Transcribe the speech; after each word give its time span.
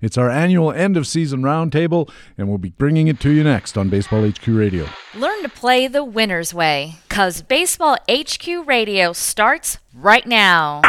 It's 0.00 0.16
our 0.16 0.30
annual 0.30 0.70
end 0.70 0.96
of 0.96 1.08
season 1.08 1.42
roundtable, 1.42 2.08
and 2.36 2.48
we'll 2.48 2.58
be 2.58 2.70
bringing 2.70 3.08
it 3.08 3.18
to 3.18 3.32
you 3.32 3.42
next 3.42 3.76
on 3.76 3.88
Baseball 3.88 4.24
HQ 4.28 4.46
Radio. 4.46 4.86
Learn 5.16 5.42
to 5.42 5.48
play 5.48 5.88
the 5.88 6.04
winner's 6.04 6.54
way, 6.54 6.94
because 7.08 7.42
Baseball 7.42 7.96
HQ 8.08 8.46
Radio 8.64 9.12
starts 9.12 9.78
right 9.92 10.24
now. 10.24 10.82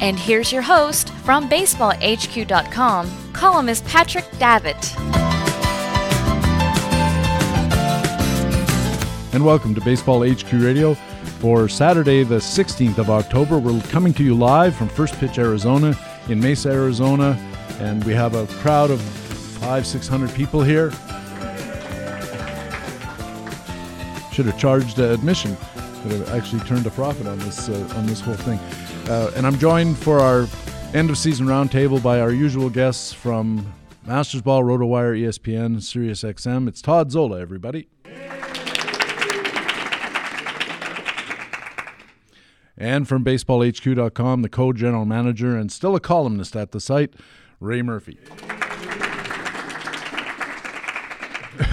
And 0.00 0.18
here's 0.18 0.50
your 0.52 0.62
host 0.62 1.10
from 1.10 1.50
BaseballHQ.com, 1.50 3.32
columnist 3.34 3.84
Patrick 3.84 4.24
Davitt. 4.38 4.96
And 9.34 9.44
welcome 9.44 9.74
to 9.74 9.82
Baseball 9.82 10.26
HQ 10.26 10.50
Radio 10.54 10.94
for 11.40 11.68
Saturday, 11.68 12.22
the 12.22 12.38
16th 12.38 12.96
of 12.96 13.10
October. 13.10 13.58
We're 13.58 13.82
coming 13.82 14.14
to 14.14 14.24
you 14.24 14.34
live 14.34 14.74
from 14.74 14.88
First 14.88 15.16
Pitch, 15.16 15.38
Arizona 15.38 15.94
in 16.28 16.40
Mesa, 16.40 16.70
Arizona, 16.70 17.38
and 17.78 18.04
we 18.04 18.12
have 18.12 18.34
a 18.34 18.46
crowd 18.62 18.90
of 18.90 19.00
five, 19.00 19.86
six 19.86 20.06
hundred 20.06 20.32
people 20.34 20.62
here. 20.62 20.90
Should 24.32 24.46
have 24.46 24.58
charged 24.58 25.00
uh, 25.00 25.04
admission. 25.04 25.56
Could 26.02 26.12
have 26.12 26.30
actually 26.30 26.62
turned 26.62 26.86
a 26.86 26.90
profit 26.90 27.26
on 27.26 27.38
this 27.40 27.68
uh, 27.68 27.94
on 27.96 28.06
this 28.06 28.20
whole 28.20 28.34
thing. 28.34 28.58
Uh, 29.08 29.30
and 29.34 29.46
I'm 29.46 29.58
joined 29.58 29.98
for 29.98 30.20
our 30.20 30.46
end 30.94 31.10
of 31.10 31.18
season 31.18 31.46
roundtable 31.46 32.02
by 32.02 32.20
our 32.20 32.30
usual 32.30 32.70
guests 32.70 33.12
from 33.12 33.66
Mastersball, 34.06 34.62
RotoWire, 34.62 35.20
ESPN, 35.20 35.76
SiriusXM. 35.76 36.68
It's 36.68 36.80
Todd 36.80 37.12
Zola, 37.12 37.40
everybody. 37.40 37.88
And 42.80 43.06
from 43.06 43.22
baseballhq.com, 43.22 44.40
the 44.40 44.48
co 44.48 44.72
general 44.72 45.04
manager 45.04 45.54
and 45.54 45.70
still 45.70 45.94
a 45.94 46.00
columnist 46.00 46.56
at 46.56 46.72
the 46.72 46.80
site, 46.80 47.12
Ray 47.60 47.82
Murphy. 47.82 48.18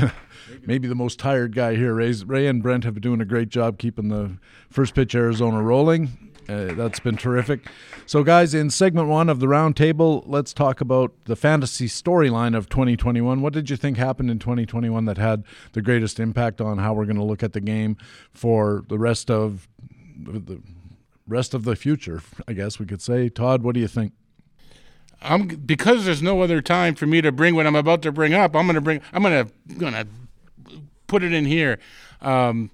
Maybe 0.66 0.90
the 0.90 0.96
most 0.96 1.18
tired 1.18 1.56
guy 1.56 1.76
here. 1.76 1.94
Ray's, 1.94 2.26
Ray 2.26 2.46
and 2.46 2.62
Brent 2.62 2.84
have 2.84 2.94
been 2.94 3.02
doing 3.02 3.22
a 3.22 3.26
great 3.26 3.48
job 3.48 3.78
keeping 3.78 4.10
the 4.10 4.38
first 4.70 4.94
pitch 4.96 5.16
Arizona 5.16 5.64
rolling. 5.64 6.34
Uh, 6.50 6.74
that's 6.74 7.00
been 7.00 7.16
terrific. 7.16 7.62
So, 8.06 8.22
guys, 8.24 8.54
in 8.54 8.70
segment 8.70 9.08
one 9.08 9.30
of 9.30 9.40
the 9.40 9.48
roundtable, 9.48 10.24
let's 10.26 10.54
talk 10.54 10.82
about 10.82 11.14
the 11.24 11.38
fantasy 11.38 11.88
storyline 11.88 12.56
of 12.56 12.68
2021. 12.68 13.42
What 13.42 13.54
did 13.54 13.70
you 13.70 13.78
think 13.78 13.96
happened 13.96 14.30
in 14.30 14.40
2021 14.40 15.06
that 15.06 15.18
had 15.18 15.46
the 15.72 15.82
greatest 15.82 16.20
impact 16.20 16.60
on 16.60 16.80
how 16.80 16.94
we're 16.94 17.06
going 17.06 17.16
to 17.16 17.24
look 17.24 17.44
at 17.44 17.54
the 17.54 17.62
game 17.62 17.96
for 18.34 18.84
the 18.90 19.00
rest 19.00 19.32
of 19.32 19.70
the 20.18 20.62
rest 21.28 21.54
of 21.54 21.64
the 21.64 21.76
future, 21.76 22.22
I 22.48 22.54
guess 22.54 22.80
we 22.80 22.86
could 22.86 23.02
say. 23.02 23.30
Todd, 23.30 23.64
what 23.64 23.76
do 23.76 23.82
you 23.82 23.88
think? 23.88 24.14
I'm 25.22 25.48
because 25.48 26.06
there's 26.06 26.22
no 26.22 26.42
other 26.42 26.62
time 26.62 26.96
for 26.96 27.08
me 27.08 27.22
to 27.22 27.32
bring 27.32 27.56
what 27.56 27.66
I'm 27.66 27.76
about 27.76 28.02
to 28.04 28.12
bring 28.12 28.34
up. 28.34 28.56
I'm 28.56 28.66
going 28.66 28.76
to 28.76 28.82
bring. 28.82 29.02
I'm 29.14 29.24
going 29.24 29.48
to 29.48 29.74
going 29.76 29.94
to 29.94 30.08
put 31.08 31.24
it 31.24 31.34
in 31.34 31.46
here. 31.46 31.80
Um, 32.22 32.70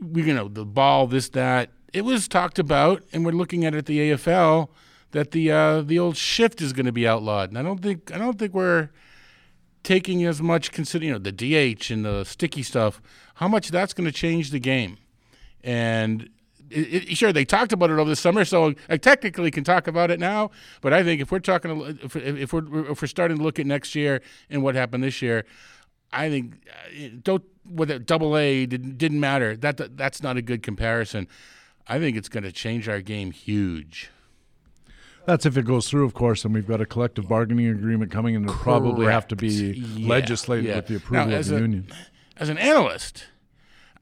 we 0.00 0.22
you 0.22 0.34
know 0.34 0.48
the 0.48 0.64
ball, 0.64 1.06
this 1.06 1.28
that. 1.30 1.70
It 1.92 2.04
was 2.04 2.26
talked 2.26 2.58
about, 2.58 3.04
and 3.12 3.24
we're 3.24 3.32
looking 3.32 3.64
at 3.64 3.74
it 3.74 3.78
at 3.78 3.86
the 3.86 4.10
AFL 4.10 4.68
that 5.12 5.30
the 5.30 5.50
uh, 5.50 5.82
the 5.82 5.98
old 5.98 6.16
shift 6.16 6.60
is 6.60 6.72
going 6.72 6.86
to 6.86 6.92
be 6.92 7.06
outlawed, 7.06 7.50
and 7.50 7.58
I 7.58 7.62
don't 7.62 7.80
think 7.80 8.12
I 8.12 8.18
don't 8.18 8.38
think 8.38 8.52
we're 8.52 8.90
taking 9.84 10.24
as 10.24 10.42
much 10.42 10.72
consider 10.72 11.04
you 11.04 11.12
know 11.12 11.18
the 11.18 11.32
DH 11.32 11.90
and 11.90 12.04
the 12.04 12.24
sticky 12.24 12.64
stuff. 12.64 13.00
How 13.36 13.48
much 13.48 13.68
that's 13.70 13.94
going 13.94 14.06
to 14.06 14.12
change 14.12 14.50
the 14.50 14.58
game, 14.58 14.98
and 15.62 16.28
it, 16.74 17.10
it, 17.10 17.16
sure 17.16 17.32
they 17.32 17.44
talked 17.44 17.72
about 17.72 17.90
it 17.90 17.98
over 17.98 18.08
the 18.08 18.16
summer, 18.16 18.44
so 18.44 18.74
I 18.88 18.96
technically 18.96 19.50
can 19.50 19.64
talk 19.64 19.86
about 19.86 20.10
it 20.10 20.18
now. 20.18 20.50
But 20.80 20.92
I 20.92 21.02
think 21.02 21.20
if 21.20 21.30
we're 21.30 21.38
talking, 21.38 21.98
if, 22.02 22.16
if 22.16 22.52
we're 22.52 22.90
if 22.90 23.02
we're 23.02 23.08
starting 23.08 23.38
to 23.38 23.42
look 23.42 23.58
at 23.58 23.66
next 23.66 23.94
year 23.94 24.20
and 24.50 24.62
what 24.62 24.74
happened 24.74 25.04
this 25.04 25.22
year, 25.22 25.44
I 26.12 26.28
think 26.28 26.66
uh, 26.68 27.08
don't 27.22 27.44
whether 27.64 27.98
double 27.98 28.36
A 28.36 28.66
didn't 28.66 28.98
didn't 28.98 29.20
matter. 29.20 29.56
That 29.56 29.96
that's 29.96 30.22
not 30.22 30.36
a 30.36 30.42
good 30.42 30.62
comparison. 30.62 31.28
I 31.86 31.98
think 31.98 32.16
it's 32.16 32.28
going 32.28 32.44
to 32.44 32.52
change 32.52 32.88
our 32.88 33.00
game 33.00 33.30
huge. 33.30 34.10
That's 35.26 35.46
if 35.46 35.56
it 35.56 35.64
goes 35.64 35.88
through, 35.88 36.04
of 36.04 36.12
course, 36.12 36.44
and 36.44 36.52
we've 36.52 36.66
got 36.66 36.80
a 36.80 36.86
collective 36.86 37.28
bargaining 37.28 37.68
agreement 37.68 38.10
coming, 38.10 38.36
and 38.36 38.44
it'll 38.44 38.58
probably 38.58 39.06
have 39.06 39.26
to 39.28 39.36
be 39.36 39.48
yeah, 39.48 40.08
legislated 40.08 40.66
yeah. 40.66 40.76
with 40.76 40.86
the 40.86 40.96
approval 40.96 41.28
now, 41.28 41.38
of 41.38 41.46
the 41.46 41.56
a, 41.56 41.60
union. 41.60 41.86
As 42.36 42.48
an 42.50 42.58
analyst, 42.58 43.26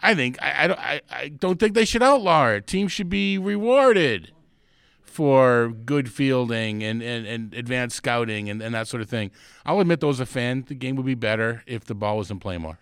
I 0.02 0.14
think 0.14 0.42
I, 0.42 0.64
I, 0.64 0.66
don't, 0.66 0.80
I, 0.80 1.00
I 1.10 1.28
don't 1.28 1.60
think 1.60 1.74
they 1.74 1.84
should 1.84 2.02
outlaw 2.02 2.48
it. 2.48 2.66
Teams 2.66 2.90
should 2.90 3.08
be 3.08 3.38
rewarded 3.38 4.32
for 5.02 5.68
good 5.68 6.10
fielding 6.10 6.82
and, 6.82 7.02
and, 7.02 7.26
and 7.26 7.54
advanced 7.54 7.96
scouting 7.96 8.48
and, 8.48 8.62
and 8.62 8.74
that 8.74 8.88
sort 8.88 9.02
of 9.02 9.08
thing. 9.08 9.30
I'll 9.64 9.78
admit, 9.80 10.00
though, 10.00 10.08
as 10.08 10.20
a 10.20 10.26
fan, 10.26 10.64
the 10.66 10.74
game 10.74 10.96
would 10.96 11.06
be 11.06 11.14
better 11.14 11.62
if 11.66 11.84
the 11.84 11.94
ball 11.94 12.18
was 12.18 12.30
in 12.30 12.40
play 12.40 12.58
more. 12.58 12.78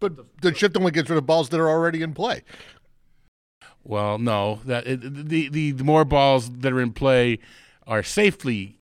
But 0.00 0.40
the 0.40 0.54
shift 0.54 0.76
only 0.76 0.92
gets 0.92 1.10
rid 1.10 1.18
of 1.18 1.26
balls 1.26 1.48
that 1.48 1.60
are 1.60 1.68
already 1.68 2.02
in 2.02 2.14
play. 2.14 2.44
Well, 3.82 4.18
no, 4.18 4.60
that 4.64 4.86
it, 4.86 5.00
the, 5.00 5.48
the 5.48 5.70
the 5.72 5.84
more 5.84 6.04
balls 6.04 6.50
that 6.50 6.72
are 6.72 6.80
in 6.80 6.92
play 6.92 7.38
are 7.86 8.02
safely 8.02 8.77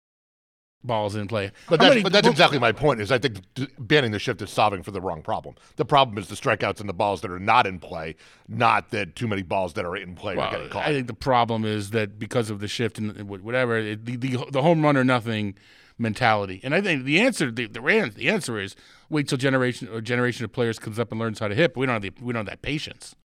balls 0.84 1.16
in 1.16 1.28
play. 1.28 1.52
But 1.70 1.80
that's, 1.80 1.90
many, 1.90 2.04
but 2.04 2.12
that's 2.12 2.28
exactly 2.28 2.60
my 2.60 2.72
point. 2.72 3.02
Is 3.02 3.12
I 3.12 3.18
think 3.18 3.42
banning 3.80 4.12
the 4.12 4.20
shift 4.20 4.42
is 4.42 4.50
solving 4.50 4.84
for 4.84 4.92
the 4.92 5.02
wrong 5.02 5.22
problem. 5.22 5.56
The 5.76 5.86
problem 5.86 6.18
is 6.18 6.28
the 6.28 6.36
strikeouts 6.36 6.80
and 6.80 6.90
the 6.90 6.94
balls 6.94 7.22
that 7.22 7.32
are 7.32 7.40
not 7.40 7.66
in 7.66 7.80
play, 7.80 8.16
not 8.48 8.92
that 8.92 9.16
too 9.16 9.28
many 9.28 9.42
balls 9.42 9.74
that 9.74 9.86
are 9.86 9.96
in 9.96 10.16
play 10.16 10.36
well, 10.36 10.48
are 10.48 10.52
getting 10.52 10.70
caught. 10.70 10.86
I 10.86 10.92
think 10.94 11.08
the 11.08 11.14
problem 11.14 11.66
is 11.66 11.92
that 11.92 12.20
because 12.20 12.50
of 12.50 12.60
the 12.60 12.68
shift 12.68 12.98
and 12.98 13.30
whatever, 13.30 13.78
it, 13.78 14.06
the, 14.06 14.16
the 14.16 14.46
the 14.52 14.62
home 14.62 14.84
run 14.84 14.98
or 14.98 15.04
nothing 15.04 15.56
mentality. 15.98 16.60
And 16.64 16.74
I 16.74 16.82
think 16.82 17.06
the 17.06 17.20
answer 17.20 17.52
the, 17.52 17.68
the 17.68 18.12
the 18.16 18.30
answer 18.30 18.60
is 18.60 18.76
wait 19.10 19.28
till 19.28 19.38
generation 19.38 19.90
a 19.94 20.02
generation 20.02 20.44
of 20.44 20.52
players 20.52 20.80
comes 20.80 21.00
up 21.00 21.12
and 21.12 21.20
learns 21.20 21.40
how 21.40 21.48
to 21.48 21.56
hit. 21.56 21.74
But 21.74 21.82
we 21.82 21.86
don't 21.86 22.02
have 22.02 22.02
the, 22.02 22.24
we 22.24 22.34
don't 22.34 22.42
have 22.42 22.48
that 22.48 22.62
patience. 22.62 23.16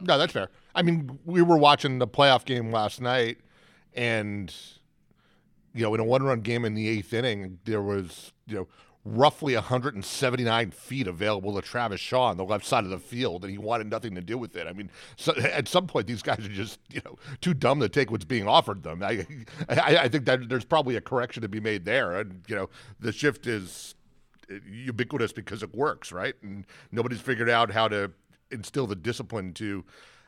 No, 0.00 0.18
that's 0.18 0.32
fair. 0.32 0.48
I 0.74 0.82
mean, 0.82 1.18
we 1.24 1.42
were 1.42 1.56
watching 1.56 1.98
the 1.98 2.08
playoff 2.08 2.44
game 2.44 2.72
last 2.72 3.00
night, 3.00 3.38
and 3.94 4.52
you 5.74 5.82
know, 5.82 5.94
in 5.94 6.00
a 6.00 6.04
one-run 6.04 6.40
game 6.40 6.64
in 6.64 6.74
the 6.74 6.88
eighth 6.88 7.12
inning, 7.12 7.58
there 7.64 7.82
was 7.82 8.32
you 8.46 8.56
know 8.56 8.68
roughly 9.04 9.54
179 9.54 10.70
feet 10.70 11.08
available 11.08 11.54
to 11.54 11.62
Travis 11.62 12.00
Shaw 12.00 12.28
on 12.28 12.36
the 12.36 12.44
left 12.44 12.64
side 12.64 12.84
of 12.84 12.90
the 12.90 12.98
field, 12.98 13.44
and 13.44 13.50
he 13.50 13.58
wanted 13.58 13.90
nothing 13.90 14.14
to 14.14 14.20
do 14.20 14.38
with 14.38 14.54
it. 14.56 14.66
I 14.66 14.72
mean, 14.72 14.90
so 15.16 15.34
at 15.36 15.66
some 15.66 15.86
point, 15.86 16.06
these 16.06 16.22
guys 16.22 16.38
are 16.40 16.48
just 16.48 16.78
you 16.90 17.00
know 17.04 17.18
too 17.40 17.54
dumb 17.54 17.80
to 17.80 17.88
take 17.88 18.10
what's 18.10 18.24
being 18.24 18.46
offered 18.46 18.82
them. 18.82 19.02
I, 19.02 19.26
I, 19.68 19.96
I 19.98 20.08
think 20.08 20.24
that 20.26 20.48
there's 20.48 20.64
probably 20.64 20.96
a 20.96 21.00
correction 21.00 21.42
to 21.42 21.48
be 21.48 21.60
made 21.60 21.84
there, 21.84 22.18
and 22.20 22.42
you 22.46 22.54
know, 22.54 22.70
the 23.00 23.12
shift 23.12 23.46
is 23.46 23.94
ubiquitous 24.66 25.32
because 25.32 25.62
it 25.62 25.74
works, 25.74 26.12
right? 26.12 26.34
And 26.42 26.66
nobody's 26.90 27.20
figured 27.20 27.48
out 27.48 27.70
how 27.70 27.88
to 27.88 28.12
instill 28.50 28.86
the 28.86 28.96
discipline 28.96 29.54
to 29.54 29.84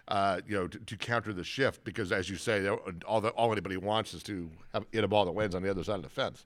uh, 0.08 0.40
you 0.46 0.54
know, 0.56 0.68
to, 0.68 0.78
to, 0.78 0.96
counter 0.96 1.32
the 1.32 1.44
shift 1.44 1.84
because, 1.84 2.12
as 2.12 2.28
you 2.28 2.36
say, 2.36 2.68
all 3.06 3.20
the, 3.20 3.30
all 3.30 3.50
anybody 3.52 3.76
wants 3.76 4.12
is 4.12 4.22
to 4.24 4.50
have, 4.72 4.84
hit 4.92 5.04
a 5.04 5.08
ball 5.08 5.24
that 5.24 5.32
lands 5.32 5.54
on 5.54 5.62
the 5.62 5.70
other 5.70 5.82
side 5.82 5.96
of 5.96 6.02
the 6.02 6.08
fence. 6.08 6.44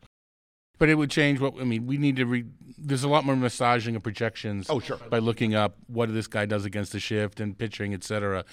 But 0.78 0.88
it 0.88 0.94
would 0.94 1.10
change 1.10 1.40
what 1.40 1.54
I 1.60 1.64
mean. 1.64 1.86
We 1.86 1.98
need 1.98 2.16
to. 2.16 2.24
Re, 2.24 2.44
there's 2.78 3.02
a 3.02 3.08
lot 3.08 3.24
more 3.24 3.34
massaging 3.34 3.96
of 3.96 4.02
projections. 4.04 4.68
Oh, 4.70 4.78
sure. 4.78 4.96
By 5.10 5.18
looking 5.18 5.56
up 5.56 5.76
what 5.88 6.12
this 6.14 6.28
guy 6.28 6.46
does 6.46 6.64
against 6.64 6.92
the 6.92 7.00
shift 7.00 7.40
and 7.40 7.58
pitching, 7.58 7.94
et 7.94 8.04
cetera. 8.04 8.44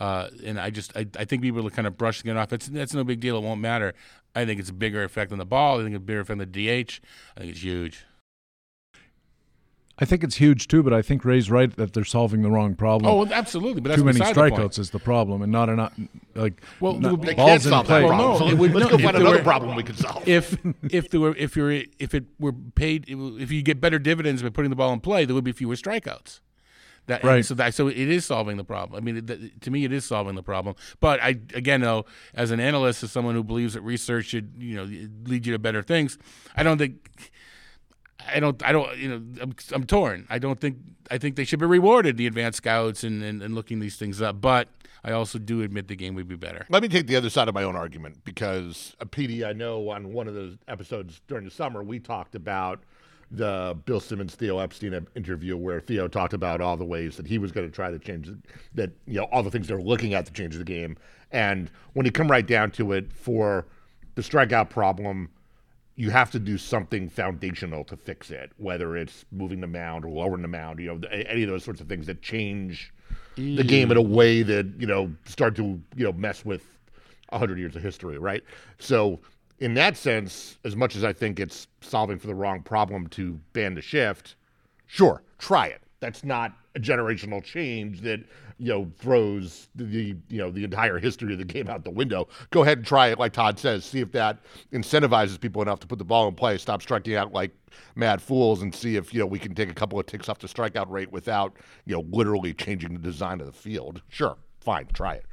Uh, 0.00 0.28
and 0.42 0.58
I 0.58 0.70
just 0.70 0.96
I, 0.96 1.06
I 1.18 1.26
think 1.26 1.42
people 1.42 1.66
are 1.66 1.70
kind 1.70 1.86
of 1.86 1.98
brushing 1.98 2.30
it 2.30 2.38
off. 2.38 2.54
It's 2.54 2.68
that's 2.68 2.94
no 2.94 3.04
big 3.04 3.20
deal. 3.20 3.36
It 3.36 3.42
won't 3.42 3.60
matter. 3.60 3.92
I 4.34 4.46
think 4.46 4.60
it's 4.60 4.70
a 4.70 4.74
bigger 4.74 5.04
effect 5.04 5.30
on 5.30 5.38
the 5.38 5.44
ball. 5.44 5.78
I 5.78 5.82
think 5.82 5.94
it's 5.94 6.02
a 6.02 6.06
bigger 6.06 6.20
effect 6.20 6.32
on 6.32 6.38
the 6.38 6.46
DH. 6.46 7.00
I 7.36 7.40
think 7.40 7.52
it's 7.52 7.62
huge. 7.62 8.06
I 9.96 10.04
think 10.04 10.24
it's 10.24 10.36
huge 10.36 10.66
too, 10.66 10.82
but 10.82 10.92
I 10.92 11.02
think 11.02 11.24
Ray's 11.24 11.50
right 11.50 11.74
that 11.76 11.92
they're 11.92 12.04
solving 12.04 12.42
the 12.42 12.50
wrong 12.50 12.74
problem. 12.74 13.12
Oh, 13.12 13.24
absolutely. 13.32 13.80
But 13.80 13.94
too 13.94 14.02
many 14.02 14.18
strikeouts 14.18 14.74
the 14.74 14.80
is 14.80 14.90
the 14.90 14.98
problem, 14.98 15.40
and 15.40 15.52
not 15.52 15.68
enough 15.68 15.92
like 16.34 16.60
well, 16.80 16.94
not, 16.94 17.20
they 17.22 17.34
balls 17.34 17.48
can't 17.48 17.62
solve 17.62 17.86
play. 17.86 18.00
that 18.02 18.08
problem. 18.08 18.28
Well, 18.28 18.40
no, 18.40 18.48
it 18.48 18.58
would, 18.58 18.74
let's 18.74 18.90
no, 18.90 18.96
go 18.96 19.04
find 19.04 19.16
another 19.16 19.36
were, 19.36 19.42
problem 19.44 19.76
we 19.76 19.84
could 19.84 19.98
solve. 19.98 20.26
If 20.26 20.58
if 20.90 21.10
there 21.10 21.20
were 21.20 21.36
if 21.36 21.54
you're 21.54 21.70
if 21.70 22.12
it 22.12 22.24
were 22.40 22.52
paid 22.52 23.04
if 23.08 23.52
you 23.52 23.62
get 23.62 23.80
better 23.80 24.00
dividends 24.00 24.42
by 24.42 24.48
putting 24.48 24.70
the 24.70 24.76
ball 24.76 24.92
in 24.92 24.98
play, 24.98 25.24
there 25.24 25.34
would 25.34 25.44
be 25.44 25.52
fewer 25.52 25.76
strikeouts. 25.76 26.40
That, 27.06 27.22
right. 27.22 27.44
So 27.44 27.54
that 27.54 27.74
so 27.74 27.88
it 27.88 27.96
is 27.96 28.24
solving 28.24 28.56
the 28.56 28.64
problem. 28.64 28.96
I 28.96 29.04
mean, 29.04 29.28
it, 29.28 29.60
to 29.60 29.70
me, 29.70 29.84
it 29.84 29.92
is 29.92 30.06
solving 30.06 30.36
the 30.36 30.42
problem. 30.42 30.74
But 31.00 31.20
I 31.22 31.38
again, 31.54 31.82
though, 31.82 32.06
as 32.34 32.50
an 32.50 32.60
analyst, 32.60 33.02
as 33.02 33.12
someone 33.12 33.34
who 33.34 33.44
believes 33.44 33.74
that 33.74 33.82
research 33.82 34.26
should 34.26 34.54
you 34.58 34.74
know 34.74 34.84
lead 34.84 35.46
you 35.46 35.52
to 35.52 35.58
better 35.58 35.82
things, 35.82 36.18
I 36.56 36.62
don't 36.62 36.78
think 36.78 37.30
I 38.32 38.40
don't, 38.40 38.62
I 38.64 38.72
don't, 38.72 38.96
you 38.96 39.08
know, 39.08 39.22
I'm, 39.40 39.54
I'm, 39.72 39.84
torn. 39.84 40.26
I 40.30 40.38
don't 40.38 40.60
think, 40.60 40.78
I 41.10 41.18
think 41.18 41.36
they 41.36 41.44
should 41.44 41.58
be 41.58 41.66
rewarded, 41.66 42.16
the 42.16 42.26
advanced 42.26 42.58
scouts 42.58 43.04
and, 43.04 43.22
and, 43.22 43.42
and, 43.42 43.54
looking 43.54 43.80
these 43.80 43.96
things 43.96 44.22
up. 44.22 44.40
But 44.40 44.68
I 45.02 45.12
also 45.12 45.38
do 45.38 45.62
admit 45.62 45.88
the 45.88 45.96
game 45.96 46.14
would 46.14 46.28
be 46.28 46.36
better. 46.36 46.66
Let 46.70 46.82
me 46.82 46.88
take 46.88 47.06
the 47.06 47.16
other 47.16 47.30
side 47.30 47.48
of 47.48 47.54
my 47.54 47.62
own 47.62 47.76
argument 47.76 48.24
because 48.24 48.96
uh, 49.00 49.04
a 49.04 49.06
PD 49.06 49.46
I 49.46 49.52
know 49.52 49.90
on 49.90 50.12
one 50.12 50.28
of 50.28 50.34
the 50.34 50.58
episodes 50.68 51.20
during 51.28 51.44
the 51.44 51.50
summer, 51.50 51.82
we 51.82 51.98
talked 51.98 52.34
about 52.34 52.82
the 53.30 53.76
Bill 53.84 54.00
Simmons 54.00 54.34
Theo 54.34 54.58
Epstein 54.58 55.06
interview 55.14 55.56
where 55.56 55.80
Theo 55.80 56.08
talked 56.08 56.32
about 56.32 56.60
all 56.60 56.76
the 56.76 56.84
ways 56.84 57.16
that 57.16 57.26
he 57.26 57.38
was 57.38 57.52
going 57.52 57.66
to 57.66 57.74
try 57.74 57.90
to 57.90 57.98
change 57.98 58.30
that, 58.74 58.90
you 59.06 59.20
know, 59.20 59.24
all 59.24 59.42
the 59.42 59.50
things 59.50 59.68
they're 59.68 59.80
looking 59.80 60.14
at 60.14 60.26
to 60.26 60.32
change 60.32 60.56
the 60.56 60.64
game. 60.64 60.96
And 61.32 61.70
when 61.94 62.06
you 62.06 62.12
come 62.12 62.30
right 62.30 62.46
down 62.46 62.70
to 62.72 62.92
it, 62.92 63.12
for 63.12 63.66
the 64.14 64.22
strikeout 64.22 64.70
problem, 64.70 65.30
you 65.96 66.10
have 66.10 66.30
to 66.32 66.38
do 66.38 66.58
something 66.58 67.08
foundational 67.08 67.84
to 67.84 67.96
fix 67.96 68.30
it, 68.30 68.52
whether 68.56 68.96
it's 68.96 69.24
moving 69.30 69.60
the 69.60 69.66
mound 69.66 70.04
or 70.04 70.10
lowering 70.10 70.42
the 70.42 70.48
mound, 70.48 70.80
you 70.80 70.86
know, 70.86 71.08
any 71.08 71.44
of 71.44 71.48
those 71.48 71.64
sorts 71.64 71.80
of 71.80 71.88
things 71.88 72.06
that 72.06 72.20
change 72.20 72.92
the 73.36 73.62
game 73.62 73.90
in 73.90 73.96
a 73.96 74.02
way 74.02 74.42
that, 74.42 74.66
you 74.78 74.86
know, 74.86 75.12
start 75.24 75.54
to, 75.56 75.80
you 75.96 76.04
know, 76.04 76.12
mess 76.12 76.44
with 76.44 76.66
100 77.28 77.58
years 77.58 77.76
of 77.76 77.82
history, 77.82 78.18
right? 78.18 78.42
So, 78.78 79.20
in 79.60 79.74
that 79.74 79.96
sense, 79.96 80.58
as 80.64 80.74
much 80.74 80.96
as 80.96 81.04
I 81.04 81.12
think 81.12 81.38
it's 81.38 81.68
solving 81.80 82.18
for 82.18 82.26
the 82.26 82.34
wrong 82.34 82.60
problem 82.60 83.06
to 83.08 83.38
ban 83.52 83.74
the 83.74 83.80
shift, 83.80 84.34
sure, 84.86 85.22
try 85.38 85.68
it. 85.68 85.83
That's 86.04 86.22
not 86.22 86.52
a 86.74 86.80
generational 86.80 87.42
change 87.42 88.02
that 88.02 88.20
you 88.58 88.68
know 88.68 88.90
throws 88.98 89.68
the 89.74 90.14
you 90.28 90.38
know 90.38 90.50
the 90.50 90.62
entire 90.62 90.98
history 90.98 91.32
of 91.32 91.38
the 91.38 91.46
game 91.46 91.66
out 91.66 91.82
the 91.82 91.90
window. 91.90 92.28
Go 92.50 92.60
ahead 92.60 92.76
and 92.76 92.86
try 92.86 93.06
it, 93.06 93.18
like 93.18 93.32
Todd 93.32 93.58
says. 93.58 93.86
See 93.86 94.00
if 94.00 94.12
that 94.12 94.40
incentivizes 94.70 95.40
people 95.40 95.62
enough 95.62 95.80
to 95.80 95.86
put 95.86 95.96
the 95.96 96.04
ball 96.04 96.28
in 96.28 96.34
play, 96.34 96.58
stop 96.58 96.82
striking 96.82 97.14
out 97.16 97.32
like 97.32 97.52
mad 97.94 98.20
fools, 98.20 98.60
and 98.60 98.74
see 98.74 98.96
if 98.96 99.14
you 99.14 99.20
know 99.20 99.24
we 99.24 99.38
can 99.38 99.54
take 99.54 99.70
a 99.70 99.74
couple 99.74 99.98
of 99.98 100.04
ticks 100.04 100.28
off 100.28 100.40
the 100.40 100.46
strikeout 100.46 100.90
rate 100.90 101.10
without 101.10 101.56
you 101.86 101.94
know 101.94 102.04
literally 102.10 102.52
changing 102.52 102.92
the 102.92 102.98
design 102.98 103.40
of 103.40 103.46
the 103.46 103.52
field. 103.52 104.02
Sure, 104.10 104.36
fine, 104.60 104.86
try 104.92 105.14
it. 105.14 105.24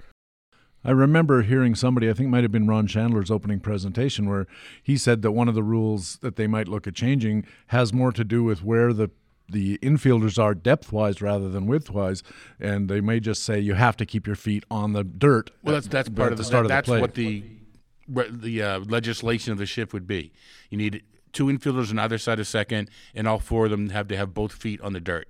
I 0.86 0.92
remember 0.92 1.42
hearing 1.42 1.76
somebody, 1.76 2.10
I 2.10 2.14
think 2.14 2.30
might 2.30 2.44
have 2.44 2.52
been 2.52 2.66
Ron 2.66 2.88
Shandler's 2.88 3.30
opening 3.30 3.60
presentation, 3.60 4.30
where 4.30 4.48
he 4.82 4.96
said 4.96 5.22
that 5.22 5.34
one 5.34 5.50
of 5.50 5.54
the 5.54 5.64
rules 5.64 6.18
that 6.22 6.38
they 6.38 6.48
might 6.48 6.70
look 6.70 6.88
at 6.88 6.96
changing 6.96 7.46
has 7.68 7.92
more 7.92 8.14
to 8.14 8.24
do 8.24 8.42
with 8.44 8.64
where 8.64 8.94
the 8.94 9.12
the 9.52 9.78
infielders 9.80 10.42
are 10.42 10.54
depth 10.54 10.92
wise 10.92 11.22
rather 11.22 11.50
than 11.50 11.68
width 11.68 11.90
wise, 11.90 12.24
and 12.60 12.90
they 12.90 13.02
may 13.02 13.20
just 13.20 13.44
say 13.44 13.60
you 13.60 13.74
have 13.74 13.98
to 13.98 14.06
keep 14.06 14.28
your 14.28 14.36
feet 14.36 14.64
on 14.72 14.94
the 14.94 15.04
dirt. 15.04 15.52
Well, 15.64 15.76
that's 15.76 15.88
that's 15.88 16.10
at 16.10 16.16
part 16.16 16.32
of 16.32 16.38
the 16.38 16.44
the 16.44 16.48
start 16.48 16.68
That's 16.68 16.88
of 16.88 16.94
the 16.94 17.00
play. 17.00 17.02
That's 17.02 17.52
what 18.08 18.42
the 18.42 18.48
the 18.48 18.62
uh, 18.62 18.80
legislation 18.80 19.52
of 19.52 19.58
the 19.58 19.66
shift 19.66 19.94
would 19.94 20.08
be. 20.08 20.32
You 20.70 20.78
need 20.78 21.04
two 21.34 21.46
infielders 21.46 21.92
on 21.92 22.00
either 22.00 22.18
side 22.18 22.40
of 22.40 22.48
second, 22.48 22.90
and 23.16 23.28
all 23.28 23.40
four 23.40 23.66
of 23.66 23.72
them 23.72 23.90
have 23.90 24.08
to 24.10 24.18
have 24.18 24.34
both 24.34 24.52
feet 24.52 24.82
on 24.82 24.94
the 24.94 25.00
dirt. 25.00 25.28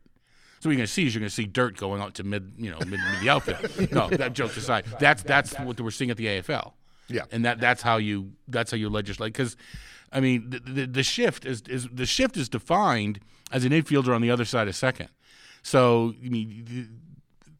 So 0.59 0.69
what 0.69 0.74
you're 0.74 0.77
going 0.77 0.88
to 0.88 0.94
see 0.94 1.07
is 1.07 1.15
you're 1.15 1.21
going 1.21 1.29
to 1.29 1.35
see 1.35 1.45
dirt 1.45 1.75
going 1.75 2.01
out 2.01 2.13
to 2.15 2.24
mid, 2.24 2.53
you 2.56 2.69
know, 2.69 2.77
mid, 2.79 2.91
mid 2.91 3.21
the 3.21 3.29
outfield. 3.29 3.91
no, 3.91 4.09
that 4.09 4.33
joke 4.33 4.56
aside, 4.56 4.85
that's 5.00 5.24
that's 5.24 5.57
what 5.59 5.79
we're 5.81 5.91
seeing 5.91 6.12
at 6.12 6.17
the 6.17 6.27
AFL. 6.27 6.74
Yeah. 7.13 7.23
and 7.31 7.45
that 7.45 7.59
that's 7.59 7.81
how 7.81 7.97
you 7.97 8.31
that's 8.47 8.71
how 8.71 8.77
you 8.77 8.89
legislate 8.89 9.33
because. 9.33 9.55
I 10.13 10.19
mean, 10.19 10.49
the, 10.49 10.59
the, 10.59 10.85
the 10.87 11.03
shift 11.03 11.45
is, 11.45 11.61
is 11.69 11.87
the 11.87 12.05
shift 12.05 12.35
is 12.35 12.49
defined 12.49 13.21
as 13.49 13.63
an 13.63 13.71
infielder 13.71 14.13
on 14.13 14.21
the 14.21 14.29
other 14.29 14.43
side 14.43 14.67
of 14.67 14.75
second. 14.75 15.07
So, 15.63 16.15
I 16.21 16.27
mean, 16.27 16.89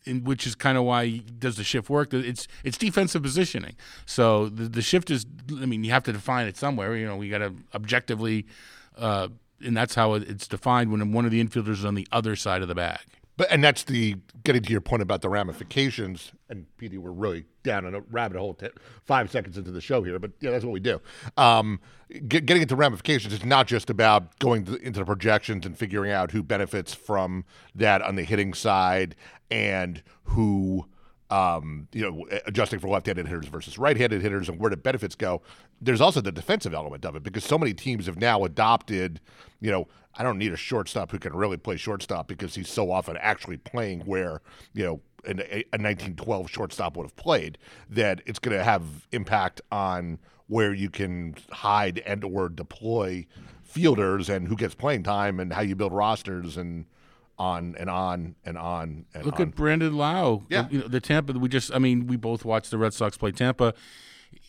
in, 0.06 0.24
which 0.24 0.48
is 0.48 0.56
kind 0.56 0.78
of 0.78 0.84
why 0.84 1.22
does 1.40 1.58
the 1.58 1.64
shift 1.64 1.90
work? 1.90 2.14
It's 2.14 2.48
it's 2.64 2.78
defensive 2.78 3.22
positioning. 3.22 3.76
So 4.06 4.50
the, 4.50 4.68
the 4.68 4.82
shift 4.82 5.12
is. 5.12 5.26
I 5.62 5.66
mean, 5.66 5.84
you 5.84 5.92
have 5.92 6.04
to 6.04 6.14
define 6.14 6.48
it 6.48 6.58
somewhere. 6.58 6.96
You 6.96 7.08
know, 7.08 7.16
we 7.16 7.30
got 7.30 7.40
to 7.40 7.54
objectively, 7.74 8.48
uh, 8.98 9.30
and 9.64 9.78
that's 9.78 9.96
how 9.96 10.16
it's 10.16 10.48
defined 10.48 10.92
when 10.92 11.12
one 11.12 11.26
of 11.26 11.32
the 11.32 11.44
infielders 11.44 11.70
is 11.70 11.86
on 11.86 11.96
the 11.96 12.08
other 12.12 12.36
side 12.36 12.62
of 12.62 12.68
the 12.68 12.76
bag. 12.76 13.00
But 13.42 13.50
and 13.50 13.64
that's 13.64 13.82
the 13.82 14.18
getting 14.44 14.62
to 14.62 14.72
your 14.72 14.82
point 14.82 15.02
about 15.02 15.24
the 15.24 15.30
ramifications. 15.30 16.32
And 16.48 16.68
PD, 16.80 17.00
we're 17.00 17.10
really 17.10 17.46
down 17.64 17.88
in 17.88 17.96
a 17.96 18.02
rabbit 18.02 18.38
hole. 18.38 18.54
T- 18.54 18.68
five 19.04 19.32
seconds 19.32 19.58
into 19.58 19.72
the 19.72 19.82
show 19.82 20.04
here, 20.04 20.20
but 20.20 20.30
yeah, 20.42 20.52
that's 20.52 20.64
what 20.64 20.74
we 20.74 20.80
do. 20.80 21.02
Um, 21.38 21.80
get, 22.28 22.46
getting 22.46 22.62
into 22.62 22.76
ramifications 22.76 23.34
is 23.34 23.44
not 23.44 23.66
just 23.66 23.90
about 23.90 24.38
going 24.38 24.66
to, 24.66 24.76
into 24.76 25.00
the 25.00 25.06
projections 25.06 25.66
and 25.66 25.76
figuring 25.76 26.12
out 26.12 26.30
who 26.30 26.44
benefits 26.44 26.94
from 26.94 27.44
that 27.74 28.04
on 28.04 28.14
the 28.14 28.22
hitting 28.22 28.54
side 28.54 29.16
and 29.50 30.04
who 30.26 30.86
um, 31.32 31.88
you 31.94 32.02
know, 32.02 32.26
adjusting 32.46 32.80
for 32.80 32.90
left-handed 32.90 33.26
hitters 33.26 33.48
versus 33.48 33.78
right-handed 33.78 34.22
hitters 34.22 34.50
and 34.50 34.60
where 34.60 34.70
the 34.70 34.78
benefits 34.78 35.16
go. 35.16 35.42
There's 35.82 36.02
also 36.02 36.22
the 36.22 36.32
defensive 36.32 36.74
element 36.74 37.06
of 37.06 37.16
it 37.16 37.24
because 37.24 37.46
so 37.46 37.58
many 37.58 37.74
teams 37.74 38.06
have 38.06 38.18
now 38.18 38.44
adopted, 38.44 39.22
you 39.62 39.72
know, 39.72 39.88
I 40.16 40.24
don't 40.24 40.38
need 40.38 40.52
a 40.52 40.58
shortstop 40.58 41.10
who 41.12 41.20
can 41.20 41.34
really 41.34 41.56
play 41.56 41.78
shortstop 41.78 42.28
because 42.28 42.54
he's 42.56 42.70
so 42.70 42.92
often 42.92 43.16
actually 43.18 43.58
playing 43.58 44.02
where, 44.02 44.42
you 44.74 44.84
know, 44.84 45.02
a 45.26 45.64
1912 45.72 46.50
shortstop 46.50 46.98
would 46.98 47.04
have 47.04 47.16
played 47.16 47.58
that 47.90 48.22
it's 48.26 48.40
going 48.40 48.58
to 48.58 48.64
have 48.64 48.84
impact 49.12 49.62
on 49.72 50.20
where 50.48 50.74
you 50.74 50.90
can 50.90 51.36
hide 51.52 52.00
and 52.00 52.24
or 52.26 52.50
deploy 52.50 53.26
fielders 53.64 54.30
and 54.30 54.48
who 54.50 54.56
gets 54.56 54.76
playing 54.76 55.04
time 55.04 55.40
and 55.40 55.54
how 55.54 55.62
you 55.62 55.76
build 55.76 55.94
rosters 55.94 56.58
and 56.58 56.86
on 57.42 57.76
and 57.80 57.90
on 57.90 58.36
and 58.46 58.58
on 58.58 59.06
and 59.14 59.26
Look 59.26 59.40
on. 59.40 59.50
at 59.50 59.56
Brandon 59.56 59.98
Lowe. 59.98 60.44
Yeah. 60.50 60.68
You 60.70 60.80
know, 60.82 60.88
the 60.88 61.00
Tampa. 61.00 61.34
We 61.34 61.50
just. 61.50 61.74
I 61.74 61.80
mean, 61.80 62.06
we 62.08 62.16
both 62.16 62.46
watched 62.46 62.70
the 62.70 62.78
Red 62.78 62.94
Sox 62.94 63.18
play 63.18 63.32
Tampa. 63.32 63.74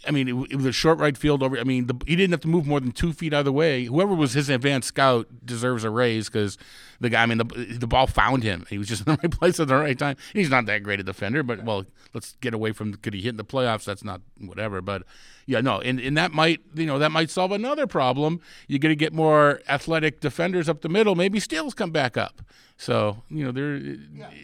I 0.07 0.11
mean, 0.11 0.29
it, 0.29 0.53
it 0.53 0.57
was 0.57 0.67
a 0.67 0.73
short 0.73 0.99
right 0.99 1.17
field 1.17 1.43
over. 1.43 1.59
I 1.59 1.65
mean, 1.65 1.87
the, 1.87 1.95
he 2.07 2.17
didn't 2.17 2.33
have 2.33 2.41
to 2.41 2.49
move 2.49 2.67
more 2.67 2.81
than 2.81 2.93
two 2.93 3.13
feet 3.13 3.33
either 3.33 3.53
way. 3.53 3.85
Whoever 3.85 4.15
was 4.15 4.33
his 4.33 4.49
advanced 4.49 4.89
scout 4.89 5.29
deserves 5.45 5.85
a 5.85 5.91
raise 5.91 6.29
because 6.29 6.59
the 7.01 7.09
guy. 7.09 7.23
I 7.23 7.27
mean, 7.27 7.39
the 7.39 7.45
the 7.79 7.87
ball 7.87 8.07
found 8.07 8.43
him. 8.43 8.67
He 8.69 8.79
was 8.79 8.89
just 8.89 9.03
in 9.07 9.15
the 9.15 9.19
right 9.23 9.31
place 9.31 9.61
at 9.61 9.69
the 9.69 9.77
right 9.77 9.99
time. 9.99 10.17
He's 10.33 10.51
not 10.51 10.67
that 10.67 10.83
great 10.83 11.01
a 11.01 11.03
defender, 11.05 11.43
but 11.43 11.65
well, 11.65 11.85
let's 12.15 12.37
get 12.41 12.55
away 12.55 12.73
from. 12.73 12.95
Could 12.95 13.15
he 13.15 13.21
hit 13.21 13.31
in 13.31 13.37
the 13.37 13.45
playoffs? 13.45 13.85
That's 13.85 14.03
not 14.05 14.21
whatever. 14.41 14.81
But 14.81 15.05
yeah, 15.47 15.61
no, 15.61 15.81
and 15.81 16.01
and 16.01 16.17
that 16.17 16.33
might 16.33 16.61
you 16.75 16.87
know 16.87 16.99
that 16.99 17.13
might 17.13 17.31
solve 17.31 17.53
another 17.53 17.87
problem. 17.87 18.41
You're 18.67 18.81
going 18.81 18.93
to 18.93 18.97
get 18.97 19.13
more 19.13 19.61
athletic 19.69 20.21
defenders 20.21 20.69
up 20.69 20.81
the 20.81 20.89
middle. 20.89 21.15
Maybe 21.15 21.39
Steele's 21.39 21.75
come 21.75 21.91
back 21.91 22.17
up. 22.17 22.43
So 22.77 23.23
you 23.31 23.45
know 23.45 23.53
there. 23.53 23.77
Eh, 23.77 24.37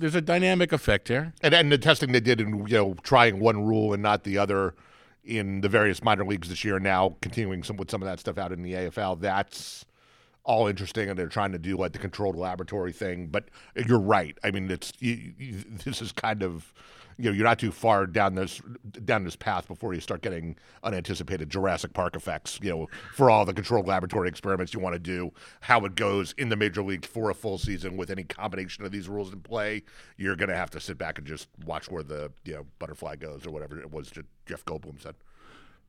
There's 0.00 0.14
a 0.14 0.20
dynamic 0.22 0.72
effect 0.72 1.08
here. 1.08 1.34
and 1.42 1.54
and 1.54 1.70
the 1.70 1.78
testing 1.78 2.12
they 2.12 2.20
did 2.20 2.40
in 2.40 2.66
you 2.66 2.76
know 2.76 2.94
trying 3.02 3.38
one 3.38 3.64
rule 3.64 3.92
and 3.92 4.02
not 4.02 4.24
the 4.24 4.38
other 4.38 4.74
in 5.22 5.60
the 5.60 5.68
various 5.68 6.02
minor 6.02 6.24
leagues 6.24 6.48
this 6.48 6.64
year, 6.64 6.80
now 6.80 7.16
continuing 7.20 7.62
some 7.62 7.76
with 7.76 7.90
some 7.90 8.02
of 8.02 8.06
that 8.06 8.18
stuff 8.18 8.38
out 8.38 8.52
in 8.52 8.62
the 8.62 8.72
AFL. 8.72 9.20
That's 9.20 9.84
all 10.44 10.66
interesting, 10.66 11.10
and 11.10 11.18
they're 11.18 11.28
trying 11.28 11.52
to 11.52 11.58
do 11.58 11.76
like 11.76 11.92
the 11.92 11.98
controlled 11.98 12.36
laboratory 12.36 12.92
thing. 12.92 13.26
But 13.26 13.50
you're 13.74 14.00
right. 14.00 14.36
I 14.42 14.50
mean, 14.50 14.70
it's 14.70 14.92
you, 14.98 15.34
you, 15.38 15.64
this 15.84 16.00
is 16.00 16.12
kind 16.12 16.42
of 16.42 16.72
you 17.20 17.30
know 17.30 17.36
you're 17.36 17.44
not 17.44 17.58
too 17.58 17.70
far 17.70 18.06
down 18.06 18.34
this 18.34 18.60
down 19.04 19.24
this 19.24 19.36
path 19.36 19.68
before 19.68 19.92
you 19.94 20.00
start 20.00 20.22
getting 20.22 20.56
unanticipated 20.82 21.50
Jurassic 21.50 21.92
Park 21.92 22.16
effects. 22.16 22.58
You 22.62 22.70
know, 22.70 22.88
for 23.14 23.30
all 23.30 23.44
the 23.44 23.52
controlled 23.52 23.86
laboratory 23.86 24.28
experiments 24.28 24.72
you 24.72 24.80
want 24.80 24.94
to 24.94 24.98
do, 24.98 25.32
how 25.60 25.84
it 25.84 25.94
goes 25.94 26.34
in 26.38 26.48
the 26.48 26.56
major 26.56 26.82
leagues 26.82 27.06
for 27.06 27.30
a 27.30 27.34
full 27.34 27.58
season 27.58 27.96
with 27.96 28.10
any 28.10 28.24
combination 28.24 28.84
of 28.84 28.92
these 28.92 29.08
rules 29.08 29.32
in 29.32 29.40
play, 29.40 29.82
you're 30.16 30.36
going 30.36 30.48
to 30.48 30.56
have 30.56 30.70
to 30.70 30.80
sit 30.80 30.98
back 30.98 31.18
and 31.18 31.26
just 31.26 31.48
watch 31.64 31.90
where 31.90 32.02
the 32.02 32.32
you 32.44 32.54
know 32.54 32.66
butterfly 32.78 33.16
goes 33.16 33.46
or 33.46 33.50
whatever 33.50 33.78
it 33.78 33.90
was 33.90 34.10
Jeff 34.46 34.64
Goldblum 34.64 35.00
said. 35.00 35.14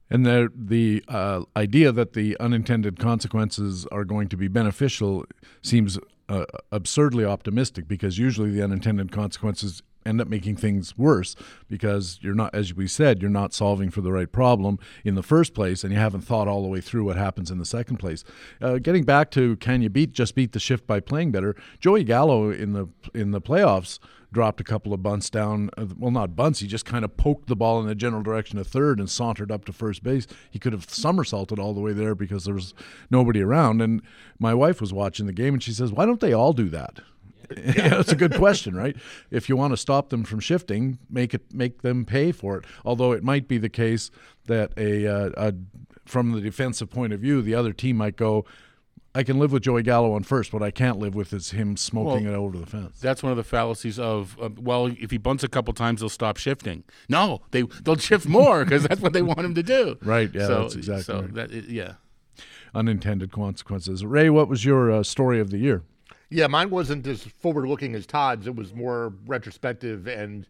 And 0.09 0.25
the 0.25 0.51
the 0.53 1.03
uh, 1.07 1.43
idea 1.55 1.93
that 1.93 2.13
the 2.13 2.37
unintended 2.39 2.99
consequences 2.99 3.87
are 3.87 4.03
going 4.03 4.27
to 4.27 4.37
be 4.37 4.49
beneficial 4.49 5.25
seems 5.61 5.97
uh, 6.27 6.45
absurdly 6.71 7.23
optimistic 7.23 7.87
because 7.87 8.17
usually 8.17 8.51
the 8.51 8.61
unintended 8.61 9.11
consequences 9.11 9.81
end 10.05 10.21
up 10.21 10.27
making 10.27 10.55
things 10.55 10.97
worse 10.97 11.35
because 11.69 12.19
you're 12.21 12.35
not, 12.35 12.53
as 12.53 12.73
we 12.73 12.87
said, 12.87 13.21
you're 13.21 13.29
not 13.29 13.53
solving 13.53 13.89
for 13.89 14.01
the 14.01 14.11
right 14.11 14.31
problem 14.31 14.79
in 15.03 15.15
the 15.15 15.23
first 15.23 15.53
place, 15.53 15.83
and 15.83 15.93
you 15.93 15.99
haven't 15.99 16.21
thought 16.21 16.47
all 16.47 16.61
the 16.61 16.67
way 16.67 16.81
through 16.81 17.03
what 17.03 17.17
happens 17.17 17.51
in 17.51 17.57
the 17.57 17.65
second 17.65 17.97
place. 17.97 18.23
Uh, 18.61 18.77
getting 18.77 19.03
back 19.03 19.31
to 19.31 19.55
can 19.57 19.81
you 19.81 19.89
beat 19.89 20.11
just 20.11 20.35
beat 20.35 20.51
the 20.51 20.59
shift 20.59 20.87
by 20.87 20.99
playing 20.99 21.31
better? 21.31 21.55
Joey 21.79 22.03
Gallo 22.03 22.49
in 22.51 22.73
the 22.73 22.87
in 23.13 23.31
the 23.31 23.41
playoffs 23.41 23.99
dropped 24.31 24.61
a 24.61 24.63
couple 24.63 24.93
of 24.93 25.03
bunts 25.03 25.29
down. 25.29 25.69
uh, 25.77 25.85
Well, 25.97 26.11
not 26.11 26.35
bunts. 26.35 26.59
He 26.59 26.67
just 26.67 26.85
kind 26.85 27.03
of 27.03 27.17
poked 27.17 27.47
the 27.47 27.55
ball 27.55 27.81
in 27.81 27.87
the 27.87 27.95
general 27.95 28.23
direction 28.23 28.57
of 28.57 28.67
third 28.67 28.99
and 28.99 29.09
sauntered 29.09 29.51
up 29.51 29.65
to 29.65 29.73
first 29.73 30.03
base. 30.03 30.25
He 30.49 30.57
could 30.57 30.71
have 30.71 30.89
somersaulted 30.89 31.59
all 31.59 31.73
the 31.73 31.81
way 31.81 31.91
there 31.91 32.15
because 32.15 32.45
there 32.45 32.53
was 32.53 32.73
nobody 33.09 33.41
around. 33.41 33.81
And 33.81 34.01
my 34.39 34.53
wife 34.53 34.79
was 34.79 34.93
watching 34.93 35.25
the 35.25 35.33
game 35.33 35.53
and 35.55 35.63
she 35.63 35.73
says, 35.73 35.91
"Why 35.91 36.05
don't 36.05 36.21
they 36.21 36.33
all 36.33 36.53
do 36.53 36.69
that?" 36.69 36.99
That's 37.75 38.11
a 38.11 38.15
good 38.15 38.35
question, 38.35 38.75
right? 38.75 38.95
If 39.29 39.49
you 39.49 39.55
want 39.55 39.73
to 39.73 39.77
stop 39.77 40.09
them 40.09 40.23
from 40.23 40.39
shifting, 40.39 40.99
make 41.09 41.33
it 41.33 41.53
make 41.53 41.81
them 41.81 42.05
pay 42.05 42.31
for 42.31 42.57
it. 42.57 42.65
Although 42.85 43.11
it 43.11 43.23
might 43.23 43.47
be 43.47 43.57
the 43.57 43.69
case 43.69 44.11
that 44.45 44.71
a, 44.77 45.07
uh, 45.07 45.29
a 45.37 45.53
from 46.05 46.31
the 46.31 46.41
defensive 46.41 46.89
point 46.89 47.13
of 47.13 47.19
view, 47.19 47.41
the 47.41 47.55
other 47.55 47.73
team 47.73 47.97
might 47.97 48.15
go. 48.15 48.45
I 49.13 49.23
can 49.23 49.39
live 49.39 49.51
with 49.51 49.63
Joey 49.63 49.83
Gallo 49.83 50.13
on 50.13 50.23
first. 50.23 50.53
What 50.53 50.63
I 50.63 50.71
can't 50.71 50.97
live 50.97 51.15
with 51.15 51.33
is 51.33 51.51
him 51.51 51.75
smoking 51.75 52.25
Well, 52.25 52.33
it 52.33 52.37
over 52.37 52.57
the 52.57 52.65
fence. 52.65 52.97
That's 53.01 53.21
one 53.21 53.31
of 53.31 53.37
the 53.37 53.43
fallacies 53.43 53.99
of 53.99 54.37
uh, 54.41 54.49
well, 54.57 54.85
if 54.87 55.11
he 55.11 55.17
bunts 55.17 55.43
a 55.43 55.49
couple 55.49 55.73
times, 55.73 55.99
they'll 55.99 56.07
stop 56.07 56.37
shifting. 56.37 56.85
No, 57.09 57.41
they 57.51 57.63
they'll 57.83 57.97
shift 57.97 58.25
more 58.25 58.63
because 58.63 58.83
that's 58.83 59.01
what 59.01 59.11
they 59.11 59.21
want 59.21 59.39
him 59.39 59.55
to 59.55 59.63
do. 59.63 59.97
Right, 60.03 60.33
yeah, 60.33 60.47
So, 60.47 60.61
that's 60.61 60.75
exactly 60.75 61.03
so 61.03 61.21
right. 61.21 61.33
that 61.33 61.51
yeah. 61.69 61.95
Unintended 62.73 63.33
consequences. 63.33 64.05
Ray, 64.05 64.29
what 64.29 64.47
was 64.47 64.63
your 64.63 64.89
uh, 64.91 65.03
story 65.03 65.41
of 65.41 65.49
the 65.49 65.57
year? 65.57 65.83
Yeah, 66.33 66.47
mine 66.47 66.69
wasn't 66.69 67.05
as 67.07 67.23
forward 67.23 67.67
looking 67.67 67.93
as 67.93 68.05
Todd's. 68.05 68.47
It 68.47 68.55
was 68.55 68.73
more 68.73 69.13
retrospective. 69.25 70.07
And 70.07 70.47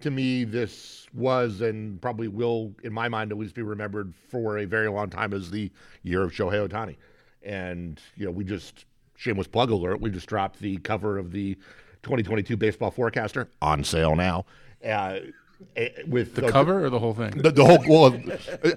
to 0.00 0.12
me, 0.12 0.44
this 0.44 1.08
was 1.12 1.60
and 1.60 2.00
probably 2.00 2.28
will, 2.28 2.72
in 2.84 2.92
my 2.92 3.08
mind, 3.08 3.32
at 3.32 3.38
least 3.38 3.56
be 3.56 3.62
remembered 3.62 4.14
for 4.28 4.58
a 4.58 4.64
very 4.64 4.88
long 4.88 5.10
time 5.10 5.34
as 5.34 5.50
the 5.50 5.72
year 6.04 6.22
of 6.22 6.30
Shohei 6.30 6.68
Otani. 6.68 6.96
And, 7.42 8.00
you 8.14 8.26
know, 8.26 8.30
we 8.30 8.44
just, 8.44 8.84
shameless 9.16 9.48
plug 9.48 9.70
alert, 9.70 10.00
we 10.00 10.08
just 10.08 10.28
dropped 10.28 10.60
the 10.60 10.76
cover 10.78 11.18
of 11.18 11.32
the 11.32 11.56
2022 12.04 12.56
Baseball 12.56 12.92
Forecaster 12.92 13.48
on 13.60 13.82
sale 13.82 14.14
now. 14.14 14.44
Uh, 14.86 15.18
with 16.06 16.34
The 16.34 16.50
cover 16.50 16.84
or 16.84 16.90
the 16.90 16.98
whole 16.98 17.14
thing? 17.14 17.30
The, 17.30 17.50
the 17.50 17.64
whole 17.64 17.84
well, 17.88 18.20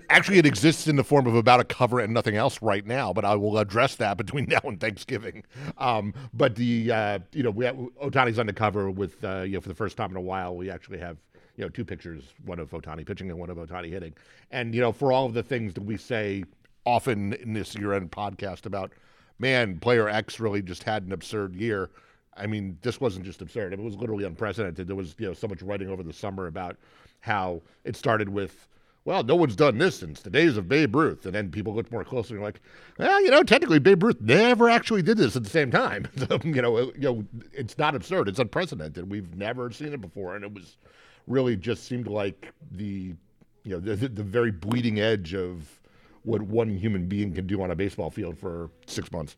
actually, 0.10 0.38
it 0.38 0.46
exists 0.46 0.88
in 0.88 0.96
the 0.96 1.03
form 1.03 1.27
of 1.27 1.36
about 1.36 1.60
a 1.60 1.63
cover 1.63 2.00
and 2.00 2.13
nothing 2.13 2.36
else 2.36 2.62
right 2.62 2.86
now. 2.86 3.13
But 3.13 3.25
I 3.25 3.36
will 3.36 3.58
address 3.58 3.96
that 3.96 4.17
between 4.17 4.46
now 4.50 4.60
and 4.63 4.79
Thanksgiving. 4.79 5.44
Um, 5.77 6.13
but 6.34 6.56
the 6.56 6.91
uh, 6.91 7.20
you 7.34 7.44
know 7.44 7.51
we 7.51 7.65
have, 7.65 7.75
Otani's 8.03 8.39
on 8.39 8.48
the 8.48 8.53
cover 8.53 8.89
with 8.89 9.24
uh, 9.24 9.41
you 9.41 9.53
know 9.53 9.62
for 9.62 9.70
the 9.70 9.75
first 9.75 9.98
time 9.98 10.12
in 10.12 10.17
a 10.17 10.22
while 10.22 10.56
we 10.56 10.70
actually 10.70 11.00
have 11.00 11.17
you 11.56 11.63
know 11.63 11.70
two 11.70 11.86
pictures, 11.86 12.24
one 12.46 12.60
of 12.60 12.70
Otani 12.72 13.06
pitching 13.06 13.29
and 13.29 13.39
one 13.39 13.50
of 13.50 13.58
Otani 13.58 13.89
hitting. 13.89 14.13
And 14.51 14.74
you 14.74 14.82
know 14.82 14.91
for 14.91 15.12
all 15.12 15.25
of 15.25 15.34
the 15.34 15.44
things 15.44 15.74
that 15.74 15.84
we 15.84 15.98
say 15.98 16.44
often 16.86 17.34
in 17.34 17.53
this 17.53 17.75
year-end 17.75 18.12
podcast 18.12 18.65
about 18.65 18.91
man, 19.39 19.79
player 19.79 20.08
X 20.08 20.39
really 20.39 20.62
just 20.62 20.84
had 20.84 21.03
an 21.03 21.12
absurd 21.12 21.56
year. 21.56 21.89
I 22.38 22.48
mean, 22.48 22.77
this 22.82 23.01
wasn't 23.01 23.25
just 23.25 23.41
absurd. 23.41 23.74
It 23.74 23.79
was 23.79 23.96
literally 23.96 24.25
unprecedented. 24.25 24.88
There 24.88 24.96
was, 24.96 25.15
you 25.17 25.27
know, 25.27 25.34
so 25.34 25.48
much 25.48 25.62
writing 25.62 25.89
over 25.89 26.03
the 26.03 26.13
summer 26.13 26.48
about 26.48 26.77
how 27.22 27.62
it 27.84 27.96
started 27.96 28.29
with, 28.29 28.67
well, 29.06 29.24
no 29.24 29.36
one's 29.36 29.56
done 29.56 29.77
this 29.77 30.00
since 30.00 30.22
the 30.22 30.29
days 30.29 30.58
of 30.58 30.67
Babe 30.67 30.96
Ruth. 30.96 31.25
And 31.25 31.34
then 31.34 31.50
people 31.50 31.74
looked 31.74 31.91
more 31.91 32.03
closely 32.03 32.36
and 32.36 32.41
were 32.41 32.48
like, 32.48 32.62
well, 32.98 33.22
you 33.24 33.32
know, 33.32 33.44
technically 33.44 33.79
Babe 33.79 34.03
Ruth 34.03 34.22
never 34.22 34.70
actually 34.70 35.01
did 35.01 35.17
this 35.17 35.36
at 35.36 35.44
the 35.44 35.50
same 35.50 35.72
time. 35.72 36.08
You 36.44 36.62
know, 36.62 36.79
you 36.79 36.94
know, 37.01 37.25
it's 37.53 37.77
not 37.77 37.96
absurd. 37.96 38.27
It's 38.27 38.39
unprecedented. 38.39 39.10
We've 39.10 39.36
never 39.36 39.72
seen 39.72 39.94
it 39.94 40.01
before. 40.01 40.36
And 40.36 40.44
it 40.44 40.53
was 40.53 40.77
really 41.25 41.56
just 41.56 41.86
seemed 41.86 42.08
like 42.08 42.51
the, 42.72 43.13
you 43.63 43.72
know, 43.72 43.79
the, 43.79 43.96
the 43.96 44.24
very 44.24 44.51
bleeding 44.51 45.00
edge 45.00 45.34
of 45.34 45.79
what 46.24 46.41
one 46.41 46.77
human 46.77 47.08
being 47.08 47.34
can 47.34 47.48
do 47.48 47.62
on 47.62 47.72
a 47.72 47.75
baseball 47.75 48.10
field 48.10 48.38
for 48.38 48.70
six 48.86 49.12
months. 49.12 49.36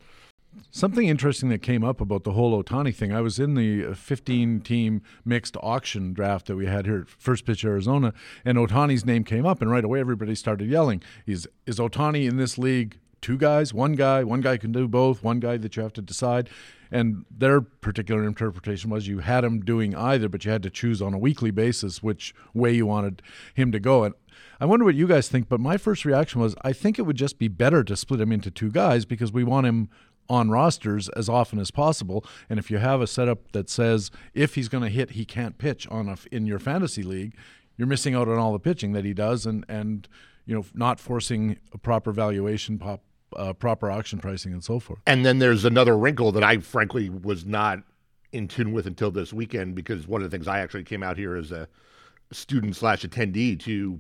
Something 0.72 1.08
interesting 1.08 1.50
that 1.50 1.62
came 1.62 1.84
up 1.84 2.01
about 2.01 2.24
the 2.24 2.32
whole 2.32 2.62
Otani 2.62 2.94
thing. 2.94 3.13
I 3.13 3.22
was 3.22 3.39
in 3.39 3.56
the 3.56 3.94
15 3.94 4.62
team 4.62 5.01
mixed 5.24 5.56
auction 5.62 6.13
draft 6.13 6.48
that 6.48 6.56
we 6.56 6.65
had 6.65 6.86
here 6.86 7.01
at 7.01 7.10
First 7.10 7.46
Pitch 7.46 7.63
Arizona, 7.63 8.13
and 8.44 8.58
Otani's 8.58 9.06
name 9.06 9.24
came 9.24 9.46
up, 9.46 9.62
and 9.62 9.70
right 9.70 9.84
away 9.84 10.00
everybody 10.00 10.36
started 10.36 10.70
yelling, 10.70 11.01
Is, 11.25 11.48
is 11.65 11.77
Otani 11.77 12.27
in 12.27 12.38
this 12.38 12.58
league 12.58 13.00
two 13.22 13.38
guys, 13.38 13.74
one 13.74 13.94
guy, 13.94 14.24
one 14.24 14.41
guy 14.41 14.58
can 14.58 14.72
do 14.72 14.88
both, 14.88 15.24
one 15.24 15.39
guy 15.39 15.58
that 15.58 15.75
you 15.75 15.84
have 15.84 15.94
to 15.94 16.01
decide? 16.01 16.50
And 16.91 17.25
their 17.29 17.62
particular 17.62 18.25
interpretation 18.25 18.89
was 18.89 19.08
you 19.08 19.20
had 19.20 19.44
him 19.44 19.60
doing 19.60 19.96
either, 19.96 20.27
but 20.27 20.44
you 20.44 20.51
had 20.51 20.63
to 20.63 20.70
choose 20.72 21.01
on 21.01 21.13
a 21.13 21.20
weekly 21.20 21.51
basis 21.51 22.01
which 22.01 22.34
way 22.53 22.74
you 22.74 22.88
wanted 22.88 23.22
him 23.53 23.72
to 23.72 23.79
go. 23.79 24.03
And 24.03 24.15
I 24.60 24.65
wonder 24.65 24.86
what 24.86 24.96
you 24.96 25.08
guys 25.08 25.29
think, 25.29 25.48
but 25.50 25.60
my 25.60 25.77
first 25.77 26.03
reaction 26.03 26.41
was 26.41 26.56
I 26.63 26.74
think 26.74 26.98
it 26.98 27.03
would 27.03 27.15
just 27.15 27.38
be 27.38 27.48
better 27.48 27.84
to 27.84 27.96
split 27.96 28.22
him 28.22 28.32
into 28.32 28.50
two 28.50 28.72
guys 28.72 29.06
because 29.06 29.32
we 29.32 29.44
want 29.44 29.68
him 29.68 29.89
on 30.29 30.50
rosters 30.51 31.09
as 31.09 31.27
often 31.27 31.59
as 31.59 31.71
possible. 31.71 32.24
And 32.50 32.59
if 32.59 32.69
you 32.69 32.77
have 32.77 33.01
a 33.01 33.07
setup 33.07 33.51
that 33.53 33.69
says 33.69 34.12
if 34.33 34.55
he's 34.55 34.69
going 34.69 34.83
to 34.83 34.89
hit, 34.89 35.12
he 35.12 35.25
can't 35.25 35.57
pitch 35.57 35.88
on 35.88 36.07
a, 36.07 36.17
in 36.31 36.45
your 36.45 36.59
fantasy 36.59 37.03
league, 37.03 37.36
you're 37.77 37.88
missing 37.88 38.13
out 38.13 38.27
on 38.27 38.38
all 38.38 38.53
the 38.53 38.59
pitching 38.59 38.91
that 38.91 39.05
he 39.05 39.13
does, 39.13 39.45
and 39.45 39.65
and 39.69 40.07
you 40.45 40.53
know 40.53 40.65
not 40.74 41.00
forcing 41.00 41.57
a 41.74 41.77
proper 41.77 42.12
valuation, 42.12 42.77
pop, 42.77 43.01
uh, 43.38 43.53
proper 43.53 43.89
auction 43.89 44.19
pricing, 44.19 44.51
and 44.51 44.63
so 44.63 44.79
forth. 44.79 45.00
And 45.07 45.25
then 45.25 45.39
there's 45.39 45.63
another 45.63 45.98
wrinkle 45.98 46.33
that 46.33 46.43
I 46.43 46.57
frankly 46.57 47.09
was 47.09 47.45
not 47.45 47.79
in 48.33 48.48
tune 48.48 48.74
with 48.74 48.86
until 48.86 49.12
this 49.12 49.31
weekend 49.33 49.75
because 49.75 50.07
one 50.07 50.21
of 50.21 50.29
the 50.29 50.36
things 50.36 50.48
I 50.48 50.59
actually 50.59 50.83
came 50.83 51.01
out 51.01 51.17
here 51.17 51.36
as 51.36 51.51
a 51.51 51.67
student 52.31 52.75
slash 52.75 53.03
attendee 53.03 53.59
to 53.62 54.00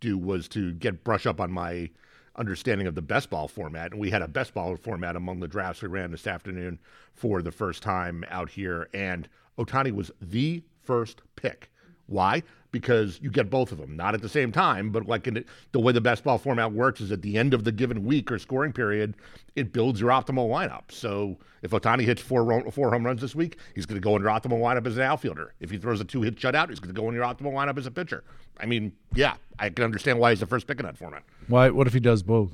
do 0.00 0.18
was 0.18 0.48
to 0.48 0.72
get 0.72 1.04
brush 1.04 1.26
up 1.26 1.40
on 1.40 1.52
my 1.52 1.90
understanding 2.36 2.86
of 2.86 2.94
the 2.94 3.02
best 3.02 3.30
ball 3.30 3.48
format. 3.48 3.92
And 3.92 4.00
we 4.00 4.10
had 4.10 4.22
a 4.22 4.28
best 4.28 4.54
ball 4.54 4.76
format 4.76 5.16
among 5.16 5.40
the 5.40 5.48
drafts 5.48 5.82
we 5.82 5.88
ran 5.88 6.10
this 6.10 6.26
afternoon 6.26 6.78
for 7.14 7.42
the 7.42 7.52
first 7.52 7.82
time 7.82 8.24
out 8.28 8.50
here. 8.50 8.88
And 8.94 9.28
Otani 9.58 9.92
was 9.92 10.10
the 10.20 10.62
first 10.82 11.22
pick. 11.36 11.70
Why? 12.06 12.42
Because 12.72 13.20
you 13.22 13.30
get 13.30 13.50
both 13.50 13.70
of 13.70 13.78
them, 13.78 13.96
not 13.96 14.14
at 14.14 14.22
the 14.22 14.28
same 14.28 14.50
time, 14.50 14.90
but 14.90 15.06
like 15.06 15.26
in 15.26 15.44
the 15.72 15.78
way 15.78 15.92
the 15.92 16.00
best 16.00 16.24
ball 16.24 16.38
format 16.38 16.72
works 16.72 17.00
is 17.00 17.12
at 17.12 17.22
the 17.22 17.36
end 17.36 17.54
of 17.54 17.64
the 17.64 17.72
given 17.72 18.04
week 18.04 18.30
or 18.32 18.38
scoring 18.38 18.72
period, 18.72 19.14
it 19.56 19.72
builds 19.72 20.00
your 20.00 20.10
optimal 20.10 20.48
lineup. 20.48 20.90
So 20.90 21.38
if 21.60 21.70
Otani 21.70 22.02
hits 22.02 22.20
four 22.20 22.70
four 22.70 22.90
home 22.90 23.04
runs 23.04 23.20
this 23.20 23.34
week, 23.34 23.58
he's 23.74 23.86
going 23.86 24.00
to 24.00 24.04
go 24.04 24.16
in 24.16 24.22
your 24.22 24.30
optimal 24.30 24.60
lineup 24.60 24.86
as 24.86 24.96
an 24.96 25.02
outfielder. 25.02 25.54
If 25.60 25.70
he 25.70 25.78
throws 25.78 26.00
a 26.00 26.04
two 26.04 26.22
hit 26.22 26.36
shutout, 26.36 26.70
he's 26.70 26.80
going 26.80 26.94
to 26.94 27.00
go 27.00 27.08
in 27.08 27.14
your 27.14 27.24
optimal 27.24 27.52
lineup 27.52 27.78
as 27.78 27.86
a 27.86 27.90
pitcher. 27.90 28.24
I 28.58 28.66
mean, 28.66 28.92
yeah, 29.14 29.34
I 29.58 29.68
can 29.68 29.84
understand 29.84 30.18
why 30.18 30.30
he's 30.30 30.40
the 30.40 30.46
first 30.46 30.66
pick 30.66 30.80
in 30.80 30.86
that 30.86 30.96
format. 30.96 31.22
Why? 31.48 31.70
What 31.70 31.86
if 31.86 31.92
he 31.92 32.00
does 32.00 32.22
both? 32.22 32.52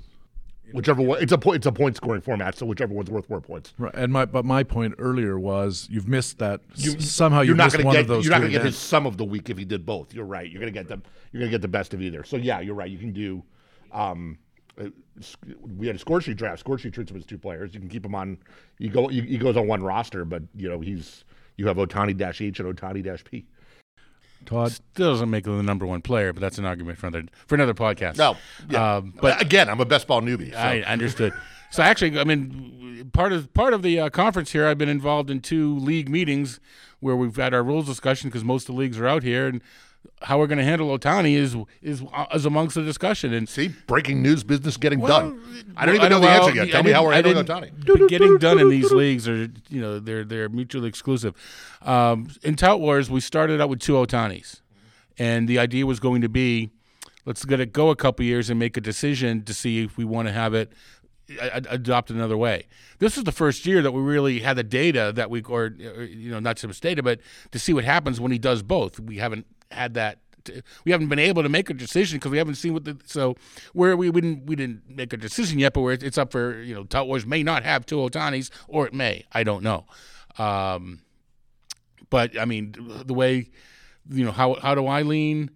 Whichever 0.73 1.01
one, 1.01 1.23
it's 1.23 1.33
a 1.33 1.39
point, 1.39 1.57
it's 1.57 1.67
a 1.67 1.73
point 1.73 1.97
scoring 1.97 2.21
format, 2.21 2.57
so 2.57 2.67
whichever 2.67 2.93
one's 2.93 3.11
worth 3.11 3.29
more 3.31 3.41
points. 3.41 3.73
Right. 3.79 3.95
And 3.95 4.13
my 4.13 4.27
but 4.27 4.45
my 4.45 4.63
point 4.63 4.97
earlier 4.99 5.39
was 5.39 5.89
you've 5.91 6.09
missed 6.09 6.39
that 6.39 6.61
you, 6.75 7.01
somehow 7.01 7.41
you 7.41 7.53
are 7.53 7.57
not 7.57 7.73
going 7.73 7.87
to 7.87 7.93
get 7.93 8.07
those 8.07 8.25
you're 8.25 8.33
not 8.33 8.41
going 8.41 8.53
to 8.53 8.59
get 8.59 8.67
his 8.67 8.77
sum 8.77 9.07
of 9.07 9.17
the 9.17 9.25
week 9.25 9.49
if 9.49 9.57
he 9.57 9.65
did 9.65 9.87
both. 9.87 10.13
You're 10.13 10.27
right. 10.27 10.51
You're 10.51 10.61
going 10.61 10.73
to 10.73 10.79
get 10.79 10.89
the 10.89 11.01
you're 11.33 11.41
going 11.41 11.51
to 11.51 11.55
get 11.55 11.63
the 11.63 11.69
best 11.69 11.95
of 11.95 12.03
either. 12.03 12.23
So 12.23 12.37
yeah, 12.37 12.61
you're 12.61 12.75
right. 12.75 12.91
You 12.91 12.99
can 12.99 13.13
do. 13.13 13.43
Um, 13.93 14.39
uh, 14.79 14.89
we 15.79 15.87
had 15.87 15.97
a 15.97 15.99
score 15.99 16.21
sheet 16.21 16.37
draft. 16.37 16.61
Score 16.61 16.79
sheet 16.79 16.93
treats 16.93 17.11
him 17.11 17.17
as 17.17 17.25
two 17.25 17.39
players. 17.39 17.73
You 17.73 17.81
can 17.81 17.89
keep 17.89 18.05
him 18.05 18.15
on. 18.15 18.39
You 18.79 18.91
go. 18.91 19.09
he 19.09 19.39
goes 19.39 19.57
on 19.57 19.67
one 19.67 19.83
roster, 19.83 20.27
but 20.27 20.43
you 20.55 20.69
know 20.69 20.81
he's 20.81 21.25
you 21.57 21.67
have 21.67 21.79
Otani 21.79 22.17
dash 22.17 22.41
H 22.43 22.61
and 22.61 22.77
Otani 22.77 23.03
dash 23.03 23.25
P. 23.25 23.47
Todd 24.47 24.73
still 24.73 25.13
doesn't 25.13 25.31
make 25.31 25.47
him 25.47 25.57
the 25.57 25.63
number 25.63 25.87
one 25.87 26.01
player, 26.03 26.33
but 26.33 26.41
that's 26.41 26.59
an 26.59 26.65
argument 26.65 26.99
for 26.99 27.07
another 27.07 27.27
for 27.47 27.55
another 27.55 27.75
podcast. 27.75 28.17
No, 28.17 28.37
yeah. 28.69 28.97
Um, 28.97 29.15
but 29.21 29.41
again, 29.43 29.69
I'm 29.69 29.81
a 29.81 29.85
best 29.85 30.07
ball 30.07 30.23
newbie. 30.23 30.53
So. 30.53 30.59
I 30.59 30.83
understood. 30.83 31.33
so 31.71 31.83
actually, 31.83 32.19
I 32.19 32.25
mean, 32.25 33.11
part 33.13 33.33
of 33.33 33.53
part 33.55 33.75
of 33.75 33.83
the 33.83 34.01
uh, 34.01 34.11
conference 34.11 34.53
here, 34.53 34.67
I've 34.67 34.79
been 34.79 34.89
involved 34.89 35.31
in 35.31 35.41
two 35.41 35.79
league 35.79 36.09
meetings 36.09 36.61
where 37.01 37.15
we've 37.15 37.37
had 37.37 37.55
our 37.55 37.63
rules 37.63 37.87
discussion 37.87 38.29
because 38.29 38.45
most 38.45 38.69
of 38.69 38.75
the 38.75 38.81
leagues 38.81 38.99
are 38.99 39.07
out 39.07 39.23
here, 39.23 39.47
and 39.47 39.63
how 40.23 40.39
we're 40.39 40.47
going 40.47 40.59
to 40.59 40.65
handle 40.65 40.97
Otani 40.97 41.35
is 41.35 41.57
is 41.83 42.03
is 42.35 42.45
amongst 42.47 42.75
the 42.75 42.83
discussion. 42.83 43.33
And 43.33 43.49
see, 43.49 43.69
breaking 43.87 44.23
news 44.23 44.43
business 44.45 44.77
getting 44.77 45.01
well, 45.01 45.21
done. 45.21 45.65
I 45.77 45.87
don't 45.87 45.97
even 45.97 46.11
know 46.11 46.21
the 46.21 46.29
answer 46.29 46.55
yet. 46.55 46.71
Tell 46.71 46.83
me 46.83 46.91
how 46.91 47.05
we're 47.05 47.13
handling 47.13 47.45
Otani. 47.45 48.09
Getting 48.09 48.39
done 48.39 48.59
in 48.59 48.69
these 48.69 48.91
leagues 48.91 49.29
are 49.29 49.49
you 49.69 49.81
know 49.81 49.99
they're 49.99 50.25
they're 50.25 50.49
mutually 50.49 50.89
exclusive. 50.89 51.35
Um, 51.83 52.29
in 52.43 52.57
Tout 52.57 52.81
Wars, 52.81 53.11
we 53.11 53.21
started 53.21 53.61
out 53.61 53.69
with 53.69 53.81
two 53.81 53.95
Otanis, 53.95 54.61
and 55.19 55.49
the 55.49 55.59
idea 55.59 55.87
was 55.87 56.01
going 56.01 56.23
to 56.23 56.29
be, 56.29 56.71
let's 57.25 57.45
get 57.45 57.61
it 57.61 57.73
go 57.73 57.91
a 57.91 57.97
couple 57.97 58.25
years 58.25 58.51
and 58.51 58.59
make 58.59 58.77
a 58.77 58.81
decision 58.81 59.45
to 59.45 59.55
see 59.55 59.85
if 59.85 59.97
we 59.97 60.05
want 60.05 60.29
to 60.29 60.33
have 60.33 60.55
it 60.55 60.73
adopt 61.39 62.11
another 62.11 62.37
way. 62.37 62.67
This 63.01 63.19
is 63.19 63.25
the 63.25 63.33
first 63.33 63.67
year 63.67 63.83
that 63.83 63.93
we 63.93 64.01
really 64.01 64.41
had 64.41 64.57
the 64.57 64.63
data 64.63 65.13
that 65.15 65.31
we, 65.31 65.43
or, 65.43 65.65
or 65.65 66.03
you 66.05 66.31
know, 66.31 66.41
not 66.41 66.59
so 66.59 66.69
much 66.69 66.81
data, 66.81 67.03
but 67.03 67.21
to 67.53 67.59
see 67.59 67.75
what 67.75 67.85
happens 67.85 68.19
when 68.21 68.33
he 68.33 68.39
does 68.39 68.63
both. 68.63 68.99
We 68.99 69.19
haven't 69.19 69.47
had 69.71 69.95
that 69.95 70.19
we 70.85 70.93
haven't 70.93 71.09
been 71.09 71.19
able 71.19 71.43
to 71.43 71.49
make 71.49 71.71
a 71.71 71.75
decision 71.75 72.19
because 72.19 72.31
we 72.31 72.39
haven't 72.39 72.55
seen 72.55 72.73
what 72.73 72.85
the 72.85 72.97
so 73.05 73.37
where 73.73 73.97
we, 73.97 74.11
we 74.11 74.21
didn't 74.21 74.47
we 74.47 74.57
didn't 74.57 74.83
make 74.89 75.13
a 75.13 75.17
decision 75.17 75.59
yet, 75.59 75.75
but 75.75 75.81
where 75.81 75.93
it's 75.93 76.19
up 76.19 76.33
for 76.33 76.61
you 76.63 76.75
know 76.75 76.85
Tout 76.85 77.07
Wars 77.07 77.27
may 77.27 77.43
not 77.43 77.65
have 77.65 77.87
two 77.87 77.97
Otanis 77.97 78.51
or 78.67 78.87
it 78.87 78.95
may 78.95 79.25
I 79.33 79.45
don't 79.45 79.63
know, 79.63 79.85
um, 80.39 81.01
but 82.11 82.39
I 82.39 82.45
mean 82.45 82.75
the 83.05 83.15
way 83.15 83.51
you 84.11 84.25
know 84.25 84.33
how 84.33 84.55
how 84.55 84.75
do 84.75 84.87
I 84.87 85.03
lean? 85.03 85.51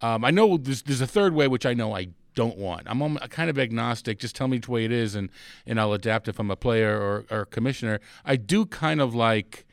Um, 0.00 0.24
I 0.24 0.30
know 0.30 0.56
there's 0.56 0.82
there's 0.82 1.00
a 1.00 1.06
third 1.06 1.34
way 1.34 1.48
which 1.48 1.66
I 1.66 1.74
know 1.74 1.94
I 1.94 2.08
don't 2.34 2.56
want. 2.56 2.84
I'm, 2.86 3.02
I'm 3.02 3.16
kind 3.16 3.50
of 3.50 3.58
agnostic. 3.58 4.20
Just 4.20 4.36
tell 4.36 4.46
me 4.46 4.58
which 4.58 4.68
way 4.68 4.84
it 4.84 4.92
is, 4.92 5.14
and 5.14 5.28
and 5.66 5.80
I'll 5.80 5.92
adapt 5.92 6.28
if 6.28 6.38
I'm 6.38 6.50
a 6.50 6.56
player 6.56 6.96
or, 6.96 7.24
or 7.30 7.44
commissioner. 7.44 8.00
I 8.24 8.36
do 8.36 8.64
kind 8.64 9.00
of 9.00 9.14
like 9.14 9.66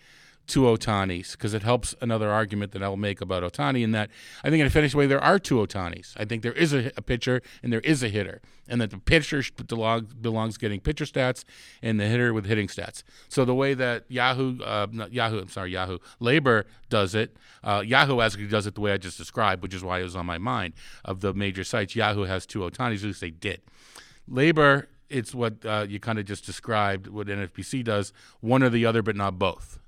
two 0.47 0.61
Otanis 0.61 1.31
because 1.31 1.53
it 1.53 1.63
helps 1.63 1.95
another 2.01 2.29
argument 2.29 2.71
that 2.73 2.83
I'll 2.83 2.97
make 2.97 3.21
about 3.21 3.43
Otani 3.43 3.83
in 3.83 3.91
that 3.91 4.09
I 4.43 4.49
think 4.49 4.61
in 4.61 4.67
a 4.67 4.69
finish 4.69 4.93
way 4.93 5.07
there 5.07 5.23
are 5.23 5.39
two 5.39 5.55
Otanis. 5.55 6.13
I 6.17 6.25
think 6.25 6.43
there 6.43 6.53
is 6.53 6.73
a, 6.73 6.91
a, 6.97 7.01
pitcher 7.01 7.41
and 7.63 7.71
there 7.71 7.81
is 7.81 8.03
a 8.03 8.09
hitter, 8.09 8.41
and 8.67 8.81
that 8.81 8.91
the 8.91 8.97
pitcher 8.97 9.43
belongs, 9.65 10.57
getting 10.57 10.79
pitcher 10.79 11.05
stats 11.05 11.43
and 11.81 11.99
the 11.99 12.05
hitter 12.05 12.33
with 12.33 12.45
hitting 12.45 12.67
stats. 12.67 13.03
So 13.29 13.45
the 13.45 13.55
way 13.55 13.73
that 13.73 14.05
Yahoo, 14.07 14.61
uh, 14.61 14.87
Yahoo, 15.09 15.39
I'm 15.39 15.49
sorry, 15.49 15.71
Yahoo 15.71 15.99
LABR 16.21 16.65
does 16.89 17.15
it, 17.15 17.37
uh, 17.63 17.83
Yahoo 17.85 18.21
actually 18.21 18.47
does 18.47 18.67
it 18.67 18.75
the 18.75 18.81
way 18.81 18.91
I 18.91 18.97
just 18.97 19.17
described, 19.17 19.61
which 19.61 19.73
is 19.73 19.83
why 19.83 19.99
it 19.99 20.03
was 20.03 20.15
on 20.15 20.25
my 20.25 20.37
mind. 20.37 20.73
Of 21.03 21.21
the 21.21 21.33
major 21.33 21.63
sites, 21.63 21.95
Yahoo 21.95 22.23
has 22.23 22.45
two 22.45 22.59
Otanis, 22.59 22.97
at 22.97 23.03
least 23.03 23.21
they 23.21 23.31
did. 23.31 23.61
LABR 24.29 24.87
it's 25.07 25.35
what 25.35 25.63
uh, 25.63 25.85
you 25.87 25.99
kind 25.99 26.17
of 26.17 26.25
just 26.25 26.47
described, 26.47 27.05
what 27.05 27.27
NFBC 27.27 27.83
does, 27.83 28.11
one 28.41 28.63
or 28.63 28.69
the 28.69 28.87
other, 28.87 29.03
but 29.03 29.15
not 29.15 29.37
both 29.37 29.79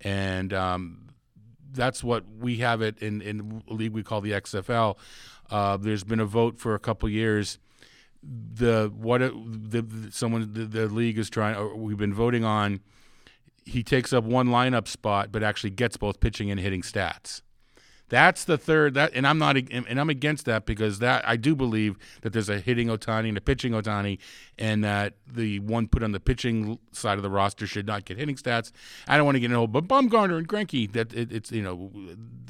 and 0.00 0.52
um, 0.52 1.08
that's 1.72 2.02
what 2.02 2.24
we 2.38 2.58
have 2.58 2.82
it 2.82 2.98
in 2.98 3.20
in 3.22 3.62
a 3.68 3.72
league 3.72 3.92
we 3.92 4.02
call 4.02 4.20
the 4.20 4.32
XFL. 4.32 4.96
Uh, 5.50 5.76
there's 5.76 6.04
been 6.04 6.20
a 6.20 6.26
vote 6.26 6.58
for 6.58 6.74
a 6.74 6.78
couple 6.78 7.08
years. 7.08 7.58
The 8.22 8.92
what 8.94 9.18
the, 9.18 9.82
the, 9.82 10.12
someone 10.12 10.52
the, 10.52 10.64
the 10.64 10.86
league 10.88 11.18
is 11.18 11.30
trying. 11.30 11.80
We've 11.80 11.96
been 11.96 12.14
voting 12.14 12.44
on. 12.44 12.80
He 13.64 13.82
takes 13.82 14.12
up 14.12 14.24
one 14.24 14.48
lineup 14.48 14.88
spot, 14.88 15.30
but 15.30 15.42
actually 15.42 15.70
gets 15.70 15.96
both 15.96 16.20
pitching 16.20 16.50
and 16.50 16.58
hitting 16.58 16.82
stats. 16.82 17.42
That's 18.08 18.44
the 18.44 18.56
third 18.56 18.94
that, 18.94 19.12
and 19.14 19.26
I'm 19.26 19.38
not, 19.38 19.56
and 19.56 20.00
I'm 20.00 20.08
against 20.08 20.46
that 20.46 20.64
because 20.64 20.98
that 21.00 21.28
I 21.28 21.36
do 21.36 21.54
believe 21.54 21.98
that 22.22 22.32
there's 22.32 22.48
a 22.48 22.58
hitting 22.58 22.88
Otani 22.88 23.28
and 23.28 23.36
a 23.36 23.40
pitching 23.40 23.72
Otani, 23.72 24.18
and 24.58 24.82
that 24.82 25.14
the 25.26 25.58
one 25.60 25.88
put 25.88 26.02
on 26.02 26.12
the 26.12 26.20
pitching 26.20 26.78
side 26.92 27.18
of 27.18 27.22
the 27.22 27.30
roster 27.30 27.66
should 27.66 27.86
not 27.86 28.06
get 28.06 28.16
hitting 28.16 28.36
stats. 28.36 28.72
I 29.06 29.16
don't 29.16 29.26
want 29.26 29.36
to 29.36 29.40
get 29.40 29.50
into 29.50 29.66
but 29.66 29.86
Bumgarner 29.86 30.38
and 30.38 30.48
Greinke 30.48 30.90
that 30.92 31.12
it, 31.12 31.32
it's 31.32 31.52
you 31.52 31.62
know 31.62 31.90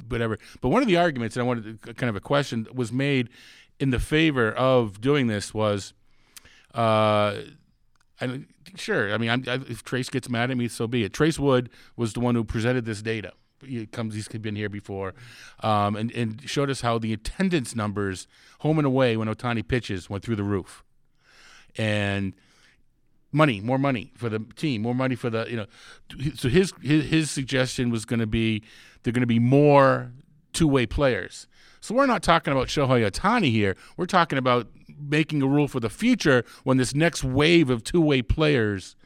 whatever. 0.09 0.38
But 0.61 0.69
one 0.69 0.83
of 0.83 0.88
the 0.88 0.97
arguments, 0.97 1.37
and 1.37 1.43
I 1.43 1.47
wanted 1.47 1.83
to, 1.83 1.95
kind 1.95 2.09
of 2.09 2.17
a 2.17 2.21
question 2.21 2.69
was 2.73 2.93
made 2.93 3.29
in 3.81 3.91
the 3.91 4.00
favor 4.00 4.53
of 4.53 5.00
doing 5.00 5.27
this 5.27 5.53
was, 5.53 5.93
uh, 6.75 7.35
and 8.21 8.47
sure, 8.77 9.12
I 9.12 9.19
mean, 9.19 9.31
I, 9.31 9.55
if 9.55 9.83
Trace 9.83 10.09
gets 10.09 10.29
mad 10.29 10.53
at 10.53 10.57
me, 10.57 10.69
so 10.69 10.87
be 10.87 11.03
it. 11.03 11.12
Trace 11.12 11.38
Wood 11.38 11.69
was 11.97 12.12
the 12.12 12.21
one 12.21 12.37
who 12.37 12.45
presented 12.45 12.85
this 12.85 13.03
data 13.03 13.33
he 13.65 13.87
comes 13.87 14.15
he's 14.15 14.29
been 14.29 14.57
here 14.57 14.69
before 14.69 15.15
um, 15.62 15.97
and, 15.97 16.11
and 16.12 16.49
showed 16.49 16.71
us 16.71 16.81
how 16.83 16.99
the 16.99 17.12
attendance 17.12 17.75
numbers 17.75 18.27
home 18.61 18.79
and 18.79 18.87
away 18.87 19.17
when 19.17 19.29
Otani 19.29 19.67
pitches 19.67 20.09
went 20.09 20.25
through 20.25 20.37
the 20.37 20.45
roof. 20.45 20.85
And 21.77 22.35
money 23.31 23.61
more 23.61 23.79
money 23.79 24.11
for 24.17 24.31
the 24.31 24.38
team 24.57 24.81
more 24.81 24.95
money 24.95 25.15
for 25.15 25.29
the 25.29 25.45
you 25.50 25.57
know 25.57 25.67
so 26.35 26.49
his 26.49 26.73
his, 26.81 27.05
his 27.11 27.31
suggestion 27.31 27.91
was 27.91 28.07
going 28.07 28.21
to 28.21 28.27
be 28.27 28.62
they're 29.03 29.12
going 29.12 29.21
to 29.21 29.27
be 29.27 29.38
more 29.38 30.11
two-way 30.53 30.87
players. 30.87 31.47
So 31.81 31.95
we're 31.95 32.07
not 32.07 32.23
talking 32.23 32.53
about 32.53 32.69
Shohei 32.69 33.09
Ohtani 33.09 33.50
here. 33.50 33.77
We're 33.97 34.07
talking 34.07 34.38
about 34.38 34.67
making 34.99 35.43
a 35.43 35.47
rule 35.47 35.69
for 35.69 35.79
the 35.79 35.91
future 35.91 36.45
when 36.65 36.77
this 36.77 36.95
next 36.95 37.23
wave 37.23 37.71
of 37.71 37.85
two-way 37.85 38.23
players 38.23 38.97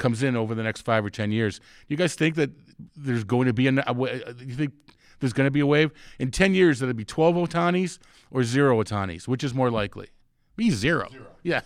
comes 0.00 0.24
in 0.24 0.36
over 0.36 0.56
the 0.56 0.62
next 0.64 0.80
five 0.80 1.04
or 1.04 1.10
ten 1.10 1.30
years. 1.30 1.60
You 1.86 1.96
guys 1.96 2.16
think 2.16 2.34
that 2.34 2.50
there's 2.96 3.22
going 3.22 3.46
to 3.46 3.52
be 3.52 3.68
a, 3.68 3.84
a 3.86 3.94
you 4.40 4.54
think 4.54 4.72
there's 5.20 5.32
going 5.32 5.46
to 5.46 5.52
be 5.52 5.60
a 5.60 5.66
wave 5.66 5.92
in 6.18 6.32
ten 6.32 6.54
years? 6.54 6.80
that 6.80 6.86
it'll 6.86 6.96
be 6.96 7.04
twelve 7.04 7.36
Otanis 7.36 7.98
or 8.32 8.42
zero 8.42 8.82
Otanis, 8.82 9.28
which 9.28 9.44
is 9.44 9.54
more 9.54 9.70
likely? 9.70 10.08
Be 10.56 10.70
zero. 10.70 11.08
zero. 11.12 11.26
Yeah. 11.44 11.60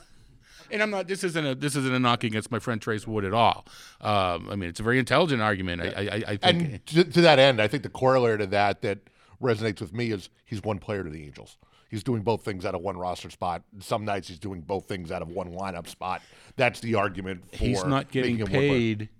And 0.70 0.82
I'm 0.82 0.90
not. 0.90 1.06
This 1.06 1.24
isn't 1.24 1.46
a. 1.46 1.54
This 1.54 1.76
isn't 1.76 1.94
a 1.94 1.98
knock 1.98 2.24
against 2.24 2.50
my 2.50 2.58
friend 2.58 2.80
Trace 2.82 3.06
Wood 3.06 3.24
at 3.24 3.32
all. 3.32 3.66
Um, 4.00 4.48
I 4.50 4.56
mean, 4.56 4.68
it's 4.68 4.80
a 4.80 4.82
very 4.82 4.98
intelligent 4.98 5.40
argument. 5.40 5.82
I, 5.82 5.86
I, 5.86 6.22
I 6.26 6.36
think. 6.36 6.42
And 6.42 6.86
to, 6.86 7.04
to 7.04 7.20
that 7.20 7.38
end, 7.38 7.60
I 7.60 7.68
think 7.68 7.82
the 7.82 7.88
corollary 7.88 8.38
to 8.38 8.46
that 8.46 8.82
that 8.82 8.98
resonates 9.40 9.80
with 9.80 9.92
me 9.92 10.10
is 10.10 10.30
he's 10.44 10.62
one 10.62 10.78
player 10.78 11.04
to 11.04 11.10
the 11.10 11.22
Angels. 11.22 11.58
He's 11.94 12.02
doing 12.02 12.22
both 12.22 12.44
things 12.44 12.66
out 12.66 12.74
of 12.74 12.80
one 12.80 12.96
roster 12.96 13.30
spot. 13.30 13.62
Some 13.78 14.04
nights 14.04 14.26
he's 14.26 14.40
doing 14.40 14.62
both 14.62 14.86
things 14.88 15.12
out 15.12 15.22
of 15.22 15.28
one 15.28 15.52
lineup 15.52 15.86
spot. 15.86 16.22
That's 16.56 16.80
the 16.80 16.96
argument 16.96 17.48
for 17.52 17.56
he's 17.56 17.84
not 17.84 18.10
getting 18.10 18.44
paid. 18.44 19.10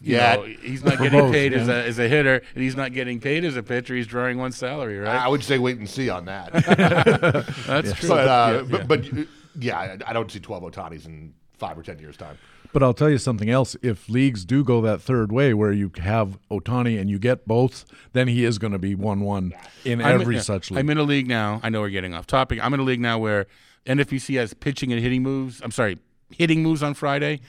Yeah, 0.00 0.42
he's 0.62 0.82
not 0.82 0.98
getting 0.98 1.20
both, 1.20 1.32
paid 1.32 1.52
yeah. 1.52 1.58
as, 1.58 1.68
a, 1.68 1.84
as 1.84 1.98
a 1.98 2.08
hitter, 2.08 2.40
and 2.54 2.62
he's 2.62 2.76
not 2.76 2.94
getting 2.94 3.20
paid 3.20 3.44
as 3.44 3.58
a 3.58 3.62
pitcher. 3.62 3.94
He's 3.94 4.06
drawing 4.06 4.38
one 4.38 4.52
salary, 4.52 4.96
right? 4.96 5.20
I 5.20 5.28
would 5.28 5.44
say 5.44 5.58
wait 5.58 5.76
and 5.76 5.86
see 5.86 6.08
on 6.08 6.24
that. 6.24 6.50
That's 7.66 7.88
yeah. 7.88 7.92
true. 7.92 8.08
But, 8.08 8.26
uh, 8.26 8.64
yeah, 8.70 8.84
but, 8.86 8.88
but, 8.88 9.26
yeah, 9.60 9.98
I 10.06 10.14
don't 10.14 10.30
see 10.30 10.40
12 10.40 10.62
Otanis 10.62 11.04
in 11.04 11.34
five 11.58 11.76
or 11.76 11.82
10 11.82 11.98
years' 11.98 12.16
time. 12.16 12.38
But 12.72 12.82
I'll 12.82 12.94
tell 12.94 13.10
you 13.10 13.18
something 13.18 13.48
else. 13.48 13.76
If 13.82 14.08
leagues 14.08 14.44
do 14.44 14.62
go 14.62 14.80
that 14.82 15.00
third 15.00 15.32
way, 15.32 15.54
where 15.54 15.72
you 15.72 15.90
have 16.02 16.38
Otani 16.50 17.00
and 17.00 17.08
you 17.08 17.18
get 17.18 17.46
both, 17.46 17.84
then 18.12 18.28
he 18.28 18.44
is 18.44 18.58
going 18.58 18.72
to 18.72 18.78
be 18.78 18.94
one-one 18.94 19.54
in 19.84 20.02
I'm 20.02 20.20
every 20.20 20.36
in, 20.36 20.42
such 20.42 20.70
league. 20.70 20.78
I'm 20.78 20.90
in 20.90 20.98
a 20.98 21.02
league 21.02 21.28
now. 21.28 21.60
I 21.62 21.70
know 21.70 21.80
we're 21.80 21.88
getting 21.88 22.14
off 22.14 22.26
topic. 22.26 22.58
I'm 22.62 22.74
in 22.74 22.80
a 22.80 22.84
league 22.84 23.00
now 23.00 23.18
where 23.18 23.46
NFBC 23.86 24.38
has 24.38 24.52
pitching 24.54 24.92
and 24.92 25.00
hitting 25.00 25.22
moves. 25.22 25.60
I'm 25.62 25.70
sorry, 25.70 25.98
hitting 26.30 26.62
moves 26.62 26.82
on 26.82 26.94
Friday. 26.94 27.40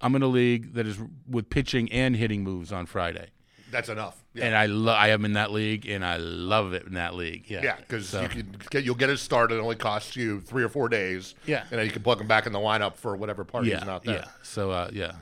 I'm 0.00 0.14
in 0.16 0.22
a 0.22 0.26
league 0.26 0.74
that 0.74 0.86
is 0.86 0.98
with 1.28 1.50
pitching 1.50 1.90
and 1.92 2.16
hitting 2.16 2.42
moves 2.42 2.72
on 2.72 2.86
Friday. 2.86 3.28
That's 3.70 3.88
enough. 3.88 4.21
Yeah. 4.34 4.46
And 4.46 4.56
I 4.56 4.66
love. 4.66 4.96
I 4.96 5.08
am 5.08 5.26
in 5.26 5.34
that 5.34 5.52
league, 5.52 5.86
and 5.86 6.02
I 6.02 6.16
love 6.16 6.72
it 6.72 6.84
in 6.86 6.94
that 6.94 7.14
league. 7.14 7.50
Yeah, 7.50 7.60
yeah, 7.62 7.76
because 7.76 8.08
so. 8.08 8.22
you 8.22 8.28
can 8.28 8.56
get 8.70 8.82
you'll 8.82 8.94
get 8.94 9.10
it 9.10 9.18
started. 9.18 9.56
It 9.56 9.60
only 9.60 9.76
costs 9.76 10.16
you 10.16 10.40
three 10.40 10.62
or 10.62 10.70
four 10.70 10.88
days. 10.88 11.34
Yeah, 11.44 11.64
and 11.70 11.78
then 11.78 11.84
you 11.84 11.92
can 11.92 12.02
plug 12.02 12.16
them 12.16 12.28
back 12.28 12.46
in 12.46 12.52
the 12.54 12.58
lineup 12.58 12.94
for 12.94 13.14
whatever 13.14 13.44
party 13.44 13.68
yeah, 13.68 13.78
is 13.78 13.84
not 13.84 14.04
there. 14.04 14.16
Yeah. 14.16 14.28
So 14.42 14.70
uh, 14.70 14.90
yeah, 14.90 15.12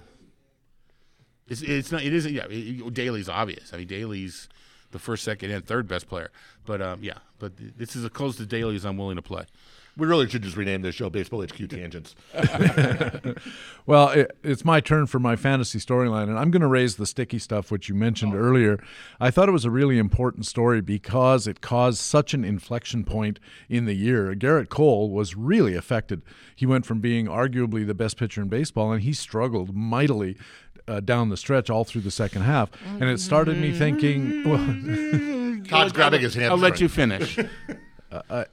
it's 1.49 1.63
it's 1.63 1.91
not. 1.91 2.05
It 2.05 2.13
isn't. 2.13 2.33
Yeah, 2.33 2.47
it, 2.49 2.95
Daly's 2.95 3.29
obvious. 3.29 3.75
I 3.75 3.79
mean, 3.79 3.89
Daly's 3.89 4.49
the 4.93 4.99
first, 5.01 5.25
second, 5.25 5.51
and 5.51 5.67
third 5.67 5.89
best 5.89 6.09
player. 6.09 6.31
But 6.65 6.81
um, 6.81 7.01
yeah, 7.03 7.19
but 7.41 7.53
this 7.57 7.97
is 7.97 8.05
as 8.05 8.11
close 8.11 8.37
to 8.37 8.47
Daly 8.47 8.77
as 8.77 8.85
I'm 8.85 8.97
willing 8.97 9.17
to 9.17 9.23
play. 9.23 9.45
We 9.97 10.07
really 10.07 10.29
should 10.29 10.43
just 10.43 10.57
rename 10.57 10.83
this 10.83 10.95
show 10.95 11.11
Baseball 11.11 11.43
HQ 11.43 11.69
Tangents. 11.69 12.15
well, 13.87 14.09
it, 14.11 14.37
it's 14.43 14.65
my 14.65 14.81
turn 14.81 15.07
for 15.07 15.19
my 15.19 15.37
fantasy 15.37 15.79
storyline, 15.79 16.29
and 16.29 16.39
I'm 16.39 16.51
going 16.51 16.63
to 16.63 16.69
raise 16.69 16.97
the 16.97 17.07
sticky 17.07 17.39
stuff, 17.39 17.71
which 17.71 17.89
you 17.89 17.95
mentioned 17.95 18.35
oh. 18.35 18.39
earlier. 18.39 18.83
I 19.19 19.31
thought 19.31 19.49
it 19.49 19.53
was 19.53 19.65
a 19.65 19.71
really 19.71 19.99
important 19.99 20.47
story 20.47 20.81
because 20.81 21.47
it 21.47 21.61
caused 21.61 21.99
such 21.99 22.35
an 22.35 22.45
inflection 22.45 23.05
point 23.05 23.41
in 23.69 23.85
the 23.85 23.95
year. 23.95 24.35
Gerrit 24.35 24.69
Cole 24.69 25.11
was 25.11 25.35
really 25.35 25.75
affected. 25.75 26.23
He 26.55 26.67
went 26.67 26.87
from 26.87 27.01
being 27.01 27.27
arguably 27.27 27.87
the 27.87 27.95
best 27.95 28.17
pitcher 28.17 28.43
in 28.43 28.49
baseball, 28.49 28.93
and 28.93 29.03
he 29.03 29.13
struggled 29.13 29.75
mightily 29.75 30.37
uh, 30.87 31.01
down 31.01 31.29
the 31.29 31.37
stretch 31.37 31.69
all 31.69 31.85
through 31.85 32.03
the 32.03 32.11
second 32.11 32.43
half. 32.43 32.71
And 32.85 33.05
it 33.05 33.21
started 33.21 33.59
me 33.59 33.73
thinking. 33.73 34.45
Well, 34.51 35.61
Todd's 35.69 35.93
grabbing 35.93 36.23
his 36.23 36.35
hand. 36.35 36.51
I'll 36.51 36.59
let 36.59 36.81
you 36.81 36.89
finish. 36.89 37.39
uh, 38.11 38.45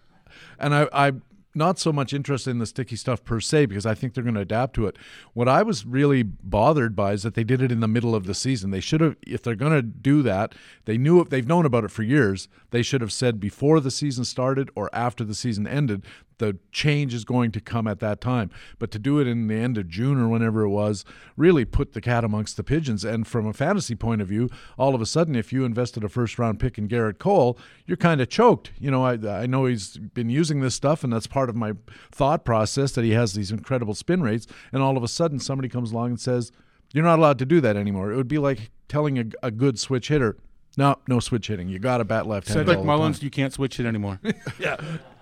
and 0.60 0.76
I, 0.76 0.88
I 0.92 1.14
not 1.58 1.80
so 1.80 1.92
much 1.92 2.14
interested 2.14 2.52
in 2.52 2.60
the 2.60 2.66
sticky 2.66 2.96
stuff 2.96 3.24
per 3.24 3.40
se 3.40 3.66
because 3.66 3.86
I 3.86 3.96
think 3.96 4.14
they're 4.14 4.24
going 4.24 4.36
to 4.36 4.42
adapt 4.42 4.76
to 4.76 4.88
it. 4.88 4.98
What 5.34 5.50
I 5.50 5.64
was 5.64 5.86
really 5.86 6.24
bothered 6.24 6.96
by 6.96 7.14
is 7.14 7.24
that 7.24 7.34
they 7.34 7.44
did 7.44 7.62
it 7.62 7.72
in 7.72 7.80
the 7.80 7.88
middle 7.88 8.16
of 8.16 8.26
the 8.26 8.34
season. 8.34 8.72
They 8.72 8.80
should 8.80 9.02
have, 9.02 9.16
if 9.26 9.42
they're 9.42 9.56
going 9.56 9.74
to 9.74 9.82
do 9.82 10.22
that, 10.22 10.56
they 10.86 10.98
knew 10.98 11.20
it. 11.20 11.30
They've 11.30 11.48
known 11.48 11.66
about 11.66 11.84
it 11.84 11.92
for 11.92 12.04
years. 12.04 12.48
They 12.70 12.84
should 12.84 13.02
have 13.02 13.12
said 13.12 13.40
before 13.40 13.80
the 13.80 13.92
season 13.92 14.24
started 14.24 14.70
or 14.76 14.90
after 14.94 15.24
the 15.24 15.36
season 15.36 15.68
ended 15.68 16.06
the 16.40 16.58
change 16.72 17.14
is 17.14 17.26
going 17.26 17.52
to 17.52 17.60
come 17.60 17.88
at 17.88 18.00
that 18.00 18.22
time. 18.22 18.50
But 18.80 18.92
to 18.92 19.00
do 19.00 19.20
it 19.20 19.28
in 19.28 19.48
the 19.48 19.56
end 19.56 19.78
of 19.78 19.88
June 19.88 20.20
or 20.20 20.28
whenever 20.28 20.62
it 20.62 20.70
was 20.70 21.04
really 21.36 21.66
put 21.66 21.94
the 21.94 22.02
cat 22.02 22.24
amongst 22.24 22.58
the 22.58 22.64
pigeons. 22.64 23.04
And 23.04 23.26
from 23.28 23.48
a 23.48 23.54
fantasy 23.54 23.96
point 23.96 24.22
of 24.22 24.28
view, 24.28 24.50
all 24.78 24.96
of 24.96 25.02
a 25.02 25.06
sudden, 25.06 25.36
if 25.36 25.52
you 25.52 25.66
invested 25.66 26.04
a 26.04 26.10
first 26.10 26.38
round 26.38 26.60
pick 26.60 26.78
in 26.78 26.88
Gerrit 26.88 27.18
Cole, 27.18 27.58
you're 27.86 27.98
kind 27.98 28.22
of 28.22 28.30
choked. 28.30 28.72
You 28.80 28.92
know, 28.92 29.04
I, 29.06 29.14
I 29.14 29.46
know 29.46 29.66
he's 29.66 29.98
been 29.98 30.30
using 30.30 30.62
this 30.62 30.76
stuff, 30.76 31.04
and 31.04 31.12
that's 31.12 31.28
part 31.28 31.50
of 31.50 31.56
my 31.56 31.74
thought 32.12 32.46
process 32.46 32.92
that 32.94 33.04
he 33.04 33.12
has 33.12 33.34
these 33.34 33.52
incredible 33.52 33.96
spin 33.96 34.22
rates. 34.22 34.48
And 34.72 34.82
all 34.82 34.98
of 34.98 35.04
a 35.04 35.08
sudden, 35.08 35.40
somebody 35.40 35.70
comes 35.70 35.92
along 35.92 36.10
and 36.12 36.20
says, 36.20 36.52
You're 36.94 37.04
not 37.04 37.20
allowed 37.20 37.40
to 37.40 37.46
do 37.46 37.62
that 37.62 37.76
anymore. 37.76 38.12
It 38.12 38.16
would 38.16 38.28
be 38.28 38.38
like 38.38 38.72
telling 38.88 39.18
a, 39.18 39.26
a 39.44 39.52
good 39.52 39.80
switch 39.80 40.08
hitter, 40.08 40.38
no, 40.78 40.98
no 41.08 41.20
switch 41.20 41.48
hitting. 41.48 41.70
You 41.70 41.80
got 41.80 41.98
to 41.98 42.06
bat 42.06 42.28
left-handed. 42.28 42.68
Cedric 42.68 42.86
Mullins, 42.86 43.24
you 43.24 43.32
can't 43.32 43.52
switch 43.52 43.80
it 43.80 43.86
anymore. 43.88 44.20
yeah, 44.60 44.78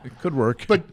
it 0.06 0.20
could 0.20 0.36
work. 0.36 0.66
But 0.68 0.84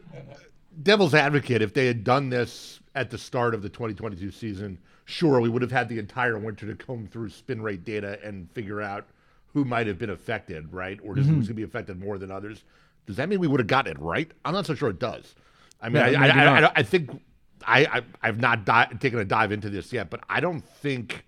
devil's 0.81 1.13
advocate, 1.13 1.61
if 1.61 1.73
they 1.73 1.87
had 1.87 2.03
done 2.03 2.29
this 2.29 2.79
at 2.95 3.09
the 3.09 3.17
start 3.17 3.53
of 3.53 3.61
the 3.61 3.69
2022 3.69 4.31
season, 4.31 4.77
sure, 5.05 5.39
we 5.39 5.49
would 5.49 5.61
have 5.61 5.71
had 5.71 5.89
the 5.89 5.99
entire 5.99 6.37
winter 6.37 6.67
to 6.67 6.75
comb 6.75 7.07
through 7.07 7.29
spin 7.29 7.61
rate 7.61 7.83
data 7.83 8.19
and 8.23 8.49
figure 8.51 8.81
out 8.81 9.05
who 9.53 9.63
might 9.63 9.87
have 9.87 9.99
been 9.99 10.09
affected, 10.09 10.71
right? 10.73 10.99
Or 11.03 11.13
does 11.13 11.25
mm-hmm. 11.25 11.35
who's 11.35 11.47
going 11.47 11.55
to 11.55 11.59
be 11.59 11.63
affected 11.63 11.99
more 11.99 12.17
than 12.17 12.31
others? 12.31 12.63
Does 13.05 13.17
that 13.17 13.29
mean 13.29 13.39
we 13.39 13.47
would 13.47 13.59
have 13.59 13.67
gotten 13.67 13.91
it 13.91 13.99
right? 13.99 14.31
I'm 14.45 14.53
not 14.53 14.65
so 14.65 14.75
sure 14.75 14.89
it 14.89 14.99
does. 14.99 15.35
I 15.81 15.89
mean, 15.89 16.13
yeah, 16.13 16.21
I, 16.21 16.27
I, 16.27 16.59
I, 16.61 16.71
I, 16.77 16.83
think 16.83 17.21
I, 17.67 18.03
I 18.21 18.25
have 18.25 18.39
not 18.39 18.65
di- 18.65 18.89
taken 18.99 19.19
a 19.19 19.25
dive 19.25 19.51
into 19.51 19.69
this 19.69 19.91
yet, 19.91 20.09
but 20.09 20.21
I 20.29 20.39
don't 20.39 20.61
think 20.61 21.25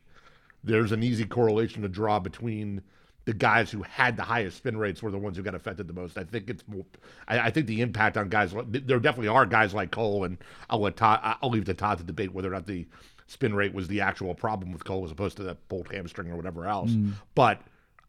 there's 0.63 0.91
an 0.91 1.04
easy 1.04 1.26
correlation 1.26 1.82
to 1.84 1.89
draw 1.89 2.19
between 2.19 2.82
the 3.26 3.34
guys 3.34 3.72
who 3.72 3.82
had 3.82 4.16
the 4.16 4.24
highest 4.24 4.58
spin 4.58 4.78
rates 4.78 5.02
were 5.02 5.12
the 5.12 5.18
ones 5.18 5.36
who 5.36 5.44
got 5.44 5.56
affected 5.56 5.88
the 5.88 5.94
most. 5.94 6.18
I 6.18 6.24
think 6.24 6.50
it's 6.50 6.64
more. 6.68 6.86
I, 7.28 7.40
I 7.40 7.50
think 7.50 7.68
the 7.68 7.82
impact 7.82 8.18
on 8.18 8.30
guys. 8.30 8.54
There 8.68 9.00
definitely 9.00 9.30
are 9.30 9.46
guys 9.46 9.74
like 9.74 9.92
Cole, 9.92 10.24
and 10.24 10.38
I'll 10.70 10.80
let 10.80 10.96
Todd. 10.96 11.20
I'll 11.42 11.50
leave 11.50 11.66
to 11.66 11.74
Todd 11.74 11.98
to 11.98 12.04
debate 12.04 12.34
whether 12.34 12.50
or 12.50 12.54
not 12.54 12.68
the 12.68 12.86
spin 13.28 13.56
rate 13.56 13.74
was 13.74 13.88
the 13.88 14.02
actual 14.02 14.36
problem 14.36 14.72
with 14.72 14.86
Cole 14.86 15.04
as 15.04 15.12
opposed 15.12 15.38
to 15.38 15.44
the 15.44 15.56
pulled 15.70 15.92
hamstring 15.92 16.30
or 16.32 16.36
whatever 16.36 16.68
else. 16.68 16.92
Mm. 16.92 17.14
But 17.34 17.62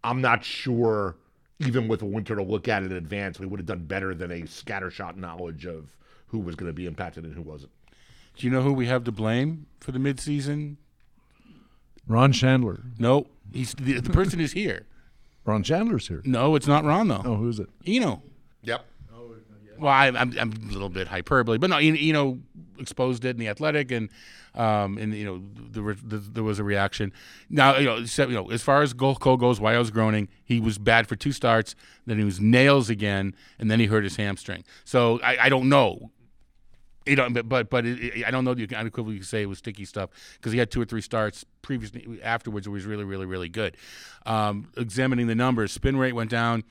I'm 0.05 0.21
not 0.21 0.45
sure. 0.45 1.17
Even 1.61 1.89
with 1.89 2.03
a 2.03 2.07
winter 2.07 2.37
to 2.37 2.43
look 2.43 2.69
at 2.69 2.83
it 2.83 2.91
in 2.91 2.99
advance, 2.99 3.41
we 3.41 3.47
would 3.47 3.59
have 3.59 3.67
done 3.67 3.87
better 3.87 4.15
than 4.15 4.31
a 4.31 4.43
scattershot 4.43 5.17
knowledge 5.17 5.65
of 5.65 5.97
who 6.27 6.39
was 6.39 6.55
going 6.55 6.69
to 6.69 6.75
be 6.75 6.85
impacted 6.85 7.25
and 7.25 7.33
who 7.33 7.41
wasn't. 7.41 7.73
Do 8.37 8.47
you 8.47 8.53
know 8.53 8.61
who 8.61 8.75
we 8.75 8.89
have 8.89 9.05
to 9.05 9.13
blame 9.13 9.65
for 9.81 9.91
the 9.91 9.99
midseason? 9.99 10.77
Ron 12.07 12.33
Shandler. 12.33 12.83
No, 12.99 13.29
he's 13.55 13.73
the, 13.73 14.01
the 14.01 14.11
person 14.11 14.39
is 14.39 14.53
here. 14.53 14.85
Ron 15.47 15.63
Shandler's 15.63 16.09
here. 16.09 16.23
No, 16.25 16.57
it's 16.57 16.67
not 16.67 16.85
Ron 16.85 17.09
though. 17.09 17.23
Oh, 17.25 17.37
who's 17.37 17.59
it? 17.61 17.69
Eno. 17.87 18.23
Yep. 18.63 18.85
Well, 19.79 19.93
I, 19.93 20.07
am 20.07 20.17
I'm, 20.17 20.39
I'm 20.39 20.53
a 20.53 20.73
little 20.73 20.89
bit 20.89 21.09
hyperbole, 21.09 21.59
but 21.59 21.71
no, 21.71 21.77
Eno 21.77 22.39
exposed 22.79 23.25
it 23.25 23.31
in 23.31 23.39
the 23.39 23.49
Athletic, 23.49 23.91
and 23.91 24.09
um, 24.55 24.97
and 24.99 25.15
you 25.15 25.25
know 25.25 25.43
there, 25.71 25.95
there 26.03 26.43
was 26.43 26.59
a 26.59 26.65
reaction. 26.65 27.13
Now 27.51 27.77
you 27.77 27.85
know, 27.85 27.97
you 27.97 28.27
know, 28.27 28.51
as 28.51 28.63
far 28.63 28.83
as 28.83 28.93
Cole 28.93 29.37
goes, 29.37 29.61
why 29.61 29.75
I 29.75 29.79
was 29.79 29.91
groaning, 29.91 30.29
he 30.45 30.61
was 30.61 30.79
bad 30.79 31.07
for 31.07 31.17
two 31.17 31.33
starts, 31.33 31.75
then 32.07 32.19
he 32.19 32.25
was 32.25 32.41
nails 32.41 32.89
again, 32.89 33.35
and 33.59 33.71
then 33.71 33.81
he 33.81 33.87
hurt 33.87 34.05
his 34.05 34.17
hamstring. 34.17 34.65
So 34.85 35.21
I, 35.23 35.37
I 35.43 35.49
don't 35.49 35.69
know 35.69 36.11
you 37.07 37.16
know, 37.16 37.29
but 37.31 37.49
but, 37.49 37.71
but 37.71 37.87
it, 37.87 38.03
it, 38.03 38.27
I 38.27 38.31
don't 38.31 38.45
know 38.45 38.55
you 38.55 38.66
can 38.66 38.79
unequivocally 38.79 39.23
say 39.23 39.42
it 39.42 39.47
was 39.47 39.59
sticky 39.59 39.85
stuff 39.85 40.11
because 40.35 40.53
he 40.53 40.59
had 40.59 40.71
two 40.71 40.81
or 40.81 40.85
three 40.85 41.01
starts 41.01 41.45
previously 41.62 42.21
afterwards. 42.23 42.66
It 42.66 42.71
was 42.71 42.85
really 42.85 43.05
really 43.05 43.27
really 43.27 43.49
good. 43.49 43.77
Um, 44.25 44.71
examining 44.77 45.27
the 45.27 45.35
numbers, 45.35 45.73
spin 45.73 45.97
rate 45.97 46.14
went 46.14 46.31
down. 46.31 46.64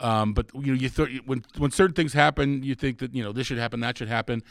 Um, 0.00 0.32
but 0.32 0.46
you 0.54 0.72
know, 0.72 0.78
you 0.78 0.88
thought 0.88 1.08
when 1.26 1.44
when 1.58 1.70
certain 1.70 1.94
things 1.94 2.12
happen, 2.12 2.62
you 2.62 2.74
think 2.74 2.98
that 2.98 3.14
you 3.14 3.22
know 3.22 3.32
this 3.32 3.46
should 3.46 3.58
happen, 3.58 3.80
that 3.80 3.98
should 3.98 4.08
happen. 4.08 4.42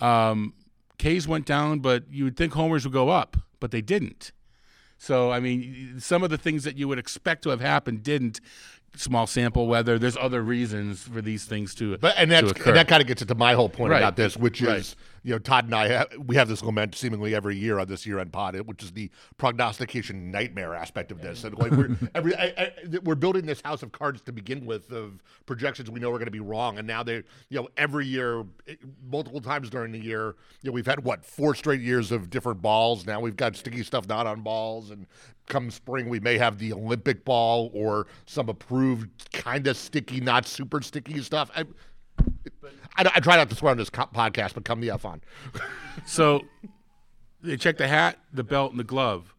Um, 0.00 0.54
K's 0.98 1.28
went 1.28 1.46
down, 1.46 1.80
but 1.80 2.04
you 2.10 2.24
would 2.24 2.36
think 2.36 2.52
homers 2.52 2.84
would 2.84 2.92
go 2.92 3.10
up, 3.10 3.36
but 3.60 3.70
they 3.70 3.82
didn't. 3.82 4.32
So 4.96 5.30
I 5.30 5.40
mean, 5.40 5.96
some 5.98 6.22
of 6.22 6.30
the 6.30 6.38
things 6.38 6.64
that 6.64 6.78
you 6.78 6.88
would 6.88 6.98
expect 6.98 7.42
to 7.42 7.50
have 7.50 7.60
happened 7.60 8.02
didn't. 8.02 8.40
Small 8.96 9.26
sample 9.26 9.66
weather. 9.66 9.98
There's 9.98 10.16
other 10.16 10.40
reasons 10.42 11.02
for 11.02 11.20
these 11.20 11.44
things 11.44 11.74
to 11.76 11.98
But 11.98 12.14
and 12.16 12.30
to 12.30 12.34
that's 12.36 12.50
occur. 12.52 12.70
and 12.70 12.76
that 12.76 12.86
kind 12.88 13.00
of 13.02 13.08
gets 13.08 13.22
into 13.22 13.34
my 13.34 13.54
whole 13.54 13.68
point 13.68 13.90
Right. 13.90 13.98
about 13.98 14.16
this, 14.16 14.36
which 14.36 14.62
is 14.62 14.68
Right. 14.68 14.94
You 15.24 15.32
know 15.32 15.38
Todd 15.38 15.64
and 15.64 15.74
I 15.74 15.88
have, 15.88 16.08
we 16.26 16.36
have 16.36 16.48
this 16.48 16.62
lament 16.62 16.94
seemingly 16.94 17.34
every 17.34 17.56
year 17.56 17.78
on 17.78 17.88
this 17.88 18.06
year 18.06 18.18
end 18.18 18.32
pod, 18.32 18.56
which 18.60 18.82
is 18.82 18.92
the 18.92 19.10
prognostication 19.38 20.30
nightmare 20.30 20.74
aspect 20.74 21.10
of 21.10 21.22
this, 21.22 21.44
and 21.44 21.58
like 21.58 21.72
we're 21.72 21.96
every 22.14 22.36
I, 22.36 22.44
I, 22.56 22.72
we're 23.02 23.14
building 23.14 23.46
this 23.46 23.62
house 23.62 23.82
of 23.82 23.90
cards 23.90 24.20
to 24.22 24.32
begin 24.32 24.66
with 24.66 24.92
of 24.92 25.22
projections 25.46 25.90
we 25.90 25.98
know 25.98 26.10
are 26.10 26.18
going 26.18 26.26
to 26.26 26.30
be 26.30 26.40
wrong, 26.40 26.78
and 26.78 26.86
now 26.86 27.02
they 27.02 27.16
you 27.48 27.60
know 27.60 27.68
every 27.78 28.06
year 28.06 28.44
eh, 28.68 28.74
multiple 29.10 29.40
times 29.40 29.70
during 29.70 29.92
the 29.92 29.98
year 29.98 30.36
you 30.60 30.70
know 30.70 30.72
we've 30.72 30.86
had 30.86 31.02
what 31.02 31.24
four 31.24 31.54
straight 31.54 31.80
years 31.80 32.12
of 32.12 32.28
different 32.28 32.60
balls. 32.60 33.06
Now 33.06 33.18
we've 33.18 33.36
got 33.36 33.56
sticky 33.56 33.82
stuff 33.82 34.06
not 34.06 34.26
on 34.26 34.42
balls, 34.42 34.90
and 34.90 35.06
come 35.46 35.70
spring 35.70 36.10
we 36.10 36.20
may 36.20 36.36
have 36.36 36.58
the 36.58 36.72
Olympic 36.74 37.24
ball 37.24 37.70
or 37.72 38.06
some 38.26 38.50
approved 38.50 39.32
kind 39.32 39.66
of 39.66 39.76
sticky, 39.76 40.20
not 40.20 40.46
super 40.46 40.82
sticky 40.82 41.22
stuff. 41.22 41.50
I, 41.56 41.64
I, 42.96 43.10
I 43.14 43.20
try 43.20 43.36
not 43.36 43.50
to 43.50 43.56
swear 43.56 43.72
on 43.72 43.76
this 43.78 43.90
co- 43.90 44.06
podcast, 44.14 44.54
but 44.54 44.64
come 44.64 44.80
the 44.80 44.90
F 44.90 45.04
on. 45.04 45.20
So 46.06 46.42
they 47.42 47.56
check 47.56 47.76
the 47.78 47.86
hat, 47.86 48.18
the 48.32 48.42
belt, 48.44 48.72
and 48.72 48.80
the 48.80 48.84
glove. 48.84 49.32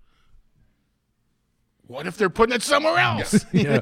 What 1.87 2.07
if 2.07 2.17
they're 2.17 2.31
putting 2.31 2.55
it 2.55 2.63
somewhere 2.63 2.97
else? 2.97 3.45
yeah, 3.53 3.79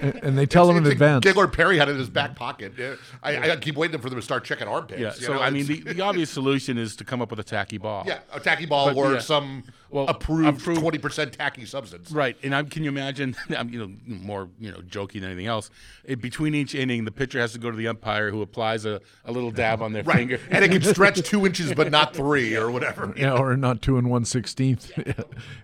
and, 0.00 0.14
and 0.24 0.38
they 0.38 0.46
tell 0.46 0.66
them 0.66 0.76
in 0.78 0.82
It's 0.82 0.88
like 0.88 0.92
advance. 0.94 1.22
Gaylord 1.24 1.52
Perry 1.52 1.78
had 1.78 1.88
it 1.88 1.92
in 1.92 1.98
his 1.98 2.10
back 2.10 2.34
pocket. 2.34 2.72
Yeah, 2.76 2.96
I, 3.22 3.52
I 3.52 3.56
keep 3.56 3.76
waiting 3.76 4.00
for 4.00 4.08
them 4.10 4.18
to 4.18 4.22
start 4.22 4.42
checking 4.44 4.66
armpits. 4.66 5.00
Yeah. 5.00 5.14
you 5.14 5.20
So 5.26 5.34
know, 5.34 5.40
I 5.42 5.50
mean, 5.50 5.66
the, 5.66 5.80
the 5.80 6.00
obvious 6.00 6.28
solution 6.30 6.76
is 6.76 6.96
to 6.96 7.04
come 7.04 7.22
up 7.22 7.30
with 7.30 7.38
a 7.38 7.44
tacky 7.44 7.78
ball. 7.78 8.02
yeah, 8.04 8.18
a 8.32 8.40
tacky 8.40 8.66
ball 8.66 8.86
But, 8.86 8.96
or 8.96 9.12
yeah. 9.12 9.18
some 9.20 9.62
Well, 9.90 10.06
approved 10.08 10.60
approved- 10.60 10.80
twenty 10.80 10.98
percent 10.98 11.32
tacky 11.34 11.64
substance. 11.64 12.10
Right, 12.10 12.36
and 12.42 12.54
I'm, 12.54 12.68
can 12.68 12.82
you 12.82 12.88
imagine? 12.90 13.36
I'm 13.56 13.68
you 13.70 13.78
know 13.78 13.92
more 14.06 14.48
you 14.58 14.72
know 14.72 14.80
joking 14.88 15.20
than 15.22 15.30
anything 15.30 15.46
else. 15.46 15.70
It, 16.04 16.20
between 16.20 16.54
each 16.54 16.74
inning, 16.74 17.04
the 17.04 17.10
pitcher 17.12 17.40
has 17.40 17.52
to 17.52 17.58
go 17.58 17.70
to 17.70 17.76
the 17.76 17.88
umpire, 17.88 18.30
who 18.30 18.42
applies 18.42 18.84
a, 18.84 19.00
a 19.24 19.32
little 19.32 19.50
dab 19.50 19.82
on 19.82 19.92
their 19.92 20.02
Right, 20.02 20.16
finger. 20.18 20.40
and 20.50 20.64
it 20.64 20.70
can 20.70 20.82
stretch 20.94 21.20
two 21.22 21.46
inches, 21.46 21.72
but 21.74 21.90
not 21.90 22.14
three 22.14 22.56
or 22.56 22.70
whatever. 22.70 23.12
yeah, 23.16 23.32
or 23.36 23.56
not 23.56 23.82
two 23.82 23.96
and 23.98 24.10
one 24.10 24.24
sixteenth, 24.24 24.90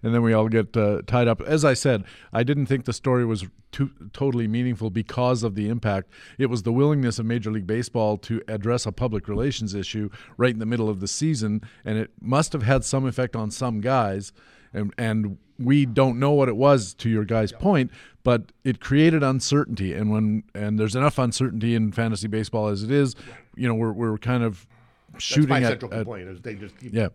and 0.02 0.14
then 0.14 0.22
we 0.22 0.32
all 0.32 0.48
get 0.48 0.76
uh, 0.76 1.02
tied 1.06 1.28
up. 1.28 1.40
As 1.42 1.64
I 1.64 1.74
said, 1.74 2.04
I 2.32 2.42
didn't 2.42 2.66
think 2.66 2.84
the 2.84 2.92
story 2.92 3.24
was 3.24 3.46
too, 3.70 3.90
totally 4.12 4.46
meaningful 4.46 4.90
because 4.90 5.42
of 5.42 5.54
the 5.54 5.68
impact. 5.68 6.10
It 6.38 6.46
was 6.46 6.62
the 6.62 6.72
willingness 6.72 7.18
of 7.18 7.24
Major 7.24 7.50
League 7.50 7.66
Baseball 7.66 8.18
to 8.18 8.42
address 8.46 8.84
a 8.84 8.92
public 8.92 9.28
relations 9.28 9.74
issue 9.74 10.10
right 10.36 10.52
in 10.52 10.58
the 10.58 10.66
middle 10.66 10.90
of 10.90 11.00
the 11.00 11.08
season, 11.08 11.62
and 11.84 11.96
it 11.98 12.10
must 12.20 12.52
have 12.52 12.62
had 12.64 12.84
some 12.84 13.06
effect 13.06 13.34
on 13.34 13.50
some 13.50 13.80
guys, 14.12 14.32
and 14.72 14.92
and 14.98 15.38
we 15.58 15.86
don't 15.86 16.18
know 16.18 16.32
what 16.32 16.48
it 16.48 16.56
was. 16.56 16.94
To 16.94 17.08
your 17.08 17.24
guy's 17.24 17.52
point, 17.52 17.90
but 18.24 18.52
it 18.64 18.80
created 18.80 19.22
uncertainty, 19.22 19.92
and 19.94 20.10
when 20.10 20.44
and 20.54 20.78
there's 20.78 20.94
enough 20.96 21.18
uncertainty 21.18 21.74
in 21.74 21.92
fantasy 21.92 22.28
baseball 22.28 22.68
as 22.68 22.82
it 22.82 22.90
is, 22.90 23.14
you 23.56 23.68
know, 23.68 23.74
we're 23.74 23.92
we're 23.92 24.18
kind 24.18 24.42
of 24.42 24.66
That's 25.12 25.24
shooting 25.24 25.48
my 25.50 25.60
at, 25.60 25.68
central 25.68 25.92
at 25.92 25.98
complaint 25.98 26.28
is 26.28 26.40
they 26.40 26.54
just 26.54 26.78
keep 26.78 26.94
Yeah. 26.94 27.08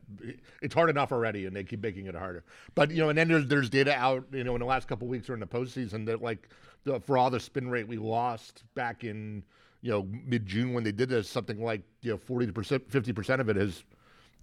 it's 0.61 0.73
hard 0.73 0.89
enough 0.89 1.11
already 1.11 1.45
and 1.45 1.55
they 1.55 1.63
keep 1.63 1.81
making 1.81 2.07
it 2.07 2.15
harder. 2.15 2.43
But 2.75 2.91
you 2.91 2.97
know, 2.97 3.09
and 3.09 3.17
then 3.17 3.27
there's 3.27 3.47
there's 3.47 3.69
data 3.69 3.93
out, 3.93 4.25
you 4.31 4.43
know, 4.43 4.55
in 4.55 4.59
the 4.59 4.65
last 4.65 4.87
couple 4.87 5.07
of 5.07 5.09
weeks 5.11 5.29
or 5.29 5.33
in 5.33 5.39
the 5.39 5.47
postseason 5.47 6.05
that 6.05 6.21
like 6.21 6.49
the, 6.83 6.99
for 6.99 7.17
all 7.17 7.29
the 7.29 7.39
spin 7.39 7.69
rate 7.69 7.87
we 7.87 7.97
lost 7.97 8.63
back 8.75 9.03
in 9.03 9.43
you 9.81 9.91
know 9.91 10.07
mid 10.25 10.45
June 10.45 10.73
when 10.73 10.83
they 10.83 10.91
did 10.91 11.09
this, 11.09 11.29
something 11.29 11.61
like 11.61 11.81
you 12.01 12.11
know 12.11 12.17
forty 12.17 12.49
percent, 12.51 12.89
fifty 12.89 13.13
percent 13.13 13.41
of 13.41 13.49
it 13.49 13.55
has 13.55 13.83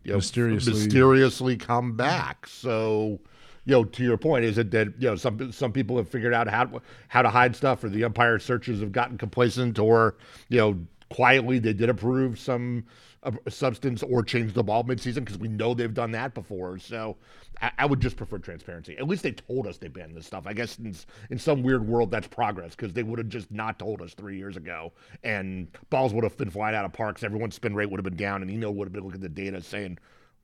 you 0.05 0.13
know, 0.13 0.17
Mysteriously- 0.19 0.73
mysteriously 0.73 1.57
come 1.57 1.97
back. 1.97 2.47
So. 2.47 3.21
You 3.67 3.73
know, 3.73 3.85
to 3.85 4.03
your 4.05 4.19
point, 4.19 4.45
is 4.45 4.59
it 4.59 4.71
that 4.73 4.89
you 4.99 5.09
know 5.09 5.17
some 5.17 5.51
some 5.51 5.73
people 5.73 5.97
have 5.97 6.07
figured 6.07 6.35
out 6.35 6.49
how 6.49 6.83
how 7.09 7.23
to 7.23 7.31
hide 7.31 7.57
stuff, 7.57 7.83
or 7.83 7.89
the 7.89 8.05
umpire 8.05 8.39
searches 8.39 8.81
have 8.81 8.93
gotten 8.93 9.17
complacent, 9.17 9.79
or 9.79 10.17
you 10.51 10.59
know 10.59 10.79
quietly 11.15 11.61
they 11.61 11.73
did 11.73 11.89
approve 11.89 12.41
some 12.41 12.85
uh, 13.23 13.31
substance 13.49 14.03
or 14.03 14.21
change 14.21 14.53
the 14.53 14.65
ball 14.65 14.83
midseason 14.83 15.17
because 15.17 15.39
we 15.39 15.47
know 15.47 15.73
they've 15.73 15.95
done 15.95 16.11
that 16.11 16.35
before. 16.35 16.77
So 16.77 17.17
I, 17.63 17.71
I 17.79 17.87
would 17.87 18.01
just 18.01 18.17
prefer 18.17 18.39
transparency. 18.39 18.99
At 18.99 19.07
least 19.07 19.23
they 19.23 19.31
told 19.31 19.69
us 19.69 19.79
they 19.79 19.87
banned 19.87 20.17
this 20.17 20.27
stuff. 20.27 20.45
I 20.45 20.53
guess 20.53 20.77
in, 20.77 20.93
in 21.31 21.39
some 21.39 21.63
weird 21.63 21.87
world 21.87 22.11
that's 22.11 22.27
progress 22.27 22.75
because 22.75 22.93
they 22.93 23.05
would 23.05 23.21
have 23.21 23.29
just 23.29 23.53
not 23.53 23.79
told 23.79 24.03
us 24.03 24.13
three 24.15 24.37
years 24.37 24.57
ago, 24.57 24.93
and 25.23 25.69
balls 25.89 26.13
would 26.13 26.25
have 26.25 26.37
been 26.37 26.51
flying 26.51 26.75
out 26.75 26.85
of 26.85 26.93
parks. 26.93 27.23
Everyone's 27.23 27.55
spin 27.55 27.77
rate 27.77 27.91
would 27.91 27.99
have 27.99 28.05
been 28.05 28.17
down, 28.17 28.43
and 28.43 28.51
Eno 28.51 28.73
would 28.73 28.87
have 28.87 28.93
been 28.93 29.05
looking 29.05 29.23
at 29.23 29.35
the 29.35 29.43
data 29.43 29.63
saying, 29.63 29.99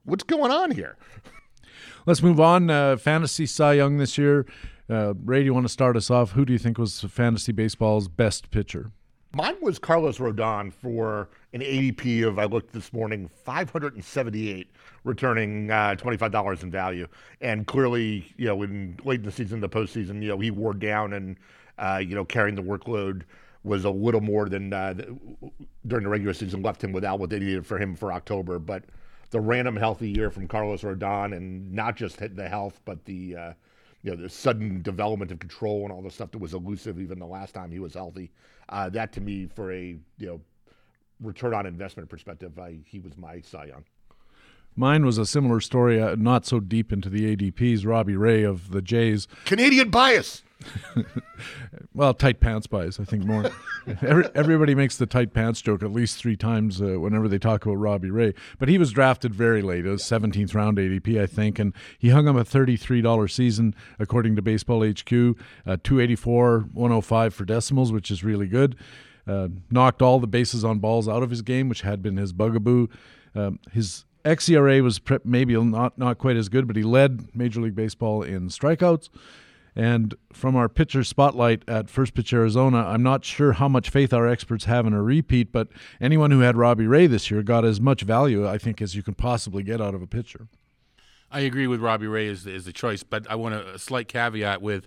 "What's 0.05 0.23
going 0.23 0.53
on 0.53 0.71
here?" 0.71 0.97
Let's 2.07 2.23
move 2.23 2.39
on. 2.39 2.71
Uh, 2.71 2.97
fantasy 2.97 3.47
Cy 3.47 3.73
Young 3.73 3.99
this 3.99 4.17
year. 4.17 4.47
Uh, 4.89 5.15
Ray, 5.25 5.41
do 5.41 5.47
you 5.47 5.55
want 5.55 5.67
to 5.67 5.73
start 5.73 5.97
us 5.97 6.11
off? 6.13 6.33
Who 6.33 6.45
do 6.45 6.53
you 6.53 6.61
think 6.61 6.79
was 6.79 7.01
fantasy 7.01 7.51
baseball's 7.51 8.07
best 8.07 8.53
pitcher? 8.53 8.93
Mine 9.33 9.55
was 9.61 9.79
Carlos 9.79 10.19
Rodon 10.19 10.73
for 10.73 11.29
an 11.53 11.61
ADP 11.61 12.27
of 12.27 12.41
I 12.41 12.47
looked 12.47 12.73
this 12.73 12.93
morning 12.93 13.31
578, 13.45 14.69
returning 15.05 15.71
uh, 15.71 15.95
$25 15.97 16.65
in 16.65 16.71
value, 16.73 17.07
and 17.41 17.65
clearly, 17.65 18.33
you 18.37 18.47
know, 18.47 18.63
in 18.63 18.99
late 19.05 19.21
in 19.21 19.27
the 19.27 19.31
season, 19.31 19.61
the 19.61 19.69
postseason, 19.69 20.21
you 20.21 20.31
know, 20.31 20.39
he 20.41 20.51
wore 20.51 20.75
down 20.75 21.13
and 21.13 21.37
uh, 21.79 22.03
you 22.05 22.17
know 22.17 22.25
carrying 22.25 22.57
the 22.57 22.63
workload 22.63 23.23
was 23.63 23.85
a 23.85 23.91
little 23.91 24.21
more 24.21 24.49
than 24.49 24.73
uh, 24.73 24.95
during 25.87 26.03
the 26.03 26.11
regular 26.11 26.35
season 26.35 26.61
left 26.61 26.83
him 26.83 26.91
without 26.91 27.21
what 27.21 27.31
they 27.31 27.39
needed 27.39 27.65
for 27.65 27.79
him 27.79 27.95
for 27.95 28.13
October, 28.13 28.59
but 28.59 28.83
the 29.31 29.41
random 29.41 29.77
healthy 29.77 30.11
year 30.11 30.33
from 30.33 30.49
Carlos 30.49 30.83
Rodon 30.83 31.37
and 31.37 31.71
not 31.73 31.95
just 31.95 32.19
the 32.19 32.49
health, 32.49 32.81
but 32.85 33.05
the 33.05 33.37
uh, 33.37 33.53
you 34.03 34.11
know 34.11 34.23
the 34.23 34.29
sudden 34.29 34.83
development 34.83 35.31
of 35.31 35.39
control 35.39 35.83
and 35.85 35.93
all 35.93 36.03
the 36.03 36.11
stuff 36.11 36.31
that 36.33 36.39
was 36.39 36.55
elusive 36.55 36.99
even 37.01 37.19
the 37.19 37.27
last 37.27 37.55
time 37.55 37.71
he 37.71 37.79
was 37.79 37.95
healthy. 37.95 38.33
Uh, 38.71 38.89
that 38.89 39.13
to 39.13 39.21
me, 39.21 39.47
for 39.55 39.73
a 39.73 39.97
you 40.19 40.27
know 40.27 40.41
return 41.21 41.53
on 41.53 41.67
investment 41.67 42.09
perspective, 42.09 42.59
I, 42.59 42.79
he 42.87 42.99
was 42.99 43.17
my 43.19 43.41
Cy 43.41 43.67
Young. 43.67 43.85
Mine 44.77 45.05
was 45.05 45.19
a 45.19 45.27
similar 45.27 45.61
story, 45.61 46.01
uh, 46.01 46.15
not 46.17 46.47
so 46.47 46.61
deep 46.61 46.93
into 46.93 47.11
the 47.11 47.37
ADPs. 47.37 47.85
Robbie 47.85 48.17
Ray 48.17 48.45
of 48.45 48.71
the 48.71 48.81
Jays. 48.81 49.27
Canadian 49.45 49.91
bias. 49.91 50.43
Well, 51.93 52.15
tight 52.15 52.41
pants 52.41 52.67
bias, 52.67 53.01
I 53.01 53.05
think 53.05 53.25
more. 53.25 53.51
Every, 54.03 54.25
everybody 54.35 54.75
makes 54.75 54.97
the 54.97 55.07
tight 55.07 55.33
pants 55.35 55.61
joke 55.61 55.83
at 55.83 55.91
least 55.91 56.19
three 56.19 56.37
times 56.37 56.81
uh, 56.81 57.01
whenever 57.01 57.27
they 57.27 57.39
talk 57.39 57.65
about 57.65 57.77
Robbie 57.77 58.11
Ray. 58.11 58.35
But 58.59 58.69
he 58.69 58.79
was 58.79 58.93
drafted 58.93 59.35
very 59.35 59.61
late, 59.61 59.87
a 59.87 59.95
17th 59.95 60.55
round 60.55 60.79
ADP, 60.79 61.21
I 61.21 61.27
think, 61.27 61.59
and 61.59 61.75
he 61.99 62.11
hung 62.11 62.29
him 62.29 62.37
a 62.37 62.45
$33 62.45 63.31
season 63.31 63.75
according 63.99 64.37
to 64.37 64.43
Baseball 64.43 64.85
HQ, 64.87 65.13
uh, 65.67 65.77
284, 65.83 66.69
105 66.73 67.35
for 67.35 67.45
decimals, 67.45 67.93
which 67.93 68.11
is 68.11 68.23
really 68.23 68.47
good. 68.47 68.77
Uh, 69.27 69.49
knocked 69.71 70.03
all 70.03 70.21
the 70.21 70.27
bases 70.27 70.65
on 70.65 70.79
balls 70.79 71.09
out 71.09 71.23
of 71.23 71.31
his 71.31 71.43
game, 71.43 71.69
which 71.69 71.83
had 71.83 72.03
been 72.03 72.19
his 72.19 72.33
bugaboo. 72.33 72.89
Um, 73.35 73.59
his 73.73 74.05
xERA 74.25 74.83
was 74.83 74.99
pre- 74.99 75.19
maybe 75.25 75.61
not 75.61 75.99
not 75.99 76.19
quite 76.19 76.37
as 76.37 76.49
good, 76.49 76.67
but 76.67 76.77
he 76.77 76.83
led 76.83 77.35
Major 77.35 77.61
League 77.61 77.75
Baseball 77.75 78.23
in 78.23 78.49
strikeouts. 78.49 79.09
And 79.81 80.15
from 80.31 80.57
our 80.57 80.69
pitcher 80.69 81.03
spotlight 81.03 81.67
at 81.67 81.89
First 81.89 82.13
Pitch 82.13 82.35
Arizona, 82.35 82.85
I'm 82.87 83.03
not 83.03 83.25
sure 83.25 83.53
how 83.53 83.67
much 83.67 83.89
faith 83.89 84.13
our 84.13 84.29
experts 84.29 84.67
have 84.67 84.87
in 84.87 84.93
a 84.93 85.01
repeat, 85.03 85.53
but 85.53 85.69
anyone 86.03 86.31
who 86.31 86.41
had 86.41 86.55
Robbie 86.55 86.87
Ray 86.87 87.07
this 87.07 87.31
year 87.31 87.43
got 87.43 87.65
as 87.65 87.81
much 87.81 88.03
value, 88.03 88.47
I 88.47 88.59
think, 88.59 88.83
as 88.83 88.95
you 88.95 89.03
can 89.03 89.15
possibly 89.15 89.63
get 89.63 89.81
out 89.81 89.95
of 89.95 90.03
a 90.03 90.07
pitcher. 90.07 90.49
I 91.31 91.41
agree 91.41 91.67
with 91.67 91.81
Robbie 91.81 92.09
Ray 92.09 92.29
as, 92.29 92.47
as 92.47 92.67
the 92.67 92.75
choice, 92.75 93.03
but 93.03 93.25
I 93.31 93.37
want 93.37 93.55
a, 93.55 93.77
a 93.77 93.79
slight 93.79 94.07
caveat 94.07 94.61
with 94.61 94.87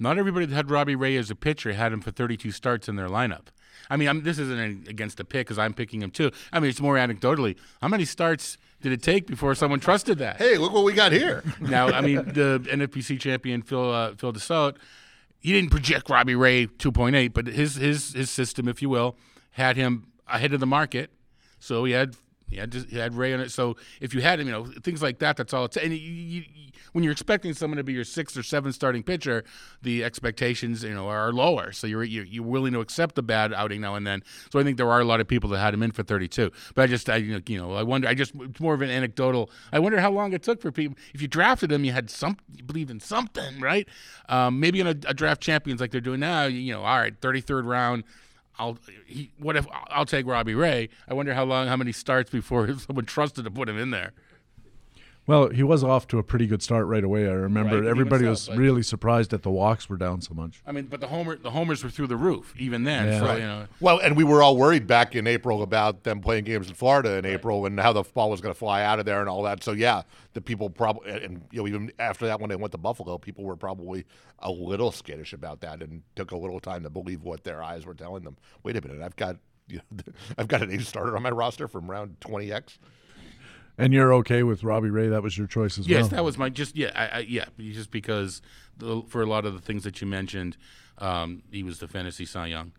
not 0.00 0.18
everybody 0.18 0.46
that 0.46 0.54
had 0.56 0.68
Robbie 0.68 0.96
Ray 0.96 1.16
as 1.16 1.30
a 1.30 1.36
pitcher 1.36 1.72
had 1.72 1.92
him 1.92 2.00
for 2.00 2.10
32 2.10 2.50
starts 2.50 2.88
in 2.88 2.96
their 2.96 3.08
lineup. 3.08 3.52
I 3.88 3.96
mean, 3.96 4.08
I'm, 4.08 4.24
this 4.24 4.40
isn't 4.40 4.88
against 4.88 5.18
the 5.18 5.24
pick 5.24 5.46
because 5.46 5.60
I'm 5.60 5.74
picking 5.74 6.02
him 6.02 6.10
too. 6.10 6.32
I 6.52 6.58
mean, 6.58 6.70
it's 6.70 6.80
more 6.80 6.96
anecdotally. 6.96 7.56
How 7.80 7.86
many 7.86 8.04
starts 8.04 8.58
did 8.84 8.92
it 8.92 9.02
take 9.02 9.26
before 9.26 9.54
someone 9.54 9.80
trusted 9.80 10.18
that? 10.18 10.36
Hey, 10.36 10.58
look 10.58 10.70
what 10.70 10.84
we 10.84 10.92
got 10.92 11.10
here. 11.10 11.42
Now, 11.60 11.88
I 11.88 12.02
mean, 12.02 12.16
the 12.16 12.62
NFBC 12.70 13.18
champion 13.18 13.62
Phil 13.62 13.90
uh, 13.90 14.14
Phil 14.16 14.34
Desaut, 14.34 14.76
he 15.40 15.52
didn't 15.52 15.70
project 15.70 16.10
Robbie 16.10 16.34
Ray 16.34 16.66
2.8, 16.66 17.32
but 17.32 17.46
his 17.46 17.76
his 17.76 18.12
his 18.12 18.30
system, 18.30 18.68
if 18.68 18.82
you 18.82 18.90
will, 18.90 19.16
had 19.52 19.78
him 19.78 20.08
ahead 20.28 20.52
of 20.52 20.60
the 20.60 20.66
market. 20.66 21.10
So 21.58 21.84
he 21.84 21.92
had 21.92 22.14
He 22.54 22.60
had 22.60 22.70
just 22.70 22.88
he 22.88 22.98
had 22.98 23.16
Ray 23.16 23.34
on 23.34 23.40
it. 23.40 23.50
So 23.50 23.76
if 24.00 24.14
you 24.14 24.20
had 24.20 24.38
him, 24.38 24.46
you 24.46 24.52
know 24.52 24.64
things 24.64 25.02
like 25.02 25.18
that. 25.18 25.36
That's 25.36 25.52
all. 25.52 25.64
It's 25.64 25.76
and 25.76 25.92
you, 25.92 25.98
you, 25.98 26.44
when 26.92 27.02
you're 27.02 27.12
expecting 27.12 27.52
someone 27.52 27.78
to 27.78 27.82
be 27.82 27.92
your 27.92 28.04
sixth 28.04 28.36
or 28.36 28.44
seventh 28.44 28.76
starting 28.76 29.02
pitcher, 29.02 29.42
the 29.82 30.04
expectations 30.04 30.84
you 30.84 30.94
know 30.94 31.08
are 31.08 31.32
lower. 31.32 31.72
So 31.72 31.88
you're 31.88 32.04
you're, 32.04 32.44
willing 32.44 32.72
to 32.74 32.80
accept 32.80 33.16
the 33.16 33.22
bad 33.22 33.52
outing 33.52 33.80
now 33.80 33.96
and 33.96 34.06
then. 34.06 34.22
So 34.52 34.60
I 34.60 34.62
think 34.62 34.76
there 34.76 34.88
are 34.88 35.00
a 35.00 35.04
lot 35.04 35.20
of 35.20 35.26
people 35.26 35.50
that 35.50 35.58
had 35.58 35.74
him 35.74 35.82
in 35.82 35.90
for 35.90 36.04
32. 36.04 36.52
But 36.76 36.82
I 36.82 36.86
just 36.86 37.10
I 37.10 37.16
you 37.16 37.58
know 37.58 37.72
I 37.72 37.82
wonder. 37.82 38.06
I 38.06 38.14
just 38.14 38.34
it's 38.36 38.60
more 38.60 38.74
of 38.74 38.82
an 38.82 38.90
anecdotal. 38.90 39.50
I 39.72 39.80
wonder 39.80 40.00
how 40.00 40.12
long 40.12 40.32
it 40.32 40.44
took 40.44 40.62
for 40.62 40.70
people. 40.70 40.96
If 41.12 41.20
you 41.20 41.26
drafted 41.26 41.72
him, 41.72 41.84
you 41.84 41.90
had 41.90 42.08
some 42.08 42.36
you 42.56 42.62
believed 42.62 42.92
in 42.92 43.00
something, 43.00 43.58
right? 43.58 43.88
Um, 44.28 44.60
maybe 44.60 44.78
in 44.78 44.86
a, 44.86 44.96
a 45.08 45.14
draft 45.14 45.40
champions 45.40 45.80
like 45.80 45.90
they're 45.90 46.00
doing 46.00 46.20
now. 46.20 46.44
You 46.44 46.74
know, 46.74 46.84
all 46.84 46.98
right, 47.00 47.20
33rd 47.20 47.66
round 47.66 48.04
I'll 48.58 48.78
he, 49.06 49.30
what 49.38 49.56
if 49.56 49.66
I'll 49.72 50.06
take 50.06 50.26
Robbie 50.26 50.54
Ray? 50.54 50.88
I 51.08 51.14
wonder 51.14 51.34
how 51.34 51.44
long, 51.44 51.66
how 51.66 51.76
many 51.76 51.92
starts 51.92 52.30
before 52.30 52.72
someone 52.78 53.04
trusted 53.04 53.44
to 53.44 53.50
put 53.50 53.68
him 53.68 53.78
in 53.78 53.90
there. 53.90 54.12
Well, 55.26 55.48
he 55.48 55.62
was 55.62 55.82
off 55.82 56.06
to 56.08 56.18
a 56.18 56.22
pretty 56.22 56.46
good 56.46 56.62
start 56.62 56.86
right 56.86 57.02
away. 57.02 57.26
I 57.26 57.32
remember 57.32 57.80
Right, 57.80 57.88
everybody 57.88 58.26
was 58.26 58.42
so, 58.42 58.54
really 58.54 58.82
surprised 58.82 59.30
that 59.30 59.42
the 59.42 59.50
walks 59.50 59.88
were 59.88 59.96
down 59.96 60.20
so 60.20 60.34
much. 60.34 60.62
I 60.66 60.72
mean, 60.72 60.84
but 60.86 61.00
the 61.00 61.06
homer 61.06 61.36
the 61.36 61.50
homers 61.50 61.82
were 61.82 61.88
through 61.88 62.08
the 62.08 62.16
roof 62.16 62.54
even 62.58 62.84
then. 62.84 63.08
Yeah. 63.08 63.20
So 63.20 63.26
Right. 63.26 63.38
you 63.40 63.46
know, 63.46 63.66
Well, 63.80 63.98
and 64.00 64.16
we 64.16 64.24
were 64.24 64.42
all 64.42 64.56
worried 64.56 64.86
back 64.86 65.16
in 65.16 65.26
April 65.26 65.62
about 65.62 66.04
them 66.04 66.20
playing 66.20 66.44
games 66.44 66.68
in 66.68 66.74
Florida 66.74 67.16
in 67.16 67.24
April 67.24 67.64
and 67.64 67.80
how 67.80 67.94
the 67.94 68.02
ball 68.02 68.30
was 68.30 68.42
going 68.42 68.52
to 68.54 68.58
fly 68.58 68.82
out 68.82 68.98
of 68.98 69.06
there 69.06 69.20
and 69.20 69.28
all 69.28 69.42
that. 69.44 69.62
So 69.62 69.72
yeah, 69.72 70.02
the 70.34 70.42
people 70.42 70.68
probably 70.68 71.10
and 71.10 71.42
you 71.50 71.62
know 71.62 71.68
even 71.68 71.90
after 71.98 72.26
that 72.26 72.38
when 72.40 72.50
they 72.50 72.56
went 72.56 72.72
to 72.72 72.78
Buffalo, 72.78 73.16
people 73.16 73.44
were 73.44 73.56
probably 73.56 74.04
a 74.40 74.50
little 74.50 74.92
skittish 74.92 75.32
about 75.32 75.60
that 75.62 75.82
and 75.82 76.02
took 76.16 76.32
a 76.32 76.36
little 76.36 76.60
time 76.60 76.82
to 76.82 76.90
believe 76.90 77.22
what 77.22 77.44
their 77.44 77.62
eyes 77.62 77.86
were 77.86 77.94
telling 77.94 78.24
them. 78.24 78.36
Wait 78.62 78.76
a 78.76 78.86
minute, 78.86 79.02
I've 79.02 79.16
got 79.16 79.36
you 79.68 79.80
know, 79.90 80.02
I've 80.36 80.48
got 80.48 80.62
an 80.62 80.70
ace 80.70 80.86
starter 80.86 81.16
on 81.16 81.22
my 81.22 81.30
roster 81.30 81.66
from 81.66 81.90
round 81.90 82.20
20x. 82.20 82.76
And 83.76 83.92
you're 83.92 84.14
okay 84.14 84.42
with 84.42 84.62
Robbie 84.62 84.90
Ray? 84.90 85.08
That 85.08 85.22
was 85.22 85.36
your 85.36 85.46
choice 85.46 85.78
as 85.78 85.88
yes, 85.88 85.94
well. 85.94 86.02
Yes, 86.04 86.10
that 86.10 86.24
was 86.24 86.38
my 86.38 86.48
just 86.48 86.76
yeah 86.76 86.92
I, 86.94 87.18
I, 87.18 87.18
yeah 87.20 87.46
just 87.58 87.90
because 87.90 88.40
the, 88.76 89.02
for 89.08 89.22
a 89.22 89.26
lot 89.26 89.44
of 89.44 89.54
the 89.54 89.60
things 89.60 89.82
that 89.84 90.00
you 90.00 90.06
mentioned, 90.06 90.56
um, 90.98 91.42
he 91.50 91.62
was 91.62 91.78
the 91.78 91.88
fantasy 91.88 92.24
Cy 92.24 92.46
Young. 92.46 92.72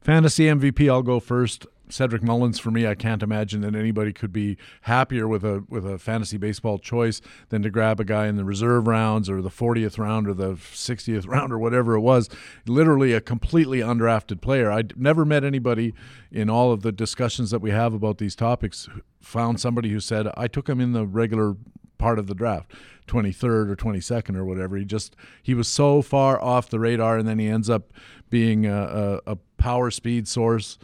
Fantasy 0.00 0.44
MVP, 0.44 0.90
I'll 0.90 1.02
go 1.02 1.20
first. 1.20 1.66
Cedric 1.90 2.22
Mullins 2.22 2.58
for 2.58 2.70
me. 2.70 2.86
I 2.86 2.94
can't 2.94 3.22
imagine 3.22 3.60
that 3.62 3.74
anybody 3.74 4.12
could 4.12 4.32
be 4.32 4.56
happier 4.82 5.26
with 5.28 5.44
a 5.44 5.64
with 5.68 5.86
a 5.86 5.98
fantasy 5.98 6.36
baseball 6.36 6.78
choice 6.78 7.20
than 7.48 7.62
to 7.62 7.70
grab 7.70 8.00
a 8.00 8.04
guy 8.04 8.26
in 8.26 8.36
the 8.36 8.44
reserve 8.44 8.86
rounds 8.86 9.28
or 9.28 9.42
the 9.42 9.50
40th 9.50 9.98
round 9.98 10.28
or 10.28 10.34
the 10.34 10.54
60th 10.54 11.26
round 11.28 11.52
or 11.52 11.58
whatever 11.58 11.94
it 11.94 12.00
was. 12.00 12.28
Literally 12.66 13.12
a 13.12 13.20
completely 13.20 13.80
undrafted 13.80 14.40
player. 14.40 14.70
I 14.70 14.84
never 14.96 15.24
met 15.24 15.44
anybody 15.44 15.94
in 16.30 16.48
all 16.48 16.72
of 16.72 16.82
the 16.82 16.92
discussions 16.92 17.50
that 17.50 17.60
we 17.60 17.70
have 17.70 17.94
about 17.94 18.18
these 18.18 18.34
topics 18.34 18.88
found 19.20 19.60
somebody 19.60 19.90
who 19.90 20.00
said 20.00 20.28
I 20.36 20.48
took 20.48 20.68
him 20.68 20.80
in 20.80 20.92
the 20.92 21.06
regular 21.06 21.56
part 21.98 22.18
of 22.18 22.26
the 22.26 22.34
draft 22.34 22.72
23rd 23.06 23.68
or 23.68 23.76
22nd 23.76 24.34
or 24.34 24.44
whatever 24.44 24.76
he 24.76 24.84
just 24.86 25.14
he 25.42 25.52
was 25.52 25.68
so 25.68 26.00
far 26.00 26.40
off 26.40 26.70
the 26.70 26.80
radar 26.80 27.18
and 27.18 27.28
then 27.28 27.38
he 27.38 27.46
ends 27.46 27.68
up 27.68 27.92
being 28.30 28.64
a, 28.64 29.20
a, 29.26 29.32
a 29.32 29.36
power 29.58 29.90
speed 29.90 30.26
source 30.26 30.78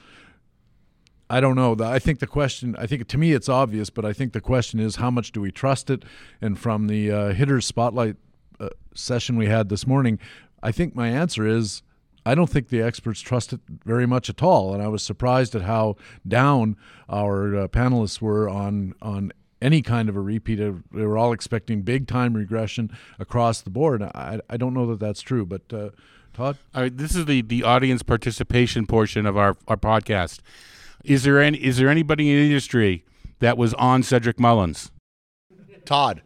I 1.28 1.40
don't 1.40 1.56
know. 1.56 1.76
I 1.80 1.98
think 1.98 2.20
the 2.20 2.26
question, 2.26 2.76
I 2.78 2.86
think 2.86 3.08
to 3.08 3.18
me 3.18 3.32
it's 3.32 3.48
obvious, 3.48 3.90
but 3.90 4.04
I 4.04 4.12
think 4.12 4.32
the 4.32 4.40
question 4.40 4.78
is 4.78 4.96
how 4.96 5.10
much 5.10 5.32
do 5.32 5.40
we 5.40 5.50
trust 5.50 5.90
it? 5.90 6.04
And 6.40 6.58
from 6.58 6.86
the 6.86 7.10
uh, 7.10 7.32
hitters 7.32 7.66
spotlight 7.66 8.16
uh, 8.60 8.68
session 8.94 9.36
we 9.36 9.46
had 9.46 9.68
this 9.68 9.86
morning, 9.86 10.20
I 10.62 10.70
think 10.70 10.94
my 10.94 11.08
answer 11.08 11.46
is 11.46 11.82
I 12.24 12.34
don't 12.34 12.50
think 12.50 12.68
the 12.68 12.82
experts 12.82 13.20
trust 13.20 13.52
it 13.52 13.60
very 13.84 14.06
much 14.06 14.28
at 14.28 14.42
all. 14.42 14.72
And 14.72 14.82
I 14.82 14.88
was 14.88 15.02
surprised 15.02 15.54
at 15.54 15.62
how 15.62 15.96
down 16.26 16.76
our 17.08 17.56
uh, 17.56 17.68
panelists 17.68 18.20
were 18.20 18.48
on 18.48 18.94
on 19.02 19.32
any 19.62 19.80
kind 19.80 20.08
of 20.08 20.16
a 20.16 20.20
repeat. 20.20 20.56
They 20.56 20.72
were 20.92 21.16
all 21.16 21.32
expecting 21.32 21.82
big 21.82 22.06
time 22.06 22.34
regression 22.34 22.90
across 23.18 23.62
the 23.62 23.70
board. 23.70 24.02
I, 24.02 24.40
I 24.50 24.56
don't 24.56 24.74
know 24.74 24.86
that 24.86 25.00
that's 25.00 25.22
true, 25.22 25.46
but 25.46 25.62
uh, 25.72 25.90
Todd. 26.34 26.58
All 26.74 26.82
right, 26.82 26.96
this 26.96 27.14
is 27.14 27.26
the 27.26 27.42
the 27.42 27.62
audience 27.62 28.02
participation 28.02 28.86
portion 28.86 29.24
of 29.26 29.36
our 29.36 29.56
our 29.68 29.76
podcast. 29.76 30.40
Is 31.04 31.22
there 31.24 31.40
any 31.40 31.58
is 31.58 31.76
there 31.78 31.88
anybody 31.88 32.30
in 32.30 32.36
the 32.36 32.44
industry 32.46 33.04
that 33.38 33.56
was 33.56 33.74
on 33.74 34.02
Cedric 34.02 34.40
Mullins? 34.40 34.90
Todd. 35.84 36.22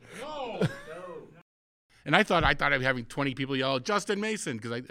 And 2.07 2.17
I 2.17 2.23
thought 2.23 2.45
I 2.45 2.55
thought 2.55 2.73
I'd 2.73 2.79
be 2.79 2.85
having 2.85 3.05
twenty 3.05 3.35
people 3.35 3.55
yell 3.55 3.79
Justin 3.79 4.21
Mason 4.21 4.57
because 4.57 4.73
I 4.73 4.83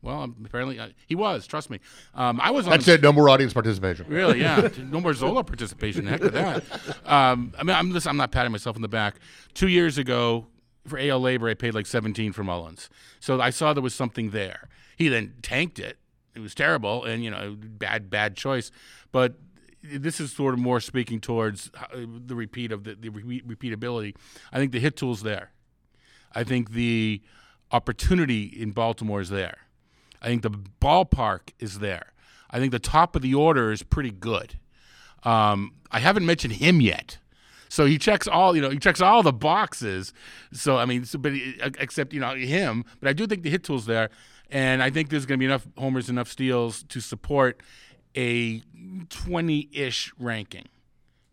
well 0.00 0.32
apparently 0.44 0.78
uh, 0.78 0.88
he 1.06 1.16
was 1.16 1.46
trust 1.46 1.70
me 1.70 1.80
um, 2.14 2.40
I 2.40 2.52
was 2.52 2.66
on 2.66 2.70
That's 2.70 2.86
it. 2.88 3.02
No 3.02 3.12
more 3.12 3.28
audience 3.28 3.52
participation. 3.52 4.06
really 4.08 4.40
yeah 4.40 4.68
no 4.78 5.00
more 5.00 5.12
Zola 5.12 5.42
participation 5.42 6.06
heck 6.06 6.20
with 6.20 6.34
that 6.34 6.62
um, 7.04 7.52
I 7.58 7.64
mean 7.64 7.74
I'm 7.76 7.90
listen, 7.90 8.10
I'm 8.10 8.16
not 8.16 8.30
patting 8.30 8.52
myself 8.52 8.76
on 8.76 8.82
the 8.82 8.88
back 8.88 9.16
two 9.54 9.66
years 9.68 9.98
ago 9.98 10.46
for 10.86 10.98
AL 10.98 11.20
LABR 11.20 11.50
I 11.50 11.54
paid 11.54 11.74
like 11.74 11.84
seventeen 11.84 12.32
for 12.32 12.44
Mullins 12.44 12.88
so 13.18 13.40
I 13.40 13.50
saw 13.50 13.72
there 13.74 13.82
was 13.82 13.94
something 13.94 14.30
there 14.30 14.68
he 14.96 15.08
then 15.08 15.34
tanked 15.42 15.80
it 15.80 15.98
it 16.34 16.40
was 16.40 16.54
terrible 16.54 17.04
and 17.04 17.24
you 17.24 17.30
know 17.30 17.56
bad 17.58 18.10
bad 18.10 18.36
choice 18.36 18.70
but 19.10 19.34
this 19.82 20.20
is 20.20 20.32
sort 20.32 20.54
of 20.54 20.60
more 20.60 20.78
speaking 20.78 21.20
towards 21.20 21.70
uh, 21.74 22.06
the 22.26 22.36
repeat 22.36 22.70
of 22.70 22.84
the, 22.84 22.94
the 22.94 23.08
re- 23.08 23.42
repeatability 23.42 24.14
I 24.52 24.58
think 24.58 24.72
the 24.72 24.80
hit 24.80 24.96
tool's 24.96 25.22
there 25.22 25.50
I 26.34 26.44
think 26.44 26.70
the 26.70 27.22
opportunity 27.72 28.44
in 28.44 28.70
Baltimore 28.70 29.20
is 29.20 29.30
there. 29.30 29.58
I 30.20 30.26
think 30.26 30.42
the 30.42 30.50
ballpark 30.50 31.50
is 31.58 31.80
there. 31.80 32.12
I 32.50 32.58
think 32.58 32.70
the 32.70 32.78
top 32.78 33.16
of 33.16 33.22
the 33.22 33.34
order 33.34 33.72
is 33.72 33.82
pretty 33.82 34.10
good. 34.10 34.58
Um, 35.24 35.74
I 35.90 36.00
haven't 36.00 36.26
mentioned 36.26 36.54
him 36.54 36.80
yet. 36.80 37.18
So 37.68 37.86
he 37.86 37.96
checks 37.96 38.28
all, 38.28 38.54
you 38.54 38.60
know, 38.60 38.68
he 38.68 38.78
checks 38.78 39.00
all 39.00 39.22
the 39.22 39.32
boxes. 39.32 40.12
So 40.52 40.76
I 40.76 40.84
mean, 40.84 41.06
so, 41.06 41.18
but 41.18 41.32
uh, 41.32 41.70
except 41.78 42.12
you 42.12 42.20
know 42.20 42.34
him, 42.34 42.84
but 43.00 43.08
I 43.08 43.14
do 43.14 43.26
think 43.26 43.42
the 43.42 43.50
hit 43.50 43.64
tool's 43.64 43.86
there, 43.86 44.10
and 44.50 44.82
I 44.82 44.90
think 44.90 45.08
there's 45.08 45.26
going 45.26 45.38
to 45.38 45.40
be 45.40 45.46
enough 45.46 45.66
homers, 45.76 46.08
enough 46.08 46.28
steals 46.28 46.82
to 46.84 47.00
support 47.00 47.62
a 48.16 48.60
20-ish 49.08 50.12
ranking. 50.18 50.68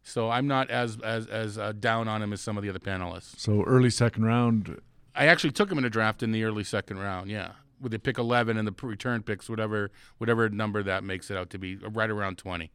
So 0.04 0.30
I'm 0.30 0.48
not 0.48 0.72
as 0.72 1.00
as 1.02 1.28
as 1.28 1.58
uh, 1.60 1.72
down 1.74 2.08
on 2.08 2.24
him 2.24 2.34
as 2.34 2.42
some 2.42 2.58
of 2.58 2.64
the 2.64 2.70
other 2.70 2.80
panelists. 2.80 3.40
So 3.40 3.64
early 3.64 3.92
second 3.92 4.26
round. 4.26 4.82
I 5.16 5.28
actually 5.28 5.52
took 5.52 5.72
him 5.72 5.78
in 5.78 5.86
a 5.86 5.90
draft 5.90 6.24
in 6.24 6.32
the 6.32 6.44
early 6.44 6.64
second 6.64 6.98
round. 6.98 7.30
Yeah, 7.30 7.52
with 7.80 7.92
the 7.92 8.00
pick 8.00 8.18
eleven 8.18 8.58
and 8.58 8.68
the 8.68 8.74
return 8.88 9.22
picks, 9.22 9.48
whatever 9.48 9.92
whatever 10.18 10.50
number 10.50 10.82
that 10.82 11.04
makes 11.04 11.30
it 11.30 11.38
out 11.38 11.52
to 11.52 11.60
be, 11.60 11.76
right 11.76 12.10
around 12.10 12.40
twenty. 12.40 12.72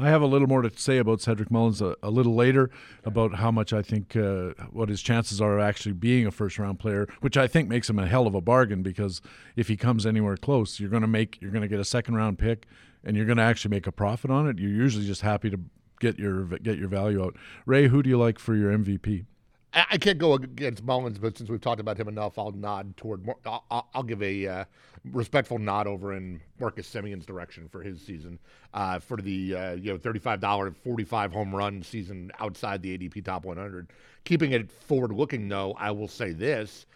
I 0.00 0.08
have 0.08 0.22
a 0.22 0.26
little 0.26 0.48
more 0.48 0.62
to 0.62 0.70
say 0.78 0.98
about 0.98 1.20
Cedric 1.20 1.50
Mullins 1.50 1.82
a, 1.82 1.94
a 2.02 2.10
little 2.10 2.34
later 2.34 2.70
about 3.04 3.34
how 3.34 3.50
much 3.50 3.72
I 3.72 3.82
think 3.82 4.16
uh, 4.16 4.54
what 4.70 4.88
his 4.88 5.02
chances 5.02 5.40
are 5.40 5.58
of 5.58 5.64
actually 5.64 5.92
being 5.92 6.26
a 6.26 6.30
first 6.30 6.58
round 6.58 6.78
player, 6.78 7.06
which 7.20 7.36
I 7.36 7.46
think 7.46 7.68
makes 7.68 7.90
him 7.90 7.98
a 7.98 8.06
hell 8.06 8.26
of 8.26 8.34
a 8.34 8.40
bargain 8.40 8.82
because 8.82 9.20
if 9.56 9.68
he 9.68 9.76
comes 9.76 10.06
anywhere 10.06 10.36
close, 10.36 10.80
you're 10.80 10.90
going 10.90 11.02
to 11.02 11.08
make 11.08 11.40
you're 11.42 11.50
going 11.50 11.62
to 11.62 11.68
get 11.68 11.80
a 11.80 11.84
second 11.84 12.14
round 12.14 12.38
pick 12.38 12.66
and 13.04 13.16
you're 13.16 13.26
going 13.26 13.38
to 13.38 13.42
actually 13.42 13.70
make 13.70 13.86
a 13.86 13.92
profit 13.92 14.30
on 14.30 14.48
it. 14.48 14.58
You're 14.58 14.70
usually 14.70 15.06
just 15.06 15.22
happy 15.22 15.50
to 15.50 15.60
get 16.00 16.18
your 16.18 16.44
get 16.44 16.78
your 16.78 16.88
value 16.88 17.22
out. 17.22 17.36
Ray, 17.66 17.88
who 17.88 18.02
do 18.02 18.08
you 18.08 18.18
like 18.18 18.38
for 18.38 18.54
your 18.54 18.72
MVP? 18.72 19.26
I 19.72 19.98
can't 19.98 20.18
go 20.18 20.34
against 20.34 20.82
Mullins, 20.82 21.18
but 21.18 21.38
since 21.38 21.48
we've 21.48 21.60
talked 21.60 21.80
about 21.80 21.96
him 21.96 22.08
enough, 22.08 22.38
I'll 22.38 22.50
nod 22.50 22.96
toward. 22.96 23.28
I'll- 23.46 23.88
I'll 23.94 24.02
give 24.02 24.20
a 24.22 24.46
uh, 24.46 24.64
respectful 25.12 25.58
nod 25.58 25.86
over 25.86 26.12
in 26.12 26.40
Marcus 26.58 26.88
Semien's 26.88 27.24
direction 27.24 27.68
for 27.68 27.80
his 27.82 28.00
season, 28.02 28.38
uh, 28.74 28.98
for 28.98 29.18
the 29.18 29.54
uh, 29.54 29.72
you 29.74 29.92
know 29.92 29.98
thirty-five 29.98 30.40
dollar, 30.40 30.72
forty-five 30.72 31.32
home 31.32 31.54
run 31.54 31.82
season 31.82 32.32
outside 32.40 32.82
the 32.82 32.98
ADP 32.98 33.24
top 33.24 33.44
one 33.44 33.56
hundred. 33.58 33.92
Keeping 34.24 34.52
it 34.52 34.70
forward-looking, 34.70 35.48
though, 35.48 35.74
I 35.78 35.92
will 35.92 36.08
say 36.08 36.32
this: 36.32 36.86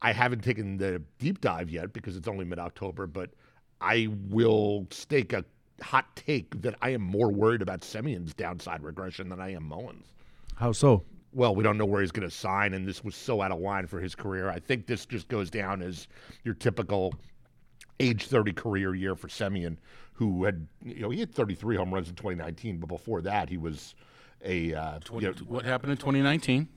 I 0.00 0.12
haven't 0.12 0.44
taken 0.44 0.76
the 0.76 1.02
deep 1.18 1.40
dive 1.40 1.70
yet 1.70 1.92
because 1.92 2.16
it's 2.16 2.28
only 2.28 2.44
mid-October, 2.44 3.08
but 3.08 3.30
I 3.80 4.08
will 4.28 4.86
stake 4.90 5.32
a 5.32 5.44
hot 5.82 6.14
take 6.14 6.62
that 6.62 6.76
I 6.80 6.90
am 6.90 7.02
more 7.02 7.32
worried 7.32 7.62
about 7.62 7.82
Simeon's 7.82 8.32
downside 8.32 8.84
regression 8.84 9.28
than 9.28 9.40
I 9.40 9.52
am 9.54 9.64
Mullins 9.64 10.06
How 10.54 10.70
so? 10.70 11.02
Well, 11.34 11.54
we 11.54 11.64
don't 11.64 11.76
know 11.76 11.84
where 11.84 12.00
he's 12.00 12.12
going 12.12 12.28
to 12.28 12.34
sign, 12.34 12.74
and 12.74 12.86
this 12.86 13.02
was 13.02 13.16
so 13.16 13.42
out 13.42 13.50
of 13.50 13.58
line 13.58 13.86
for 13.88 14.00
his 14.00 14.14
career. 14.14 14.48
I 14.48 14.60
think 14.60 14.86
this 14.86 15.04
just 15.04 15.28
goes 15.28 15.50
down 15.50 15.82
as 15.82 16.06
your 16.44 16.54
typical 16.54 17.12
age 18.00 18.26
30 18.26 18.52
career 18.52 18.94
year 18.94 19.16
for 19.16 19.28
Semien, 19.28 19.76
who 20.12 20.44
had, 20.44 20.66
you 20.84 21.00
know, 21.00 21.10
he 21.10 21.20
had 21.20 21.34
33 21.34 21.76
home 21.76 21.92
runs 21.92 22.08
in 22.08 22.14
2019, 22.14 22.78
but 22.78 22.88
before 22.88 23.20
that, 23.22 23.48
he 23.48 23.56
was 23.56 23.94
a 24.44 24.74
uh, 24.74 24.98
you 25.12 25.20
know, 25.22 25.32
What 25.48 25.64
happened 25.64 25.90
in 25.92 25.98
2019? 25.98 26.68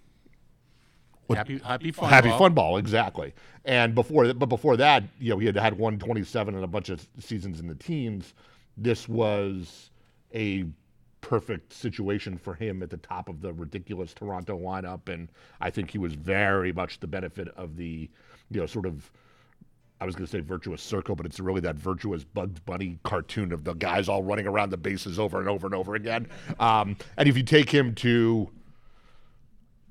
Happy 1.30 1.58
Happy 1.60 1.92
Fun 1.92 2.10
happy 2.10 2.30
Ball. 2.30 2.38
fun 2.40 2.54
ball, 2.54 2.78
exactly. 2.78 3.34
And 3.66 3.94
before, 3.94 4.34
but 4.34 4.46
before 4.48 4.78
that, 4.78 5.04
you 5.20 5.30
know, 5.30 5.38
he 5.38 5.46
had 5.46 5.58
had 5.58 5.74
127 5.74 6.56
and 6.56 6.64
a 6.64 6.68
bunch 6.68 6.88
of 6.90 7.06
seasons 7.20 7.60
in 7.60 7.68
the 7.68 7.76
teens. 7.76 8.34
This 8.78 9.10
was 9.10 9.92
a 10.34 10.66
perfect 11.22 11.74
situation 11.74 12.38
for 12.38 12.54
him 12.54 12.84
at 12.84 12.90
the 12.90 12.98
top 12.98 13.30
of 13.30 13.42
the 13.42 13.54
ridiculous 13.54 14.14
Toronto 14.14 14.58
lineup, 14.58 15.10
and 15.10 15.30
I 15.60 15.70
think 15.70 15.92
he 15.92 15.98
was 15.98 16.14
very 16.14 16.72
much 16.72 17.00
the 17.00 17.08
benefit 17.08 17.50
of 17.58 17.76
the, 17.76 18.10
you 18.50 18.60
know, 18.60 18.66
sort 18.66 18.86
of 18.86 19.12
I 20.00 20.06
was 20.06 20.16
going 20.16 20.26
to 20.26 20.32
say 20.32 20.42
virtuous 20.42 20.82
circle, 20.82 21.16
but 21.16 21.26
it's 21.26 21.40
really 21.40 21.62
that 21.62 21.76
virtuous 21.76 22.24
Bugs 22.24 22.60
Bunny 22.60 23.00
cartoon 23.04 23.52
of 23.52 23.64
the 23.64 23.74
guys 23.74 24.08
all 24.08 24.22
running 24.22 24.46
around 24.46 24.70
the 24.70 24.78
bases 24.78 25.18
over 25.18 25.40
and 25.40 25.50
over 25.50 25.66
and 25.66 25.74
over 25.74 25.96
again. 25.96 26.28
Um, 26.60 26.98
and 27.18 27.28
if 27.28 27.36
you 27.36 27.44
take 27.44 27.72
him 27.72 27.96
to, 27.96 28.50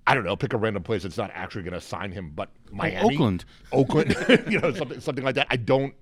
I 0.07 0.15
don't 0.15 0.23
know, 0.23 0.37
pick 0.37 0.53
a 0.53 0.57
random 0.57 0.85
place 0.85 1.03
that's 1.03 1.17
not 1.17 1.33
actually 1.35 1.65
going 1.65 1.75
to 1.75 1.81
sign 1.81 2.13
him, 2.13 2.33
but 2.37 2.51
Miami, 2.71 3.15
Oakland. 3.17 3.45
Oakland, 3.73 4.15
you 4.49 4.61
know, 4.61 4.73
something 4.73 5.01
something 5.01 5.25
like 5.25 5.35
that. 5.35 5.49
I 5.51 5.57
don't, 5.57 5.93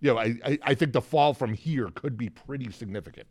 you 0.00 0.12
know, 0.12 0.18
I, 0.18 0.34
I, 0.44 0.58
I 0.62 0.74
think 0.74 0.92
the 0.92 1.02
fall 1.02 1.32
from 1.32 1.54
here 1.54 1.88
could 1.94 2.16
be 2.16 2.30
pretty 2.30 2.72
significant. 2.72 3.28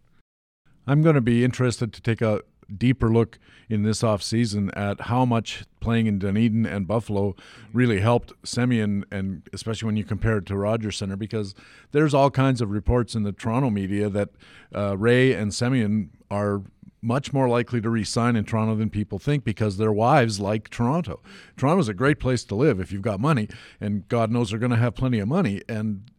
I'm 0.91 1.01
going 1.01 1.15
to 1.15 1.21
be 1.21 1.45
interested 1.45 1.93
to 1.93 2.01
take 2.01 2.21
a 2.21 2.41
deeper 2.77 3.10
look 3.10 3.39
in 3.69 3.84
this 3.84 4.01
offseason 4.01 4.75
at 4.75 4.99
how 4.99 5.23
much 5.23 5.63
playing 5.80 6.08
in 6.08 6.19
Dunedin 6.19 6.65
and 6.65 6.86
Buffalo 6.86 7.34
really 7.71 8.01
helped 8.01 8.34
Semien, 8.43 9.06
and 9.10 9.47
especially 9.54 9.86
when 9.86 9.95
you 9.95 10.04
compare 10.04 10.39
it 10.39 10.45
to 10.47 10.58
Rogers 10.58 10.97
Center, 10.97 11.15
because 11.15 11.56
there's 11.93 12.13
all 12.13 12.30
kinds 12.30 12.60
of 12.60 12.71
reports 12.71 13.15
in 13.15 13.23
the 13.23 13.32
Toronto 13.32 13.69
media 13.69 14.10
that 14.10 14.32
uh, 14.75 14.97
Ray 14.97 15.32
and 15.34 15.54
Semien 15.54 16.10
are 16.30 16.62
much 17.01 17.32
more 17.32 17.47
likely 17.47 17.80
to 17.80 17.89
re-sign 17.89 18.36
in 18.36 18.43
Toronto 18.43 18.75
than 18.75 18.89
people 18.89 19.17
think 19.17 19.45
because 19.45 19.77
their 19.77 19.93
wives 19.93 20.41
like 20.41 20.69
Toronto. 20.69 21.21
Toronto's 21.56 21.88
a 21.88 21.93
great 21.93 22.19
place 22.19 22.43
to 22.43 22.54
live 22.54 22.82
if 22.82 22.91
you've 22.91 23.01
got 23.01 23.21
money, 23.21 23.47
and 23.80 24.06
God 24.10 24.30
knows 24.30 24.49
they're 24.49 24.60
going 24.60 24.71
to 24.71 24.75
have 24.75 24.95
plenty 24.95 25.19
of 25.19 25.30
money. 25.30 25.62
And 25.69 26.12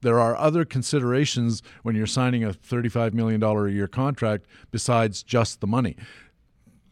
there 0.00 0.20
are 0.20 0.36
other 0.36 0.64
considerations 0.64 1.62
when 1.82 1.94
you're 1.96 2.06
signing 2.06 2.44
a 2.44 2.50
$35 2.50 3.12
million 3.14 3.42
a 3.42 3.66
year 3.68 3.88
contract 3.88 4.46
besides 4.70 5.22
just 5.22 5.60
the 5.60 5.66
money. 5.66 5.96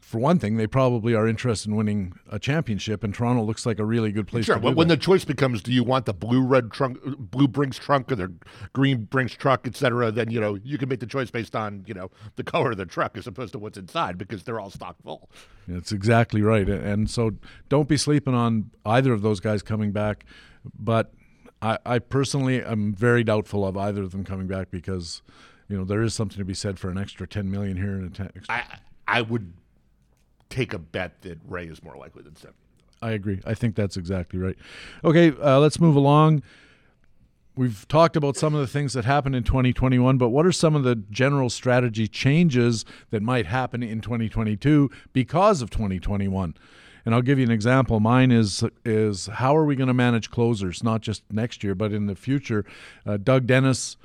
For 0.01 0.19
one 0.21 0.39
thing, 0.39 0.57
they 0.57 0.69
probably 0.69 1.17
are 1.17 1.27
interested 1.27 1.69
in 1.69 1.75
winning 1.75 2.13
a 2.31 2.39
championship, 2.39 3.03
and 3.03 3.13
Toronto 3.13 3.43
looks 3.43 3.67
like 3.67 3.81
a 3.81 3.85
really 3.85 4.13
good 4.13 4.29
place 4.29 4.45
Sure. 4.45 4.55
to 4.55 4.61
do 4.61 4.65
When, 4.67 4.77
when 4.77 4.87
that. 4.89 5.01
the 5.01 5.05
choice 5.05 5.25
becomes, 5.25 5.63
do 5.63 5.73
you 5.73 5.83
want 5.83 6.07
the 6.07 6.15
blue 6.15 6.43
red 6.47 6.71
trunk, 6.71 6.99
blue 7.19 7.49
Brinks 7.49 7.77
trunk, 7.77 8.13
or 8.13 8.15
the 8.15 8.33
green 8.73 9.03
Brinks 9.07 9.35
truck, 9.35 9.67
etc.? 9.67 10.13
Then 10.13 10.31
you 10.31 10.41
know 10.41 10.55
you 10.63 10.79
can 10.79 10.89
make 10.89 11.01
the 11.01 11.07
choice 11.09 11.33
based 11.33 11.57
on 11.57 11.83
you 11.89 11.95
know 11.95 12.13
the 12.37 12.45
color 12.45 12.71
of 12.71 12.77
the 12.77 12.87
truck 12.87 13.19
as 13.19 13.27
opposed 13.27 13.51
to 13.55 13.59
what's 13.59 13.77
inside 13.77 14.17
because 14.17 14.45
they're 14.45 14.61
all 14.61 14.71
stock 14.71 14.95
full. 15.03 15.29
That's 15.67 15.91
exactly 15.91 16.41
right. 16.41 16.69
And 16.69 17.11
so 17.11 17.33
don't 17.69 17.89
be 17.89 17.97
sleeping 17.97 18.35
on 18.35 18.71
either 18.85 19.13
of 19.13 19.23
those 19.23 19.41
guys 19.41 19.61
coming 19.61 19.91
back. 19.91 20.25
But 20.79 21.13
I, 21.63 21.79
I 21.87 21.99
personally 21.99 22.63
am 22.63 22.95
very 22.95 23.25
doubtful 23.25 23.67
of 23.67 23.77
either 23.77 24.03
of 24.03 24.13
them 24.13 24.25
coming 24.25 24.47
back 24.47 24.71
because, 24.71 25.23
you 25.69 25.77
know, 25.77 25.85
there 25.85 26.03
is 26.03 26.15
something 26.15 26.39
to 26.39 26.45
be 26.45 26.55
said 26.55 26.79
for 26.79 26.91
an 26.91 26.99
extra 26.99 27.27
10 27.27 27.51
million 27.51 27.77
here 27.77 27.93
and 27.93 28.11
a 28.11 28.15
10 28.15 28.31
extra. 28.37 28.55
I 28.55 28.79
I 29.09 29.23
would 29.23 29.53
take 30.51 30.73
a 30.73 30.79
bet 30.79 31.23
that 31.23 31.39
Ray 31.47 31.67
is 31.67 31.83
more 31.83 31.97
likely 31.97 32.23
than 32.23 32.37
Sim. 32.37 32.53
I 33.03 33.11
agree. 33.11 33.41
I 33.45 33.55
think 33.55 33.75
that's 33.75 33.97
exactly 33.97 34.39
right. 34.39 34.57
Okay, 35.05 35.33
uh, 35.43 35.59
let's 35.59 35.81
move 35.81 35.97
along. 35.97 36.43
We've 37.55 37.87
talked 37.89 38.17
about 38.17 38.37
some 38.37 38.55
of 38.55 38.61
the 38.61 38.67
things 38.67 38.93
that 38.93 39.07
happened 39.07 39.35
in 39.35 39.43
2021, 39.43 40.19
but 40.19 40.29
what 40.29 40.45
are 40.45 40.53
some 40.53 40.75
of 40.75 40.83
the 40.83 40.97
general 41.11 41.49
strategy 41.49 42.07
changes 42.07 42.85
that 43.11 43.23
might 43.23 43.47
happen 43.47 43.83
in 43.83 44.01
2022 44.01 44.91
because 45.13 45.63
of 45.63 45.71
2021? 45.71 46.55
And 47.07 47.15
I'll 47.15 47.23
give 47.23 47.39
you 47.39 47.45
an 47.45 47.53
example. 47.53 48.01
Mine 48.01 48.33
is 48.33 48.65
is 48.85 49.27
how 49.27 49.57
are 49.57 49.65
we 49.65 49.77
going 49.77 49.89
to 49.89 49.95
manage 49.95 50.31
closers, 50.31 50.83
not 50.83 51.01
just 51.01 51.23
next 51.31 51.63
year, 51.63 51.75
but 51.75 51.93
in 51.93 52.07
the 52.07 52.17
future? 52.17 52.67
Uh, 53.07 53.17
Doug 53.17 53.47
Dennis 53.47 53.97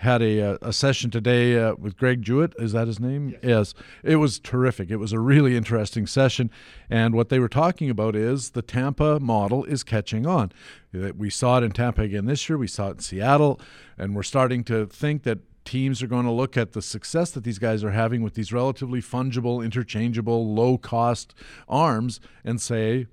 had 0.00 0.22
a, 0.22 0.58
a 0.66 0.72
session 0.72 1.10
today 1.10 1.58
uh, 1.58 1.74
with 1.74 1.96
Greg 1.96 2.22
Jewett. 2.22 2.54
Is 2.58 2.72
that 2.72 2.86
his 2.86 2.98
name? 2.98 3.36
Yes. 3.42 3.74
It 4.02 4.16
was 4.16 4.38
terrific. 4.38 4.90
It 4.90 4.96
was 4.96 5.12
a 5.12 5.20
really 5.20 5.56
interesting 5.56 6.06
session. 6.06 6.50
And 6.88 7.14
what 7.14 7.28
they 7.28 7.38
were 7.38 7.50
talking 7.50 7.90
about 7.90 8.16
is 8.16 8.50
the 8.50 8.62
Tampa 8.62 9.20
model 9.20 9.64
is 9.64 9.84
catching 9.84 10.26
on. 10.26 10.52
We 10.92 11.28
saw 11.28 11.58
it 11.58 11.64
in 11.64 11.72
Tampa 11.72 12.00
again 12.00 12.24
this 12.24 12.48
year. 12.48 12.56
We 12.56 12.66
saw 12.66 12.88
it 12.88 12.92
in 12.92 12.98
Seattle. 13.00 13.60
And 13.98 14.16
we're 14.16 14.22
starting 14.22 14.64
to 14.64 14.86
think 14.86 15.24
that 15.24 15.40
teams 15.70 16.02
are 16.02 16.08
going 16.08 16.24
to 16.24 16.32
look 16.32 16.56
at 16.56 16.72
the 16.72 16.82
success 16.82 17.30
that 17.30 17.44
these 17.44 17.60
guys 17.60 17.84
are 17.84 17.92
having 17.92 18.22
with 18.22 18.34
these 18.34 18.52
relatively 18.52 19.00
fungible, 19.00 19.64
interchangeable, 19.64 20.52
low 20.52 20.76
cost 20.76 21.32
arms 21.68 22.20
and 22.44 22.60
say, 22.60 23.06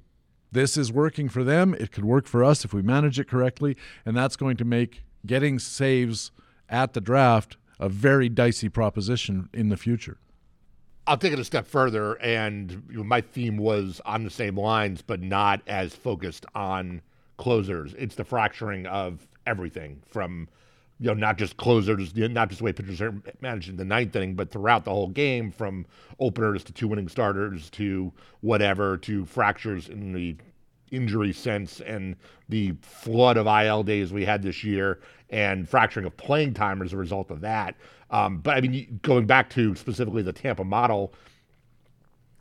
this 0.51 0.75
is 0.75 0.91
working 0.91 1.29
for 1.29 1.43
them. 1.43 1.75
It 1.75 1.91
could 1.91 2.03
work 2.03 2.25
for 2.25 2.43
us 2.43 2.65
if 2.65 2.73
we 2.73 2.81
manage 2.81 3.19
it 3.19 3.29
correctly. 3.29 3.77
And 4.07 4.17
that's 4.17 4.35
going 4.35 4.57
to 4.57 4.65
make 4.65 5.03
getting 5.23 5.59
saves 5.59 6.31
at 6.67 6.93
the 6.93 7.01
draft 7.01 7.57
a 7.79 7.89
very 7.89 8.27
dicey 8.27 8.69
proposition 8.69 9.49
in 9.53 9.69
the 9.69 9.77
future. 9.77 10.17
I'll 11.05 11.17
take 11.17 11.33
it 11.33 11.39
a 11.39 11.45
step 11.45 11.67
further, 11.67 12.13
and 12.15 12.89
my 12.89 13.21
theme 13.21 13.57
was 13.57 14.01
on 14.03 14.23
the 14.23 14.31
same 14.31 14.57
lines, 14.57 15.03
but 15.03 15.21
not 15.21 15.61
as 15.67 15.93
focused 15.93 16.47
on 16.55 17.01
closers. 17.37 17.93
It's 17.99 18.15
the 18.15 18.25
fracturing 18.25 18.87
of 18.87 19.27
everything 19.45 20.01
from, 20.07 20.49
you 20.99 21.07
know, 21.07 21.13
not 21.13 21.37
just 21.37 21.57
closers, 21.57 22.15
not 22.15 22.49
just 22.49 22.59
the 22.59 22.65
way 22.65 22.73
pitchers 22.73 23.01
are 23.01 23.13
managed 23.41 23.69
in 23.69 23.77
the 23.77 23.85
ninth 23.85 24.15
inning, 24.15 24.35
but 24.35 24.49
throughout 24.51 24.83
the 24.83 24.91
whole 24.91 25.07
game, 25.07 25.51
from 25.51 25.85
openers 26.19 26.63
to 26.63 26.73
two 26.73 26.87
winning 26.87 27.07
starters 27.07 27.69
to 27.71 28.11
whatever, 28.41 28.97
to 28.97 29.25
fractures 29.25 29.89
in 29.89 30.11
the 30.13 30.35
injury 30.91 31.33
sense 31.33 31.81
and 31.81 32.15
the 32.49 32.73
flood 32.81 33.37
of 33.37 33.45
IL 33.45 33.83
days 33.83 34.13
we 34.13 34.25
had 34.25 34.41
this 34.41 34.63
year 34.63 34.99
and 35.29 35.67
fracturing 35.67 36.05
of 36.05 36.15
playing 36.17 36.53
time 36.53 36.81
as 36.81 36.93
a 36.93 36.97
result 36.97 37.29
of 37.29 37.41
that. 37.41 37.75
Um, 38.09 38.37
but 38.37 38.55
I 38.55 38.61
mean, 38.61 38.99
going 39.03 39.25
back 39.25 39.49
to 39.51 39.75
specifically 39.75 40.21
the 40.21 40.33
Tampa 40.33 40.63
model, 40.63 41.13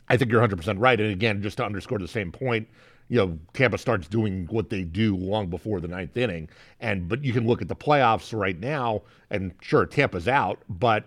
I 0.09 0.17
think 0.17 0.31
you're 0.31 0.47
100% 0.47 0.77
right. 0.79 0.99
And 1.01 1.11
again, 1.11 1.43
just 1.43 1.57
to 1.57 1.65
underscore 1.65 1.99
the 1.99 2.09
same 2.09 2.31
point, 2.31 2.69
you 3.09 3.17
know, 3.17 3.39
Tampa 3.53 3.79
starts 3.79 4.09
doing 4.09 4.47
what 4.51 4.71
they 4.71 4.83
do 4.83 5.17
long 5.17 5.49
before 5.49 5.81
the 5.81 5.89
ninth 5.89 6.17
inning. 6.17 6.49
And 6.81 7.09
but 7.09 7.25
you 7.25 7.33
can 7.33 7.47
look 7.47 7.63
at 7.63 7.69
the 7.69 7.77
playoffs 7.77 8.37
right 8.37 8.59
now, 8.59 9.03
and 9.31 9.53
sure, 9.61 9.87
Tampa's 9.87 10.29
out, 10.29 10.59
but 10.69 11.05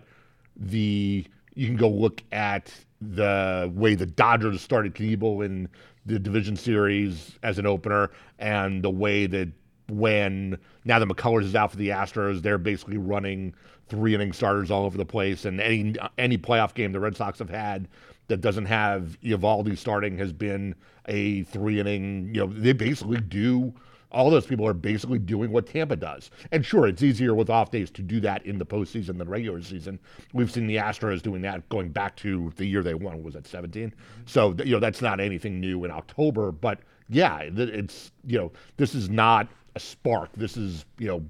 the 0.56 1.26
you 1.56 1.68
can 1.68 1.76
go 1.76 1.90
look 1.90 2.22
at 2.32 2.74
the 3.02 3.72
way 3.76 3.96
the 3.96 4.06
Dodgers 4.06 4.62
started 4.62 4.96
Knebel 4.96 5.46
in 5.46 5.68
the 6.06 6.20
division 6.20 6.56
series 6.56 7.38
as 7.44 7.60
an 7.60 7.66
opener, 7.66 8.12
and 8.40 8.84
the 8.84 8.90
way 8.90 9.26
that 9.26 9.50
when 9.90 10.58
now 10.86 11.00
that 11.00 11.08
McCullers 11.08 11.44
is 11.44 11.56
out 11.56 11.72
for 11.72 11.78
the 11.78 11.90
Astros, 11.90 12.42
they're 12.42 12.58
basically 12.58 12.98
running 12.98 13.54
three 13.90 14.14
inning 14.14 14.32
starters 14.32 14.72
all 14.72 14.86
over 14.86 14.98
the 14.98 15.06
place. 15.06 15.46
And 15.46 15.60
any 15.60 15.96
any 16.18 16.38
playoff 16.38 16.74
game 16.74 16.92
the 16.92 17.00
Red 17.00 17.18
Sox 17.18 17.40
have 17.40 17.50
had 17.50 17.88
that 18.30 18.42
doesn't 18.42 18.66
have 18.66 19.18
Eovaldi 19.24 19.78
starting 19.78 20.18
has 20.18 20.32
been 20.32 20.74
a 21.08 21.44
three 21.44 21.80
inning. 21.80 22.34
You 22.34 22.46
know, 22.46 22.48
they 22.48 22.74
basically 22.74 23.20
do. 23.20 23.74
All 24.12 24.32
those 24.32 24.48
people 24.48 24.68
are 24.68 24.74
basically 24.74 25.20
doing 25.20 25.52
what 25.52 25.68
Tampa 25.68 25.96
does. 25.96 26.32
And 26.52 26.66
sure, 26.66 26.88
it's 26.88 27.04
easier 27.04 27.36
with 27.36 27.50
off 27.50 27.70
days 27.70 27.92
to 27.92 28.02
do 28.02 28.20
that 28.22 28.44
in 28.44 28.58
the 28.58 28.66
postseason 28.66 29.20
than 29.20 29.30
regular 29.30 29.62
season. 29.62 30.00
We've 30.34 30.52
seen 30.52 30.66
the 30.66 30.78
Astros 30.78 31.22
doing 31.22 31.44
that 31.44 31.68
going 31.70 31.90
back 31.90 32.16
to 32.18 32.52
the 32.56 32.66
year 32.66 32.82
they 32.82 32.96
won. 32.96 33.22
Was 33.22 33.36
that 33.36 33.46
17? 33.46 33.94
So 34.26 34.56
you 34.64 34.72
know 34.72 34.80
that's 34.80 35.02
not 35.02 35.20
anything 35.20 35.60
new 35.60 35.84
in 35.86 35.92
October. 35.92 36.52
But 36.52 36.80
yeah, 37.10 37.42
it's 37.44 38.12
you 38.26 38.38
know 38.40 38.52
this 38.78 38.96
is 38.96 39.10
not 39.10 39.48
a 39.76 39.80
spark. 39.80 40.30
This 40.36 40.58
is 40.58 40.86
you 40.98 41.08
know 41.08 41.24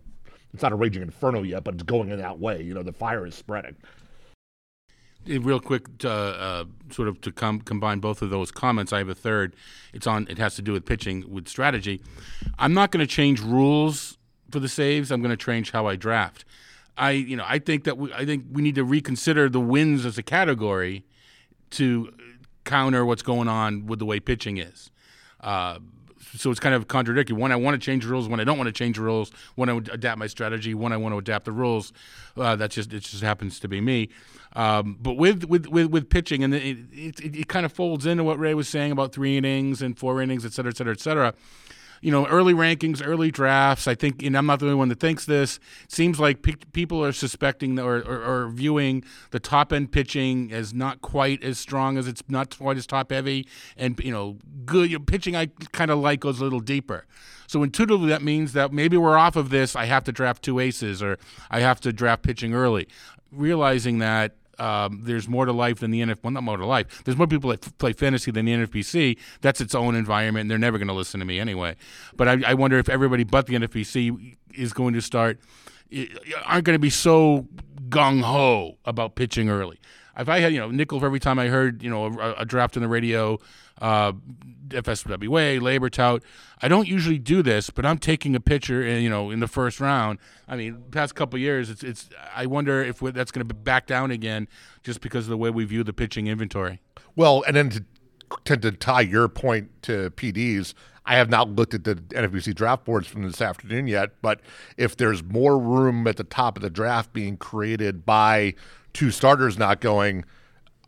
it's 0.53 0.63
not 0.63 0.71
a 0.71 0.75
raging 0.75 1.01
inferno 1.01 1.43
yet, 1.43 1.63
but 1.63 1.73
it's 1.75 1.83
going 1.83 2.09
in 2.09 2.19
that 2.19 2.39
way. 2.39 2.61
You 2.61 2.73
know 2.73 2.83
the 2.83 2.93
fire 2.93 3.25
is 3.25 3.35
spreading. 3.35 3.75
Real 5.25 5.59
quick, 5.59 5.85
uh, 6.03 6.09
uh, 6.09 6.63
sort 6.91 7.07
of 7.07 7.21
to 7.21 7.31
com- 7.31 7.61
combine 7.61 7.99
both 7.99 8.21
of 8.21 8.29
those 8.29 8.51
comments, 8.51 8.91
I 8.93 8.99
have 8.99 9.09
a 9.09 9.15
third. 9.15 9.55
It's 9.93 10.07
on. 10.07 10.27
It 10.29 10.37
has 10.37 10.55
to 10.55 10.61
do 10.61 10.71
with 10.71 10.85
pitching, 10.85 11.29
with 11.29 11.47
strategy. 11.47 12.01
I'm 12.57 12.73
not 12.73 12.91
going 12.91 13.05
to 13.05 13.07
change 13.07 13.41
rules 13.41 14.17
for 14.49 14.59
the 14.59 14.69
saves. 14.69 15.11
I'm 15.11 15.21
going 15.21 15.35
to 15.35 15.45
change 15.45 15.71
how 15.71 15.85
I 15.85 15.95
draft. 15.95 16.45
I, 16.97 17.11
you 17.11 17.35
know, 17.35 17.45
I 17.47 17.59
think 17.59 17.83
that 17.83 17.97
we, 17.97 18.11
I 18.13 18.25
think 18.25 18.45
we 18.51 18.61
need 18.61 18.75
to 18.75 18.83
reconsider 18.83 19.49
the 19.49 19.59
wins 19.59 20.05
as 20.05 20.17
a 20.17 20.23
category 20.23 21.05
to 21.71 22.13
counter 22.65 23.05
what's 23.05 23.21
going 23.21 23.47
on 23.47 23.85
with 23.85 23.99
the 23.99 24.05
way 24.05 24.19
pitching 24.19 24.57
is. 24.57 24.91
Uh, 25.39 25.79
so 26.35 26.51
it's 26.51 26.59
kind 26.59 26.75
of 26.75 26.87
contradictory. 26.87 27.35
When 27.35 27.51
I 27.51 27.55
want 27.55 27.79
to 27.79 27.85
change 27.85 28.05
rules, 28.05 28.27
when 28.27 28.39
I 28.39 28.43
don't 28.43 28.57
want 28.57 28.67
to 28.67 28.73
change 28.73 28.97
rules, 28.97 29.31
when 29.55 29.69
I 29.69 29.73
would 29.73 29.89
adapt 29.89 30.17
my 30.17 30.27
strategy, 30.27 30.73
when 30.73 30.93
I 30.93 30.97
want 30.97 31.13
to 31.13 31.17
adapt 31.17 31.45
the 31.45 31.51
rules. 31.51 31.93
Uh, 32.37 32.55
that 32.55 32.71
just 32.71 32.93
it 32.93 33.01
just 33.01 33.23
happens 33.23 33.59
to 33.59 33.67
be 33.67 33.81
me. 33.81 34.09
Um, 34.55 34.97
but 35.01 35.13
with, 35.13 35.45
with 35.45 35.67
with 35.67 35.87
with 35.87 36.09
pitching, 36.09 36.43
and 36.43 36.53
it, 36.53 36.77
it, 36.91 37.19
it 37.19 37.47
kind 37.47 37.65
of 37.65 37.71
folds 37.73 38.05
into 38.05 38.23
what 38.23 38.39
Ray 38.39 38.53
was 38.53 38.67
saying 38.67 38.91
about 38.91 39.13
three 39.13 39.37
innings 39.37 39.81
and 39.81 39.97
four 39.97 40.21
innings, 40.21 40.45
et 40.45 40.53
cetera, 40.53 40.71
et 40.71 40.77
cetera, 40.77 40.93
et 40.93 40.99
cetera 40.99 41.33
you 42.01 42.11
know, 42.11 42.25
early 42.27 42.53
rankings, 42.53 43.01
early 43.05 43.31
drafts. 43.31 43.87
I 43.87 43.95
think, 43.95 44.23
and 44.23 44.37
I'm 44.37 44.45
not 44.45 44.59
the 44.59 44.65
only 44.65 44.77
one 44.77 44.89
that 44.89 44.99
thinks 44.99 45.25
this. 45.25 45.59
Seems 45.87 46.19
like 46.19 46.41
pe- 46.41 46.53
people 46.73 47.03
are 47.03 47.11
suspecting 47.11 47.79
or, 47.79 47.97
or, 47.97 48.23
or 48.23 48.49
viewing 48.49 49.03
the 49.31 49.39
top 49.39 49.73
end 49.73 49.91
pitching 49.91 50.51
as 50.51 50.73
not 50.73 51.01
quite 51.01 51.43
as 51.43 51.57
strong 51.57 51.97
as 51.97 52.07
it's 52.07 52.23
not 52.27 52.57
quite 52.57 52.77
as 52.77 52.87
top 52.87 53.11
heavy, 53.11 53.47
and 53.77 53.99
you 53.99 54.11
know, 54.11 54.37
good 54.65 54.91
you 54.91 54.99
know, 54.99 55.03
pitching 55.05 55.35
I 55.35 55.47
kind 55.71 55.91
of 55.91 55.99
like 55.99 56.19
goes 56.19 56.39
a 56.39 56.43
little 56.43 56.59
deeper. 56.59 57.05
So 57.47 57.63
intuitively, 57.63 58.09
that 58.09 58.21
means 58.21 58.53
that 58.53 58.71
maybe 58.71 58.95
we're 58.95 59.17
off 59.17 59.35
of 59.35 59.49
this. 59.49 59.75
I 59.75 59.85
have 59.85 60.03
to 60.03 60.11
draft 60.11 60.43
two 60.43 60.59
aces, 60.59 61.01
or 61.01 61.17
I 61.49 61.61
have 61.61 61.81
to 61.81 61.91
draft 61.91 62.23
pitching 62.23 62.53
early. 62.53 62.87
Realizing 63.31 63.99
that 63.99 64.35
um, 64.59 65.01
there's 65.03 65.27
more 65.27 65.45
to 65.45 65.53
life 65.53 65.79
than 65.79 65.91
the 65.91 66.01
NF. 66.01 66.17
Well, 66.23 66.31
not 66.31 66.43
more 66.43 66.57
to 66.57 66.65
life. 66.65 67.03
There's 67.03 67.17
more 67.17 67.27
people 67.27 67.49
that 67.51 67.65
f- 67.65 67.77
play 67.77 67.93
fantasy 67.93 68.31
than 68.31 68.45
the 68.45 68.53
NFBC. 68.53 69.17
That's 69.41 69.61
its 69.61 69.73
own 69.75 69.95
environment, 69.95 70.41
and 70.41 70.51
they're 70.51 70.57
never 70.57 70.77
going 70.77 70.87
to 70.87 70.93
listen 70.93 71.19
to 71.19 71.25
me 71.25 71.39
anyway. 71.39 71.75
But 72.15 72.27
I, 72.27 72.51
I 72.51 72.53
wonder 72.53 72.77
if 72.77 72.89
everybody 72.89 73.23
but 73.23 73.47
the 73.47 73.55
NFBC 73.55 74.37
is 74.53 74.73
going 74.73 74.93
to 74.93 75.01
start 75.01 75.39
aren't 76.45 76.65
going 76.65 76.75
to 76.75 76.79
be 76.79 76.89
so 76.89 77.47
gung 77.89 78.21
ho 78.21 78.77
about 78.85 79.15
pitching 79.15 79.49
early. 79.49 79.79
If 80.19 80.29
I 80.29 80.39
had, 80.39 80.53
you 80.53 80.59
know, 80.59 80.69
nickel 80.69 80.99
for 80.99 81.05
every 81.05 81.19
time 81.19 81.39
I 81.39 81.47
heard, 81.47 81.81
you 81.81 81.89
know, 81.89 82.05
a, 82.05 82.33
a 82.39 82.45
draft 82.45 82.75
on 82.75 82.83
the 82.83 82.89
radio, 82.89 83.39
uh, 83.81 84.13
FSWA, 84.69 85.59
LABR 85.59 85.89
tout. 85.89 86.23
I 86.61 86.67
don't 86.67 86.87
usually 86.87 87.17
do 87.17 87.41
this, 87.41 87.69
but 87.69 87.85
I'm 87.85 87.97
taking 87.97 88.35
a 88.35 88.39
pitcher, 88.39 88.85
in, 88.85 89.01
you 89.01 89.09
know, 89.09 89.31
in 89.31 89.39
the 89.39 89.47
first 89.47 89.79
round. 89.79 90.19
I 90.47 90.55
mean, 90.55 90.83
past 90.91 91.15
couple 91.15 91.39
years, 91.39 91.69
it's 91.69 91.83
it's. 91.83 92.09
I 92.35 92.45
wonder 92.45 92.83
if 92.83 92.99
that's 92.99 93.31
going 93.31 93.47
to 93.47 93.53
back 93.53 93.87
down 93.87 94.11
again, 94.11 94.47
just 94.83 95.01
because 95.01 95.25
of 95.25 95.29
the 95.29 95.37
way 95.37 95.49
we 95.49 95.65
view 95.65 95.83
the 95.83 95.93
pitching 95.93 96.27
inventory. 96.27 96.81
Well, 97.15 97.43
and 97.47 97.55
then 97.55 97.69
to, 97.69 97.85
to, 98.45 98.57
to 98.57 98.71
tie 98.71 99.01
your 99.01 99.27
point 99.27 99.69
to 99.83 100.11
PDs, 100.11 100.73
I 101.05 101.15
have 101.15 101.29
not 101.29 101.49
looked 101.49 101.73
at 101.73 101.85
the 101.85 101.95
NFBC 101.95 102.53
draft 102.53 102.85
boards 102.85 103.07
from 103.07 103.23
this 103.23 103.41
afternoon 103.41 103.87
yet, 103.87 104.11
but 104.21 104.41
if 104.77 104.95
there's 104.95 105.23
more 105.23 105.57
room 105.57 106.05
at 106.05 106.17
the 106.17 106.23
top 106.23 106.55
of 106.55 106.61
the 106.61 106.69
draft 106.69 107.13
being 107.13 107.35
created 107.35 108.05
by 108.05 108.53
two 108.99 109.11
starters 109.11 109.57
not 109.57 109.79
going, 109.79 110.25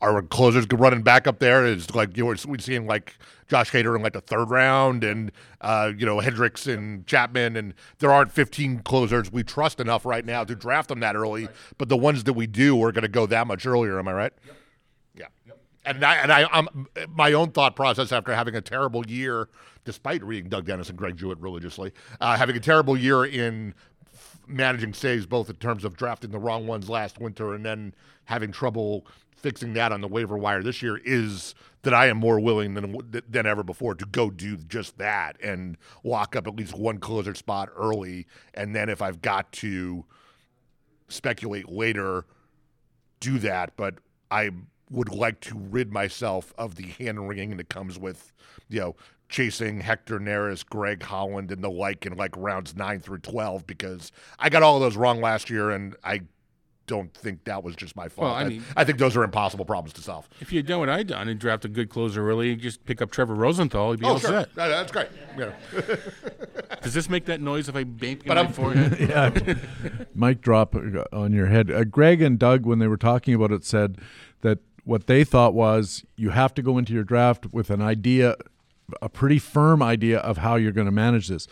our 0.01 0.21
closers 0.21 0.67
running 0.69 1.01
back 1.01 1.27
up 1.27 1.39
there 1.39 1.65
is 1.65 1.95
like 1.95 2.17
you 2.17 2.25
we're 2.25 2.35
seeing 2.35 2.85
like 2.85 3.17
Josh 3.47 3.71
Hader 3.71 3.95
in 3.95 4.01
like 4.01 4.11
the 4.11 4.19
third 4.19 4.49
round 4.49 5.05
and 5.05 5.31
uh, 5.61 5.93
you 5.97 6.05
know 6.05 6.17
Hendriks 6.17 6.71
and 6.71 7.07
Chapman 7.07 7.55
and 7.55 7.73
there 7.99 8.11
aren't 8.11 8.29
15 8.33 8.79
closers 8.79 9.31
we 9.31 9.43
trust 9.43 9.79
enough 9.79 10.05
right 10.05 10.25
now 10.25 10.43
to 10.43 10.55
draft 10.55 10.89
them 10.89 10.99
that 10.99 11.15
early, 11.15 11.45
right. 11.45 11.55
but 11.77 11.87
the 11.87 11.95
ones 11.95 12.25
that 12.25 12.33
we 12.33 12.47
do 12.47 12.83
are 12.83 12.91
going 12.91 13.03
to 13.03 13.07
go 13.07 13.25
that 13.27 13.47
much 13.47 13.65
earlier. 13.65 13.97
Am 13.97 14.09
I 14.09 14.13
right? 14.13 14.33
Yep. 14.45 14.55
Yeah. 15.15 15.25
Yep. 15.47 15.59
And 15.85 16.03
I 16.03 16.15
and 16.15 16.33
I 16.33 16.49
I'm 16.51 16.87
my 17.07 17.31
own 17.31 17.51
thought 17.51 17.77
process 17.77 18.11
after 18.11 18.35
having 18.35 18.55
a 18.55 18.61
terrible 18.61 19.05
year, 19.05 19.47
despite 19.85 20.21
reading 20.21 20.49
Doug 20.49 20.65
Dennis 20.65 20.89
and 20.89 20.97
Greg 20.97 21.15
Jewett 21.15 21.39
religiously, 21.39 21.93
uh, 22.19 22.35
having 22.35 22.57
a 22.57 22.59
terrible 22.59 22.97
year 22.97 23.23
in 23.23 23.73
managing 24.51 24.93
saves 24.93 25.25
both 25.25 25.49
in 25.49 25.55
terms 25.55 25.83
of 25.83 25.95
drafting 25.95 26.31
the 26.31 26.39
wrong 26.39 26.67
ones 26.67 26.89
last 26.89 27.19
winter 27.19 27.53
and 27.53 27.65
then 27.65 27.93
having 28.25 28.51
trouble 28.51 29.05
fixing 29.35 29.73
that 29.73 29.91
on 29.91 30.01
the 30.01 30.07
waiver 30.07 30.37
wire 30.37 30.61
this 30.61 30.81
year 30.81 30.99
is 31.03 31.55
that 31.81 31.93
I 31.93 32.07
am 32.07 32.17
more 32.17 32.39
willing 32.39 32.75
than 32.75 32.95
than 33.27 33.45
ever 33.45 33.63
before 33.63 33.95
to 33.95 34.05
go 34.05 34.29
do 34.29 34.57
just 34.57 34.97
that 34.99 35.41
and 35.41 35.77
lock 36.03 36.35
up 36.35 36.47
at 36.47 36.55
least 36.55 36.77
one 36.77 36.99
closer 36.99 37.33
spot 37.33 37.69
early, 37.75 38.27
and 38.53 38.75
then 38.75 38.87
if 38.89 39.01
I've 39.01 39.21
got 39.21 39.51
to 39.53 40.05
speculate 41.07 41.69
later, 41.69 42.25
do 43.19 43.39
that. 43.39 43.75
But 43.75 43.95
I 44.29 44.51
would 44.91 45.09
like 45.09 45.39
to 45.41 45.57
rid 45.57 45.91
myself 45.91 46.53
of 46.57 46.75
the 46.75 46.87
hand 46.87 47.27
wringing 47.27 47.57
that 47.57 47.69
comes 47.69 47.97
with, 47.97 48.31
you 48.69 48.79
know, 48.79 48.95
chasing 49.31 49.79
Hector 49.81 50.19
Neris, 50.19 50.63
Greg 50.63 51.01
Holland, 51.01 51.51
and 51.51 51.63
the 51.63 51.71
like 51.71 52.05
in 52.05 52.15
like 52.15 52.35
rounds 52.37 52.75
nine 52.75 52.99
through 52.99 53.19
twelve 53.19 53.65
because 53.65 54.11
I 54.37 54.49
got 54.49 54.61
all 54.61 54.75
of 54.75 54.81
those 54.81 54.95
wrong 54.95 55.21
last 55.21 55.49
year, 55.49 55.71
and 55.71 55.95
I 56.03 56.21
don't 56.91 57.13
think 57.13 57.45
that 57.45 57.63
was 57.63 57.75
just 57.75 57.95
my 57.95 58.09
fault. 58.09 58.25
Well, 58.25 58.35
I, 58.35 58.43
mean, 58.43 58.63
I, 58.75 58.81
I, 58.81 58.83
think 58.83 58.97
those 58.97 59.15
are 59.15 59.23
impossible 59.23 59.63
problems 59.63 59.93
to 59.93 60.01
solve. 60.01 60.27
If 60.41 60.51
you 60.51 60.59
had 60.59 60.65
done 60.65 60.79
what 60.79 60.89
I'd 60.89 61.07
done 61.07 61.29
and 61.29 61.39
draft 61.39 61.63
a 61.63 61.69
good 61.69 61.89
closer 61.89 62.29
early, 62.29 62.53
just 62.57 62.83
pick 62.85 63.01
up 63.01 63.11
Trevor 63.11 63.33
Rosenthal, 63.33 63.91
you'd 63.91 64.01
be 64.01 64.05
oh, 64.05 64.09
all 64.09 64.19
sure. 64.19 64.29
set. 64.29 64.53
That's 64.55 64.91
great. 64.91 65.07
Yeah. 65.37 65.53
Does 66.81 66.93
this 66.93 67.09
make 67.09 67.25
that 67.25 67.39
noise 67.39 67.69
if 67.69 67.77
I 67.77 67.85
bank 67.85 68.23
but 68.25 68.35
my 68.35 68.51
forehead? 68.51 68.99
yeah. 69.09 69.55
Mic 70.13 70.41
drop 70.41 70.75
on 71.13 71.31
your 71.31 71.47
head. 71.47 71.71
Uh, 71.71 71.85
Greg 71.85 72.21
and 72.21 72.37
Doug, 72.37 72.65
when 72.65 72.79
they 72.79 72.87
were 72.87 72.97
talking 72.97 73.33
about 73.33 73.51
it, 73.51 73.63
said 73.63 73.97
that 74.41 74.59
what 74.83 75.07
they 75.07 75.23
thought 75.23 75.53
was 75.53 76.03
you 76.17 76.31
have 76.31 76.53
to 76.55 76.61
go 76.61 76.77
into 76.77 76.91
your 76.91 77.05
draft 77.05 77.53
with 77.53 77.69
an 77.69 77.81
idea, 77.81 78.35
a 79.01 79.09
pretty 79.09 79.39
firm 79.39 79.81
idea 79.81 80.19
of 80.19 80.37
how 80.37 80.55
you're 80.55 80.71
going 80.71 80.85
to 80.85 80.91
manage 80.91 81.27
this. 81.27 81.47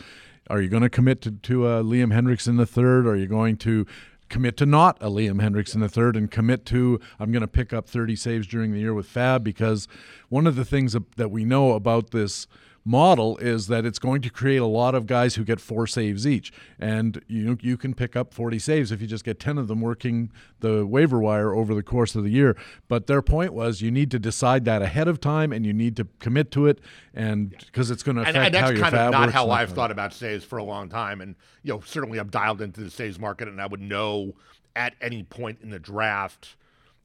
Are 0.49 0.61
you 0.61 0.67
going 0.67 0.83
to 0.83 0.89
commit 0.89 1.21
to, 1.21 1.31
to 1.31 1.67
uh, 1.67 1.83
Liam 1.83 2.13
Hendriks 2.13 2.47
in 2.47 2.57
the 2.57 2.65
third? 2.65 3.05
Are 3.05 3.15
you 3.15 3.27
going 3.27 3.57
to 3.57 3.85
commit 4.29 4.57
to 4.57 4.65
not 4.65 4.97
a 5.01 5.09
Liam 5.09 5.41
Hendriks 5.41 5.73
in 5.73 5.81
the 5.81 5.89
third 5.89 6.15
and 6.15 6.29
commit 6.29 6.65
to 6.67 6.99
I'm 7.19 7.31
going 7.31 7.41
to 7.41 7.47
pick 7.47 7.73
up 7.73 7.87
30 7.87 8.15
saves 8.15 8.47
during 8.47 8.71
the 8.71 8.79
year 8.79 8.93
with 8.93 9.11
FAAB 9.11 9.43
because 9.43 9.87
one 10.29 10.47
of 10.47 10.55
the 10.55 10.65
things 10.65 10.95
that 11.17 11.29
we 11.29 11.43
know 11.43 11.73
about 11.73 12.11
this 12.11 12.47
model 12.85 13.37
is 13.37 13.67
that 13.67 13.85
it's 13.85 13.99
going 13.99 14.21
to 14.21 14.29
create 14.29 14.57
a 14.57 14.65
lot 14.65 14.95
of 14.95 15.05
guys 15.05 15.35
who 15.35 15.43
get 15.43 15.59
four 15.59 15.87
saves 15.87 16.25
each. 16.25 16.51
And 16.79 17.23
you 17.27 17.57
you 17.61 17.77
can 17.77 17.93
pick 17.93 18.15
up 18.15 18.33
40 18.33 18.59
saves 18.59 18.91
if 18.91 19.01
you 19.01 19.07
just 19.07 19.23
get 19.23 19.39
10 19.39 19.57
of 19.57 19.67
them 19.67 19.81
working 19.81 20.31
the 20.59 20.85
waiver 20.85 21.19
wire 21.19 21.53
over 21.53 21.73
the 21.73 21.83
course 21.83 22.15
of 22.15 22.23
the 22.23 22.29
year. 22.29 22.57
But 22.87 23.07
their 23.07 23.21
point 23.21 23.53
was 23.53 23.81
you 23.81 23.91
need 23.91 24.11
to 24.11 24.19
decide 24.19 24.65
that 24.65 24.81
ahead 24.81 25.07
of 25.07 25.19
time 25.19 25.51
and 25.51 25.65
you 25.65 25.73
need 25.73 25.95
to 25.97 26.07
commit 26.19 26.51
to 26.51 26.67
it. 26.67 26.79
And 27.13 27.49
because 27.49 27.91
it's 27.91 28.03
going 28.03 28.15
to 28.15 28.21
affect 28.21 28.37
and, 28.37 28.45
and 28.45 28.55
that's 28.55 28.69
how 28.69 28.69
your 28.69 28.81
kind 28.81 28.95
of 28.95 29.11
not 29.11 29.31
how 29.31 29.49
I've 29.49 29.71
thought 29.71 29.91
about 29.91 30.13
saves 30.13 30.43
for 30.43 30.57
a 30.57 30.63
long 30.63 30.89
time. 30.89 31.21
And 31.21 31.35
you 31.63 31.73
know 31.73 31.81
certainly 31.85 32.19
I'm 32.19 32.29
dialed 32.29 32.61
into 32.61 32.81
the 32.81 32.89
saves 32.89 33.19
market 33.19 33.47
and 33.47 33.61
I 33.61 33.67
would 33.67 33.81
know 33.81 34.33
at 34.75 34.93
any 35.01 35.23
point 35.23 35.59
in 35.61 35.69
the 35.69 35.79
draft 35.79 36.55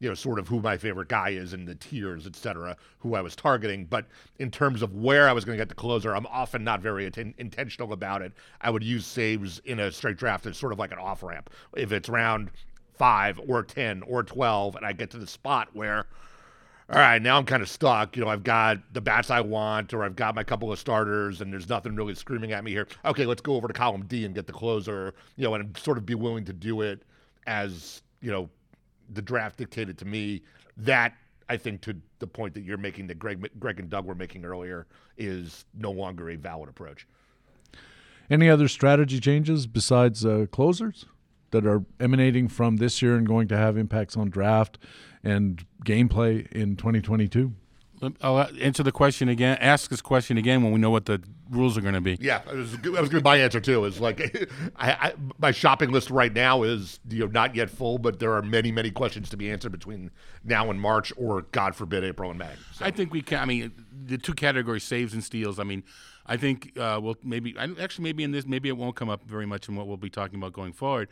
you 0.05 0.11
know, 0.11 0.15
sort 0.15 0.39
of 0.39 0.47
who 0.47 0.61
my 0.61 0.77
favorite 0.77 1.09
guy 1.09 1.31
is 1.31 1.55
in 1.55 1.65
the 1.65 1.75
tiers, 1.75 2.27
et 2.27 2.37
cetera, 2.37 2.77
who 2.99 3.15
I 3.15 3.23
was 3.23 3.35
targeting. 3.35 3.87
But 3.87 4.05
in 4.39 4.51
terms 4.51 4.83
of 4.83 4.95
where 4.95 5.31
I 5.31 5.33
was 5.33 5.47
going 5.47 5.57
to 5.57 5.61
get 5.63 5.71
the 5.71 5.75
closer, 5.75 6.15
I'm 6.15 6.27
often 6.27 6.63
not 6.63 6.83
very 6.83 7.07
atten- 7.07 7.33
intentional 7.39 7.91
about 7.95 8.21
it. 8.21 8.35
I 8.61 8.69
would 8.69 8.85
use 8.85 9.07
saves 9.07 9.61
in 9.61 9.81
a 9.81 9.91
straight 9.91 10.19
draft 10.19 10.45
as 10.45 10.59
sort 10.59 10.75
of 10.75 10.79
like 10.79 10.93
an 10.93 10.99
off 10.99 11.23
ramp. 11.23 11.49
If 11.75 11.91
it's 11.91 12.11
round 12.11 12.51
five 12.99 13.41
or 13.49 13.63
10 13.63 14.03
or 14.03 14.23
12, 14.23 14.77
and 14.77 14.85
I 14.85 14.93
get 14.93 15.11
to 15.13 15.17
the 15.17 15.27
spot 15.27 15.69
where, 15.73 16.05
all 16.91 16.99
right, 16.99 17.23
now 17.23 17.39
I'm 17.39 17.47
kind 17.47 17.63
of 17.63 17.71
stuck. 17.71 18.15
You 18.15 18.25
know, 18.25 18.29
I've 18.29 18.45
got 18.45 18.81
the 18.93 19.01
bats 19.01 19.31
I 19.31 19.41
want, 19.41 19.95
or 19.95 20.05
I've 20.05 20.17
got 20.17 20.35
my 20.35 20.45
couple 20.45 20.71
of 20.71 20.79
starters, 20.79 21.41
and 21.41 21.51
there's 21.51 21.71
nothing 21.71 21.97
really 21.97 22.15
screaming 22.15 22.53
at 22.53 22.63
me 22.63 22.73
here. 22.73 22.89
Okay, 23.07 23.25
let's 23.25 23.41
go 23.41 23.55
over 23.55 23.69
to 23.69 23.73
column 23.73 24.05
D 24.05 24.27
and 24.27 24.35
get 24.35 24.47
the 24.47 24.53
closer, 24.53 25.15
you 25.37 25.45
know, 25.45 25.55
and 25.55 25.75
sort 25.79 25.97
of 25.97 26.05
be 26.05 26.15
willing 26.15 26.45
to 26.45 26.53
do 26.53 26.83
it 26.83 27.05
as, 27.47 28.03
you 28.21 28.31
know, 28.31 28.51
the 29.15 29.23
draft 29.23 29.59
dictated 29.59 29.99
to 29.99 30.05
me. 30.05 30.43
That 30.77 31.15
I 31.49 31.57
think 31.57 31.83
to 31.83 31.97
the 32.19 32.27
point 32.27 32.55
that 32.55 32.63
you're 32.63 32.79
making, 32.79 33.07
that 33.09 33.19
Greg, 33.19 33.49
Greg 33.59 33.79
and 33.79 33.91
Doug 33.91 34.07
were 34.07 34.15
making 34.15 34.45
earlier, 34.45 34.87
is 35.17 35.65
no 35.75 35.91
longer 35.91 36.31
a 36.31 36.37
valid 36.37 36.69
approach. 36.69 37.07
Any 38.31 38.49
other 38.49 38.69
strategy 38.69 39.21
changes 39.21 39.67
besides 39.67 40.25
uh, 40.25 40.47
closers 40.51 41.05
that 41.51 41.67
are 41.67 41.85
emanating 42.01 42.49
from 42.49 42.77
this 42.77 43.03
year 43.03 43.17
and 43.17 43.27
going 43.27 43.49
to 43.49 43.57
have 43.57 43.77
impacts 43.77 44.17
on 44.17 44.31
draft 44.31 44.79
and 45.23 45.65
gameplay 45.85 46.51
in 46.51 46.77
2022? 46.77 47.53
I'll 48.21 48.49
answer 48.61 48.83
the 48.83 48.93
question 48.93 49.29
again. 49.29 49.59
Ask 49.61 49.91
this 49.91 50.01
question 50.01 50.39
again 50.39 50.63
when 50.63 50.73
we 50.73 50.79
know 50.79 50.91
what 50.91 51.07
the 51.07 51.23
rules 51.51 51.77
are 51.79 51.81
going 51.81 51.95
to 51.95 52.01
be. 52.01 52.17
Yeah, 52.21 52.39
that 52.39 52.55
was, 52.55 52.73
was 52.73 52.83
going 52.83 53.09
to 53.09 53.17
be 53.17 53.23
my 53.23 53.37
answer 53.37 53.61
too. 53.61 53.85
Is 53.85 54.01
like, 54.01 54.21
I, 54.77 54.93
I, 54.93 55.15
my 55.39 55.51
shopping 55.51 55.91
list 55.91 56.11
right 56.11 56.33
now 56.33 56.63
is 56.63 57.01
you 57.09 57.21
know 57.21 57.27
not 57.27 57.55
yet 57.55 57.71
full, 57.71 57.99
but 57.99 58.19
there 58.19 58.33
are 58.35 58.43
many 58.43 58.73
many 58.73 58.91
questions 58.91 59.29
to 59.31 59.37
be 59.37 59.51
answered 59.51 59.73
between 59.73 60.11
now 60.45 60.71
and 60.71 60.81
March, 60.81 61.13
or 61.17 61.43
God 61.43 61.75
forbid, 61.75 62.05
April 62.05 62.31
and 62.31 62.39
May. 62.39 62.51
So. 62.73 62.85
I 62.85 62.91
think 62.91 63.13
we 63.13 63.23
can. 63.23 63.41
I 63.41 63.45
mean, 63.45 63.73
the 64.07 64.19
two 64.19 64.35
categories, 64.35 64.85
saves 64.85 65.15
and 65.15 65.23
steals. 65.23 65.59
I 65.59 65.65
mean, 65.65 65.85
I 66.27 66.37
think 66.37 66.79
uh, 66.79 67.01
we'll 67.03 67.17
maybe 67.23 67.57
actually 67.59 68.05
maybe 68.05 68.25
in 68.25 68.31
this 68.31 68.47
maybe 68.47 68.69
it 68.69 68.77
won't 68.77 68.97
come 68.97 69.09
up 69.09 69.25
very 69.25 69.47
much 69.47 69.69
in 69.69 69.77
what 69.77 69.87
we'll 69.87 69.97
be 69.97 70.11
talking 70.11 70.39
about 70.39 70.53
going 70.53 70.73
forward. 70.73 71.09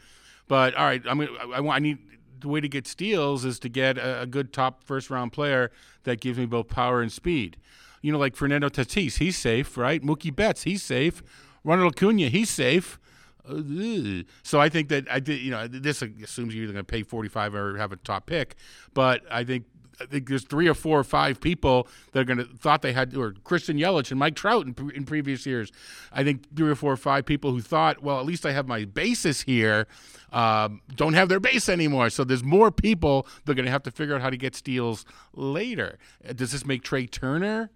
But 0.48 0.74
all 0.74 0.84
right, 0.84 1.02
I 1.08 1.14
mean, 1.14 1.28
I, 1.40 1.58
I, 1.58 1.76
I 1.76 1.78
need 1.78 1.98
the 2.42 2.48
way 2.48 2.60
to 2.60 2.68
get 2.68 2.86
steals 2.86 3.44
is 3.44 3.58
to 3.60 3.68
get 3.68 3.96
a, 3.96 4.22
a, 4.22 4.26
good 4.26 4.52
top 4.52 4.84
first 4.84 5.10
round 5.10 5.32
player 5.32 5.70
that 6.04 6.20
gives 6.20 6.38
me 6.38 6.46
both 6.46 6.68
power 6.68 7.00
and 7.00 7.10
speed. 7.10 7.56
You 8.02 8.12
know, 8.12 8.18
like 8.18 8.36
Fernando 8.36 8.68
Tatis, 8.68 9.18
he's 9.18 9.38
safe, 9.38 9.76
right? 9.78 10.02
Mookie 10.02 10.34
Betts, 10.34 10.64
he's 10.64 10.82
safe. 10.82 11.22
Ronald 11.64 11.94
Acuna, 11.94 12.28
he's 12.28 12.50
safe. 12.50 12.98
So 13.44 14.60
I 14.60 14.68
think 14.68 14.88
that 14.88 15.10
I 15.10 15.18
did. 15.20 15.40
You 15.40 15.50
know, 15.50 15.66
this 15.66 16.02
assumes 16.02 16.54
you're 16.54 16.64
either 16.64 16.72
going 16.72 16.84
to 16.84 16.92
pay 16.92 17.02
45 17.02 17.54
or 17.54 17.76
have 17.76 17.92
a 17.92 17.96
top 17.96 18.26
pick, 18.26 18.54
but 18.94 19.22
I 19.30 19.42
think 19.42 19.64
I 20.00 20.06
think 20.06 20.28
there's 20.28 20.44
three 20.44 20.68
or 20.68 20.74
four 20.74 20.98
or 20.98 21.04
five 21.04 21.40
people 21.40 21.88
that 22.12 22.20
are 22.20 22.24
going 22.24 22.38
to 22.38 22.44
thought 22.44 22.82
they 22.82 22.92
had, 22.92 23.14
or 23.16 23.34
Christian 23.44 23.78
Yelich 23.78 24.10
and 24.10 24.18
Mike 24.18 24.34
Trout 24.34 24.66
in, 24.66 24.90
in 24.94 25.04
previous 25.04 25.46
years. 25.46 25.70
I 26.12 26.24
think 26.24 26.54
three 26.56 26.70
or 26.70 26.74
four 26.74 26.92
or 26.92 26.96
five 26.96 27.26
people 27.26 27.52
who 27.52 27.60
thought, 27.60 28.02
well, 28.02 28.18
at 28.18 28.26
least 28.26 28.46
I 28.46 28.52
have 28.52 28.66
my 28.66 28.84
bases 28.84 29.42
here, 29.42 29.86
um, 30.32 30.80
don't 30.94 31.14
have 31.14 31.28
their 31.28 31.40
base 31.40 31.68
anymore. 31.68 32.10
So 32.10 32.24
there's 32.24 32.44
more 32.44 32.70
people 32.70 33.26
that 33.44 33.52
are 33.52 33.54
going 33.54 33.66
to 33.66 33.72
have 33.72 33.82
to 33.84 33.90
figure 33.90 34.14
out 34.14 34.22
how 34.22 34.30
to 34.30 34.36
get 34.36 34.54
steals 34.54 35.04
later. 35.34 35.98
Uh, 36.26 36.32
does 36.32 36.52
this 36.52 36.64
make 36.64 36.82
Trea 36.82 37.06
Turner 37.06 37.70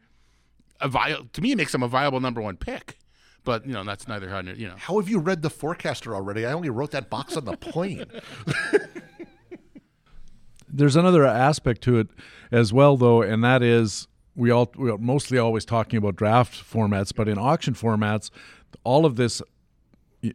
a 0.81 0.89
viable? 0.89 1.27
To 1.33 1.43
me, 1.43 1.53
it 1.53 1.57
makes 1.57 1.75
him 1.75 1.83
a 1.83 1.89
viable 1.89 2.21
number 2.21 2.41
one 2.41 2.57
pick. 2.57 2.99
But 3.45 3.65
you 3.65 3.75
know 3.75 3.85
that's 3.85 4.09
neither 4.09 4.29
how 4.29 4.41
you 4.41 4.67
know. 4.67 4.75
How 4.77 4.99
have 4.99 5.09
you 5.09 5.21
read 5.21 5.43
the 5.43 5.51
forecaster 5.51 6.17
already? 6.17 6.45
I 6.45 6.53
only 6.53 6.69
wrote 6.69 6.91
that 6.91 7.09
box 7.09 7.37
on 7.37 7.45
the 7.45 7.57
plane. 7.57 8.05
There's 10.77 10.97
another 10.97 11.25
aspect 11.25 11.81
to 11.83 11.99
it 11.99 12.09
as 12.53 12.73
well, 12.73 12.97
though, 12.97 13.23
and 13.23 13.43
that 13.43 13.63
is 13.63 14.09
we 14.35 14.51
all 14.51 14.71
we 14.77 14.91
are 14.91 14.99
mostly 14.99 15.39
always 15.39 15.65
talking 15.65 15.97
about 15.97 16.17
draft 16.17 16.53
formats, 16.55 17.15
but 17.15 17.29
in 17.29 17.39
auction 17.39 17.75
formats, 17.75 18.31
all 18.85 19.07
of 19.07 19.17
this 19.17 19.43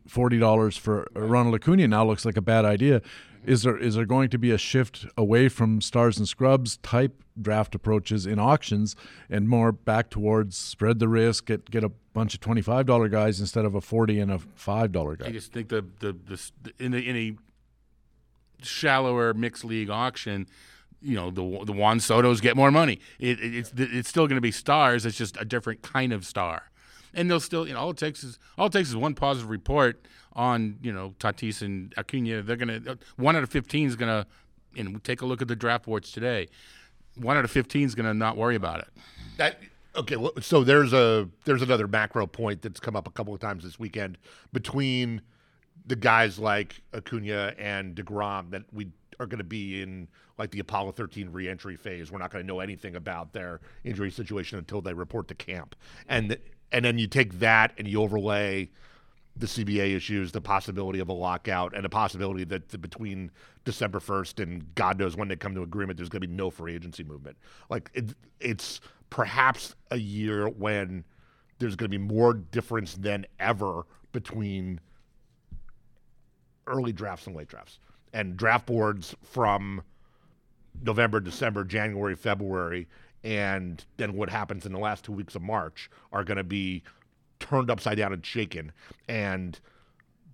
forty 0.07 0.39
dollars 0.39 0.77
for 0.77 1.07
Ronald 1.15 1.55
Acuna 1.55 1.87
now 1.87 2.05
looks 2.05 2.25
like 2.25 2.37
a 2.37 2.41
bad 2.41 2.65
idea. 2.65 3.01
Is 3.45 3.63
there 3.63 3.77
is 3.77 3.95
there 3.95 4.05
going 4.05 4.29
to 4.29 4.37
be 4.37 4.51
a 4.51 4.57
shift 4.57 5.05
away 5.17 5.49
from 5.49 5.81
stars 5.81 6.17
and 6.17 6.27
scrubs 6.27 6.77
type 6.77 7.23
draft 7.39 7.73
approaches 7.73 8.25
in 8.25 8.39
auctions 8.39 8.95
and 9.29 9.47
more 9.47 9.71
back 9.71 10.09
towards 10.09 10.57
spread 10.57 10.99
the 10.99 11.07
risk, 11.07 11.45
get 11.45 11.69
get 11.69 11.83
a 11.83 11.91
bunch 12.13 12.33
of 12.33 12.39
twenty 12.39 12.61
five 12.61 12.85
dollar 12.85 13.07
guys 13.07 13.39
instead 13.39 13.65
of 13.65 13.75
a 13.75 13.81
forty 13.81 14.19
and 14.19 14.31
a 14.31 14.39
five 14.55 14.91
dollar 14.91 15.15
guy? 15.15 15.27
I 15.27 15.31
just 15.31 15.51
think 15.51 15.69
the 15.69 15.85
the, 15.99 16.15
the 16.23 16.73
in 16.79 16.93
a, 16.93 16.97
in 16.97 17.15
a 17.15 17.35
shallower 18.63 19.33
mixed 19.33 19.65
league 19.65 19.89
auction, 19.89 20.47
you 21.01 21.15
know 21.15 21.31
the 21.31 21.65
the 21.65 21.73
Juan 21.73 21.99
Soto's 21.99 22.41
get 22.41 22.55
more 22.55 22.71
money. 22.71 22.99
It, 23.19 23.39
it, 23.39 23.55
it's 23.55 23.71
it's 23.75 24.09
still 24.09 24.27
going 24.27 24.37
to 24.37 24.41
be 24.41 24.51
stars. 24.51 25.05
It's 25.05 25.17
just 25.17 25.37
a 25.39 25.45
different 25.45 25.81
kind 25.81 26.13
of 26.13 26.25
star, 26.25 26.69
and 27.13 27.29
they'll 27.29 27.39
still 27.39 27.67
you 27.67 27.73
know 27.73 27.79
all 27.79 27.89
it 27.89 27.97
takes 27.97 28.23
is 28.23 28.39
all 28.57 28.67
it 28.67 28.73
takes 28.73 28.89
is 28.89 28.95
one 28.95 29.15
positive 29.15 29.49
report 29.49 30.05
on 30.33 30.77
you 30.81 30.91
know 30.91 31.15
Tatis 31.19 31.61
and 31.61 31.93
Acuna. 31.97 32.41
They're 32.41 32.55
gonna 32.55 32.81
uh, 32.87 32.95
one 33.17 33.35
out 33.35 33.43
of 33.43 33.49
fifteen 33.49 33.87
is 33.87 33.95
gonna 33.95 34.27
and 34.77 35.03
take 35.03 35.21
a 35.21 35.25
look 35.25 35.41
at 35.41 35.47
the 35.47 35.55
draft 35.55 35.85
boards 35.85 36.11
today. 36.11 36.47
One 37.15 37.35
out 37.35 37.43
of 37.45 37.51
fifteen 37.51 37.85
is 37.85 37.95
gonna 37.95 38.13
not 38.13 38.37
worry 38.37 38.55
about 38.55 38.79
it. 38.79 38.87
That 39.37 39.59
okay. 39.95 40.17
Well, 40.17 40.33
so 40.39 40.63
there's 40.63 40.93
a 40.93 41.27
there's 41.45 41.61
another 41.61 41.87
macro 41.87 42.27
point 42.27 42.61
that's 42.61 42.79
come 42.79 42.95
up 42.95 43.07
a 43.07 43.11
couple 43.11 43.33
of 43.33 43.39
times 43.39 43.63
this 43.63 43.79
weekend 43.79 44.17
between 44.53 45.21
the 45.85 45.95
guys 45.95 46.39
like 46.39 46.81
Acuna 46.93 47.53
and 47.57 47.95
Degrom 47.95 48.51
that 48.51 48.63
we 48.71 48.89
are 49.19 49.25
going 49.25 49.39
to 49.39 49.43
be 49.43 49.81
in 49.81 50.07
like 50.37 50.51
the 50.51 50.59
Apollo 50.59 50.93
13 50.93 51.31
reentry 51.31 51.75
phase. 51.75 52.11
We're 52.11 52.19
not 52.19 52.31
going 52.31 52.43
to 52.43 52.47
know 52.47 52.59
anything 52.59 52.95
about 52.95 53.33
their 53.33 53.61
injury 53.83 54.11
situation 54.11 54.57
until 54.57 54.81
they 54.81 54.93
report 54.93 55.27
to 55.29 55.35
camp, 55.35 55.75
and 56.07 56.29
th- 56.29 56.41
and 56.71 56.85
then 56.85 56.97
you 56.97 57.07
take 57.07 57.39
that 57.39 57.73
and 57.77 57.87
you 57.87 58.01
overlay 58.01 58.69
the 59.35 59.45
CBA 59.45 59.95
issues, 59.95 60.31
the 60.31 60.41
possibility 60.41 60.99
of 60.99 61.09
a 61.09 61.13
lockout, 61.13 61.73
and 61.75 61.85
the 61.85 61.89
possibility 61.89 62.43
that 62.45 62.69
the, 62.69 62.77
between 62.77 63.31
December 63.63 63.99
1st 63.99 64.43
and 64.43 64.75
God 64.75 64.99
knows 64.99 65.15
when 65.15 65.27
they 65.27 65.35
come 65.35 65.55
to 65.55 65.61
agreement, 65.61 65.97
there's 65.97 66.09
going 66.09 66.21
to 66.21 66.27
be 66.27 66.33
no 66.33 66.49
free 66.49 66.75
agency 66.75 67.03
movement. 67.03 67.37
Like 67.69 67.89
it, 67.93 68.13
it's 68.39 68.81
perhaps 69.09 69.75
a 69.89 69.97
year 69.97 70.49
when 70.49 71.05
there's 71.59 71.75
going 71.75 71.89
to 71.89 71.97
be 71.97 72.03
more 72.03 72.33
difference 72.33 72.95
than 72.95 73.25
ever 73.39 73.85
between 74.11 74.79
early 76.71 76.91
drafts 76.91 77.27
and 77.27 77.35
late 77.35 77.47
drafts. 77.47 77.79
And 78.13 78.35
draft 78.35 78.65
boards 78.65 79.15
from 79.23 79.83
November, 80.81 81.19
December, 81.19 81.63
January, 81.63 82.15
February, 82.15 82.87
and 83.23 83.83
then 83.97 84.13
what 84.13 84.29
happens 84.29 84.65
in 84.65 84.71
the 84.71 84.79
last 84.79 85.05
two 85.05 85.11
weeks 85.11 85.35
of 85.35 85.41
March 85.41 85.89
are 86.11 86.23
going 86.23 86.37
to 86.37 86.43
be 86.43 86.83
turned 87.39 87.69
upside 87.69 87.97
down 87.97 88.13
and 88.13 88.25
shaken. 88.25 88.71
And 89.07 89.59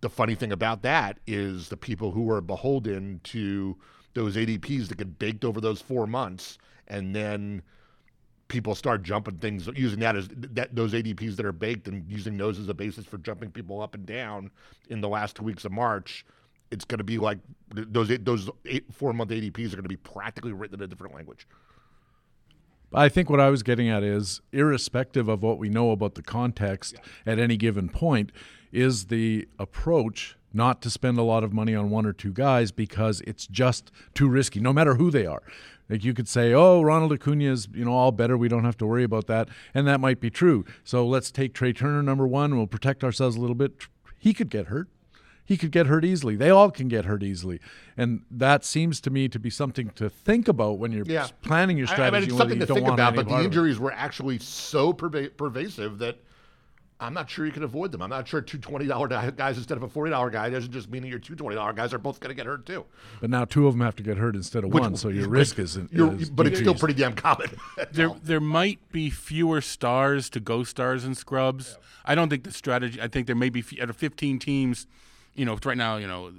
the 0.01 0.09
funny 0.09 0.35
thing 0.35 0.51
about 0.51 0.83
that 0.83 1.19
is 1.27 1.69
the 1.69 1.77
people 1.77 2.11
who 2.11 2.29
are 2.29 2.41
beholden 2.41 3.19
to 3.25 3.75
those 4.13 4.35
ADPs 4.35 4.87
that 4.87 4.97
get 4.97 5.19
baked 5.19 5.43
over 5.43 5.59
those 5.59 5.81
four 5.81 6.07
months, 6.07 6.57
and 6.87 7.15
then 7.15 7.61
people 8.47 8.75
start 8.75 9.03
jumping 9.03 9.37
things 9.37 9.67
using 9.75 9.99
that 9.99 10.15
as 10.15 10.29
that 10.31 10.75
those 10.75 10.93
ADPs 10.93 11.35
that 11.35 11.45
are 11.45 11.51
baked 11.51 11.87
and 11.87 12.09
using 12.09 12.37
those 12.37 12.59
as 12.59 12.69
a 12.69 12.73
basis 12.73 13.05
for 13.05 13.17
jumping 13.17 13.51
people 13.51 13.81
up 13.81 13.95
and 13.95 14.05
down 14.05 14.51
in 14.89 15.01
the 15.01 15.09
last 15.09 15.35
two 15.35 15.43
weeks 15.43 15.65
of 15.65 15.71
March. 15.71 16.25
It's 16.71 16.85
going 16.85 16.97
to 16.97 17.03
be 17.03 17.17
like 17.17 17.39
those 17.73 18.09
those 18.19 18.49
eight, 18.65 18.85
four 18.93 19.13
month 19.13 19.31
ADPs 19.31 19.67
are 19.67 19.77
going 19.77 19.83
to 19.83 19.89
be 19.89 19.97
practically 19.97 20.53
written 20.53 20.79
in 20.79 20.83
a 20.83 20.87
different 20.87 21.15
language. 21.15 21.47
I 22.93 23.09
think 23.09 23.29
what 23.29 23.41
I 23.41 23.49
was 23.49 23.63
getting 23.63 23.89
at 23.89 24.01
is, 24.01 24.39
irrespective 24.53 25.27
of 25.27 25.43
what 25.43 25.59
we 25.59 25.67
know 25.67 25.91
about 25.91 26.15
the 26.15 26.21
context 26.21 26.95
at 27.25 27.37
any 27.37 27.57
given 27.57 27.89
point, 27.89 28.31
is 28.71 29.07
the 29.07 29.47
approach 29.59 30.36
not 30.53 30.81
to 30.81 30.89
spend 30.89 31.17
a 31.17 31.23
lot 31.23 31.43
of 31.43 31.53
money 31.53 31.75
on 31.75 31.89
one 31.89 32.05
or 32.05 32.13
two 32.13 32.31
guys 32.31 32.71
because 32.71 33.21
it's 33.27 33.47
just 33.47 33.91
too 34.13 34.27
risky, 34.29 34.59
no 34.59 34.73
matter 34.73 34.95
who 34.95 35.11
they 35.11 35.25
are. 35.25 35.41
Like 35.89 36.03
you 36.03 36.13
could 36.13 36.27
say, 36.27 36.53
"Oh, 36.53 36.81
Ronald 36.81 37.13
Acuna 37.13 37.45
is, 37.51 37.67
you 37.73 37.85
know, 37.85 37.93
all 37.93 38.11
better. 38.11 38.37
We 38.37 38.49
don't 38.49 38.65
have 38.65 38.77
to 38.77 38.85
worry 38.85 39.03
about 39.03 39.27
that," 39.27 39.47
and 39.73 39.87
that 39.87 39.99
might 40.01 40.19
be 40.19 40.29
true. 40.29 40.65
So 40.83 41.07
let's 41.07 41.31
take 41.31 41.53
Trea 41.53 41.71
Turner 41.73 42.03
number 42.03 42.27
one. 42.27 42.57
We'll 42.57 42.67
protect 42.67 43.03
ourselves 43.03 43.35
a 43.37 43.39
little 43.39 43.55
bit. 43.55 43.87
He 44.19 44.33
could 44.33 44.49
get 44.49 44.67
hurt. 44.67 44.89
He 45.45 45.55
could 45.55 45.71
get 45.71 45.87
hurt 45.87 46.03
easily. 46.03 46.35
They 46.35 46.49
all 46.49 46.71
can 46.71 46.89
get 46.89 47.05
hurt 47.05 47.23
easily, 47.23 47.61
and 47.95 48.23
that 48.29 48.65
seems 48.65 48.99
to 48.99 49.09
me 49.09 49.29
to 49.29 49.39
be 49.39 49.49
something 49.49 49.91
to 49.91 50.09
think 50.09 50.49
about 50.49 50.77
when 50.77 50.91
you're 50.91 51.05
Yeah. 51.05 51.27
planning 51.41 51.77
your 51.77 51.87
strategy. 51.87 52.17
I 52.17 52.19
mean, 52.19 52.27
it's 52.29 52.37
something 52.37 52.57
you 52.59 52.65
to 52.65 52.73
don't 52.73 52.75
think 52.83 52.87
about, 52.89 53.15
but 53.15 53.23
the 53.27 53.29
part 53.29 53.39
of 53.39 53.45
it. 53.45 53.47
injuries 53.47 53.79
were 53.79 53.93
actually 53.93 54.39
so 54.39 54.91
perva- 54.91 55.37
pervasive 55.37 55.99
that 55.99 56.17
I'm 56.99 57.13
not 57.13 57.29
sure 57.29 57.45
you 57.45 57.51
can 57.51 57.61
avoid 57.63 57.91
them. 57.91 58.01
I'm 58.01 58.09
not 58.09 58.27
sure 58.27 58.41
two 58.41 58.57
twenty 58.57 58.87
dollar 58.87 59.07
guys 59.07 59.57
instead 59.57 59.77
of 59.77 59.83
a 59.83 59.87
forty 59.87 60.09
dollar 60.09 60.29
guy 60.31 60.49
doesn't 60.49 60.71
just 60.71 60.89
mean 60.89 61.03
that 61.03 61.09
your 61.09 61.19
two 61.19 61.35
twenty 61.35 61.55
dollar 61.55 61.71
guys 61.73 61.93
are 61.93 61.99
both 61.99 62.19
going 62.19 62.29
to 62.29 62.35
get 62.35 62.47
hurt 62.47 62.65
too. 62.65 62.85
But 63.21 63.29
now 63.29 63.45
two 63.45 63.67
of 63.67 63.73
them 63.75 63.81
have 63.81 63.95
to 63.97 64.03
get 64.03 64.17
hurt 64.17 64.35
instead 64.35 64.63
of 64.63 64.71
Which- 64.73 64.81
one, 64.81 64.95
so 64.95 65.09
your 65.09 65.29
risk 65.29 65.59
is, 65.59 65.77
you're- 65.91 66.15
is 66.19 66.29
but 66.31 66.47
it's 66.47 66.59
still 66.59 66.73
pretty 66.73 66.95
damn 66.95 67.13
common. 67.13 67.49
There, 67.91 68.09
there 68.23 68.39
might 68.39 68.79
be 68.91 69.09
fewer 69.09 69.61
stars 69.61 70.29
to 70.31 70.39
go 70.39 70.63
stars 70.63 71.03
and 71.05 71.15
scrubs. 71.15 71.77
I 72.05 72.15
don't 72.15 72.29
think 72.29 72.43
the 72.43 72.51
strategy. 72.51 72.99
I 73.01 73.07
think 73.07 73.27
there 73.27 73.35
may 73.35 73.49
be 73.49 73.59
f- 73.59 73.79
out 73.81 73.89
of 73.89 73.95
15 73.97 74.39
teams. 74.39 74.87
You 75.37 75.45
know, 75.45 75.57
right 75.63 75.77
now, 75.77 75.95
you 75.97 76.07
know, 76.07 76.31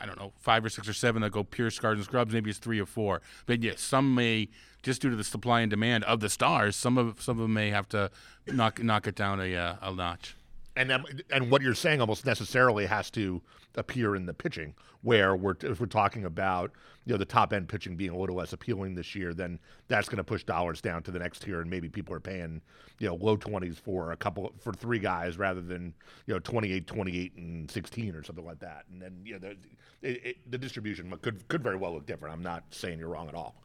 I 0.00 0.06
don't 0.06 0.18
know, 0.18 0.32
five 0.38 0.64
or 0.64 0.70
six 0.70 0.88
or 0.88 0.94
seven 0.94 1.20
that 1.22 1.32
go 1.32 1.44
pure 1.44 1.70
stars 1.70 1.98
and 1.98 2.04
scrubs. 2.04 2.32
Maybe 2.32 2.48
it's 2.48 2.58
three 2.58 2.80
or 2.80 2.86
four. 2.86 3.20
But 3.44 3.62
yes, 3.62 3.82
some 3.82 4.14
may 4.14 4.48
just 4.82 5.02
due 5.02 5.10
to 5.10 5.16
the 5.16 5.24
supply 5.24 5.60
and 5.60 5.70
demand 5.70 6.04
of 6.04 6.20
the 6.20 6.30
stars. 6.30 6.76
Some 6.76 6.96
of 6.96 7.20
some 7.20 7.36
of 7.36 7.42
them 7.42 7.52
may 7.52 7.70
have 7.70 7.88
to 7.90 8.10
knock 8.46 8.82
knock 8.82 9.06
it 9.06 9.14
down 9.14 9.40
a 9.40 9.54
uh, 9.54 9.74
a 9.82 9.92
notch. 9.92 10.36
And 10.76 10.92
um, 10.92 11.04
and 11.30 11.50
what 11.50 11.62
you're 11.62 11.74
saying 11.74 12.00
almost 12.00 12.26
necessarily 12.26 12.86
has 12.86 13.10
to 13.12 13.42
appear 13.76 14.14
in 14.14 14.26
the 14.26 14.34
pitching, 14.34 14.74
where 15.02 15.34
we're 15.34 15.56
if 15.62 15.80
we're 15.80 15.86
talking 15.86 16.24
about 16.24 16.70
you 17.04 17.12
know 17.12 17.18
the 17.18 17.24
top 17.24 17.52
end 17.52 17.68
pitching 17.68 17.96
being 17.96 18.10
a 18.10 18.16
little 18.16 18.36
less 18.36 18.52
appealing 18.52 18.94
this 18.94 19.14
year, 19.14 19.32
then 19.32 19.58
that's 19.88 20.08
going 20.08 20.18
to 20.18 20.24
push 20.24 20.44
dollars 20.44 20.80
down 20.80 21.02
to 21.02 21.10
the 21.10 21.18
next 21.18 21.42
tier, 21.42 21.60
and 21.60 21.70
maybe 21.70 21.88
people 21.88 22.14
are 22.14 22.20
paying 22.20 22.60
you 22.98 23.08
know 23.08 23.14
low 23.16 23.36
twenties 23.36 23.78
for 23.78 24.12
a 24.12 24.16
couple 24.16 24.52
for 24.60 24.72
three 24.72 24.98
guys 24.98 25.38
rather 25.38 25.60
than 25.62 25.94
you 26.26 26.34
know 26.34 26.40
28, 26.40 26.86
28, 26.86 27.36
and 27.36 27.70
sixteen 27.70 28.14
or 28.14 28.22
something 28.22 28.44
like 28.44 28.60
that, 28.60 28.84
and 28.92 29.00
then 29.00 29.18
you 29.24 29.32
know 29.32 29.38
the 29.38 29.56
it, 30.02 30.26
it, 30.26 30.50
the 30.50 30.58
distribution 30.58 31.12
could 31.22 31.46
could 31.48 31.62
very 31.62 31.76
well 31.76 31.94
look 31.94 32.06
different. 32.06 32.34
I'm 32.34 32.42
not 32.42 32.64
saying 32.70 32.98
you're 32.98 33.08
wrong 33.08 33.28
at 33.28 33.34
all. 33.34 33.62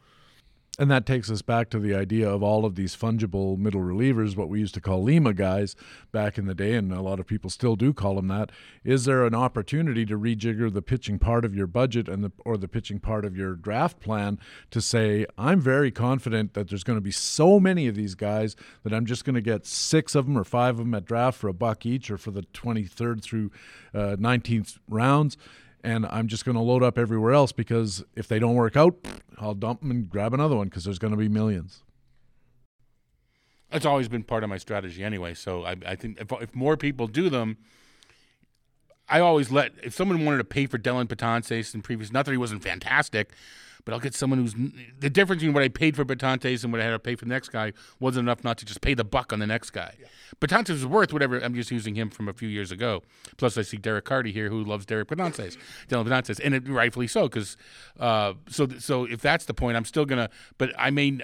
And 0.80 0.90
that 0.90 1.06
takes 1.06 1.30
us 1.30 1.42
back 1.42 1.70
to 1.72 1.80
the 1.80 1.94
idea 1.94 2.30
of 2.30 2.42
all 2.42 2.64
of 2.64 2.76
these 2.76 2.96
fungible 2.96 3.58
middle 3.58 3.82
relievers, 3.82 4.38
what 4.38 4.48
we 4.48 4.62
used 4.62 4.74
to 4.76 4.82
call 4.82 5.04
Lima 5.04 5.34
guys 5.34 5.76
back 6.14 6.38
in 6.38 6.46
the 6.46 6.56
day, 6.56 6.76
and 6.76 6.94
a 6.94 7.02
lot 7.02 7.20
of 7.20 7.28
people 7.28 7.50
still 7.50 7.76
do 7.76 7.92
call 7.92 8.16
them 8.16 8.30
that. 8.30 8.54
Is 8.86 9.04
there 9.04 9.26
an 9.26 9.36
opportunity 9.36 10.06
to 10.06 10.18
rejigger 10.18 10.74
the 10.74 10.82
pitching 10.82 11.20
part 11.20 11.44
of 11.44 11.54
your 11.54 11.68
budget 11.68 12.08
and 12.08 12.24
the 12.24 12.32
or 12.46 12.56
the 12.56 12.70
pitching 12.70 13.00
part 13.00 13.26
of 13.26 13.36
your 13.36 13.54
draft 13.56 14.00
plan 14.00 14.40
to 14.72 14.80
say, 14.80 15.26
I'm 15.38 15.60
very 15.60 15.92
confident 15.92 16.54
that 16.54 16.70
there's 16.70 16.86
going 16.86 16.98
to 16.98 17.02
be 17.02 17.12
so 17.12 17.60
many 17.60 17.88
of 17.88 17.96
these 17.96 18.16
guys 18.16 18.56
that 18.84 18.94
I'm 18.94 19.06
just 19.06 19.26
going 19.26 19.36
to 19.36 19.42
get 19.42 19.66
six 19.66 20.16
of 20.16 20.26
them 20.26 20.38
or 20.38 20.46
five 20.46 20.80
of 20.80 20.86
them 20.86 20.96
at 20.96 21.04
draft 21.04 21.38
for 21.38 21.50
a 21.50 21.54
buck 21.54 21.86
each 21.86 22.10
or 22.10 22.18
for 22.18 22.32
the 22.32 22.44
23rd 22.44 23.22
through 23.22 23.52
uh, 23.94 24.16
19th 24.18 24.80
rounds 24.88 25.36
and 25.84 26.06
I'm 26.06 26.28
just 26.28 26.46
going 26.46 26.56
to 26.56 26.62
load 26.62 26.84
up 26.84 26.98
everywhere 26.98 27.34
else 27.34 27.52
because 27.52 28.04
if 28.16 28.28
they 28.28 28.40
don't 28.40 28.56
work 28.56 28.76
out, 28.76 28.96
I'll 29.38 29.56
dump 29.56 29.82
them 29.82 29.92
and 29.92 30.10
grab 30.10 30.34
another 30.34 30.56
one 30.56 30.68
because 30.68 30.84
there's 30.84 31.00
going 31.00 31.12
to 31.12 31.18
be 31.18 31.30
millions. 31.30 31.84
It's 33.72 33.86
always 33.86 34.08
been 34.08 34.24
part 34.24 34.44
of 34.44 34.50
my 34.50 34.58
strategy 34.58 35.04
anyway. 35.04 35.34
So 35.34 35.64
I, 35.64 35.76
I 35.86 35.96
think 35.96 36.20
if, 36.20 36.32
if 36.42 36.54
more 36.54 36.76
people 36.76 37.08
do 37.08 37.30
them, 37.30 37.58
I 39.08 39.20
always 39.20 39.52
let 39.52 39.72
if 39.84 39.94
someone 39.94 40.26
wanted 40.26 40.38
to 40.40 40.44
pay 40.44 40.66
for 40.66 40.78
Dylan 40.78 41.08
Patantes 41.08 41.74
in 41.74 41.82
previous, 41.82 42.12
not 42.12 42.26
that 42.26 42.32
he 42.32 42.38
wasn't 42.38 42.64
fantastic, 42.64 43.32
but 43.86 43.94
I'll 43.94 44.00
get 44.00 44.14
someone 44.14 44.40
who's 44.40 44.56
the 45.00 45.10
difference 45.10 45.42
between 45.42 45.54
what 45.54 45.64
I 45.64 45.70
paid 45.70 45.96
for 45.96 46.06
Patantes 46.06 46.64
and 46.64 46.72
what 46.72 46.82
I 46.82 46.86
had 46.86 46.92
to 46.92 47.00
pay 47.00 47.16
for 47.16 47.26
the 47.26 47.30
next 47.30 47.50
guy 47.50 47.74
wasn't 48.00 48.26
enough 48.26 48.44
not 48.44 48.58
to 48.60 48.66
just 48.66 48.82
pay 48.82 48.94
the 48.94 49.04
buck 49.04 49.34
on 49.34 49.40
the 49.40 49.48
next 49.48 49.72
guy. 49.72 49.96
Yeah. 50.00 50.08
Patantes 50.40 50.70
is 50.72 50.86
worth 50.86 51.14
whatever. 51.14 51.40
I'm 51.40 51.54
just 51.54 51.72
using 51.72 51.96
him 51.96 52.10
from 52.10 52.28
a 52.28 52.34
few 52.34 52.50
years 52.50 52.72
ago. 52.72 53.04
Plus, 53.38 53.58
I 53.58 53.62
see 53.62 53.78
Derek 53.78 54.06
Carty 54.06 54.32
here 54.32 54.50
who 54.50 54.64
loves 54.64 54.86
Derek 54.86 55.08
Patantes, 55.08 55.58
Dylan 55.88 56.06
Patantes, 56.08 56.40
and 56.44 56.56
it, 56.56 56.68
rightfully 56.68 57.08
so 57.08 57.28
because 57.28 57.58
uh, 58.00 58.34
so 58.50 58.68
so 58.80 59.06
if 59.06 59.22
that's 59.22 59.46
the 59.46 59.54
point, 59.54 59.78
I'm 59.78 59.86
still 59.86 60.06
gonna. 60.06 60.30
But 60.58 60.74
I 60.78 60.90
may 60.90 61.20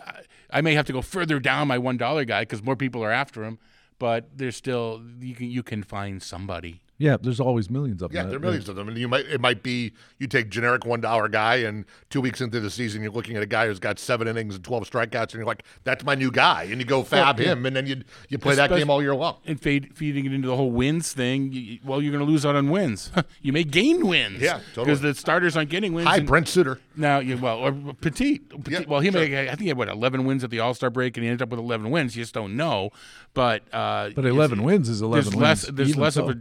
I 0.49 0.62
may 0.62 0.74
have 0.74 0.86
to 0.88 0.93
go 0.93 1.01
further 1.01 1.39
down 1.39 1.68
my 1.68 1.78
one 1.78 1.97
dollar 1.97 2.26
guy 2.26 2.41
because 2.41 2.64
more 2.64 2.76
people 2.76 3.03
are 3.03 3.12
after 3.12 3.43
him. 3.43 3.60
But 3.99 4.38
there's 4.38 4.55
still 4.55 5.01
you 5.20 5.36
can 5.36 5.49
you 5.49 5.64
can 5.64 5.84
find 5.84 6.22
somebody. 6.22 6.82
Yeah, 7.00 7.18
there's 7.22 7.39
always 7.39 7.70
millions 7.70 8.02
of 8.02 8.12
them. 8.12 8.16
Yeah, 8.16 8.30
there 8.30 8.38
are 8.38 8.41
millions 8.41 8.68
of 8.68 8.76
them, 8.76 8.88
and 8.88 8.98
you 8.98 9.08
might 9.08 9.26
it 9.26 9.39
might 9.39 9.62
be 9.62 9.93
you 10.18 10.28
take 10.28 10.50
generic 10.50 10.86
one 10.86 11.00
dollar 11.00 11.28
guy, 11.28 11.58
and 11.58 11.86
two 12.10 12.22
weeks 12.22 12.41
into 12.41 12.60
the 12.60 12.72
season, 12.72 13.04
you're 13.04 13.12
looking 13.12 13.36
at 13.36 13.43
a 13.43 13.48
guy 13.48 13.68
who's 13.68 13.80
got 13.80 14.00
seven 14.00 14.28
innings 14.28 14.56
and 14.56 14.64
twelve 14.64 14.89
strikeouts, 14.89 15.22
and 15.22 15.34
you're 15.34 15.45
like, 15.45 15.64
"That's 15.84 16.04
my 16.04 16.16
new 16.16 16.32
guy," 16.32 16.64
and 16.64 16.82
you 16.82 16.86
go 16.86 17.04
FAAB 17.04 17.39
yeah. 17.39 17.52
him, 17.52 17.66
and 17.68 17.76
then 17.76 17.86
you 17.86 18.02
you 18.30 18.39
play 18.39 18.56
that 18.56 18.72
game 18.72 18.89
all 18.89 19.02
year 19.02 19.16
long. 19.16 19.38
and 19.45 19.62
fade, 19.62 19.95
feeding 19.95 20.26
it 20.26 20.34
into 20.34 20.48
the 20.48 20.56
whole 20.56 20.72
wins 20.72 21.14
thing, 21.14 21.52
you, 21.52 21.80
well, 21.84 22.02
you're 22.02 22.12
going 22.12 22.26
to 22.26 22.30
lose 22.30 22.45
out 22.45 22.56
on 22.56 22.70
wins. 22.70 23.12
you 23.41 23.54
may 23.54 23.64
gain 23.64 24.08
wins. 24.08 24.41
Yeah, 24.41 24.60
totally. 24.74 24.86
Because 24.86 25.02
the 25.02 25.14
starters 25.14 25.56
aren't 25.56 25.70
getting 25.70 25.93
wins. 25.93 26.08
Hi, 26.08 26.18
and 26.18 26.28
Brent 26.28 26.48
Suter. 26.48 26.80
Now, 26.95 27.20
you, 27.20 27.38
well, 27.38 27.60
or 27.60 27.72
Petit. 27.72 28.39
Petit 28.39 28.72
Yeah, 28.72 28.80
well, 28.88 29.02
he 29.02 29.12
sure. 29.12 29.22
may, 29.22 29.43
I 29.43 29.50
think 29.50 29.62
he 29.62 29.68
had, 29.68 29.78
what, 29.78 29.88
11 29.88 30.26
wins 30.26 30.43
at 30.43 30.50
the 30.50 30.60
All 30.60 30.74
Star 30.74 30.89
break, 30.89 31.16
and 31.18 31.24
he 31.24 31.30
ended 31.30 31.43
up 31.43 31.50
with 31.50 31.60
11 31.60 31.91
wins. 31.91 32.16
You 32.16 32.24
just 32.24 32.34
don't 32.34 32.56
know. 32.56 32.89
But, 33.34 33.64
uh, 33.72 34.10
But 34.16 34.26
11 34.26 34.64
wins 34.64 34.89
is 34.89 35.02
11 35.02 35.24
there's 35.24 35.36
less, 35.36 35.66
wins, 35.66 35.76
There's 35.76 35.95
less 35.95 36.16
so. 36.16 36.24
of 36.24 36.30
a 36.32 36.39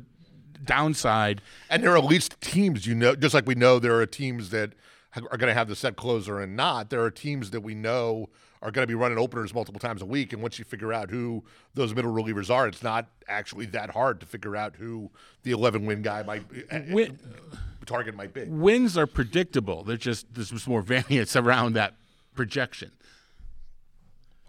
downside. 0.64 1.42
And 1.70 1.82
there 1.82 1.92
are 1.92 1.98
at 1.98 2.04
least 2.04 2.40
teams, 2.40 2.86
you 2.86 2.94
know, 2.94 3.14
just 3.14 3.34
like 3.34 3.46
we 3.46 3.54
know 3.54 3.78
there 3.78 3.98
are 4.00 4.06
teams 4.06 4.50
that 4.50 4.72
are 5.16 5.38
going 5.38 5.48
to 5.48 5.54
have 5.54 5.68
the 5.68 5.76
set 5.76 5.96
closer 5.96 6.40
and 6.40 6.56
not. 6.56 6.90
There 6.90 7.02
are 7.02 7.10
teams 7.10 7.50
that 7.50 7.60
we 7.60 7.74
know 7.74 8.28
are 8.62 8.70
going 8.70 8.82
to 8.82 8.88
be 8.88 8.94
running 8.94 9.18
openers 9.18 9.54
multiple 9.54 9.78
times 9.78 10.02
a 10.02 10.06
week. 10.06 10.32
And 10.32 10.42
once 10.42 10.58
you 10.58 10.64
figure 10.64 10.92
out 10.92 11.10
who 11.10 11.44
those 11.74 11.94
middle 11.94 12.12
relievers 12.12 12.50
are, 12.50 12.66
it's 12.66 12.82
not 12.82 13.08
actually 13.28 13.66
that 13.66 13.90
hard 13.90 14.20
to 14.20 14.26
figure 14.26 14.56
out 14.56 14.76
who 14.76 15.10
the 15.42 15.52
11 15.52 15.86
win 15.86 16.02
guy 16.02 16.22
might 16.22 16.48
be. 16.48 16.64
Eh, 16.70 16.78
eh, 16.88 16.92
win- 16.92 17.18
target 17.86 18.14
might 18.14 18.34
be. 18.34 18.44
Wins 18.44 18.98
are 18.98 19.06
predictable. 19.06 19.84
They're 19.84 19.96
just 19.96 20.34
there's 20.34 20.50
just 20.50 20.68
more 20.68 20.82
variance 20.82 21.36
around 21.36 21.74
that 21.74 21.94
projection, 22.34 22.92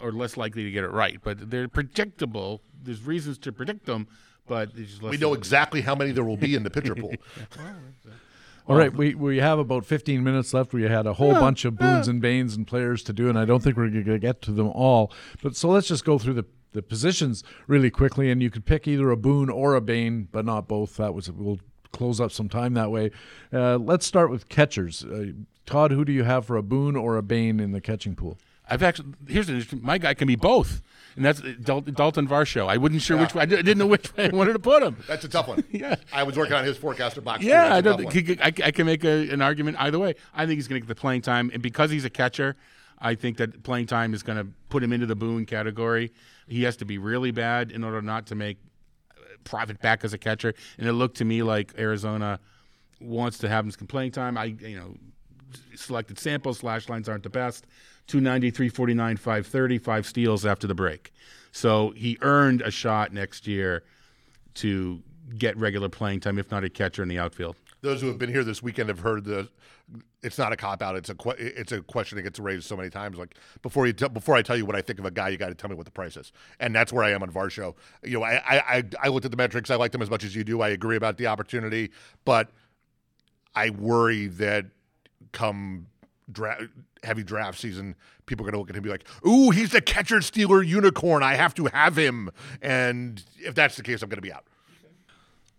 or 0.02 0.12
less 0.12 0.36
likely 0.36 0.64
to 0.64 0.72
get 0.72 0.84
it 0.84 0.92
right. 0.92 1.20
But 1.24 1.50
they're 1.50 1.68
predictable. 1.68 2.62
There's 2.84 3.04
reasons 3.04 3.38
to 3.40 3.52
predict 3.52 3.86
them, 3.86 4.08
but 4.48 4.76
just 4.76 5.02
We 5.02 5.18
know 5.18 5.34
exactly 5.34 5.82
how 5.82 5.96
many 5.96 6.12
there 6.12 6.24
will 6.24 6.38
be 6.38 6.56
in 6.56 6.64
the 6.64 6.70
pitcher 6.70 6.96
pool. 7.02 7.14
All 8.68 8.76
right, 8.76 8.94
we, 8.94 9.16
we 9.16 9.38
have 9.38 9.60
about 9.60 9.86
15 9.86 10.24
minutes 10.24 10.54
left. 10.54 10.74
We 10.74 10.84
had 10.84 11.06
a 11.06 11.14
whole 11.14 11.32
bunch 11.34 11.64
of 11.64 11.78
boons 11.78 12.10
and 12.10 12.22
banes 12.22 12.56
and 12.56 12.68
players 12.68 13.02
to 13.04 13.14
do, 13.14 13.30
and 13.30 13.40
I 13.40 13.46
don't 13.46 13.64
think 13.64 13.78
we're 13.78 13.90
going 13.90 14.04
to 14.04 14.20
get 14.20 14.42
to 14.44 14.52
them 14.52 14.68
all. 14.68 15.14
But 15.42 15.56
so 15.56 15.70
let's 15.70 15.88
just 15.88 16.04
go 16.04 16.18
through 16.18 16.34
the, 16.34 16.46
the 16.74 16.82
positions 16.82 17.46
really 17.68 17.90
quickly, 17.90 18.30
and 18.30 18.42
you 18.42 18.50
could 18.50 18.66
pick 18.66 18.86
either 18.86 19.10
a 19.10 19.16
boon 19.16 19.50
or 19.50 19.76
a 19.76 19.82
bane, 19.82 20.28
but 20.34 20.44
not 20.44 20.68
both. 20.68 20.98
That 20.98 21.14
was 21.14 21.32
we'll 21.32 21.60
close 21.94 22.20
up 22.20 22.32
some 22.34 22.50
time 22.50 22.74
that 22.74 22.92
way. 22.92 23.12
Uh, 23.54 23.78
let's 23.78 24.06
start 24.06 24.30
with 24.30 24.50
catchers. 24.50 25.06
Uh, 25.06 25.28
Todd, 25.66 25.92
who 25.92 26.04
do 26.04 26.12
you 26.12 26.24
have 26.24 26.46
for 26.46 26.58
a 26.58 26.64
boon 26.64 26.98
or 26.98 27.16
a 27.16 27.24
bane 27.24 27.62
in 27.62 27.72
the 27.72 27.80
catching 27.80 28.16
pool? 28.16 28.38
I've 28.70 28.84
actually 28.84 29.14
here's 29.30 29.48
an 29.48 29.56
interesting. 29.56 29.82
My 29.82 29.98
guy 29.98 30.14
can 30.14 30.28
be 30.28 30.36
both, 30.36 30.82
and 31.18 31.26
that's 31.26 31.42
Dal- 31.42 31.82
Dalton 31.82 32.28
Varsho. 32.28 32.68
I 32.70 32.78
wasn't 32.78 33.02
sure 33.02 33.18
which. 33.18 33.36
way- 33.36 33.42
I 33.42 33.46
didn't 33.46 33.78
know 33.78 33.88
which 33.88 34.16
way 34.16 34.30
I 34.32 34.36
wanted 34.36 34.54
to 34.54 34.60
put 34.60 34.82
him. 34.82 34.96
That's 35.08 35.26
a 35.26 35.28
tough 35.28 35.50
one. 35.50 35.64
Yeah. 35.72 35.96
I 36.14 36.24
was 36.24 36.38
working 36.38 36.54
on 36.54 36.64
his 36.64 36.78
forecaster 36.78 37.20
box. 37.22 37.44
Yeah, 37.44 37.76
I, 37.76 37.82
don't 37.82 37.94
tough 37.94 37.98
think 38.00 38.06
one. 38.06 38.16
he 38.16 38.22
could- 38.24 38.42
I, 38.42 38.68
I 38.68 38.72
can 38.72 38.86
make 38.86 39.04
a, 39.04 39.30
an 39.30 39.42
argument 39.42 39.76
either 39.82 40.00
way. 40.00 40.16
I 40.34 40.46
think 40.46 40.58
he's 40.58 40.68
going 40.70 40.80
to 40.82 40.88
get 40.88 40.96
the 40.96 41.00
playing 41.00 41.22
time, 41.24 41.52
and 41.54 41.62
because 41.62 41.92
he's 41.92 42.06
a 42.06 42.10
catcher, 42.10 42.56
I 43.00 43.16
think 43.16 43.38
that 43.38 43.62
playing 43.64 43.88
time 43.88 44.14
is 44.14 44.24
going 44.24 44.38
to 44.38 44.48
put 44.70 44.82
him 44.82 44.94
into 44.94 45.06
the 45.06 45.16
boon 45.16 45.46
category. 45.46 46.14
He 46.48 46.64
has 46.64 46.78
to 46.78 46.86
be 46.86 46.98
really 46.98 47.32
bad 47.32 47.72
in 47.72 47.84
order 47.84 48.02
not 48.02 48.26
to 48.28 48.36
make 48.36 48.58
uh, 49.12 49.22
profit 49.44 49.82
back 49.82 50.04
as 50.04 50.14
a 50.14 50.18
catcher. 50.18 50.54
And 50.78 50.88
it 50.88 50.94
looked 50.94 51.18
to 51.18 51.26
me 51.26 51.44
like 51.44 51.74
Arizona 51.78 52.40
wants 53.02 53.38
to 53.40 53.50
have 53.50 53.66
him 53.66 53.72
some 53.72 53.86
playing 53.88 54.12
time. 54.12 54.38
I, 54.38 54.46
you 54.46 54.78
know, 54.80 54.96
selected 55.76 56.18
samples. 56.20 56.60
Slash 56.60 56.90
lines 56.90 57.08
aren't 57.10 57.24
the 57.24 57.30
best. 57.30 57.66
290, 58.08 58.52
349, 58.52 59.18
530, 59.18 59.78
five 59.78 60.06
steals 60.06 60.46
after 60.46 60.66
the 60.68 60.76
break. 60.76 61.12
So 61.52 61.92
he 61.92 62.18
earned 62.22 62.62
a 62.62 62.72
shot 62.72 63.14
next 63.14 63.48
year 63.48 63.84
to 64.56 65.02
get 65.38 65.58
regular 65.58 65.90
playing 65.90 66.22
time, 66.22 66.40
if 66.40 66.50
not 66.52 66.64
a 66.64 66.70
catcher 66.70 67.04
in 67.04 67.10
the 67.10 67.20
outfield. 67.20 67.56
Those 67.82 68.02
who 68.02 68.08
have 68.08 68.18
been 68.18 68.32
here 68.32 68.44
this 68.44 68.64
weekend 68.64 68.90
have 68.90 69.00
heard 69.00 69.26
the. 69.26 69.50
It's 70.22 70.38
not 70.38 70.52
a 70.52 70.58
cop 70.58 70.82
out. 70.82 70.96
It's 70.96 71.10
a 71.10 71.16
que- 71.16 71.36
it's 71.38 71.72
a 71.72 71.82
question 71.82 72.18
that 72.18 72.24
gets 72.24 72.40
raised 72.40 72.66
so 72.66 72.76
many 72.76 72.90
times. 72.90 73.18
Like 73.18 73.36
before 73.62 73.88
you 73.88 73.94
t- 73.94 74.08
before 74.10 74.36
I 74.36 74.42
tell 74.42 74.58
you 74.58 74.66
what 74.66 74.76
I 74.76 74.82
think 74.82 75.00
of 75.00 75.06
a 75.06 75.12
guy, 75.12 75.30
you 75.30 75.38
got 75.38 75.50
to 75.50 75.56
tell 75.56 75.70
me 75.70 75.76
what 75.76 75.86
the 75.86 75.92
price 75.92 76.18
is, 76.18 76.34
and 76.60 76.76
that's 76.76 76.92
where 76.92 77.04
I 77.04 77.12
am 77.12 77.22
on 77.24 77.32
Varsho. 77.32 77.76
You 78.04 78.20
know, 78.20 78.24
I, 78.24 78.36
I 78.36 78.62
I 78.78 78.84
I 79.04 79.08
looked 79.10 79.26
at 79.26 79.32
the 79.32 79.38
metrics. 79.38 79.70
I 79.70 79.76
like 79.76 79.92
them 79.92 80.02
as 80.02 80.10
much 80.10 80.24
as 80.24 80.36
you 80.36 80.44
do. 80.44 80.62
I 80.62 80.70
agree 80.70 80.98
about 80.98 81.18
the 81.18 81.28
opportunity, 81.28 81.92
but 82.26 82.50
I 83.56 83.70
worry 83.70 84.28
that 84.28 84.66
come 85.32 85.88
dra- 86.32 86.68
heavy 87.04 87.24
draft 87.24 87.60
season, 87.60 87.96
people 88.26 88.46
are 88.46 88.52
going 88.52 88.54
to 88.54 88.60
look 88.60 88.70
at 88.70 88.76
him 88.76 88.78
and 88.78 88.84
be 88.84 88.90
like, 88.90 89.08
"Ooh, 89.26 89.52
he's 89.52 89.72
the 89.72 89.82
catcher 89.82 90.22
stealer 90.22 90.62
unicorn. 90.62 91.24
I 91.24 91.36
have 91.36 91.54
to 91.56 91.66
have 91.66 91.98
him." 91.98 92.30
And 92.62 93.24
if 93.40 93.56
that's 93.56 93.76
the 93.76 93.84
case, 93.84 94.02
I'm 94.02 94.10
going 94.10 94.18
to 94.18 94.22
be 94.22 94.34
out. 94.34 94.46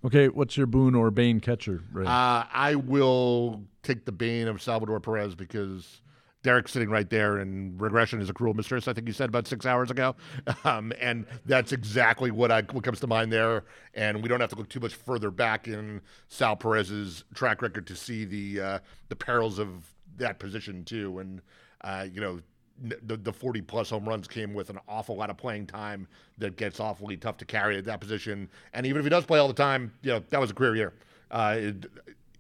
Okay, 0.05 0.29
what's 0.29 0.57
your 0.57 0.67
boon 0.67 0.95
or 0.95 1.11
bane 1.11 1.41
catcher? 1.41 1.83
Uh, 1.97 2.45
I 2.53 2.77
will 2.77 3.65
take 3.83 4.05
the 4.05 4.13
bane 4.13 4.47
of 4.47 4.63
Salvador 4.63 5.01
Perez 5.01 5.35
because 5.35 6.03
Derek's 6.45 6.71
sitting 6.71 6.89
right 6.89 7.11
there, 7.11 7.39
and 7.39 7.81
regression 7.81 8.21
is 8.21 8.31
a 8.31 8.33
cruel 8.33 8.55
mistress. 8.55 8.87
I 8.87 8.93
think 8.93 9.09
you 9.09 9.13
said 9.13 9.29
about 9.29 9.49
six 9.49 9.67
hours 9.67 9.91
ago, 9.91 10.15
um, 10.65 10.93
and 11.01 11.27
that's 11.47 11.73
exactly 11.73 12.31
what 12.31 12.53
I 12.53 12.63
what 12.63 12.85
comes 12.85 13.01
to 13.01 13.09
mind 13.09 13.33
there. 13.33 13.65
And 13.95 14.23
we 14.23 14.29
don't 14.29 14.41
have 14.41 14.51
to 14.51 14.57
look 14.57 14.69
too 14.69 14.81
much 14.81 14.95
further 14.95 15.33
back 15.33 15.67
in 15.67 16.01
Sal 16.29 16.55
Perez's 16.55 17.25
track 17.35 17.61
record 17.61 17.87
to 17.89 17.97
see 17.97 18.25
the 18.25 18.61
uh, 18.61 18.79
the 19.09 19.17
perils 19.17 19.59
of 19.59 19.93
that 20.19 20.39
position 20.39 20.85
too. 20.85 21.19
And 21.19 21.43
uh, 21.83 22.07
you 22.11 22.21
know. 22.21 22.41
The, 22.81 23.17
the 23.17 23.33
40 23.33 23.63
plus 23.63 23.91
home 23.91 24.09
runs 24.09 24.29
came 24.29 24.55
with 24.55 24.71
an 24.71 24.79
awful 24.87 25.17
lot 25.17 25.31
of 25.31 25.37
playing 25.37 25.67
time 25.67 26.07
that 26.39 26.57
gets 26.57 26.79
awfully 26.79 27.17
tough 27.17 27.37
to 27.39 27.45
carry 27.45 27.77
at 27.77 27.85
that 27.87 28.01
position. 28.01 28.49
And 28.73 28.87
even 28.87 29.01
if 29.01 29.05
he 29.05 29.11
does 29.11 29.27
play 29.27 29.41
all 29.41 29.49
the 29.49 29.53
time, 29.53 29.93
you 30.03 30.13
know, 30.13 30.23
that 30.29 30.41
was 30.41 30.53
a 30.53 30.55
career 30.55 30.77
year. 30.77 30.95
Uh, 31.29 31.57
it, 31.59 31.87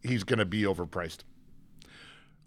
he's 0.03 0.22
going 0.22 0.39
to 0.39 0.45
be 0.45 0.62
overpriced. 0.62 1.24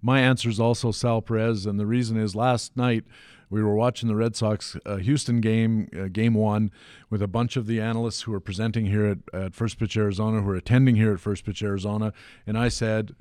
My 0.01 0.19
answer 0.19 0.49
is 0.49 0.59
also 0.59 0.91
Sal 0.91 1.21
Perez, 1.21 1.65
and 1.65 1.79
the 1.79 1.85
reason 1.85 2.17
is 2.17 2.35
last 2.35 2.75
night 2.75 3.03
we 3.49 3.61
were 3.61 3.75
watching 3.75 4.07
the 4.07 4.15
Red 4.15 4.35
Sox 4.35 4.77
uh, 4.85 4.95
Houston 4.95 5.41
game, 5.41 5.89
uh, 5.97 6.07
game 6.07 6.33
one, 6.33 6.71
with 7.09 7.21
a 7.21 7.27
bunch 7.27 7.57
of 7.57 7.67
the 7.67 7.79
analysts 7.79 8.21
who 8.21 8.33
are 8.33 8.39
presenting 8.39 8.87
here 8.87 9.05
at, 9.05 9.17
at 9.33 9.53
First 9.53 9.77
Pitch 9.77 9.95
Arizona, 9.97 10.41
who 10.41 10.49
are 10.49 10.55
attending 10.55 10.95
here 10.95 11.13
at 11.13 11.19
First 11.19 11.45
Pitch 11.45 11.61
Arizona, 11.61 12.13
and 12.47 12.57
I 12.57 12.69
said, 12.69 13.13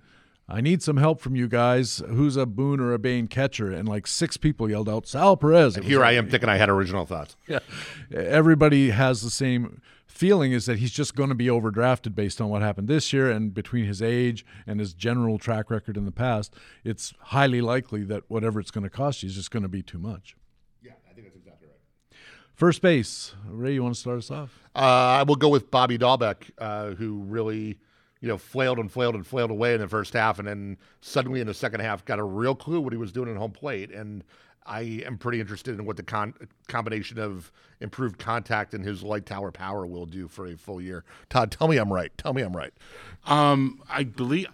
I 0.52 0.60
need 0.60 0.82
some 0.82 0.96
help 0.96 1.20
from 1.20 1.36
you 1.36 1.46
guys. 1.48 2.02
Who's 2.08 2.36
a 2.36 2.44
boon 2.44 2.80
or 2.80 2.92
a 2.92 2.98
bane 2.98 3.28
catcher? 3.28 3.70
And 3.70 3.88
like 3.88 4.06
six 4.06 4.36
people 4.36 4.68
yelled 4.68 4.88
out, 4.88 5.06
Sal 5.06 5.36
Perez. 5.36 5.76
Was 5.76 5.86
Here 5.86 6.02
I 6.04 6.12
am 6.12 6.28
thinking 6.28 6.48
I 6.48 6.56
had 6.56 6.68
original 6.68 7.06
thoughts. 7.06 7.36
Yeah. 7.48 7.60
everybody 8.12 8.90
has 8.90 9.22
the 9.22 9.30
same 9.30 9.80
feeling 10.06 10.52
is 10.52 10.66
that 10.66 10.78
he's 10.78 10.90
just 10.90 11.14
going 11.14 11.28
to 11.30 11.34
be 11.34 11.46
overdrafted 11.46 12.14
based 12.14 12.40
on 12.40 12.48
what 12.48 12.62
happened 12.62 12.88
this 12.88 13.12
year 13.12 13.30
and 13.30 13.54
between 13.54 13.86
his 13.86 14.02
age 14.02 14.44
and 14.66 14.78
his 14.80 14.92
general 14.92 15.38
track 15.38 15.70
record 15.70 15.96
in 15.96 16.04
the 16.04 16.12
past 16.12 16.52
it's 16.84 17.14
highly 17.26 17.60
likely 17.62 18.04
that 18.04 18.22
whatever 18.28 18.60
it's 18.60 18.70
going 18.70 18.84
to 18.84 18.90
cost 18.90 19.22
you 19.22 19.28
is 19.28 19.34
just 19.34 19.50
going 19.50 19.62
to 19.62 19.68
be 19.68 19.82
too 19.82 19.98
much 19.98 20.36
Yeah, 20.82 20.92
I 21.10 21.14
think 21.14 21.26
that's 21.26 21.36
exactly 21.36 21.68
right. 21.68 22.18
first 22.54 22.82
base 22.82 23.34
ray 23.48 23.72
you 23.74 23.82
want 23.82 23.94
to 23.94 24.00
start 24.00 24.18
us 24.18 24.30
off 24.30 24.58
Uh, 24.74 24.80
I 24.80 25.22
will 25.22 25.36
go 25.36 25.48
with 25.48 25.70
Bobby 25.70 25.96
Dalbec, 25.96 26.50
uh, 26.58 26.90
who 26.90 27.22
really, 27.26 27.78
you 28.20 28.28
know, 28.28 28.36
flailed 28.38 28.78
and 28.78 28.90
flailed 28.92 29.14
and 29.14 29.26
flailed 29.26 29.50
away 29.50 29.74
in 29.74 29.80
the 29.80 29.88
first 29.88 30.12
half, 30.12 30.38
and 30.38 30.46
then 30.46 30.76
suddenly 31.00 31.40
in 31.40 31.46
the 31.46 31.54
second 31.54 31.80
half 31.80 32.04
got 32.04 32.18
a 32.18 32.24
real 32.24 32.54
clue 32.54 32.80
what 32.80 32.92
he 32.92 32.98
was 32.98 33.12
doing 33.12 33.30
at 33.30 33.36
home 33.36 33.52
plate. 33.52 33.90
And 33.90 34.22
I 34.66 35.02
am 35.06 35.16
pretty 35.16 35.40
interested 35.40 35.78
in 35.78 35.86
what 35.86 35.96
the 35.96 36.02
con- 36.02 36.34
combination 36.68 37.18
of 37.18 37.50
improved 37.80 38.18
contact 38.18 38.74
and 38.74 38.84
his 38.84 39.02
light 39.02 39.24
tower 39.24 39.50
power 39.50 39.86
will 39.86 40.04
do 40.06 40.28
for 40.28 40.46
a 40.46 40.56
full 40.56 40.80
year. 40.82 41.02
Todd, 41.30 41.50
tell 41.50 41.66
me 41.66 41.78
I'm 41.78 41.92
right. 41.92 42.12
Tell 42.18 42.34
me 42.34 42.42
I'm 42.42 42.54
right. 42.54 42.72
Um, 43.26 43.82
I 43.88 44.04
believe. 44.04 44.46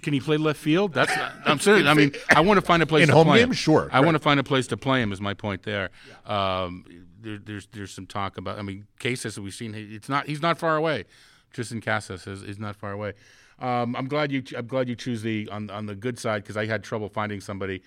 Can 0.00 0.14
he 0.14 0.18
play 0.20 0.36
left 0.36 0.58
field? 0.58 0.94
That's. 0.94 1.12
I'm 1.46 1.60
serious. 1.60 1.86
I 1.86 1.94
mean, 1.94 2.12
I 2.30 2.40
want 2.40 2.58
to 2.58 2.66
find 2.66 2.82
a 2.82 2.86
place 2.86 3.02
In 3.02 3.08
to 3.10 3.14
home 3.14 3.26
play 3.28 3.38
games? 3.38 3.50
him. 3.50 3.52
Sure, 3.54 3.88
I 3.92 3.98
right. 3.98 4.04
want 4.04 4.16
to 4.16 4.18
find 4.18 4.40
a 4.40 4.42
place 4.42 4.66
to 4.68 4.76
play 4.76 5.00
him. 5.00 5.12
Is 5.12 5.20
my 5.20 5.34
point 5.34 5.62
there? 5.62 5.90
Um, 6.26 6.84
there, 7.20 7.38
there's 7.38 7.68
there's 7.70 7.92
some 7.92 8.06
talk 8.06 8.36
about. 8.36 8.58
I 8.58 8.62
mean, 8.62 8.86
cases 8.98 9.36
that 9.36 9.42
we've 9.42 9.54
seen. 9.54 9.74
It's 9.76 10.08
not. 10.08 10.26
He's 10.26 10.42
not 10.42 10.58
far 10.58 10.76
away. 10.76 11.04
Triston 11.52 11.82
Casas 11.82 12.26
is, 12.26 12.42
is 12.42 12.58
not 12.58 12.76
far 12.76 12.92
away. 12.92 13.14
Um, 13.58 13.94
I'm 13.94 14.08
glad 14.08 14.32
you. 14.32 14.42
I'm 14.56 14.66
glad 14.66 14.88
you 14.88 14.96
choose 14.96 15.22
the 15.22 15.48
on 15.50 15.70
on 15.70 15.86
the 15.86 15.94
good 15.94 16.18
side 16.18 16.42
because 16.42 16.56
I 16.56 16.66
had 16.66 16.82
trouble 16.82 17.08
finding 17.08 17.40
somebody. 17.40 17.82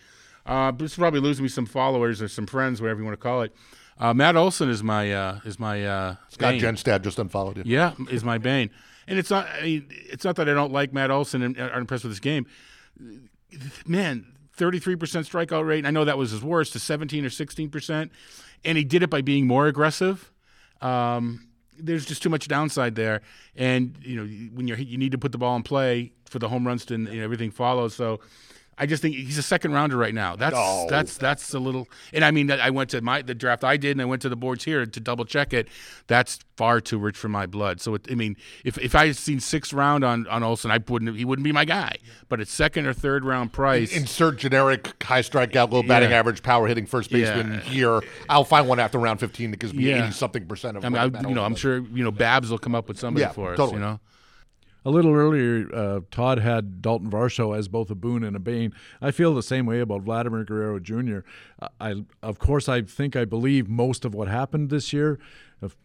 Uh, 0.45 0.71
this 0.71 0.91
is 0.91 0.97
probably 0.97 1.19
losing 1.19 1.43
me 1.43 1.49
some 1.49 1.65
followers 1.65 2.21
or 2.21 2.27
some 2.27 2.45
friends, 2.45 2.81
whatever 2.81 2.99
you 2.99 3.05
want 3.05 3.19
to 3.19 3.21
call 3.21 3.41
it. 3.41 3.53
Uh, 3.97 4.13
Matt 4.13 4.35
Olson 4.35 4.69
is 4.69 4.83
my 4.83 5.11
uh, 5.11 5.39
is 5.45 5.59
my 5.59 5.85
uh, 5.85 6.15
Scott 6.29 6.53
bane. 6.53 6.61
Genstad 6.61 7.01
just 7.01 7.17
unfollowed 7.19 7.57
you. 7.57 7.63
Yeah, 7.65 7.93
is 8.09 8.23
my 8.23 8.37
bane. 8.37 8.69
And 9.07 9.19
it's 9.19 9.29
not. 9.29 9.47
I 9.47 9.61
mean, 9.63 9.87
it's 9.89 10.23
not 10.23 10.35
that 10.37 10.49
I 10.49 10.53
don't 10.53 10.71
like 10.71 10.93
Matt 10.93 11.11
Olson 11.11 11.41
and 11.41 11.59
are 11.59 11.79
impressed 11.79 12.03
with 12.03 12.11
his 12.11 12.19
game. 12.19 12.45
Man, 13.85 14.25
thirty-three 14.53 14.95
percent 14.95 15.27
strikeout 15.27 15.65
rate. 15.65 15.79
and 15.79 15.87
I 15.87 15.91
know 15.91 16.05
that 16.05 16.17
was 16.17 16.31
his 16.31 16.43
worst, 16.43 16.73
to 16.73 16.79
seventeen 16.79 17.25
or 17.25 17.29
sixteen 17.29 17.69
percent, 17.69 18.11
and 18.63 18.77
he 18.77 18.83
did 18.83 19.03
it 19.03 19.09
by 19.09 19.21
being 19.21 19.47
more 19.47 19.67
aggressive. 19.67 20.31
Um, 20.81 21.47
there's 21.77 22.05
just 22.05 22.23
too 22.23 22.29
much 22.29 22.47
downside 22.47 22.95
there, 22.95 23.21
and 23.55 23.97
you 24.01 24.15
know 24.15 24.25
when 24.53 24.67
you're 24.67 24.77
you 24.77 24.97
need 24.97 25.11
to 25.11 25.17
put 25.17 25.31
the 25.31 25.37
ball 25.37 25.55
in 25.55 25.63
play 25.63 26.11
for 26.29 26.39
the 26.39 26.49
home 26.49 26.65
runs 26.65 26.85
to 26.85 26.95
and 26.95 27.07
everything 27.07 27.51
follows. 27.51 27.95
So. 27.95 28.19
I 28.77 28.85
just 28.85 29.01
think 29.01 29.15
he's 29.15 29.37
a 29.37 29.41
second 29.43 29.71
rounder 29.71 29.95
right 29.95 30.13
now. 30.13 30.35
That's 30.35 30.53
No. 30.55 30.87
that's 30.89 31.15
that's 31.17 31.53
a 31.53 31.59
little. 31.59 31.87
And 32.11 32.25
I 32.25 32.31
mean, 32.31 32.51
I 32.51 32.69
went 32.71 32.89
to 32.89 33.01
my 33.01 33.21
the 33.21 33.33
draft 33.33 33.63
I 33.63 33.77
did, 33.77 33.91
and 33.91 34.01
I 34.01 34.05
went 34.05 34.21
to 34.23 34.29
the 34.29 34.35
boards 34.35 34.65
here 34.65 34.85
to 34.85 34.99
double 34.99 35.23
check 35.23 35.53
it. 35.53 35.69
That's 36.07 36.39
far 36.57 36.81
too 36.81 36.97
rich 36.97 37.15
for 37.17 37.29
my 37.29 37.45
blood. 37.45 37.79
So 37.79 37.95
it, 37.95 38.05
I 38.11 38.15
mean, 38.15 38.35
if 38.65 38.77
if 38.77 38.93
I 38.93 39.07
had 39.07 39.15
seen 39.15 39.39
sixth 39.39 39.71
round 39.71 40.03
on 40.03 40.27
on 40.27 40.43
Olson, 40.43 40.71
I 40.71 40.79
wouldn't 40.87 41.15
he 41.15 41.23
wouldn't 41.23 41.43
be 41.45 41.53
my 41.53 41.63
guy. 41.63 41.95
But 42.27 42.41
at 42.41 42.49
second 42.49 42.85
or 42.85 42.93
third 42.93 43.23
round 43.23 43.53
price, 43.53 43.95
Insert 43.95 44.37
generic 44.39 45.01
high 45.03 45.21
strikeout, 45.21 45.71
low 45.71 45.81
batting 45.81 46.09
Yeah. 46.09 46.17
average, 46.19 46.43
power 46.43 46.67
hitting 46.67 46.85
first 46.85 47.11
baseman 47.11 47.53
Yeah. 47.53 47.59
here. 47.61 48.01
I'll 48.29 48.43
find 48.43 48.67
one 48.67 48.79
after 48.79 48.97
round 48.99 49.21
15 49.21 49.51
that 49.51 49.57
gives 49.61 49.73
me 49.73 49.83
Yeah. 49.85 50.03
80 50.07 50.11
something 50.13 50.45
percent 50.47 50.75
of 50.75 50.83
I 50.83 50.89
mean, 50.89 50.97
I, 51.15 51.27
you 51.29 51.33
know, 51.35 51.45
I'm 51.45 51.55
sure 51.55 51.77
you 51.79 52.03
know 52.03 52.11
Babs 52.11 52.49
will 52.51 52.57
come 52.57 52.75
up 52.75 52.89
with 52.89 52.99
somebody 52.99 53.21
Yeah, 53.21 53.31
for 53.31 53.51
us. 53.51 53.57
totally. 53.57 53.77
You 53.77 53.85
know, 53.85 53.99
a 54.85 54.91
little 54.91 55.13
earlier, 55.13 55.67
uh, 55.73 56.01
Todd 56.11 56.39
had 56.39 56.81
Dalton 56.81 57.09
Varsho 57.09 57.57
as 57.57 57.67
both 57.67 57.89
a 57.89 57.95
boon 57.95 58.23
and 58.23 58.35
a 58.35 58.39
bane. 58.39 58.71
I 59.01 59.09
feel 59.09 59.33
the 59.33 59.41
same 59.41 59.65
way 59.65 59.79
about 59.79 60.03
Vladimir 60.03 60.43
Guerrero 60.43 60.79
Jr. 60.79 61.19
I, 61.81 62.05
of 62.21 62.37
course, 62.37 62.69
I 62.69 62.83
think 62.83 63.15
I 63.15 63.25
believe 63.25 63.67
most 63.67 64.05
of 64.05 64.13
what 64.13 64.27
happened 64.27 64.69
this 64.69 64.93
year. 64.93 65.19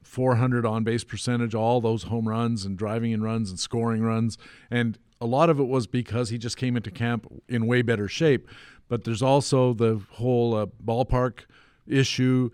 400 0.03 0.66
on 0.66 0.84
base 0.84 1.05
percentage, 1.05 1.55
all 1.55 1.80
those 1.80 2.03
home 2.03 2.28
runs 2.28 2.66
and 2.66 2.76
driving 2.76 3.12
in 3.12 3.22
runs 3.22 3.48
and 3.48 3.59
scoring 3.59 4.03
runs. 4.03 4.36
And 4.70 4.98
a 5.20 5.26
lot 5.26 5.48
of 5.48 5.59
it 5.59 5.68
was 5.68 5.86
because 5.86 6.28
he 6.28 6.36
just 6.36 6.59
came 6.59 6.76
into 6.76 6.90
camp 6.90 7.26
in 7.48 7.66
way 7.66 7.80
better 7.80 8.07
shape. 8.07 8.46
But 8.88 9.05
there's 9.05 9.22
also 9.22 9.72
the 9.72 10.03
whole 10.12 10.55
uh, 10.55 10.66
ballpark 10.84 11.44
issue. 11.86 12.51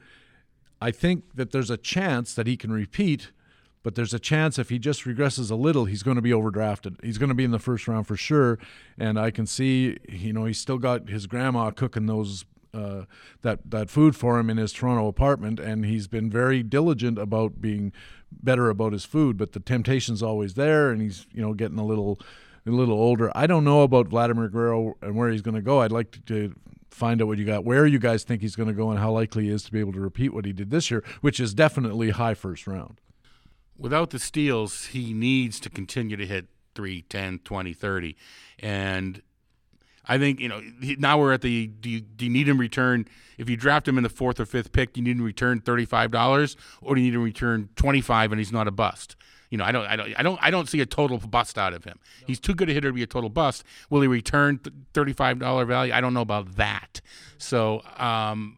I 0.81 0.93
think 0.93 1.25
that 1.35 1.51
there's 1.51 1.71
a 1.71 1.77
chance 1.77 2.35
that 2.35 2.47
he 2.47 2.57
can 2.57 2.71
repeat 2.71 3.33
but 3.87 3.95
there's 3.95 4.13
a 4.13 4.19
chance 4.19 4.59
if 4.59 4.69
he 4.69 4.81
just 4.81 5.05
regresses 5.05 5.49
a 5.49 5.55
little, 5.55 5.85
he's 5.85 6.03
going 6.03 6.17
to 6.17 6.21
be 6.21 6.33
overdrafted. 6.33 6.97
He's 7.05 7.19
going 7.19 7.29
to 7.29 7.37
be 7.37 7.45
in 7.45 7.53
the 7.53 7.61
first 7.61 7.87
round 7.87 8.09
for 8.09 8.17
sure. 8.17 8.59
And 8.99 9.17
I 9.17 9.31
can 9.31 9.47
see, 9.47 9.97
you 10.09 10.33
know, 10.33 10.45
he's 10.45 10.59
still 10.59 10.79
got 10.79 11.09
his 11.09 11.29
grandma 11.29 11.71
cooking 11.71 12.07
those 12.07 12.45
uh, 12.75 13.03
that 13.43 13.61
that 13.71 13.89
food 13.89 14.17
for 14.17 14.41
him 14.41 14.51
in 14.51 14.57
his 14.57 14.73
Toronto 14.73 15.07
apartment, 15.07 15.61
and 15.61 15.85
he's 15.85 16.09
been 16.09 16.29
very 16.29 16.65
diligent 16.65 17.17
about 17.17 17.61
being 17.61 17.93
better 18.33 18.71
about 18.71 18.93
his 18.93 19.05
food. 19.05 19.37
But 19.37 19.53
the 19.53 19.61
temptation's 19.61 20.21
always 20.21 20.55
there, 20.55 20.91
and 20.91 21.01
he's 21.01 21.29
you 21.31 21.41
know 21.41 21.55
getting 21.55 21.79
a 21.79 21.87
little 21.87 22.19
a 22.67 22.71
little 22.71 22.99
older. 22.99 23.31
I 23.37 23.47
don't 23.47 23.63
know 23.63 23.83
about 23.83 24.09
Vladimir 24.09 24.49
Guerrero 24.49 24.97
and 25.01 25.15
where 25.15 25.31
he's 25.31 25.43
going 25.43 25.55
to 25.55 25.63
go. 25.63 25.83
I'd 25.83 25.93
like 25.93 26.11
to, 26.11 26.21
to 26.23 26.57
find 26.91 27.23
out 27.23 27.29
what 27.29 27.39
you 27.39 27.45
got, 27.45 27.65
where 27.65 27.87
you 27.87 28.01
guys 28.01 28.25
think 28.25 28.43
he's 28.43 28.57
going 28.57 28.69
to 28.69 28.75
go, 28.75 28.91
and 28.91 28.99
how 28.99 29.13
likely 29.13 29.45
he 29.45 29.51
is 29.51 29.63
to 29.63 29.71
be 29.71 29.79
able 29.79 29.93
to 29.93 30.01
repeat 30.01 30.35
what 30.35 30.45
he 30.45 30.53
did 30.53 30.73
this 30.73 30.91
year, 30.91 31.05
which 31.21 31.39
is 31.39 31.55
definitely 31.55 32.11
high 32.11 32.35
first 32.35 32.67
round 32.67 33.01
without 33.79 34.11
the 34.11 34.19
steals, 34.19 34.87
he 34.87 35.13
needs 35.13 35.61
to 35.61 35.71
continue 35.71 36.17
to 36.17 36.27
hit 36.27 36.47
3, 36.75 37.03
10, 37.03 37.41
20, 37.41 37.73
30. 37.73 38.17
And 38.59 39.23
I 40.07 40.19
think, 40.19 40.41
you 40.41 40.49
know, 40.49 40.61
now 40.99 41.19
we're 41.19 41.33
at 41.33 41.43
the 41.43 41.67
do 41.67 41.91
you, 41.91 42.01
do 42.01 42.27
you 42.27 42.31
need 42.31 42.49
him 42.49 42.59
return 42.59 43.07
if 43.39 43.51
you 43.51 43.57
draft 43.57 43.87
him 43.87 43.97
in 43.97 44.03
the 44.03 44.09
fourth 44.09 44.41
or 44.41 44.47
fifth 44.47 44.73
pick, 44.73 44.93
do 44.93 45.01
you 45.01 45.05
need 45.05 45.19
him 45.19 45.25
return 45.25 45.61
$35 45.61 46.57
or 46.81 46.95
do 46.95 47.01
you 47.01 47.07
need 47.09 47.15
him 47.15 47.23
return 47.23 47.69
25 47.77 48.33
and 48.33 48.39
he's 48.39 48.53
not 48.53 48.69
a 48.69 48.71
bust? 48.71 49.17
You 49.51 49.59
know, 49.59 49.65
I 49.65 49.73
don't, 49.73 49.87
I 49.87 49.97
don't, 49.97 50.19
I 50.19 50.23
don't, 50.23 50.39
I 50.43 50.51
don't 50.51 50.69
see 50.69 50.81
a 50.81 50.87
total 50.87 51.19
bust 51.19 51.57
out 51.57 51.73
of 51.73 51.85
him. 51.85 51.99
He's 52.27 52.41
too 52.41 52.55
good 52.55 52.69
a 52.69 52.73
hitter 52.73 52.89
to 52.89 52.93
be 52.93 53.03
a 53.03 53.07
total 53.07 53.31
bust. 53.31 53.63
Will 53.91 54.01
he 54.01 54.09
return 54.09 54.61
thirty-five 54.93 55.39
dollar 55.39 55.65
value? 55.65 55.93
I 55.93 56.01
don't 56.01 56.15
know 56.15 56.21
about 56.21 56.57
that. 56.57 57.01
So, 57.39 57.83
um, 57.97 58.57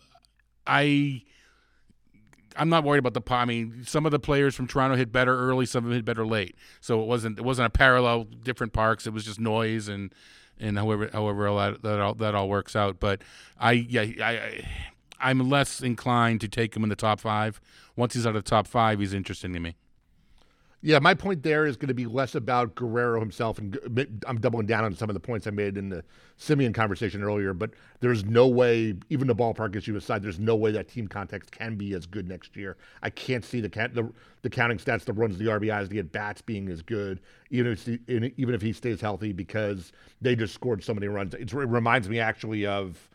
I, 0.66 1.24
I'm 2.58 2.68
not 2.68 2.84
worried 2.84 2.98
about 2.98 3.14
the. 3.14 3.34
I 3.34 3.44
mean, 3.44 3.84
some 3.86 4.04
of 4.04 4.12
the 4.12 4.18
players 4.18 4.54
from 4.54 4.66
Toronto 4.66 4.96
hit 4.96 5.12
better 5.12 5.38
early, 5.38 5.64
some 5.64 5.84
of 5.84 5.90
them 5.90 5.98
hit 5.98 6.04
better 6.04 6.26
late. 6.26 6.56
So 6.80 7.00
it 7.00 7.06
wasn't 7.06 7.38
it 7.38 7.44
wasn't 7.44 7.66
a 7.66 7.70
parallel 7.70 8.24
different 8.24 8.72
parks. 8.72 9.06
It 9.06 9.12
was 9.12 9.24
just 9.24 9.40
noise 9.40 9.88
and 9.88 10.12
and 10.58 10.76
however 10.76 11.08
however 11.12 11.48
all 11.48 11.58
that 11.58 11.82
that 11.82 12.00
all, 12.00 12.14
that 12.14 12.34
all 12.34 12.48
works 12.48 12.74
out. 12.74 13.00
But 13.00 13.22
I 13.58 13.72
yeah 13.72 14.02
I, 14.02 14.64
I 15.20 15.30
am 15.30 15.48
less 15.48 15.80
inclined 15.80 16.40
to 16.42 16.48
take 16.48 16.76
him 16.76 16.82
in 16.82 16.88
the 16.88 16.96
top 16.96 17.20
five. 17.20 17.60
Once 17.96 18.14
he's 18.14 18.26
out 18.26 18.36
of 18.36 18.44
the 18.44 18.50
top 18.50 18.66
five, 18.66 19.00
he's 19.00 19.14
interesting 19.14 19.52
to 19.52 19.60
me. 19.60 19.76
Yeah, 20.80 21.00
my 21.00 21.12
point 21.14 21.42
there 21.42 21.66
is 21.66 21.76
going 21.76 21.88
to 21.88 21.94
be 21.94 22.06
less 22.06 22.36
about 22.36 22.76
Guerrero 22.76 23.18
himself, 23.18 23.58
and 23.58 23.76
I'm 24.26 24.38
doubling 24.38 24.66
down 24.66 24.84
on 24.84 24.94
some 24.94 25.10
of 25.10 25.14
the 25.14 25.20
points 25.20 25.48
I 25.48 25.50
made 25.50 25.76
in 25.76 25.88
the 25.88 26.04
Semien 26.38 26.72
conversation 26.72 27.20
earlier. 27.24 27.52
But 27.52 27.72
there's 27.98 28.24
no 28.24 28.46
way, 28.46 28.94
even 29.10 29.26
the 29.26 29.34
ballpark 29.34 29.74
issue 29.74 29.96
aside, 29.96 30.22
there's 30.22 30.38
no 30.38 30.54
way 30.54 30.70
that 30.70 30.86
team 30.88 31.08
context 31.08 31.50
can 31.50 31.74
be 31.74 31.94
as 31.94 32.06
good 32.06 32.28
next 32.28 32.56
year. 32.56 32.76
I 33.02 33.10
can't 33.10 33.44
see 33.44 33.60
the 33.60 33.68
the, 33.68 34.12
the 34.42 34.50
counting 34.50 34.78
stats, 34.78 35.04
the 35.04 35.12
runs, 35.12 35.36
the 35.36 35.46
RBIs, 35.46 35.88
the 35.88 35.98
at 35.98 36.12
bats 36.12 36.42
being 36.42 36.68
as 36.68 36.80
good, 36.80 37.18
even 37.50 37.72
if 37.72 37.88
even 38.08 38.54
if 38.54 38.62
he 38.62 38.72
stays 38.72 39.00
healthy, 39.00 39.32
because 39.32 39.90
they 40.20 40.36
just 40.36 40.54
scored 40.54 40.84
so 40.84 40.94
many 40.94 41.08
runs. 41.08 41.34
It's, 41.34 41.52
it 41.52 41.56
reminds 41.56 42.08
me 42.08 42.20
actually 42.20 42.66
of 42.66 43.08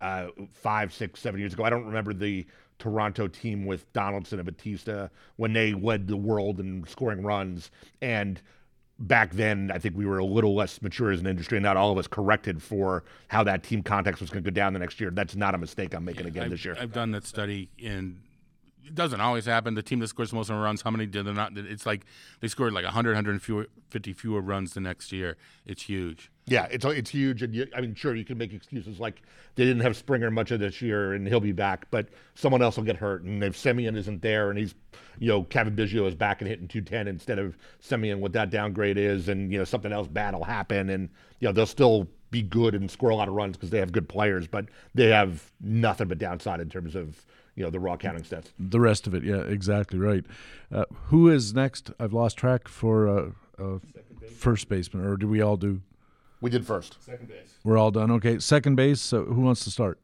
uh, 0.00 0.28
five, 0.54 0.94
six, 0.94 1.20
seven 1.20 1.38
years 1.38 1.52
ago. 1.52 1.64
I 1.64 1.70
don't 1.70 1.84
remember 1.84 2.14
the 2.14 2.46
Toronto 2.80 3.28
team 3.28 3.66
with 3.66 3.92
Donaldson 3.92 4.40
and 4.40 4.46
Bautista 4.46 5.10
when 5.36 5.52
they 5.52 5.72
led 5.72 6.08
the 6.08 6.16
world 6.16 6.58
in 6.58 6.84
scoring 6.88 7.22
runs. 7.22 7.70
And 8.02 8.42
back 8.98 9.32
then, 9.32 9.70
I 9.72 9.78
think 9.78 9.96
we 9.96 10.06
were 10.06 10.18
a 10.18 10.24
little 10.24 10.54
less 10.54 10.82
mature 10.82 11.12
as 11.12 11.20
an 11.20 11.26
industry, 11.26 11.58
and 11.58 11.64
not 11.64 11.76
all 11.76 11.92
of 11.92 11.98
us 11.98 12.08
corrected 12.08 12.62
for 12.62 13.04
how 13.28 13.44
that 13.44 13.62
team 13.62 13.82
context 13.82 14.20
was 14.20 14.30
going 14.30 14.42
to 14.42 14.50
go 14.50 14.54
down 14.54 14.72
the 14.72 14.78
next 14.78 15.00
year. 15.00 15.10
That's 15.10 15.36
not 15.36 15.54
a 15.54 15.58
mistake 15.58 15.94
I'm 15.94 16.04
making 16.04 16.24
yeah, 16.24 16.28
again 16.28 16.44
I've, 16.44 16.50
this 16.50 16.64
year. 16.64 16.76
I've 16.80 16.92
done 16.92 17.12
that 17.12 17.24
study, 17.24 17.68
and 17.82 18.20
it 18.90 18.96
doesn't 18.96 19.20
always 19.20 19.46
happen. 19.46 19.74
The 19.74 19.82
team 19.82 20.00
that 20.00 20.08
scores 20.08 20.30
the 20.30 20.36
most 20.36 20.50
runs, 20.50 20.82
how 20.82 20.90
many 20.90 21.06
did 21.06 21.24
they 21.24 21.32
not? 21.32 21.56
It's 21.56 21.86
like 21.86 22.04
they 22.40 22.48
scored 22.48 22.72
like 22.72 22.84
100, 22.84 23.14
150 23.14 24.12
fewer 24.12 24.40
runs 24.40 24.74
the 24.74 24.80
next 24.80 25.12
year. 25.12 25.36
It's 25.64 25.82
huge. 25.82 26.28
Yeah, 26.46 26.66
it's 26.72 26.84
it's 26.84 27.10
huge, 27.10 27.44
and 27.44 27.54
you, 27.54 27.68
I 27.76 27.80
mean, 27.80 27.94
sure, 27.94 28.16
you 28.16 28.24
can 28.24 28.36
make 28.36 28.52
excuses 28.52 28.98
like 28.98 29.22
they 29.54 29.64
didn't 29.64 29.82
have 29.82 29.96
Springer 29.96 30.32
much 30.32 30.50
of 30.50 30.58
this 30.58 30.82
year, 30.82 31.12
and 31.12 31.28
he'll 31.28 31.38
be 31.38 31.52
back, 31.52 31.86
but 31.92 32.08
someone 32.34 32.60
else 32.62 32.76
will 32.76 32.82
get 32.82 32.96
hurt, 32.96 33.22
and 33.22 33.44
if 33.44 33.56
Semien 33.56 33.96
isn't 33.96 34.20
there, 34.20 34.50
and 34.50 34.58
he's, 34.58 34.74
you 35.20 35.28
know, 35.28 35.44
Cavan 35.44 35.76
Biggio 35.76 36.08
is 36.08 36.16
back 36.16 36.40
and 36.40 36.48
hitting 36.50 36.66
210 36.66 37.06
instead 37.06 37.38
of 37.38 37.56
Semien, 37.80 38.18
what 38.18 38.32
that 38.32 38.50
downgrade 38.50 38.98
is, 38.98 39.28
and 39.28 39.52
you 39.52 39.58
know 39.58 39.64
something 39.64 39.92
else 39.92 40.08
bad 40.08 40.34
will 40.34 40.42
happen, 40.42 40.90
and 40.90 41.08
you 41.38 41.46
know 41.46 41.52
they'll 41.52 41.66
still 41.66 42.08
be 42.32 42.42
good 42.42 42.74
and 42.74 42.90
score 42.90 43.10
a 43.10 43.14
lot 43.14 43.28
of 43.28 43.34
runs 43.34 43.56
because 43.56 43.70
they 43.70 43.78
have 43.78 43.92
good 43.92 44.08
players, 44.08 44.48
but 44.48 44.66
they 44.92 45.10
have 45.10 45.52
nothing 45.60 46.08
but 46.08 46.18
downside 46.18 46.58
in 46.60 46.68
terms 46.68 46.96
of 46.96 47.24
you 47.54 47.64
know 47.64 47.70
the 47.70 47.80
raw 47.80 47.96
counting 47.96 48.22
stats. 48.22 48.46
The 48.58 48.80
rest 48.80 49.06
of 49.06 49.14
it, 49.14 49.22
yeah, 49.22 49.40
exactly 49.40 49.98
right. 49.98 50.24
Uh, 50.72 50.84
who 51.06 51.28
is 51.28 51.54
next? 51.54 51.90
I've 51.98 52.12
lost 52.12 52.36
track 52.36 52.68
for 52.68 53.08
uh, 53.08 53.30
uh, 53.58 53.78
first 54.36 54.68
baseman, 54.68 55.04
or 55.04 55.16
do 55.16 55.28
we 55.28 55.40
all 55.40 55.56
do? 55.56 55.82
We 56.40 56.50
did 56.50 56.66
first. 56.66 57.02
Second 57.04 57.28
base. 57.28 57.54
We're 57.64 57.76
all 57.76 57.90
done. 57.90 58.10
Okay, 58.12 58.38
second 58.38 58.76
base. 58.76 59.00
So 59.00 59.24
who 59.24 59.42
wants 59.42 59.64
to 59.64 59.70
start? 59.70 60.00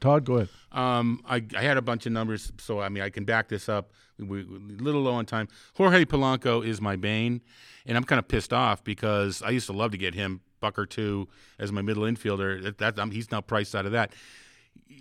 Todd, 0.00 0.24
go 0.24 0.34
ahead. 0.34 0.48
Um, 0.72 1.22
I, 1.24 1.44
I 1.56 1.62
had 1.62 1.76
a 1.76 1.82
bunch 1.82 2.06
of 2.06 2.12
numbers, 2.12 2.52
so 2.58 2.80
I 2.80 2.88
mean 2.88 3.02
I 3.02 3.08
can 3.10 3.24
back 3.24 3.48
this 3.48 3.68
up. 3.68 3.92
We, 4.18 4.40
are 4.40 4.42
a 4.42 4.82
little 4.82 5.02
low 5.02 5.14
on 5.14 5.26
time. 5.26 5.48
Jorge 5.74 6.04
Polanco 6.04 6.66
is 6.66 6.80
my 6.80 6.96
bane, 6.96 7.40
and 7.86 7.96
I'm 7.96 8.04
kind 8.04 8.18
of 8.18 8.28
pissed 8.28 8.52
off 8.52 8.82
because 8.82 9.42
I 9.42 9.50
used 9.50 9.66
to 9.66 9.72
love 9.72 9.92
to 9.92 9.98
get 9.98 10.14
him 10.14 10.40
buck 10.60 10.78
or 10.78 10.86
two 10.86 11.28
as 11.58 11.70
my 11.70 11.82
middle 11.82 12.02
infielder. 12.02 12.76
That, 12.76 12.96
that 12.96 13.12
he's 13.12 13.30
now 13.30 13.40
priced 13.40 13.74
out 13.74 13.86
of 13.86 13.92
that. 13.92 14.12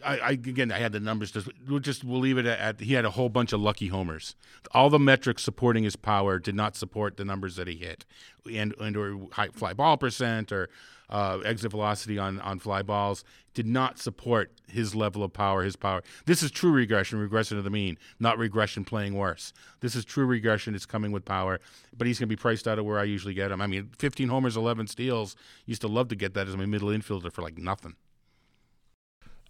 I, 0.04 0.18
I, 0.18 0.30
again, 0.32 0.72
I 0.72 0.80
had 0.80 0.92
the 0.92 1.00
numbers. 1.00 1.32
Just 1.32 1.50
we'll 1.68 1.80
just 1.80 2.04
we'll 2.04 2.20
leave 2.20 2.38
it 2.38 2.46
at, 2.46 2.60
at, 2.60 2.80
he 2.80 2.94
had 2.94 3.06
a 3.06 3.12
whole 3.12 3.30
bunch 3.30 3.54
of 3.54 3.62
lucky 3.62 3.88
homers. 3.88 4.36
All 4.74 4.90
the 4.90 5.00
metrics 5.00 5.44
supporting 5.44 5.84
his 5.84 5.96
power 5.96 6.40
did 6.40 6.56
not 6.56 6.76
support 6.76 7.18
the 7.18 7.26
numbers 7.26 7.56
that 7.56 7.68
he 7.68 7.76
hit, 7.76 8.06
and 8.52 8.74
and 8.80 8.98
or 8.98 9.28
high 9.32 9.50
fly 9.50 9.74
ball 9.74 9.98
percent 9.98 10.52
or 10.52 10.70
uh, 11.10 11.40
exit 11.46 11.72
velocity 11.72 12.18
on 12.18 12.40
on 12.42 12.60
fly 12.60 12.82
balls 12.82 13.24
did 13.54 13.66
not 13.66 14.00
support 14.00 14.52
his 14.68 14.96
level 14.96 15.24
of 15.24 15.34
power. 15.34 15.64
His 15.64 15.76
power. 15.76 16.04
This 16.26 16.42
is 16.42 16.52
true 16.52 16.72
regression, 16.72 17.20
regression 17.20 17.58
to 17.58 17.64
the 17.64 17.70
mean, 17.70 17.98
not 18.20 18.38
regression 18.38 18.86
playing 18.86 19.16
worse. 19.16 19.54
This 19.82 19.96
is 19.96 20.06
true 20.06 20.26
regression. 20.26 20.74
It's 20.74 20.86
coming 20.86 21.12
with 21.12 21.26
power, 21.26 21.60
but 21.96 22.08
he's 22.08 22.18
going 22.18 22.30
to 22.30 22.36
be 22.36 22.40
priced 22.40 22.68
out 22.68 22.80
of 22.80 22.86
where 22.86 23.00
I 23.00 23.04
usually 23.04 23.34
get 23.34 23.52
him. 23.52 23.62
I 23.62 23.68
mean, 23.68 23.90
15 23.98 24.30
homers, 24.30 24.56
11 24.56 24.88
steals. 24.88 25.36
Used 25.66 25.82
to 25.82 25.88
love 25.88 26.08
to 26.10 26.16
get 26.16 26.34
that 26.34 26.48
as 26.48 26.56
my 26.56 26.66
middle 26.66 26.90
infielder 26.90 27.32
for 27.32 27.42
like 27.42 27.58
nothing. 27.58 27.96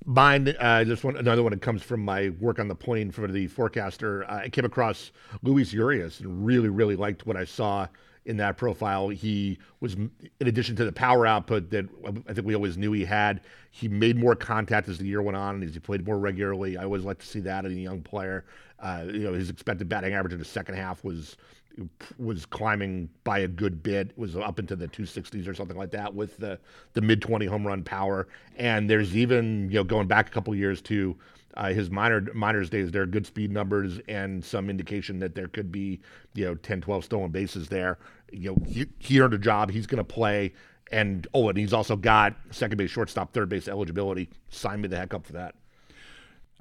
Mine, 0.05 0.55
uh, 0.59 0.83
just 0.83 1.03
one 1.03 1.15
another 1.15 1.43
one 1.43 1.51
that 1.51 1.61
comes 1.61 1.83
from 1.83 2.03
my 2.03 2.29
work 2.39 2.57
on 2.57 2.67
the 2.67 2.75
plane 2.75 3.11
for 3.11 3.27
the 3.27 3.47
forecaster. 3.47 4.29
I 4.29 4.49
came 4.49 4.65
across 4.65 5.11
Luis 5.43 5.71
Urias 5.73 6.21
and 6.21 6.43
really, 6.45 6.69
really 6.69 6.95
liked 6.95 7.27
what 7.27 7.37
I 7.37 7.45
saw 7.45 7.87
in 8.25 8.37
that 8.37 8.57
profile. 8.57 9.09
He 9.09 9.59
was, 9.79 9.93
in 9.93 10.11
addition 10.39 10.75
to 10.77 10.85
the 10.85 10.91
power 10.91 11.27
output 11.27 11.69
that 11.69 11.85
I 12.27 12.33
think 12.33 12.47
we 12.47 12.55
always 12.55 12.77
knew 12.77 12.91
he 12.91 13.05
had, 13.05 13.41
he 13.69 13.87
made 13.87 14.17
more 14.17 14.35
contact 14.35 14.89
as 14.89 14.97
the 14.97 15.05
year 15.05 15.21
went 15.21 15.37
on 15.37 15.55
and 15.55 15.63
as 15.63 15.73
he 15.73 15.79
played 15.79 16.05
more 16.05 16.17
regularly. 16.17 16.77
I 16.77 16.83
always 16.83 17.03
like 17.03 17.19
to 17.19 17.25
see 17.25 17.39
that 17.41 17.65
in 17.65 17.71
a 17.71 17.75
young 17.75 18.01
player. 18.01 18.45
Uh, 18.79 19.05
you 19.05 19.19
know, 19.19 19.33
his 19.33 19.51
expected 19.51 19.87
batting 19.87 20.13
average 20.13 20.33
in 20.33 20.39
the 20.39 20.45
second 20.45 20.75
half 20.75 21.03
was 21.03 21.37
was 22.17 22.45
climbing 22.45 23.09
by 23.23 23.39
a 23.39 23.47
good 23.47 23.81
bit, 23.81 24.17
was 24.17 24.35
up 24.35 24.59
into 24.59 24.75
the 24.75 24.87
260s 24.87 25.47
or 25.47 25.53
something 25.53 25.77
like 25.77 25.91
that 25.91 26.13
with 26.13 26.37
the 26.37 26.59
the 26.93 27.01
mid 27.01 27.21
20 27.21 27.45
home 27.45 27.65
run 27.65 27.83
power. 27.83 28.27
And 28.57 28.89
there's 28.89 29.15
even 29.15 29.69
you 29.69 29.75
know 29.75 29.83
going 29.83 30.07
back 30.07 30.27
a 30.27 30.31
couple 30.31 30.53
years 30.55 30.81
to 30.83 31.17
uh, 31.55 31.69
his 31.69 31.89
minor 31.89 32.25
minors 32.33 32.69
days, 32.69 32.91
there 32.91 33.01
are 33.01 33.07
good 33.07 33.25
speed 33.25 33.51
numbers 33.51 33.99
and 34.07 34.43
some 34.43 34.69
indication 34.69 35.19
that 35.19 35.35
there 35.35 35.47
could 35.47 35.71
be 35.71 35.99
you 36.33 36.45
know 36.45 36.55
10, 36.55 36.81
12 36.81 37.05
stolen 37.05 37.31
bases 37.31 37.69
there. 37.69 37.97
You 38.31 38.51
know 38.51 38.57
he, 38.65 38.87
he 38.99 39.19
earned 39.19 39.33
a 39.33 39.39
job. 39.39 39.71
He's 39.71 39.87
going 39.87 39.97
to 39.97 40.03
play. 40.03 40.53
And 40.91 41.25
oh, 41.33 41.47
and 41.47 41.57
he's 41.57 41.73
also 41.73 41.95
got 41.95 42.35
second 42.51 42.77
base, 42.77 42.91
shortstop, 42.91 43.33
third 43.33 43.47
base 43.47 43.69
eligibility. 43.69 44.29
Sign 44.49 44.81
me 44.81 44.89
the 44.89 44.97
heck 44.97 45.13
up 45.13 45.25
for 45.25 45.33
that. 45.33 45.55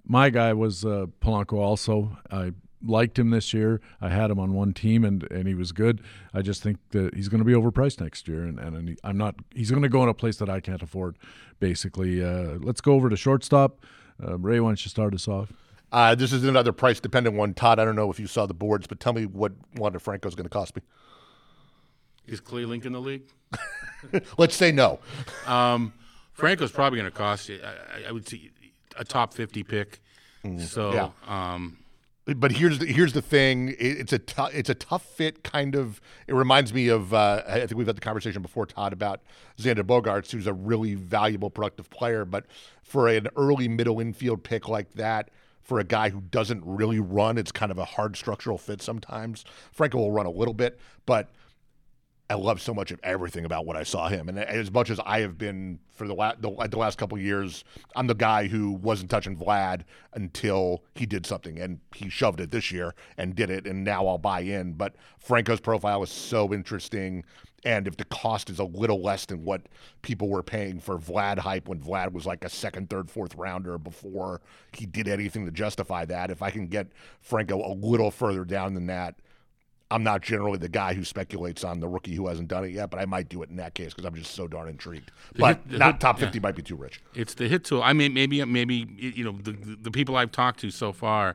My 0.07 0.31
guy 0.31 0.53
was 0.53 0.85
uh, 0.85 1.07
Polanco. 1.21 1.59
Also, 1.59 2.17
I 2.31 2.53
liked 2.83 3.19
him 3.19 3.31
this 3.31 3.53
year. 3.53 3.81
I 4.01 4.09
had 4.09 4.31
him 4.31 4.39
on 4.39 4.53
one 4.55 4.73
team, 4.73 5.05
and, 5.05 5.23
and 5.31 5.47
he 5.47 5.55
was 5.55 5.73
good. 5.73 6.03
I 6.35 6.43
just 6.43 6.63
think 6.63 6.79
that 6.91 7.15
he's 7.15 7.29
going 7.29 7.41
to 7.41 7.45
be 7.45 7.53
overpriced 7.53 8.01
next 8.01 8.27
year, 8.29 8.45
and, 8.45 8.59
and 8.59 8.99
I'm 9.05 9.17
not. 9.19 9.35
He's 9.55 9.71
going 9.71 9.83
to 9.83 9.89
go 9.89 10.03
in 10.03 10.09
a 10.09 10.15
place 10.15 10.37
that 10.39 10.49
I 10.49 10.61
can't 10.61 10.83
afford. 10.83 11.17
Basically, 11.59 12.25
uh, 12.25 12.59
let's 12.61 12.81
go 12.81 12.93
over 12.95 13.09
to 13.11 13.17
shortstop. 13.17 13.85
Uh, 14.23 14.39
Ray, 14.39 14.61
why 14.61 14.71
don't 14.71 14.85
you 14.85 14.89
start 14.91 15.15
us 15.15 15.29
off? 15.29 15.53
Uh, 15.93 16.15
this 16.15 16.33
is 16.33 16.45
another 16.45 16.73
price 16.73 17.01
dependent 17.01 17.37
one. 17.37 17.53
Todd, 17.53 17.79
I 17.81 17.85
don't 17.85 17.97
know 17.97 18.11
if 18.11 18.21
you 18.21 18.27
saw 18.27 18.47
the 18.47 18.55
boards, 18.55 18.87
but 18.87 19.01
tell 19.01 19.13
me 19.13 19.27
what 19.27 19.53
Wander 19.77 19.99
Franco 19.99 20.29
is 20.29 20.35
going 20.35 20.45
to 20.45 20.49
cost 20.51 20.77
me. 20.77 20.83
Is 22.27 22.41
Cleveland 22.41 22.87
in 22.87 22.93
the 22.93 23.01
league? 23.01 23.25
Let's 24.39 24.55
say 24.55 24.71
no. 24.71 25.01
Um, 25.47 25.93
Franco's 26.33 26.71
probably 26.71 26.99
going 27.01 27.11
to 27.11 27.17
cost 27.17 27.49
you. 27.49 27.61
I, 27.63 28.09
I 28.09 28.13
would 28.13 28.29
say 28.29 28.51
a 28.97 29.05
top 29.05 29.35
fifty 29.35 29.63
pick. 29.65 30.01
So, 30.65 30.93
Yeah. 30.95 31.11
um, 31.27 31.79
but 32.35 32.53
here's 32.53 32.79
the, 32.79 32.87
here's 32.87 33.13
the 33.13 33.23
thing. 33.23 33.71
It, 33.71 34.11
it's 34.11 34.13
a 34.13 34.21
it's 34.53 34.69
a 34.69 34.75
tough 34.75 35.05
fit 35.05 35.43
kind 35.43 35.75
of. 35.75 36.01
It 36.27 36.35
reminds 36.35 36.73
me 36.73 36.89
of. 36.89 37.13
Uh, 37.15 37.43
I 37.47 37.61
think 37.61 37.77
we've 37.77 37.87
had 37.87 37.97
the 37.97 38.01
conversation 38.01 38.43
before, 38.43 38.67
Todd, 38.67 38.93
about 38.93 39.21
Xander 39.59 39.83
Bogaerts, 39.83 40.31
who's 40.31 40.47
a 40.47 40.53
really 40.53 40.95
valuable, 40.95 41.51
productive 41.51 41.91
player. 41.91 42.25
But 42.25 42.47
for 42.83 43.09
an 43.09 43.29
early 43.37 43.69
middle 43.69 44.01
infield 44.01 44.45
pick 44.45 44.69
like 44.69 44.93
that, 44.95 45.31
for 45.63 45.79
a 45.79 45.85
guy 45.85 46.11
who 46.11 46.21
doesn't 46.21 46.63
really 46.65 47.01
run, 47.01 47.39
it's 47.39 47.53
kind 47.53 47.71
of 47.71 47.79
a 47.79 47.85
hard 47.85 48.17
structural 48.17 48.59
fit 48.59 48.83
sometimes. 48.83 49.45
Franco 49.73 49.99
will 49.99 50.13
run 50.13 50.27
a 50.27 50.31
little 50.31 50.55
bit, 50.55 50.79
but 51.07 51.31
I 52.31 52.35
love 52.35 52.63
so 52.63 52.73
much 52.73 52.93
of 52.93 53.01
everything 53.03 53.45
about 53.45 53.67
what 53.67 53.77
I 53.77 53.83
saw 53.83 54.09
him. 54.09 54.29
And 54.29 54.39
as 54.39 54.71
much 54.71 54.89
as 54.89 55.01
I 55.05 55.21
have 55.21 55.37
been 55.37 55.81
for 55.93 56.07
the, 56.07 56.15
la- 56.15 56.37
the, 56.39 56.49
the 56.69 56.79
last 56.79 56.97
couple 56.97 57.19
of 57.19 57.25
years, 57.25 57.65
I'm 57.97 58.07
the 58.07 58.15
guy 58.15 58.47
who 58.47 58.71
wasn't 58.71 59.11
touching 59.11 59.37
Vlad 59.37 59.83
until 60.15 60.85
he 60.95 61.07
did 61.07 61.27
something. 61.27 61.59
And 61.59 61.81
he 61.93 62.09
shoved 62.09 62.39
it 62.39 62.53
this 62.53 62.71
year 62.71 62.95
and 63.19 63.35
did 63.35 63.51
it. 63.51 63.67
And 63.67 63.83
now 63.83 64.07
I'll 64.07 64.17
buy 64.17 64.43
in. 64.43 64.75
But 64.75 64.95
Franco's 65.19 65.59
profile 65.59 66.05
is 66.05 66.11
so 66.11 66.55
interesting. 66.55 67.25
And 67.65 67.89
if 67.89 67.97
the 67.97 68.05
cost 68.05 68.49
is 68.49 68.61
a 68.61 68.65
little 68.65 69.03
less 69.03 69.27
than 69.27 69.45
what 69.45 69.63
people 70.03 70.29
were 70.29 70.45
paying 70.45 70.79
for 70.79 70.99
Vlad 70.99 71.39
hype 71.39 71.67
when 71.67 71.81
Vlad 71.81 72.13
was 72.13 72.27
like 72.27 72.45
a 72.45 72.49
second, 72.49 72.91
third, 72.91 73.11
fourth 73.11 73.35
rounder 73.35 73.77
before 73.77 74.41
he 74.73 74.87
did 74.87 75.09
anything 75.09 75.47
to 75.47 75.51
justify 75.51 76.05
that, 76.05 76.31
if 76.31 76.43
I 76.43 76.53
can 76.53 76.69
get 76.69 76.93
Franco 77.21 77.57
a 77.57 77.75
little 77.75 78.13
further 78.13 78.45
down 78.45 78.75
than 78.75 78.87
that, 78.87 79.17
I'm 79.91 80.03
not 80.05 80.23
generally 80.23 80.59
the 80.59 80.69
guy 80.69 80.95
who 80.95 81.05
speculates 81.05 81.65
on 81.65 81.81
the 81.81 81.89
rookie 81.89 82.15
who 82.15 82.29
hasn't 82.29 82.49
done 82.49 82.65
it 82.65 82.71
yet, 82.71 82.91
but 82.91 83.01
I 83.01 83.07
might 83.07 83.29
do 83.29 83.43
it 83.43 83.51
in 83.51 83.57
that 83.57 83.75
case 83.75 83.93
because 83.93 84.05
I'm 84.05 84.15
just 84.15 84.35
so 84.35 84.47
darn 84.47 84.69
intrigued. 84.69 85.11
But 85.37 85.57
hit- 85.57 85.69
the 85.71 85.79
not 85.79 85.95
hit- 85.95 86.01
top 86.01 86.19
yeah. 86.21 86.27
50 86.27 86.41
might 86.41 86.55
be 86.57 86.63
too 86.63 86.77
rich. 86.77 87.01
it's 87.15 87.35
the 87.35 87.49
hit 87.49 87.65
tool. 87.65 87.83
I 87.83 87.93
mean, 87.93 88.15
maybe 88.15 88.45
maybe 88.45 88.87
you 88.99 89.25
know 89.25 89.33
the 89.43 89.53
the 89.53 89.91
people 89.91 90.17
I've 90.17 90.31
talked 90.33 90.61
to 90.61 90.71
so 90.71 90.93
far 90.93 91.35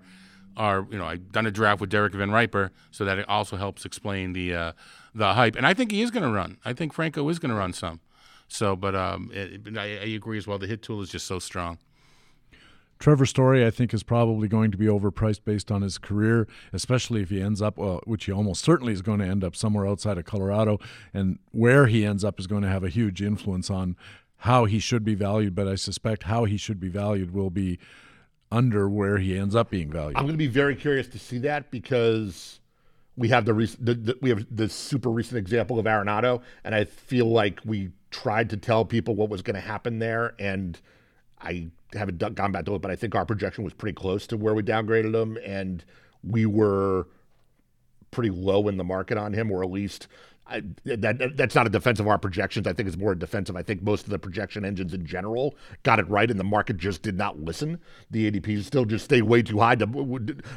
are 0.58 0.88
you 0.90 0.98
know 0.98 1.06
I've 1.06 1.32
done 1.34 1.46
a 1.46 1.52
draft 1.52 1.82
with 1.82 1.90
Derek 1.90 2.14
VanRiper, 2.14 2.70
so 2.92 3.04
that 3.06 3.20
it 3.20 3.28
also 3.28 3.58
helps 3.58 3.84
explain 3.86 4.32
the 4.34 4.56
uh, 4.56 4.72
the 5.14 5.34
hype. 5.34 5.56
And 5.58 5.66
I 5.68 5.74
think 5.74 5.92
he 5.92 6.02
is 6.02 6.12
going 6.12 6.24
to 6.24 6.32
run. 6.32 6.58
I 6.64 6.72
think 6.74 6.94
Franco 6.94 7.28
is 7.30 7.40
going 7.40 7.50
to 7.52 7.56
run 7.58 7.74
some. 7.74 8.00
So, 8.48 8.76
but 8.76 8.96
um, 8.96 9.32
it- 9.34 9.78
I, 9.78 9.82
I 9.84 10.08
agree 10.16 10.38
as 10.38 10.48
well. 10.48 10.58
The 10.60 10.68
hit 10.68 10.82
tool 10.82 11.02
is 11.02 11.10
just 11.10 11.26
so 11.28 11.40
strong. 11.40 11.78
Trevor 13.06 13.28
Story, 13.28 13.64
I 13.64 13.70
think, 13.70 13.94
is 13.94 14.02
probably 14.02 14.48
going 14.48 14.72
to 14.72 14.80
be 14.80 14.88
overpriced 14.88 15.44
based 15.46 15.72
on 15.72 15.84
his 15.84 16.00
career, 16.00 16.48
especially 16.74 17.22
if 17.22 17.30
he 17.30 17.40
ends 17.40 17.62
up, 17.62 17.78
well, 17.78 18.02
which 18.06 18.26
he 18.26 18.32
almost 18.32 18.64
certainly 18.64 18.94
is 18.94 19.04
going 19.04 19.20
to 19.20 19.28
end 19.28 19.44
up 19.44 19.56
somewhere 19.56 19.86
outside 19.86 20.18
of 20.18 20.26
Colorado. 20.26 20.80
And 21.14 21.38
where 21.52 21.86
he 21.86 22.04
ends 22.04 22.24
up 22.24 22.40
is 22.40 22.48
going 22.48 22.64
to 22.64 22.68
have 22.68 22.84
a 22.84 22.90
huge 22.90 23.22
influence 23.22 23.70
on 23.70 23.96
how 24.38 24.66
he 24.66 24.80
should 24.80 25.06
be 25.06 25.14
valued. 25.14 25.54
But 25.54 25.68
I 25.68 25.76
suspect 25.76 26.24
how 26.24 26.46
he 26.46 26.58
should 26.58 26.80
be 26.80 26.90
valued 26.90 27.30
will 27.30 27.52
be 27.52 27.78
under 28.52 28.90
where 28.90 29.20
he 29.20 29.38
ends 29.38 29.54
up 29.54 29.70
being 29.70 29.92
valued. 29.92 30.18
I'm 30.18 30.24
going 30.24 30.34
to 30.34 30.38
be 30.40 30.48
very 30.48 30.76
curious 30.76 31.08
to 31.10 31.20
see 31.20 31.38
that 31.38 31.70
because 31.70 32.60
we 33.16 33.30
have 33.30 33.46
the, 33.46 33.54
rec- 33.54 33.78
the, 33.80 33.94
the 33.94 34.18
we 34.20 34.30
have 34.30 34.48
the 34.50 34.68
super 34.68 35.12
recent 35.12 35.38
example 35.38 35.78
of 35.78 35.86
Arenado, 35.86 36.42
and 36.64 36.74
I 36.74 36.86
feel 36.86 37.28
like 37.28 37.60
we 37.66 37.92
tried 38.10 38.50
to 38.50 38.58
tell 38.58 38.84
people 38.84 39.14
what 39.14 39.30
was 39.30 39.44
going 39.44 39.54
to 39.54 39.62
happen 39.62 40.00
there, 40.00 40.34
and 40.40 40.82
I 41.46 41.68
haven't 41.94 42.18
done, 42.18 42.34
gone 42.34 42.52
back 42.52 42.66
to 42.66 42.76
it, 42.76 42.82
but 42.82 42.92
I 42.92 42.96
think 42.96 43.16
our 43.16 43.26
projection 43.26 43.64
was 43.64 43.74
pretty 43.74 43.96
close 43.96 44.28
to 44.28 44.38
where 44.38 44.54
we 44.54 44.64
downgraded 44.64 45.14
him, 45.14 45.38
and 45.46 45.84
we 46.24 46.46
were 46.46 47.08
pretty 48.12 48.32
low 48.32 48.68
in 48.68 48.78
the 48.78 48.84
market 48.84 49.18
on 49.18 49.34
him, 49.34 49.52
or 49.52 49.64
at 49.64 49.70
least 49.70 50.08
I, 50.48 50.62
that, 50.84 51.02
that- 51.20 51.38
that's 51.38 51.56
not 51.56 51.66
a 51.66 51.70
defense 51.70 52.00
of 52.00 52.08
our 52.08 52.18
projections. 52.18 52.68
I 52.68 52.74
think 52.74 52.88
it's 52.88 52.98
more 52.98 53.14
a 53.14 53.18
defensive. 53.18 53.56
I 53.56 53.64
think 53.64 53.82
most 53.82 54.04
of 54.06 54.12
the 54.12 54.20
projection 54.20 54.64
engines 54.64 54.94
in 54.94 55.06
general 55.06 55.56
got 55.84 55.98
it 56.00 56.08
right, 56.10 56.30
and 56.30 56.40
the 56.40 56.44
market 56.44 56.78
just 56.78 57.02
did 57.02 57.18
not 57.18 57.40
listen. 57.40 57.80
The 58.12 58.30
ADPs 58.30 58.64
still 58.64 58.86
just 58.86 59.06
stay 59.06 59.22
way 59.22 59.42
too 59.42 59.60
high. 59.60 59.76
To, 59.76 59.86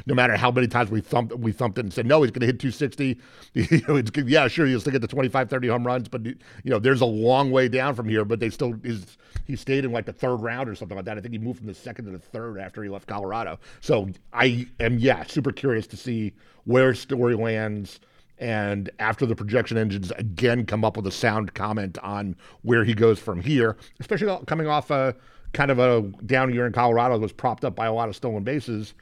no 0.05 0.13
matter 0.13 0.35
how 0.37 0.51
many 0.51 0.67
times 0.67 0.91
we 0.91 1.01
thumped 1.01 1.35
we 1.39 1.51
thumped 1.51 1.77
it 1.79 1.85
and 1.85 1.93
said 1.93 2.05
no, 2.05 2.21
he's 2.21 2.31
going 2.31 2.41
to 2.41 2.45
hit 2.45 2.59
260. 2.59 3.17
You 3.69 3.81
know, 3.87 3.95
it's, 3.95 4.11
yeah, 4.25 4.47
sure, 4.47 4.65
he'll 4.67 4.79
still 4.79 4.93
get 4.93 5.01
the 5.01 5.07
25, 5.07 5.49
30 5.49 5.67
home 5.67 5.85
runs, 5.85 6.07
but 6.07 6.25
you 6.25 6.35
know, 6.65 6.79
there's 6.79 7.01
a 7.01 7.05
long 7.05 7.51
way 7.51 7.67
down 7.67 7.95
from 7.95 8.07
here. 8.07 8.23
But 8.25 8.39
they 8.39 8.49
still 8.49 8.75
is 8.83 9.17
he 9.45 9.55
stayed 9.55 9.85
in 9.85 9.91
like 9.91 10.05
the 10.05 10.13
third 10.13 10.37
round 10.37 10.69
or 10.69 10.75
something 10.75 10.95
like 10.95 11.05
that. 11.05 11.17
I 11.17 11.21
think 11.21 11.33
he 11.33 11.39
moved 11.39 11.57
from 11.59 11.67
the 11.67 11.73
second 11.73 12.05
to 12.05 12.11
the 12.11 12.19
third 12.19 12.59
after 12.59 12.83
he 12.83 12.89
left 12.89 13.07
Colorado. 13.07 13.59
So 13.81 14.09
I 14.33 14.67
am 14.79 14.99
yeah 14.99 15.23
super 15.23 15.51
curious 15.51 15.87
to 15.87 15.97
see 15.97 16.33
where 16.65 16.93
Story 16.93 17.35
lands. 17.35 17.99
And 18.39 18.89
after 18.99 19.25
the 19.25 19.35
projection 19.35 19.77
engines 19.77 20.11
again 20.11 20.65
come 20.65 20.85
up 20.85 20.95
with 20.95 21.05
a 21.05 21.11
sound 21.11 21.53
comment 21.53 21.97
on 21.99 22.35
where 22.61 22.85
he 22.85 22.93
goes 22.93 23.19
from 23.19 23.41
here, 23.41 23.75
especially 23.99 24.33
coming 24.47 24.67
off 24.67 24.89
a 24.91 25.13
kind 25.51 25.69
of 25.69 25.79
a 25.79 26.01
down 26.25 26.53
year 26.53 26.65
in 26.65 26.71
Colorado 26.71 27.15
that 27.15 27.21
was 27.21 27.33
propped 27.33 27.65
up 27.65 27.75
by 27.75 27.85
a 27.85 27.93
lot 27.93 28.07
of 28.07 28.15
stolen 28.15 28.43
bases, 28.43 28.93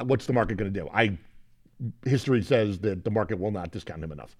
what's 0.00 0.26
the 0.26 0.32
market 0.32 0.56
going 0.56 0.72
to 0.72 0.80
do? 0.80 0.88
I 0.94 1.18
history 2.04 2.42
says 2.42 2.78
that 2.80 3.04
the 3.04 3.10
market 3.10 3.38
will 3.38 3.50
not 3.50 3.70
discount 3.72 4.04
him 4.04 4.12
enough. 4.12 4.36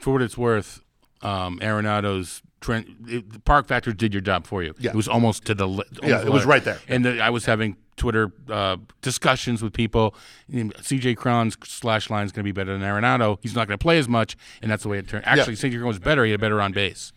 For 0.00 0.12
what 0.12 0.22
it's 0.22 0.38
worth, 0.38 0.80
um, 1.20 1.58
Arenado's 1.60 2.40
trend, 2.60 2.86
it, 3.08 3.32
the 3.32 3.40
park 3.40 3.66
factors 3.66 3.94
did 3.94 4.14
your 4.14 4.20
job 4.20 4.46
for 4.46 4.62
you. 4.62 4.74
Yeah. 4.78 4.90
It 4.90 4.96
was 4.96 5.08
almost 5.08 5.44
to 5.46 5.54
the 5.54 5.66
le- 5.66 5.84
Yeah, 6.02 6.22
it 6.22 6.30
was 6.30 6.46
right 6.46 6.64
there. 6.64 6.78
And 6.88 7.04
the, 7.04 7.20
I 7.20 7.30
was 7.30 7.44
having 7.44 7.76
Twitter 7.96 8.32
uh, 8.48 8.76
discussions 9.02 9.62
with 9.62 9.72
people. 9.72 10.14
CJ 10.50 11.16
Cron's 11.16 11.56
slash 11.64 12.08
line 12.10 12.24
is 12.26 12.32
going 12.32 12.40
to 12.44 12.48
be 12.48 12.52
better 12.52 12.72
than 12.76 12.82
Arenado. 12.82 13.38
He's 13.42 13.54
not 13.54 13.68
going 13.68 13.78
to 13.78 13.82
play 13.82 13.98
as 13.98 14.08
much, 14.08 14.36
and 14.62 14.70
that's 14.70 14.82
the 14.82 14.88
way 14.88 14.98
it 14.98 15.08
turned. 15.08 15.26
Actually, 15.26 15.56
CJ 15.56 15.74
Cron 15.76 15.86
was 15.88 15.98
better. 15.98 16.24
He 16.24 16.30
had 16.30 16.40
better 16.40 16.60
on 16.60 16.72
base. 16.72 17.12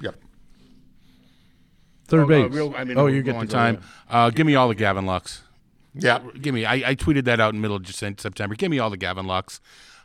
Yep. 0.00 0.16
Third 2.06 2.24
Uh, 2.24 2.26
base. 2.26 2.52
real- 2.52 2.74
I 2.76 2.84
mean, 2.84 2.98
oh, 2.98 3.04
we're 3.04 3.10
you 3.10 3.22
get 3.22 3.34
on 3.36 3.42
to 3.42 3.46
go, 3.46 3.52
time. 3.52 3.78
yeah. 4.10 4.24
Uh, 4.24 4.30
give 4.30 4.46
me 4.46 4.54
all 4.54 4.68
the 4.68 4.74
Gavin 4.74 5.06
Lux. 5.06 5.42
Yeah. 5.94 6.20
Give 6.40 6.54
me. 6.54 6.64
I, 6.64 6.90
I 6.90 6.94
tweeted 6.94 7.24
that 7.24 7.40
out 7.40 7.50
in 7.54 7.56
the 7.56 7.62
middle 7.62 7.76
of 7.76 7.86
September. 7.88 8.54
Give 8.54 8.70
me 8.70 8.78
all 8.78 8.90
the 8.90 8.96
Gavin 8.96 9.26
Lux. 9.26 9.60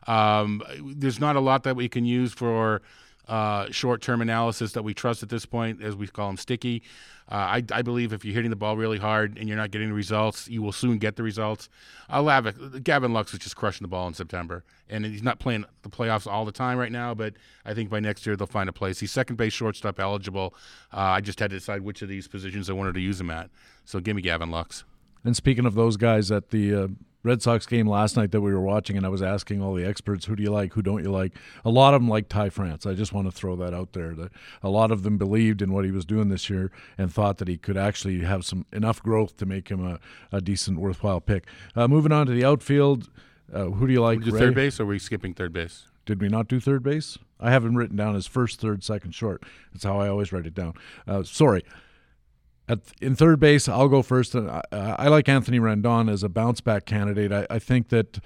Um, 0.07 0.61
there's 0.84 1.20
not 1.20 1.36
a 1.36 1.39
lot 1.39 1.63
that 1.63 1.76
we 1.76 1.89
can 1.89 2.05
use 2.05 2.32
for 2.32 2.82
uh, 3.28 3.68
short-term 3.72 4.22
analysis 4.22 4.74
that 4.74 4.84
we 4.84 4.94
trust 4.94 5.24
at 5.24 5.30
this 5.30 5.46
point, 5.46 5.82
as 5.82 5.96
we 5.96 6.08
call 6.08 6.28
them 6.28 6.38
sticky. 6.38 6.84
Uh, 7.32 7.36
I, 7.36 7.64
I 7.72 7.82
believe 7.82 8.14
if 8.14 8.24
you're 8.24 8.36
hitting 8.36 8.52
the 8.52 8.56
ball 8.56 8.78
really 8.78 9.00
hard 9.00 9.38
and 9.38 9.48
you're 9.48 9.58
not 9.58 9.72
getting 9.72 9.90
the 9.90 9.96
results, 9.96 10.48
you 10.48 10.62
will 10.62 10.72
soon 10.72 11.00
get 11.00 11.16
the 11.16 11.24
results. 11.24 11.70
It. 12.10 12.84
Gavin 12.84 13.14
Lux 13.14 13.34
is 13.34 13.40
just 13.40 13.56
crushing 13.56 13.84
the 13.84 13.88
ball 13.88 14.08
in 14.08 14.14
September, 14.14 14.64
and 14.90 15.06
he's 15.06 15.24
not 15.24 15.40
playing 15.40 15.66
the 15.82 15.90
playoffs 15.90 16.28
all 16.28 16.46
the 16.46 16.52
time 16.52 16.78
right 16.78 16.92
now. 16.92 17.16
But 17.16 17.34
I 17.66 17.74
think 17.74 17.90
by 17.90 18.00
next 18.00 18.26
year 18.28 18.36
they'll 18.36 18.46
find 18.46 18.70
a 18.70 18.74
place. 18.74 19.00
He's 19.00 19.12
second 19.12 19.38
base, 19.38 19.54
shortstop 19.54 20.00
eligible. 20.00 20.54
Uh, 20.94 21.00
I 21.00 21.22
just 21.22 21.40
had 21.40 21.50
to 21.50 21.58
decide 21.58 21.82
which 21.82 22.04
of 22.04 22.10
these 22.10 22.28
positions 22.28 22.70
I 22.70 22.74
wanted 22.74 22.94
to 22.94 23.02
use 23.02 23.20
him 23.20 23.32
at. 23.32 23.50
So 23.86 24.00
give 24.00 24.16
me 24.16 24.22
Gavin 24.22 24.52
Lux. 24.52 24.84
And 25.24 25.36
speaking 25.36 25.66
of 25.66 25.74
those 25.74 25.98
guys 25.98 26.30
at 26.30 26.52
the 26.52 26.76
uh, 26.76 26.88
Red 27.26 27.42
Sox 27.42 27.66
game 27.66 27.88
last 27.88 28.16
night 28.16 28.32
that 28.32 28.42
we 28.42 28.54
were 28.54 28.62
watching, 28.62 28.98
and 28.98 29.06
I 29.06 29.10
was 29.10 29.24
asking 29.24 29.60
all 29.60 29.74
the 29.74 29.84
experts, 29.84 30.26
who 30.26 30.36
do 30.36 30.44
you 30.44 30.52
like, 30.52 30.74
who 30.74 30.84
don't 30.84 31.04
you 31.04 31.12
like? 31.12 31.34
A 31.66 31.72
lot 31.72 31.96
of 31.96 32.02
them 32.02 32.08
like 32.08 32.30
Ty 32.30 32.50
France. 32.50 32.86
I 32.86 32.94
just 32.94 33.14
want 33.14 33.28
to 33.28 33.32
throw 33.32 33.56
that 33.56 33.74
out 33.74 33.94
there. 33.94 34.14
That 34.14 34.32
a 34.62 34.70
lot 34.70 34.92
of 34.92 35.02
them 35.02 35.18
believed 35.18 35.64
in 35.64 35.74
what 35.74 35.86
he 35.86 35.92
was 35.92 36.06
doing 36.06 36.30
this 36.30 36.52
year 36.52 36.72
and 37.00 37.12
thought 37.12 37.40
that 37.40 37.48
he 37.48 37.58
could 37.58 37.78
actually 37.78 38.20
have 38.20 38.46
some 38.46 38.68
enough 38.72 39.02
growth 39.02 39.38
to 39.38 39.48
make 39.48 39.70
him 39.70 39.84
a, 39.84 40.00
a 40.32 40.40
decent, 40.40 40.80
worthwhile 40.80 41.20
pick. 41.20 41.48
Uh, 41.76 41.88
moving 41.88 42.12
on 42.12 42.28
to 42.28 42.32
the 42.32 42.46
outfield, 42.46 43.10
uh, 43.52 43.66
who 43.66 43.88
do 43.88 43.94
you 43.94 44.02
like? 44.02 44.20
We 44.20 44.26
do 44.26 44.38
third 44.38 44.54
base, 44.54 44.80
or 44.80 44.84
are 44.84 44.86
we 44.86 45.00
skipping 45.00 45.34
third 45.34 45.52
base? 45.52 45.88
Did 46.06 46.22
we 46.22 46.30
not 46.30 46.48
do 46.48 46.60
third 46.60 46.84
base? 46.84 47.18
I 47.40 47.50
have 47.50 47.66
him 47.66 47.76
written 47.76 47.98
down 47.98 48.16
as 48.16 48.28
first, 48.28 48.62
third, 48.62 48.84
second, 48.84 49.14
short. 49.14 49.44
That's 49.74 49.84
how 49.84 50.00
I 50.00 50.08
always 50.08 50.32
write 50.32 50.46
it 50.46 50.54
down. 50.54 50.76
Uh, 51.08 51.24
sorry. 51.24 51.64
At, 52.68 52.80
in 52.99 53.16
third 53.16 53.39
base, 53.39 53.68
I'll 53.70 53.88
go 53.88 54.01
first. 54.01 54.36
I, 54.36 54.61
I 54.72 55.07
like 55.07 55.30
Anthony 55.30 55.59
Rendon 55.59 56.09
as 56.11 56.24
a 56.24 56.30
bounce 56.30 56.61
back 56.61 56.86
candidate. 56.86 57.32
I, 57.32 57.45
I 57.49 57.59
think 57.59 57.89
that 57.89 58.20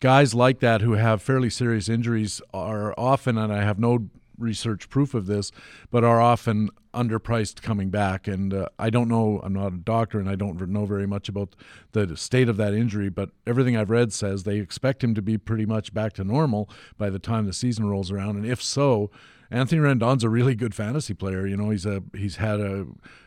guys 0.00 0.34
like 0.34 0.60
that 0.60 0.82
who 0.82 0.92
have 0.92 1.22
fairly 1.22 1.50
serious 1.50 1.88
injuries 1.88 2.42
are 2.52 2.94
often, 2.98 3.38
and 3.38 3.52
I 3.52 3.62
have 3.62 3.78
no 3.78 4.08
research 4.38 4.88
proof 4.88 5.14
of 5.14 5.26
this, 5.26 5.50
but 5.90 6.04
are 6.04 6.20
often 6.20 6.70
underpriced 6.94 7.60
coming 7.62 7.90
back. 7.90 8.28
And 8.28 8.54
uh, 8.54 8.68
I 8.78 8.90
don't 8.90 9.08
know, 9.08 9.40
I'm 9.42 9.52
not 9.52 9.72
a 9.72 9.76
doctor 9.78 10.18
and 10.18 10.28
I 10.28 10.36
don't 10.36 10.60
know 10.68 10.86
very 10.86 11.06
much 11.06 11.28
about 11.28 11.54
the 11.92 12.16
state 12.16 12.48
of 12.48 12.56
that 12.56 12.74
injury, 12.74 13.08
but 13.08 13.30
everything 13.46 13.76
I've 13.76 13.90
read 13.90 14.12
says 14.12 14.44
they 14.44 14.58
expect 14.58 15.02
him 15.02 15.14
to 15.14 15.22
be 15.22 15.38
pretty 15.38 15.66
much 15.66 15.92
back 15.92 16.12
to 16.14 16.24
normal 16.24 16.68
by 16.96 17.10
the 17.10 17.18
time 17.18 17.46
the 17.46 17.52
season 17.52 17.86
rolls 17.86 18.10
around. 18.10 18.36
And 18.36 18.46
if 18.46 18.62
so, 18.62 19.10
Anthony 19.50 19.80
Rendon's 19.80 20.24
a 20.24 20.28
really 20.28 20.54
good 20.54 20.74
fantasy 20.74 21.14
player. 21.14 21.46
You 21.46 21.56
know, 21.56 21.70
he's 21.70 21.86
a 21.86 22.02
he's 22.14 22.36
had 22.36 22.60
a 22.60 22.86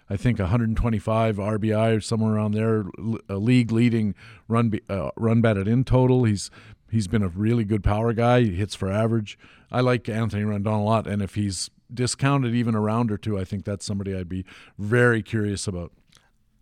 I 0.09 0.17
think 0.17 0.39
125 0.39 1.38
RBI 1.38 1.97
or 1.97 2.01
somewhere 2.01 2.36
around 2.36 2.53
there, 2.53 2.86
a 3.30 3.36
league 3.36 3.72
leading 3.72 4.13
run 4.47 4.72
uh, 4.89 5.11
run 5.15 5.41
batted 5.41 5.67
in 5.67 5.84
total. 5.84 6.26
He's 6.26 6.51
he's 6.91 7.07
been 7.07 7.24
a 7.24 7.30
really 7.30 7.63
good 7.63 7.84
power 7.84 8.13
guy. 8.13 8.41
He 8.41 8.55
hits 8.55 8.76
for 8.76 8.91
average. 8.91 9.39
I 9.72 9.82
like 9.82 10.07
Anthony 10.09 10.43
Rendon 10.43 10.80
a 10.80 10.84
lot, 10.84 11.07
and 11.07 11.22
if 11.22 11.36
he's 11.36 11.69
discounted 11.93 12.53
even 12.53 12.76
a 12.76 12.80
round 12.80 13.11
or 13.11 13.17
two, 13.17 13.39
I 13.39 13.43
think 13.43 13.65
that's 13.65 13.86
somebody 13.86 14.15
I'd 14.15 14.30
be 14.30 14.45
very 14.78 15.24
curious 15.24 15.67
about. 15.67 15.91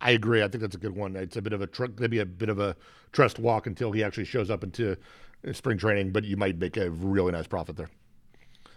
I 0.00 0.12
agree. 0.12 0.42
I 0.42 0.48
think 0.48 0.62
that's 0.62 0.76
a 0.76 0.78
good 0.78 0.96
one. 0.96 1.14
It's 1.16 1.36
a 1.36 1.42
bit 1.42 1.52
of 1.52 1.60
a 1.60 1.68
maybe 1.98 2.20
a 2.20 2.26
bit 2.26 2.48
of 2.48 2.58
a 2.58 2.74
trust 3.12 3.38
walk 3.38 3.66
until 3.66 3.92
he 3.92 4.02
actually 4.02 4.24
shows 4.24 4.48
up 4.48 4.64
into 4.64 4.96
spring 5.52 5.76
training, 5.76 6.12
but 6.12 6.24
you 6.24 6.36
might 6.36 6.58
make 6.58 6.76
a 6.76 6.90
really 6.90 7.32
nice 7.32 7.46
profit 7.46 7.76
there. 7.76 7.90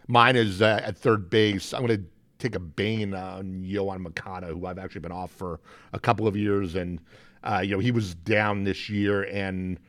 Mine 0.08 0.36
is 0.36 0.62
uh, 0.62 0.82
at 0.84 0.98
third 0.98 1.30
base. 1.30 1.74
I'm 1.74 1.86
going 1.86 2.00
to 2.00 2.06
take 2.40 2.56
a 2.56 2.60
bane 2.60 3.14
on 3.14 3.64
Yoan 3.64 4.00
Moncada, 4.00 4.48
who 4.48 4.66
I've 4.66 4.78
actually 4.78 5.02
been 5.02 5.12
off 5.12 5.32
for 5.32 5.60
a 5.94 6.00
couple 6.00 6.28
of 6.28 6.36
years, 6.36 6.76
and 6.76 7.00
uh, 7.44 7.62
you 7.64 7.72
know 7.72 7.80
he 7.80 7.92
was 7.92 8.16
down 8.16 8.64
this 8.64 8.90
year, 8.90 9.24
and 9.24 9.80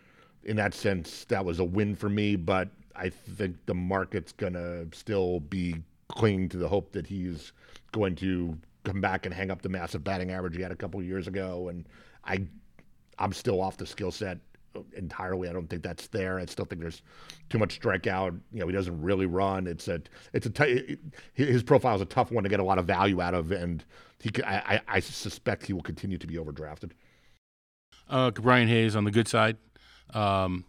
in 0.44 0.56
that 0.56 0.74
sense, 0.74 1.24
that 1.26 1.44
was 1.44 1.58
a 1.58 1.64
win 1.64 1.96
for 1.96 2.08
me. 2.08 2.36
But 2.36 2.68
I 2.94 3.08
think 3.08 3.56
the 3.66 3.74
market's 3.74 4.32
going 4.32 4.52
to 4.52 4.86
still 4.92 5.40
be 5.40 5.76
clinging 6.08 6.48
to 6.50 6.58
the 6.58 6.68
hope 6.68 6.92
that 6.92 7.06
he's 7.06 7.52
going 7.92 8.14
to 8.16 8.56
come 8.84 9.00
back 9.00 9.26
and 9.26 9.34
hang 9.34 9.50
up 9.50 9.62
the 9.62 9.68
massive 9.68 10.04
batting 10.04 10.30
average 10.30 10.54
he 10.54 10.62
had 10.62 10.70
a 10.70 10.76
couple 10.76 11.00
of 11.00 11.06
years 11.06 11.26
ago, 11.26 11.68
and 11.68 11.88
I, 12.24 12.46
I'm 13.18 13.32
still 13.32 13.60
off 13.60 13.76
the 13.76 13.86
skill 13.86 14.12
set 14.12 14.38
entirely. 14.96 15.48
I 15.48 15.52
don't 15.52 15.68
think 15.68 15.82
that's 15.82 16.06
there. 16.08 16.38
I 16.38 16.46
still 16.46 16.64
think 16.64 16.80
there's 16.80 17.02
too 17.50 17.58
much 17.58 17.80
strikeout. 17.80 18.38
You 18.52 18.60
know, 18.60 18.66
he 18.66 18.72
doesn't 18.72 19.00
really 19.00 19.26
run. 19.26 19.66
It's 19.66 19.88
a 19.88 20.00
it's 20.32 20.46
a 20.46 20.50
t- 20.50 20.98
his 21.34 21.62
profile 21.62 21.94
is 21.96 22.02
a 22.02 22.06
tough 22.06 22.30
one 22.30 22.44
to 22.44 22.50
get 22.50 22.60
a 22.60 22.64
lot 22.64 22.78
of 22.78 22.86
value 22.86 23.20
out 23.20 23.34
of, 23.34 23.52
and 23.52 23.84
he 24.20 24.30
I, 24.44 24.80
I 24.88 25.00
suspect 25.00 25.66
he 25.66 25.72
will 25.72 25.82
continue 25.82 26.18
to 26.18 26.26
be 26.26 26.36
overdrafted. 26.36 26.92
Uh, 28.08 28.30
Brian 28.30 28.68
Hayes 28.68 28.96
on 28.96 29.04
the 29.04 29.10
good 29.10 29.28
side, 29.28 29.56
um, 30.12 30.64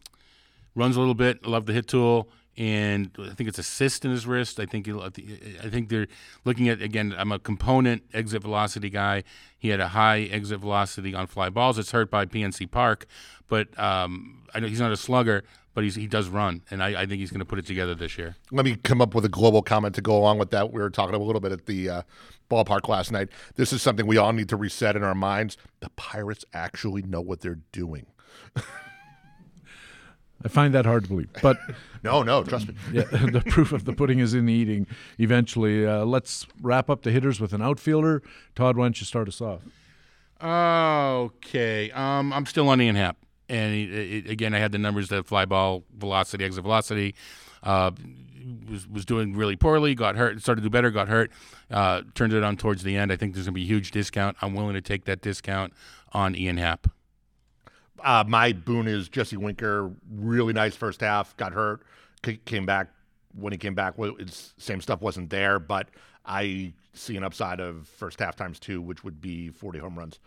runs 0.75 0.95
a 0.95 0.99
little 0.99 1.15
bit. 1.15 1.45
Love 1.45 1.65
the 1.65 1.73
hit 1.73 1.87
tool 1.87 2.29
and 2.57 3.11
I 3.19 3.33
think 3.33 3.49
it's 3.49 3.59
a 3.59 3.63
cyst 3.63 4.05
in 4.05 4.11
his 4.11 4.25
wrist. 4.25 4.59
I 4.59 4.65
think 4.65 4.87
I 4.87 5.69
think 5.69 5.89
they're 5.89 6.07
looking 6.45 6.69
at 6.69 6.81
again. 6.81 7.13
I'm 7.17 7.31
a 7.31 7.39
component 7.39 8.03
exit 8.13 8.41
velocity 8.41 8.89
guy. 8.89 9.23
He 9.57 9.69
had 9.69 9.79
a 9.79 9.89
high 9.89 10.21
exit 10.21 10.59
velocity 10.59 11.13
on 11.13 11.27
fly 11.27 11.49
balls. 11.49 11.77
It's 11.77 11.91
hurt 11.91 12.09
by 12.09 12.25
PNC 12.25 12.71
Park, 12.71 13.07
but 13.47 13.77
um, 13.79 14.43
I 14.53 14.59
know 14.59 14.67
he's 14.67 14.79
not 14.79 14.91
a 14.91 14.97
slugger, 14.97 15.43
but 15.73 15.83
he 15.83 16.07
does 16.07 16.29
run, 16.29 16.61
and 16.71 16.81
I, 16.81 17.01
I 17.01 17.05
think 17.05 17.19
he's 17.19 17.31
going 17.31 17.39
to 17.39 17.45
put 17.45 17.59
it 17.59 17.65
together 17.65 17.93
this 17.93 18.17
year. 18.17 18.37
Let 18.51 18.63
me 18.63 18.77
come 18.77 19.01
up 19.01 19.13
with 19.13 19.25
a 19.25 19.29
global 19.29 19.61
comment 19.61 19.93
to 19.95 20.01
go 20.01 20.17
along 20.17 20.39
with 20.39 20.51
that. 20.51 20.71
We 20.71 20.81
were 20.81 20.89
talking 20.89 21.15
a 21.15 21.19
little 21.19 21.41
bit 21.41 21.51
at 21.51 21.65
the 21.65 21.89
uh, 21.89 22.01
ballpark 22.49 22.87
last 22.87 23.11
night. 23.11 23.27
This 23.55 23.73
is 23.73 23.81
something 23.81 24.07
we 24.07 24.17
all 24.17 24.31
need 24.31 24.47
to 24.49 24.55
reset 24.55 24.95
in 24.95 25.03
our 25.03 25.15
minds. 25.15 25.57
The 25.81 25.89
Pirates 25.89 26.45
actually 26.53 27.01
know 27.01 27.19
what 27.19 27.41
they're 27.41 27.59
doing. 27.73 28.05
I 30.43 30.47
find 30.47 30.73
that 30.73 30.85
hard 30.85 31.03
to 31.03 31.09
believe. 31.09 31.29
But 31.41 31.57
no, 32.03 32.23
no, 32.23 32.43
trust 32.43 32.67
me. 32.67 32.75
yeah, 32.91 33.03
the 33.11 33.43
proof 33.45 33.71
of 33.71 33.85
the 33.85 33.93
pudding 33.93 34.19
is 34.19 34.33
in 34.33 34.45
the 34.45 34.53
eating. 34.53 34.87
Eventually, 35.17 35.85
uh, 35.85 36.05
let's 36.05 36.45
wrap 36.61 36.89
up 36.89 37.03
the 37.03 37.11
hitters 37.11 37.39
with 37.39 37.53
an 37.53 37.61
outfielder. 37.61 38.21
Todd, 38.55 38.77
why 38.77 38.85
don't 38.85 38.99
you 38.99 39.05
start 39.05 39.27
us 39.27 39.41
off? 39.41 39.61
Okay, 40.41 41.91
um, 41.91 42.33
I'm 42.33 42.45
still 42.45 42.67
on 42.69 42.81
Ian 42.81 42.95
Happ, 42.95 43.17
and 43.47 43.73
it, 43.73 43.89
it, 43.89 44.29
again, 44.29 44.53
I 44.53 44.59
had 44.59 44.73
the 44.73 44.77
numbers 44.77 45.09
that 45.09 45.25
fly 45.25 45.45
ball 45.45 45.83
velocity, 45.95 46.43
exit 46.43 46.63
velocity. 46.63 47.15
Uh, 47.63 47.91
was 48.69 48.87
was 48.87 49.05
doing 49.05 49.35
really 49.35 49.55
poorly, 49.55 49.95
got 49.95 50.15
hurt, 50.15 50.41
started 50.41 50.61
to 50.61 50.65
do 50.67 50.69
better, 50.69 50.91
got 50.91 51.07
hurt, 51.07 51.31
uh, 51.71 52.01
turned 52.13 52.33
it 52.33 52.43
on 52.43 52.57
towards 52.57 52.83
the 52.83 52.95
end. 52.95 53.11
I 53.11 53.15
think 53.15 53.33
there's 53.33 53.45
going 53.45 53.53
to 53.53 53.59
be 53.59 53.63
a 53.63 53.67
huge 53.67 53.91
discount. 53.91 54.37
I'm 54.41 54.53
willing 54.53 54.75
to 54.75 54.81
take 54.81 55.05
that 55.05 55.21
discount 55.21 55.73
on 56.11 56.35
Ian 56.35 56.57
Happ. 56.57 56.87
Uh, 58.05 58.23
my 58.27 58.53
boon 58.53 58.87
is 58.87 59.09
Jesse 59.09 59.35
Winker. 59.35 59.91
Really 60.13 60.53
nice 60.53 60.75
first 60.75 61.01
half. 61.01 61.35
Got 61.37 61.53
hurt. 61.53 61.81
C- 62.23 62.39
came 62.45 62.65
back 62.65 62.89
when 63.33 63.51
he 63.51 63.57
came 63.57 63.73
back. 63.73 63.97
Well, 63.97 64.15
same 64.57 64.79
stuff 64.79 65.01
wasn't 65.01 65.31
there, 65.31 65.57
but 65.57 65.89
I 66.23 66.73
see 66.93 67.17
an 67.17 67.23
upside 67.23 67.59
of 67.59 67.87
first 67.87 68.19
half 68.19 68.35
times 68.35 68.59
two, 68.59 68.79
which 68.79 69.03
would 69.03 69.19
be 69.19 69.49
40 69.49 69.79
home 69.79 69.97
runs. 69.97 70.19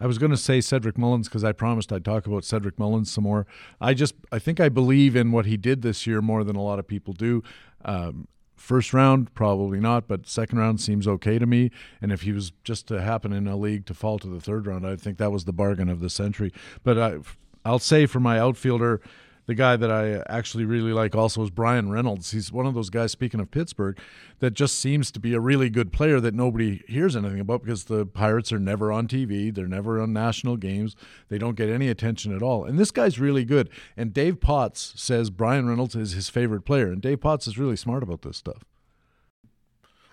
I 0.00 0.06
was 0.06 0.18
going 0.18 0.32
to 0.32 0.36
say 0.36 0.60
Cedric 0.60 0.98
Mullins 0.98 1.28
because 1.28 1.44
I 1.44 1.52
promised 1.52 1.92
I'd 1.92 2.04
talk 2.04 2.26
about 2.26 2.44
Cedric 2.44 2.76
Mullins 2.76 3.10
some 3.10 3.24
more. 3.24 3.46
I 3.80 3.94
just 3.94 4.14
I 4.30 4.40
think 4.40 4.60
I 4.60 4.68
believe 4.68 5.14
in 5.14 5.30
what 5.30 5.46
he 5.46 5.56
did 5.56 5.82
this 5.82 6.06
year 6.08 6.20
more 6.20 6.42
than 6.42 6.56
a 6.56 6.62
lot 6.62 6.78
of 6.78 6.86
people 6.86 7.14
do. 7.14 7.42
Um, 7.84 8.26
First 8.56 8.94
round, 8.94 9.32
probably 9.34 9.78
not, 9.78 10.08
but 10.08 10.26
second 10.26 10.58
round 10.58 10.80
seems 10.80 11.06
okay 11.06 11.38
to 11.38 11.46
me. 11.46 11.70
And 12.00 12.10
if 12.10 12.22
he 12.22 12.32
was 12.32 12.52
just 12.64 12.88
to 12.88 13.02
happen 13.02 13.32
in 13.32 13.46
a 13.46 13.56
league 13.56 13.86
to 13.86 13.94
fall 13.94 14.18
to 14.18 14.26
the 14.26 14.40
third 14.40 14.66
round, 14.66 14.86
I 14.86 14.96
think 14.96 15.18
that 15.18 15.30
was 15.30 15.44
the 15.44 15.52
bargain 15.52 15.88
of 15.88 16.00
the 16.00 16.10
century. 16.10 16.52
But 16.82 16.98
I, 16.98 17.18
I'll 17.64 17.78
say 17.78 18.06
for 18.06 18.18
my 18.18 18.38
outfielder, 18.40 19.00
the 19.46 19.54
guy 19.54 19.76
that 19.76 19.90
I 19.90 20.22
actually 20.28 20.64
really 20.64 20.92
like 20.92 21.14
also 21.14 21.42
is 21.42 21.50
Bryan 21.50 21.90
Reynolds. 21.90 22.32
He's 22.32 22.50
one 22.50 22.66
of 22.66 22.74
those 22.74 22.90
guys, 22.90 23.12
speaking 23.12 23.38
of 23.38 23.50
Pittsburgh, 23.50 23.98
that 24.40 24.54
just 24.54 24.78
seems 24.78 25.10
to 25.12 25.20
be 25.20 25.34
a 25.34 25.40
really 25.40 25.70
good 25.70 25.92
player 25.92 26.20
that 26.20 26.34
nobody 26.34 26.82
hears 26.88 27.14
anything 27.14 27.40
about 27.40 27.62
because 27.62 27.84
the 27.84 28.04
Pirates 28.06 28.52
are 28.52 28.58
never 28.58 28.90
on 28.90 29.06
TV. 29.06 29.54
They're 29.54 29.68
never 29.68 30.00
on 30.00 30.12
national 30.12 30.56
games. 30.56 30.96
They 31.28 31.38
don't 31.38 31.54
get 31.54 31.68
any 31.68 31.88
attention 31.88 32.34
at 32.34 32.42
all. 32.42 32.64
And 32.64 32.78
this 32.78 32.90
guy's 32.90 33.20
really 33.20 33.44
good. 33.44 33.70
And 33.96 34.12
Dave 34.12 34.40
Potts 34.40 34.94
says 34.96 35.30
Bryan 35.30 35.68
Reynolds 35.68 35.94
is 35.94 36.12
his 36.12 36.28
favorite 36.28 36.62
player. 36.62 36.88
And 36.88 37.00
Dave 37.00 37.20
Potts 37.20 37.46
is 37.46 37.56
really 37.56 37.76
smart 37.76 38.02
about 38.02 38.22
this 38.22 38.36
stuff. 38.36 38.64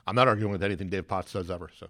I'm 0.05 0.15
not 0.15 0.27
arguing 0.27 0.51
with 0.51 0.63
anything 0.63 0.89
Dave 0.89 1.07
Potts 1.07 1.31
says 1.31 1.49
ever. 1.49 1.71
So, 1.75 1.88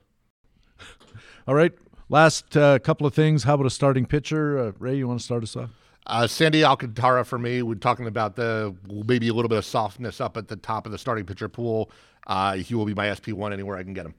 all 1.48 1.56
right. 1.56 1.74
Last 2.10 2.56
uh, 2.56 2.80
couple 2.80 3.08
of 3.08 3.14
things. 3.14 3.44
How 3.44 3.56
about 3.56 3.66
a 3.66 3.72
starting 3.72 4.06
pitcher? 4.06 4.60
Uh, 4.60 4.72
Ray, 4.78 4.96
you 4.96 5.08
want 5.08 5.20
to 5.20 5.26
start 5.26 5.44
us 5.44 5.56
off? 5.56 5.83
Uh, 6.06 6.28
Sandy 6.28 6.64
Alcantara 6.64 7.24
for 7.24 7.40
me. 7.40 7.62
We're 7.62 7.76
talking 7.76 8.08
about 8.08 8.36
the 8.36 8.76
maybe 8.88 9.30
a 9.30 9.34
little 9.34 9.50
bit 9.50 9.58
of 9.58 9.66
softness 9.66 10.20
up 10.20 10.36
at 10.38 10.48
the 10.48 10.56
top 10.56 10.86
of 10.86 10.92
the 10.92 10.98
starting 10.98 11.26
pitcher 11.26 11.48
pool. 11.48 11.90
Uh, 12.28 12.56
he 12.56 12.76
will 12.76 12.86
be 12.86 12.94
my 12.94 13.14
SP 13.14 13.32
one 13.32 13.54
anywhere 13.54 13.78
I 13.78 13.84
can 13.84 13.94
get 13.94 14.06
him. 14.06 14.16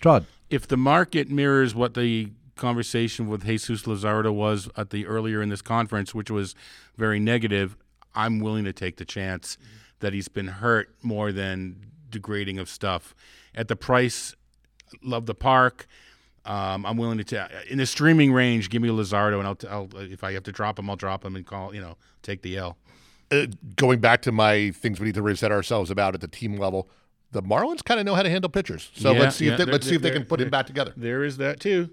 Todd, 0.00 0.26
if 0.50 0.66
the 0.66 0.76
market 0.76 1.30
mirrors 1.30 1.74
what 1.74 1.94
the 1.94 2.30
conversation 2.56 3.28
with 3.28 3.44
Jesus 3.44 3.82
Luzardo 3.82 4.32
was 4.32 4.68
at 4.76 4.90
the 4.90 5.06
earlier 5.06 5.40
in 5.40 5.48
this 5.48 5.62
conference, 5.62 6.14
which 6.14 6.30
was 6.30 6.54
very 6.96 7.20
negative, 7.20 7.76
I'm 8.14 8.40
willing 8.40 8.64
to 8.64 8.72
take 8.72 8.96
the 8.96 9.04
chance 9.04 9.56
that 10.00 10.12
he's 10.12 10.28
been 10.28 10.48
hurt 10.48 10.94
more 11.02 11.32
than 11.32 11.86
degrading 12.10 12.58
of 12.58 12.68
stuff. 12.68 13.14
At 13.54 13.68
the 13.68 13.76
price, 13.76 14.34
love 15.02 15.26
the 15.26 15.34
park. 15.34 15.86
Um, 16.48 16.86
I'm 16.86 16.96
willing 16.96 17.18
to 17.18 17.24
t- 17.24 17.38
in 17.68 17.76
the 17.76 17.84
streaming 17.84 18.32
range. 18.32 18.70
Give 18.70 18.80
me 18.80 18.88
Luzardo, 18.88 19.38
and 19.38 19.46
I'll, 19.46 19.54
t- 19.54 19.68
I'll 19.68 19.88
if 19.96 20.24
I 20.24 20.32
have 20.32 20.44
to 20.44 20.52
drop 20.52 20.78
him, 20.78 20.88
I'll 20.88 20.96
drop 20.96 21.22
him 21.22 21.36
and 21.36 21.46
call 21.46 21.74
you 21.74 21.80
know 21.80 21.96
take 22.22 22.40
the 22.40 22.56
L. 22.56 22.78
Uh, 23.30 23.46
going 23.76 24.00
back 24.00 24.22
to 24.22 24.32
my 24.32 24.70
things 24.70 24.98
we 24.98 25.06
need 25.06 25.14
to 25.14 25.22
reset 25.22 25.52
ourselves 25.52 25.90
about 25.90 26.14
at 26.14 26.22
the 26.22 26.28
team 26.28 26.56
level, 26.56 26.88
the 27.32 27.42
Marlins 27.42 27.84
kind 27.84 28.00
of 28.00 28.06
know 28.06 28.14
how 28.14 28.22
to 28.22 28.30
handle 28.30 28.48
pitchers. 28.48 28.90
So 28.94 29.12
yeah, 29.12 29.20
let's 29.20 29.36
see 29.36 29.46
yeah, 29.46 29.52
if 29.52 29.58
they, 29.58 29.64
let's 29.66 29.86
see 29.86 29.94
if 29.94 30.00
they 30.00 30.10
can 30.10 30.24
put 30.24 30.40
him 30.40 30.48
back 30.48 30.66
together. 30.66 30.94
There 30.96 31.22
is 31.22 31.36
that 31.36 31.60
too. 31.60 31.90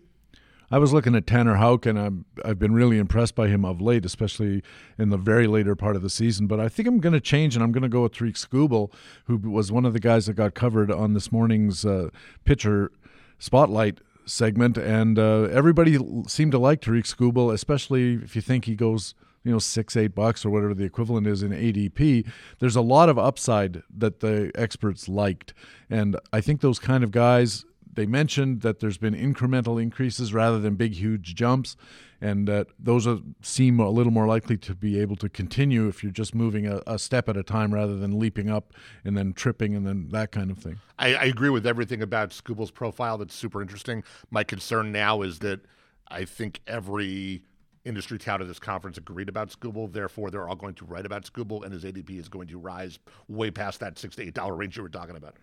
I 0.72 0.80
was 0.80 0.94
looking 0.94 1.16
at 1.16 1.28
Tanner 1.28 1.56
Houck, 1.56 1.86
and 1.86 2.00
I'm, 2.00 2.26
I've 2.44 2.58
been 2.58 2.74
really 2.74 2.98
impressed 2.98 3.36
by 3.36 3.50
him 3.50 3.64
of 3.66 3.82
late, 3.82 4.04
especially 4.06 4.64
in 4.98 5.10
the 5.10 5.18
very 5.18 5.48
later 5.48 5.76
part 5.76 5.96
of 5.96 6.02
the 6.02 6.10
season. 6.10 6.48
But 6.48 6.60
I 6.60 6.70
think 6.70 6.88
I'm 6.88 7.00
going 7.00 7.14
to 7.14 7.20
change, 7.20 7.56
and 7.56 7.64
I'm 7.64 7.72
going 7.72 7.84
to 7.84 7.90
go 7.90 8.04
with 8.04 8.14
Tarik 8.14 8.36
Skubal, 8.36 8.92
who 9.26 9.38
was 9.38 9.72
one 9.72 9.86
of 9.86 9.94
the 9.94 10.00
guys 10.00 10.26
that 10.26 10.34
got 10.34 10.56
covered 10.56 10.90
on 10.90 11.14
this 11.14 11.32
morning's 11.32 11.86
uh, 11.86 12.10
pitcher 12.46 12.92
spotlight 13.38 14.00
segment, 14.26 14.78
and 14.78 15.18
uh, 15.20 15.44
everybody 15.44 15.98
seemed 16.28 16.52
to 16.52 16.60
like 16.60 16.82
Tarik 16.82 17.06
Skubal, 17.06 17.54
especially 17.54 18.16
if 18.16 18.36
you 18.36 18.42
think 18.42 18.66
he 18.66 18.76
goes, 18.76 19.14
you 19.44 19.52
know, 19.52 19.60
six, 19.60 19.96
eight 19.96 20.16
bucks 20.16 20.46
or 20.46 20.50
whatever 20.50 20.74
the 20.74 20.84
equivalent 20.84 21.28
is 21.28 21.44
in 21.44 21.52
ADP. 21.52 22.28
There's 22.60 22.76
a 22.76 22.82
lot 22.82 23.10
of 23.10 23.20
upside 23.20 23.84
that 23.96 24.20
the 24.20 24.52
experts 24.56 25.08
liked, 25.08 25.54
and 25.90 26.18
I 26.34 26.42
think 26.42 26.62
those 26.62 26.80
kind 26.80 27.04
of 27.04 27.12
guys 27.12 27.66
they 27.96 28.06
mentioned 28.06 28.62
that 28.62 28.80
there's 28.80 28.98
been 28.98 29.16
incremental 29.16 29.82
increases 29.82 30.34
rather 30.34 30.60
than 30.60 30.76
big, 30.76 30.94
huge 30.94 31.36
jumps, 31.36 31.76
and 32.22 32.48
that 32.48 32.68
those 32.80 33.06
are, 33.08 33.20
seem 33.42 33.80
a 33.80 33.90
little 33.90 34.12
more 34.12 34.28
likely 34.28 34.58
to 34.58 34.76
be 34.76 35.00
able 35.00 35.16
to 35.18 35.30
continue 35.30 35.88
if 35.88 36.04
you're 36.04 36.12
just 36.12 36.34
moving 36.34 36.66
a, 36.68 36.82
a, 36.88 36.98
step 36.98 37.28
at 37.28 37.38
a 37.38 37.44
time 37.44 37.74
rather 37.74 37.96
than 37.96 38.18
leaping 38.18 38.50
up 38.50 38.74
and 39.04 39.18
then 39.18 39.34
tripping 39.34 39.76
and 39.76 39.86
then 39.86 40.10
that 40.10 40.32
kind 40.32 40.52
of 40.52 40.58
thing. 40.58 40.80
I, 40.98 41.16
I 41.16 41.24
agree 41.26 41.50
with 41.50 41.68
everything 41.68 42.02
about 42.02 42.30
Skubal's 42.30 42.72
profile. 42.72 43.18
That's 43.18 43.36
super 43.36 43.62
interesting. 43.62 44.04
My 44.32 44.44
concern 44.44 44.92
now 44.92 45.22
is 45.22 45.40
that 45.40 45.62
I 46.08 46.26
think 46.26 46.62
every 46.68 47.44
industry 47.84 48.18
tout 48.18 48.42
at 48.42 48.48
this 48.48 48.60
conference 48.60 48.98
agreed 48.98 49.30
about 49.30 49.50
Skubal. 49.50 49.92
Therefore, 49.92 50.32
they're 50.32 50.48
all 50.48 50.56
going 50.56 50.74
to 50.76 50.86
write 50.86 51.06
about 51.06 51.24
Skubal, 51.24 51.64
and 51.64 51.72
his 51.72 51.84
ADP 51.84 52.20
is 52.20 52.28
going 52.28 52.48
to 52.48 52.58
rise 52.58 53.00
way 53.28 53.52
past 53.52 53.80
that 53.80 53.98
six 54.00 54.16
to 54.16 54.24
eight 54.24 54.34
dollar 54.34 54.56
range 54.56 54.76
you 54.76 54.84
were 54.84 54.90
talking 54.90 55.16
about. 55.16 55.36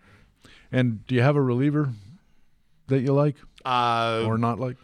And 0.71 1.05
do 1.07 1.15
you 1.15 1.21
have 1.21 1.35
a 1.35 1.41
reliever 1.41 1.93
that 2.87 3.01
you 3.01 3.13
like 3.13 3.35
uh, 3.65 4.23
or 4.25 4.37
not 4.37 4.59
like? 4.59 4.77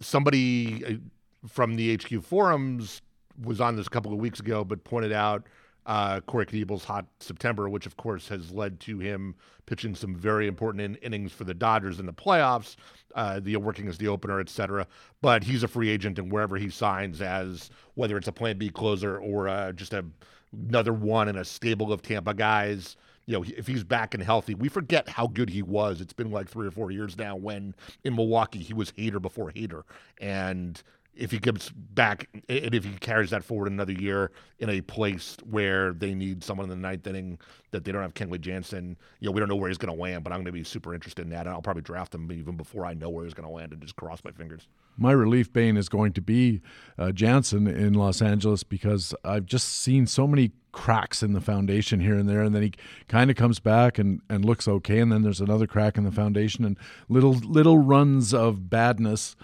Somebody 0.00 0.84
uh, 0.84 1.48
from 1.48 1.76
the 1.76 1.96
HQ 1.96 2.22
forums 2.22 3.02
was 3.42 3.60
on 3.60 3.76
this 3.76 3.86
a 3.86 3.90
couple 3.90 4.12
of 4.12 4.18
weeks 4.18 4.40
ago, 4.40 4.64
but 4.64 4.82
pointed 4.84 5.12
out 5.12 5.44
uh, 5.86 6.20
Corey 6.20 6.46
Knebel's 6.46 6.84
hot 6.84 7.06
September, 7.20 7.68
which 7.68 7.86
of 7.86 7.96
course 7.96 8.28
has 8.28 8.50
led 8.50 8.80
to 8.80 8.98
him 8.98 9.34
pitching 9.66 9.94
some 9.94 10.14
very 10.14 10.46
important 10.46 10.82
in- 10.82 10.94
innings 10.96 11.32
for 11.32 11.44
the 11.44 11.54
Dodgers 11.54 12.00
in 12.00 12.06
the 12.06 12.12
playoffs, 12.12 12.76
uh, 13.14 13.40
the 13.40 13.56
working 13.56 13.88
as 13.88 13.98
the 13.98 14.08
opener, 14.08 14.40
etc. 14.40 14.86
But 15.22 15.44
he's 15.44 15.62
a 15.62 15.68
free 15.68 15.88
agent, 15.88 16.18
and 16.18 16.30
wherever 16.30 16.56
he 16.56 16.70
signs, 16.70 17.20
as 17.20 17.70
whether 17.94 18.16
it's 18.16 18.28
a 18.28 18.32
Plan 18.32 18.58
B 18.58 18.68
closer 18.68 19.18
or 19.18 19.48
uh, 19.48 19.72
just 19.72 19.92
a, 19.92 20.04
another 20.52 20.92
one 20.92 21.28
in 21.28 21.36
a 21.36 21.44
stable 21.44 21.92
of 21.92 22.02
Tampa 22.02 22.34
guys, 22.34 22.96
you 23.26 23.36
know, 23.36 23.44
if 23.56 23.66
he's 23.66 23.84
back 23.84 24.14
and 24.14 24.22
healthy, 24.22 24.54
we 24.54 24.68
forget 24.68 25.08
how 25.08 25.26
good 25.26 25.50
he 25.50 25.62
was. 25.62 26.00
It's 26.00 26.12
been 26.12 26.30
like 26.30 26.48
three 26.48 26.66
or 26.66 26.70
four 26.70 26.90
years 26.90 27.16
now 27.16 27.36
when 27.36 27.74
in 28.04 28.16
Milwaukee 28.16 28.60
he 28.60 28.74
was 28.74 28.92
Hader 28.92 29.20
before 29.20 29.52
Hader. 29.52 29.82
And 30.18 30.82
if 31.20 31.30
he 31.30 31.38
comes 31.38 31.70
back 31.74 32.28
and 32.48 32.74
if 32.74 32.82
he 32.82 32.92
carries 32.94 33.30
that 33.30 33.44
forward 33.44 33.70
another 33.70 33.92
year 33.92 34.32
in 34.58 34.70
a 34.70 34.80
place 34.80 35.36
where 35.48 35.92
they 35.92 36.14
need 36.14 36.42
someone 36.42 36.64
in 36.64 36.70
the 36.70 36.76
ninth 36.76 37.06
inning 37.06 37.38
that 37.72 37.84
they 37.84 37.92
don't 37.92 38.00
have 38.00 38.14
Kenley 38.14 38.40
Jansen, 38.40 38.96
you 39.20 39.26
know, 39.26 39.32
we 39.32 39.38
don't 39.38 39.48
know 39.48 39.54
where 39.54 39.68
he's 39.68 39.76
going 39.76 39.94
to 39.94 40.00
land, 40.00 40.24
but 40.24 40.32
I'm 40.32 40.38
going 40.38 40.46
to 40.46 40.52
be 40.52 40.64
super 40.64 40.94
interested 40.94 41.22
in 41.22 41.30
that. 41.30 41.40
And 41.46 41.50
I'll 41.50 41.60
probably 41.60 41.82
draft 41.82 42.14
him 42.14 42.32
even 42.32 42.56
before 42.56 42.86
I 42.86 42.94
know 42.94 43.10
where 43.10 43.24
he's 43.24 43.34
going 43.34 43.46
to 43.46 43.54
land 43.54 43.72
and 43.72 43.82
just 43.82 43.96
cross 43.96 44.24
my 44.24 44.30
fingers. 44.32 44.66
My 44.96 45.12
relief 45.12 45.52
bane 45.52 45.76
is 45.76 45.90
going 45.90 46.14
to 46.14 46.22
be 46.22 46.62
uh, 46.98 47.12
Jansen 47.12 47.66
in 47.66 47.92
Los 47.92 48.22
Angeles 48.22 48.62
because 48.62 49.14
I've 49.22 49.44
just 49.44 49.68
seen 49.68 50.06
so 50.06 50.26
many 50.26 50.52
cracks 50.72 51.22
in 51.22 51.34
the 51.34 51.40
foundation 51.40 52.00
here 52.00 52.16
and 52.16 52.28
there, 52.28 52.42
and 52.42 52.54
then 52.54 52.62
he 52.62 52.72
kind 53.08 53.30
of 53.30 53.36
comes 53.36 53.60
back 53.60 53.98
and, 53.98 54.20
and 54.30 54.44
looks 54.44 54.66
okay, 54.68 55.00
and 55.00 55.12
then 55.12 55.22
there's 55.22 55.40
another 55.40 55.66
crack 55.66 55.98
in 55.98 56.04
the 56.04 56.12
foundation 56.12 56.64
and 56.64 56.78
little 57.08 57.32
little 57.32 57.78
runs 57.78 58.32
of 58.32 58.70
badness 58.70 59.36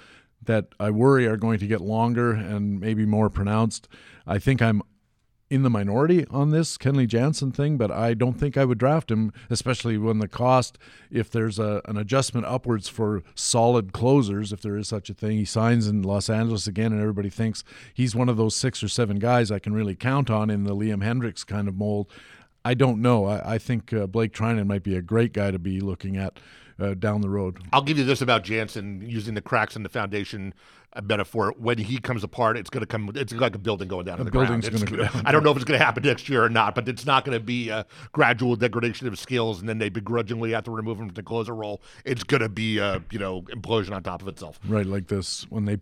that 0.46 0.68
I 0.80 0.90
worry 0.90 1.26
are 1.26 1.36
going 1.36 1.58
to 1.58 1.66
get 1.66 1.80
longer 1.80 2.32
and 2.32 2.80
maybe 2.80 3.06
more 3.06 3.30
pronounced. 3.30 3.88
I 4.26 4.38
think 4.38 4.60
I'm 4.60 4.82
in 5.48 5.62
the 5.62 5.70
minority 5.70 6.26
on 6.28 6.50
this 6.50 6.76
Kenley 6.76 7.06
Jansen 7.06 7.52
thing, 7.52 7.76
but 7.76 7.90
I 7.90 8.14
don't 8.14 8.34
think 8.34 8.56
I 8.56 8.64
would 8.64 8.78
draft 8.78 9.10
him, 9.10 9.32
especially 9.48 9.96
when 9.96 10.18
the 10.18 10.26
cost, 10.26 10.76
if 11.10 11.30
there's 11.30 11.58
a, 11.58 11.80
an 11.84 11.96
adjustment 11.96 12.46
upwards 12.46 12.88
for 12.88 13.22
solid 13.36 13.92
closers, 13.92 14.52
if 14.52 14.60
there 14.60 14.76
is 14.76 14.88
such 14.88 15.08
a 15.08 15.14
thing, 15.14 15.38
he 15.38 15.44
signs 15.44 15.86
in 15.86 16.02
Los 16.02 16.28
Angeles 16.28 16.66
again, 16.66 16.92
and 16.92 17.00
everybody 17.00 17.30
thinks 17.30 17.62
he's 17.94 18.16
one 18.16 18.28
of 18.28 18.36
those 18.36 18.56
six 18.56 18.82
or 18.82 18.88
seven 18.88 19.18
guys 19.18 19.52
I 19.52 19.60
can 19.60 19.72
really 19.72 19.94
count 19.94 20.30
on 20.30 20.50
in 20.50 20.64
the 20.64 20.74
Liam 20.74 21.04
Hendriks 21.04 21.46
kind 21.46 21.68
of 21.68 21.76
mold. 21.76 22.10
I 22.64 22.74
don't 22.74 23.00
know. 23.00 23.26
I, 23.26 23.54
I 23.54 23.58
think 23.58 23.92
uh, 23.92 24.08
Blake 24.08 24.32
Treinen 24.32 24.66
might 24.66 24.82
be 24.82 24.96
a 24.96 25.02
great 25.02 25.32
guy 25.32 25.52
to 25.52 25.58
be 25.60 25.78
looking 25.78 26.16
at 26.16 26.40
uh, 26.78 26.94
down 26.94 27.20
the 27.20 27.28
road. 27.30 27.58
I'll 27.72 27.82
give 27.82 27.98
you 27.98 28.04
this 28.04 28.20
about 28.20 28.44
Jansen 28.44 29.02
using 29.08 29.34
the 29.34 29.40
cracks 29.42 29.76
in 29.76 29.82
the 29.82 29.88
foundation 29.88 30.52
metaphor. 31.02 31.54
When 31.58 31.78
he 31.78 31.98
comes 31.98 32.24
apart, 32.24 32.56
it's 32.56 32.70
going 32.70 32.80
to 32.80 32.86
come. 32.86 33.10
It's 33.14 33.32
like 33.32 33.54
a 33.54 33.58
building 33.58 33.88
going 33.88 34.06
down. 34.06 34.20
A 34.20 34.24
the 34.24 34.30
building's 34.30 34.68
gonna 34.68 34.82
It's- 34.82 34.90
go 34.90 35.04
down. 35.04 35.22
I 35.26 35.32
don't 35.32 35.42
know 35.42 35.50
if 35.50 35.56
it's 35.56 35.64
going 35.64 35.78
to 35.78 35.84
happen 35.84 36.02
next 36.04 36.28
year 36.28 36.42
or 36.44 36.48
not, 36.48 36.74
but 36.74 36.88
it's 36.88 37.04
not 37.06 37.24
going 37.24 37.36
to 37.38 37.44
be 37.44 37.68
a 37.68 37.84
gradual 38.12 38.56
degradation 38.56 39.06
of 39.08 39.18
skills, 39.18 39.60
and 39.60 39.68
then 39.68 39.78
they 39.78 39.88
begrudgingly 39.88 40.52
have 40.52 40.64
to 40.64 40.70
remove 40.70 40.98
him 40.98 41.06
from 41.08 41.14
the 41.14 41.22
closer 41.22 41.54
role. 41.54 41.82
It's 42.04 42.24
going 42.24 42.42
to 42.42 42.48
be 42.48 42.78
a 42.78 43.02
you 43.10 43.18
know 43.18 43.42
implosion 43.42 43.92
on 43.94 44.02
top 44.02 44.22
of 44.22 44.28
itself. 44.28 44.58
Right, 44.66 44.86
like 44.86 45.08
this 45.08 45.46
when 45.50 45.64
they 45.66 45.78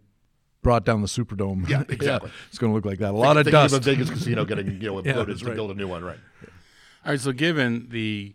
brought 0.63 0.85
down 0.85 1.03
the 1.03 1.09
Superdome. 1.09 1.69
Yeah, 1.69 1.83
exactly. 1.89 2.31
it's 2.49 2.59
going 2.59 2.73
to 2.73 2.75
look 2.75 2.85
like 2.87 2.99
that. 3.01 3.11
A 3.11 3.17
lot 3.17 3.37
of 3.37 3.45
Thinking 3.45 3.53
dust. 3.61 3.75
a 3.75 3.81
Vegas 3.81 4.11
casino 4.11 4.45
getting 4.45 4.81
you 4.81 4.89
know 4.89 4.97
Yeah, 5.05 5.13
imploded 5.13 5.27
that's 5.27 5.41
to 5.41 5.47
right. 5.47 5.55
build 5.55 5.71
a 5.71 5.75
new 5.75 5.87
one, 5.87 6.03
right? 6.05 6.19
All 7.05 7.13
right, 7.13 7.21
so 7.21 7.33
given 7.33 7.89
the 7.91 8.35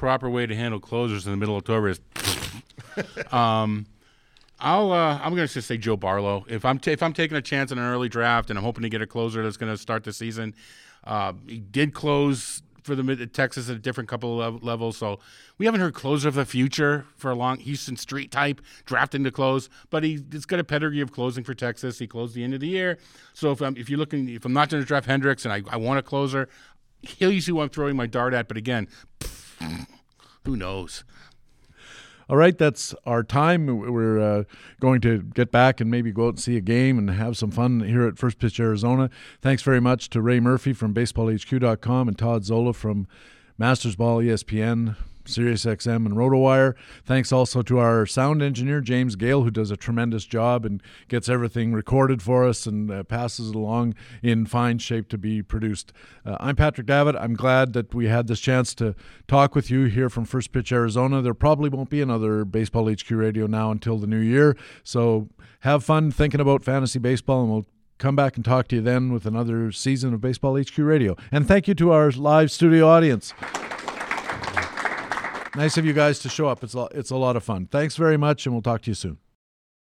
proper 0.00 0.30
way 0.30 0.46
to 0.46 0.56
handle 0.56 0.80
closers 0.80 1.26
in 1.26 1.30
the 1.30 1.36
middle 1.36 1.54
of 1.54 1.60
October 1.60 1.90
is, 1.90 2.00
um, 3.32 3.84
I'll 4.58 4.92
uh, 4.92 5.18
I'm 5.18 5.34
going 5.34 5.46
to 5.46 5.52
just 5.52 5.68
say 5.68 5.76
Joe 5.76 5.98
Barlow. 5.98 6.46
If 6.48 6.64
I'm 6.64 6.78
ta- 6.78 6.92
if 6.92 7.02
I'm 7.02 7.12
taking 7.12 7.36
a 7.36 7.42
chance 7.42 7.70
in 7.70 7.76
an 7.78 7.84
early 7.84 8.08
draft 8.08 8.48
and 8.48 8.58
I'm 8.58 8.64
hoping 8.64 8.82
to 8.82 8.88
get 8.88 9.02
a 9.02 9.06
closer 9.06 9.42
that's 9.42 9.58
going 9.58 9.70
to 9.70 9.76
start 9.76 10.04
the 10.04 10.14
season, 10.14 10.54
uh, 11.04 11.34
he 11.46 11.58
did 11.58 11.92
close 11.92 12.62
for 12.82 12.94
the 12.94 13.02
mid 13.02 13.34
Texas 13.34 13.68
at 13.68 13.76
a 13.76 13.78
different 13.78 14.08
couple 14.08 14.40
of 14.40 14.54
lev- 14.54 14.62
levels. 14.62 14.96
So 14.96 15.18
we 15.58 15.66
haven't 15.66 15.82
heard 15.82 15.92
closer 15.92 16.28
of 16.28 16.34
the 16.34 16.46
future 16.46 17.04
for 17.18 17.30
a 17.30 17.34
long 17.34 17.60
Huston 17.60 17.96
Street 17.98 18.30
type 18.30 18.62
drafting 18.86 19.22
to 19.24 19.30
close, 19.30 19.68
but 19.90 20.02
he 20.02 20.24
it's 20.32 20.46
got 20.46 20.60
a 20.60 20.64
pedigree 20.64 21.02
of 21.02 21.12
closing 21.12 21.44
for 21.44 21.52
Texas. 21.52 21.98
He 21.98 22.06
closed 22.06 22.34
the 22.34 22.42
end 22.42 22.54
of 22.54 22.60
the 22.60 22.68
year. 22.68 22.96
So 23.34 23.52
if 23.52 23.60
I'm 23.60 23.76
if 23.76 23.90
you're 23.90 23.98
looking 23.98 24.30
if 24.30 24.46
I'm 24.46 24.54
not 24.54 24.70
going 24.70 24.82
to 24.82 24.86
draft 24.86 25.06
Hendriks 25.06 25.44
and 25.44 25.52
I, 25.52 25.62
I 25.70 25.76
want 25.76 25.98
a 25.98 26.02
closer, 26.02 26.48
he's 27.02 27.46
who 27.46 27.60
I'm 27.60 27.68
throwing 27.68 27.96
my 27.96 28.06
dart 28.06 28.32
at. 28.32 28.48
But 28.48 28.56
again, 28.56 28.88
who 30.44 30.56
knows? 30.56 31.04
All 32.28 32.36
right, 32.36 32.56
that's 32.56 32.94
our 33.04 33.24
time. 33.24 33.66
We're 33.66 34.20
uh, 34.20 34.44
going 34.78 35.00
to 35.00 35.22
get 35.22 35.50
back 35.50 35.80
and 35.80 35.90
maybe 35.90 36.12
go 36.12 36.26
out 36.26 36.28
and 36.28 36.40
see 36.40 36.56
a 36.56 36.60
game 36.60 36.96
and 36.96 37.10
have 37.10 37.36
some 37.36 37.50
fun 37.50 37.80
here 37.80 38.06
at 38.06 38.18
First 38.18 38.38
Pitch 38.38 38.60
Arizona. 38.60 39.10
Thanks 39.42 39.62
very 39.62 39.80
much 39.80 40.10
to 40.10 40.22
Ray 40.22 40.38
Murphy 40.38 40.72
from 40.72 40.94
BaseballHQ.com 40.94 42.06
and 42.06 42.16
Todd 42.16 42.44
Zola 42.44 42.72
from 42.72 43.08
Mastersball 43.60 44.24
ESPN. 44.24 44.94
SiriusXM 45.24 46.06
and 46.06 46.14
RotoWire. 46.14 46.74
Thanks 47.04 47.32
also 47.32 47.62
to 47.62 47.78
our 47.78 48.06
sound 48.06 48.42
engineer 48.42 48.80
James 48.80 49.16
Gale, 49.16 49.42
who 49.42 49.50
does 49.50 49.70
a 49.70 49.76
tremendous 49.76 50.24
job 50.24 50.64
and 50.64 50.82
gets 51.08 51.28
everything 51.28 51.72
recorded 51.72 52.22
for 52.22 52.46
us 52.46 52.66
and 52.66 52.90
uh, 52.90 53.02
passes 53.04 53.50
it 53.50 53.54
along 53.56 53.94
in 54.22 54.46
fine 54.46 54.78
shape 54.78 55.08
to 55.08 55.18
be 55.18 55.42
produced. 55.42 55.92
Uh, 56.24 56.36
I'm 56.40 56.56
Patrick 56.56 56.86
Davitt. 56.86 57.16
I'm 57.16 57.34
glad 57.34 57.72
that 57.74 57.94
we 57.94 58.06
had 58.06 58.26
this 58.26 58.40
chance 58.40 58.74
to 58.76 58.94
talk 59.28 59.54
with 59.54 59.70
you 59.70 59.84
here 59.84 60.08
from 60.08 60.24
First 60.24 60.52
Pitch 60.52 60.72
Arizona. 60.72 61.22
There 61.22 61.34
probably 61.34 61.68
won't 61.68 61.90
be 61.90 62.00
another 62.00 62.44
Baseball 62.44 62.90
HQ 62.90 63.10
Radio 63.10 63.46
now 63.46 63.70
until 63.70 63.98
the 63.98 64.06
new 64.06 64.18
year, 64.18 64.56
so 64.82 65.28
have 65.60 65.84
fun 65.84 66.10
thinking 66.10 66.40
about 66.40 66.62
fantasy 66.62 66.98
baseball, 66.98 67.42
and 67.42 67.50
we'll 67.50 67.66
come 67.98 68.16
back 68.16 68.36
and 68.36 68.44
talk 68.44 68.66
to 68.68 68.76
you 68.76 68.82
then 68.82 69.12
with 69.12 69.26
another 69.26 69.70
season 69.70 70.14
of 70.14 70.20
Baseball 70.20 70.58
HQ 70.58 70.78
Radio. 70.78 71.16
And 71.30 71.46
thank 71.46 71.68
you 71.68 71.74
to 71.74 71.92
our 71.92 72.10
live 72.10 72.50
studio 72.50 72.88
audience. 72.88 73.34
Nice 75.56 75.76
of 75.76 75.84
you 75.84 75.92
guys 75.92 76.20
to 76.20 76.28
show 76.28 76.46
up. 76.46 76.62
It's 76.62 76.74
a, 76.74 76.88
it's 76.92 77.10
a 77.10 77.16
lot 77.16 77.36
of 77.36 77.42
fun. 77.42 77.66
Thanks 77.66 77.96
very 77.96 78.16
much, 78.16 78.46
and 78.46 78.54
we'll 78.54 78.62
talk 78.62 78.82
to 78.82 78.90
you 78.90 78.94
soon. 78.94 79.18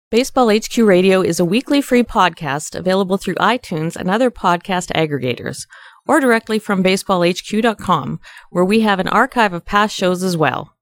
Baseball 0.10 0.50
HQ 0.50 0.78
Radio 0.78 1.22
is 1.22 1.40
a 1.40 1.46
weekly 1.46 1.82
free 1.82 2.04
podcast 2.04 2.76
available 2.76 3.18
through 3.18 3.36
iTunes 3.36 3.96
and 3.96 4.10
other 4.10 4.30
podcast 4.30 4.92
aggregators, 4.94 5.68
or 6.06 6.20
directly 6.20 6.60
from 6.60 6.84
baseballhq.com, 6.84 8.20
where 8.50 8.66
we 8.66 8.82
have 8.82 9.00
an 9.00 9.08
archive 9.08 9.54
of 9.54 9.66
past 9.66 9.96
shows 9.96 10.22
as 10.24 10.36
well. 10.36 10.76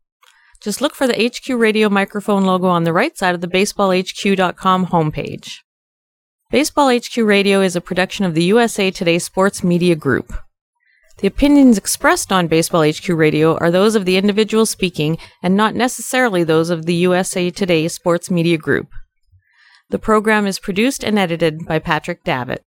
Just 0.61 0.81
look 0.81 0.95
for 0.95 1.07
the 1.07 1.13
HQ 1.13 1.47
Radio 1.59 1.89
microphone 1.89 2.43
logo 2.43 2.67
on 2.67 2.83
the 2.83 2.93
right 2.93 3.17
side 3.17 3.35
of 3.35 3.41
the 3.41 3.47
baseballhq.com 3.47 4.87
homepage. 4.87 5.57
Baseball 6.51 6.91
HQ 6.91 7.17
Radio 7.17 7.61
is 7.61 7.75
a 7.75 7.81
production 7.81 8.25
of 8.25 8.33
the 8.33 8.45
USA 8.45 8.89
Today 8.89 9.19
Sports 9.19 9.63
Media 9.63 9.95
Group. 9.95 10.33
The 11.21 11.27
opinions 11.27 11.77
expressed 11.77 12.31
on 12.31 12.47
Baseball 12.47 12.89
HQ 12.89 13.09
Radio 13.09 13.57
are 13.57 13.69
those 13.69 13.95
of 13.95 14.05
the 14.05 14.15
individual 14.15 14.65
speaking 14.65 15.17
and 15.43 15.57
not 15.57 15.75
necessarily 15.75 16.45
those 16.45 16.69
of 16.69 16.85
the 16.85 16.95
USA 16.95 17.49
Today 17.49 17.89
Sports 17.89 18.31
Media 18.31 18.57
Group. 18.57 18.87
The 19.89 19.99
program 19.99 20.47
is 20.47 20.59
produced 20.59 21.03
and 21.03 21.19
edited 21.19 21.65
by 21.65 21.79
Patrick 21.79 22.23
Davitt. 22.23 22.63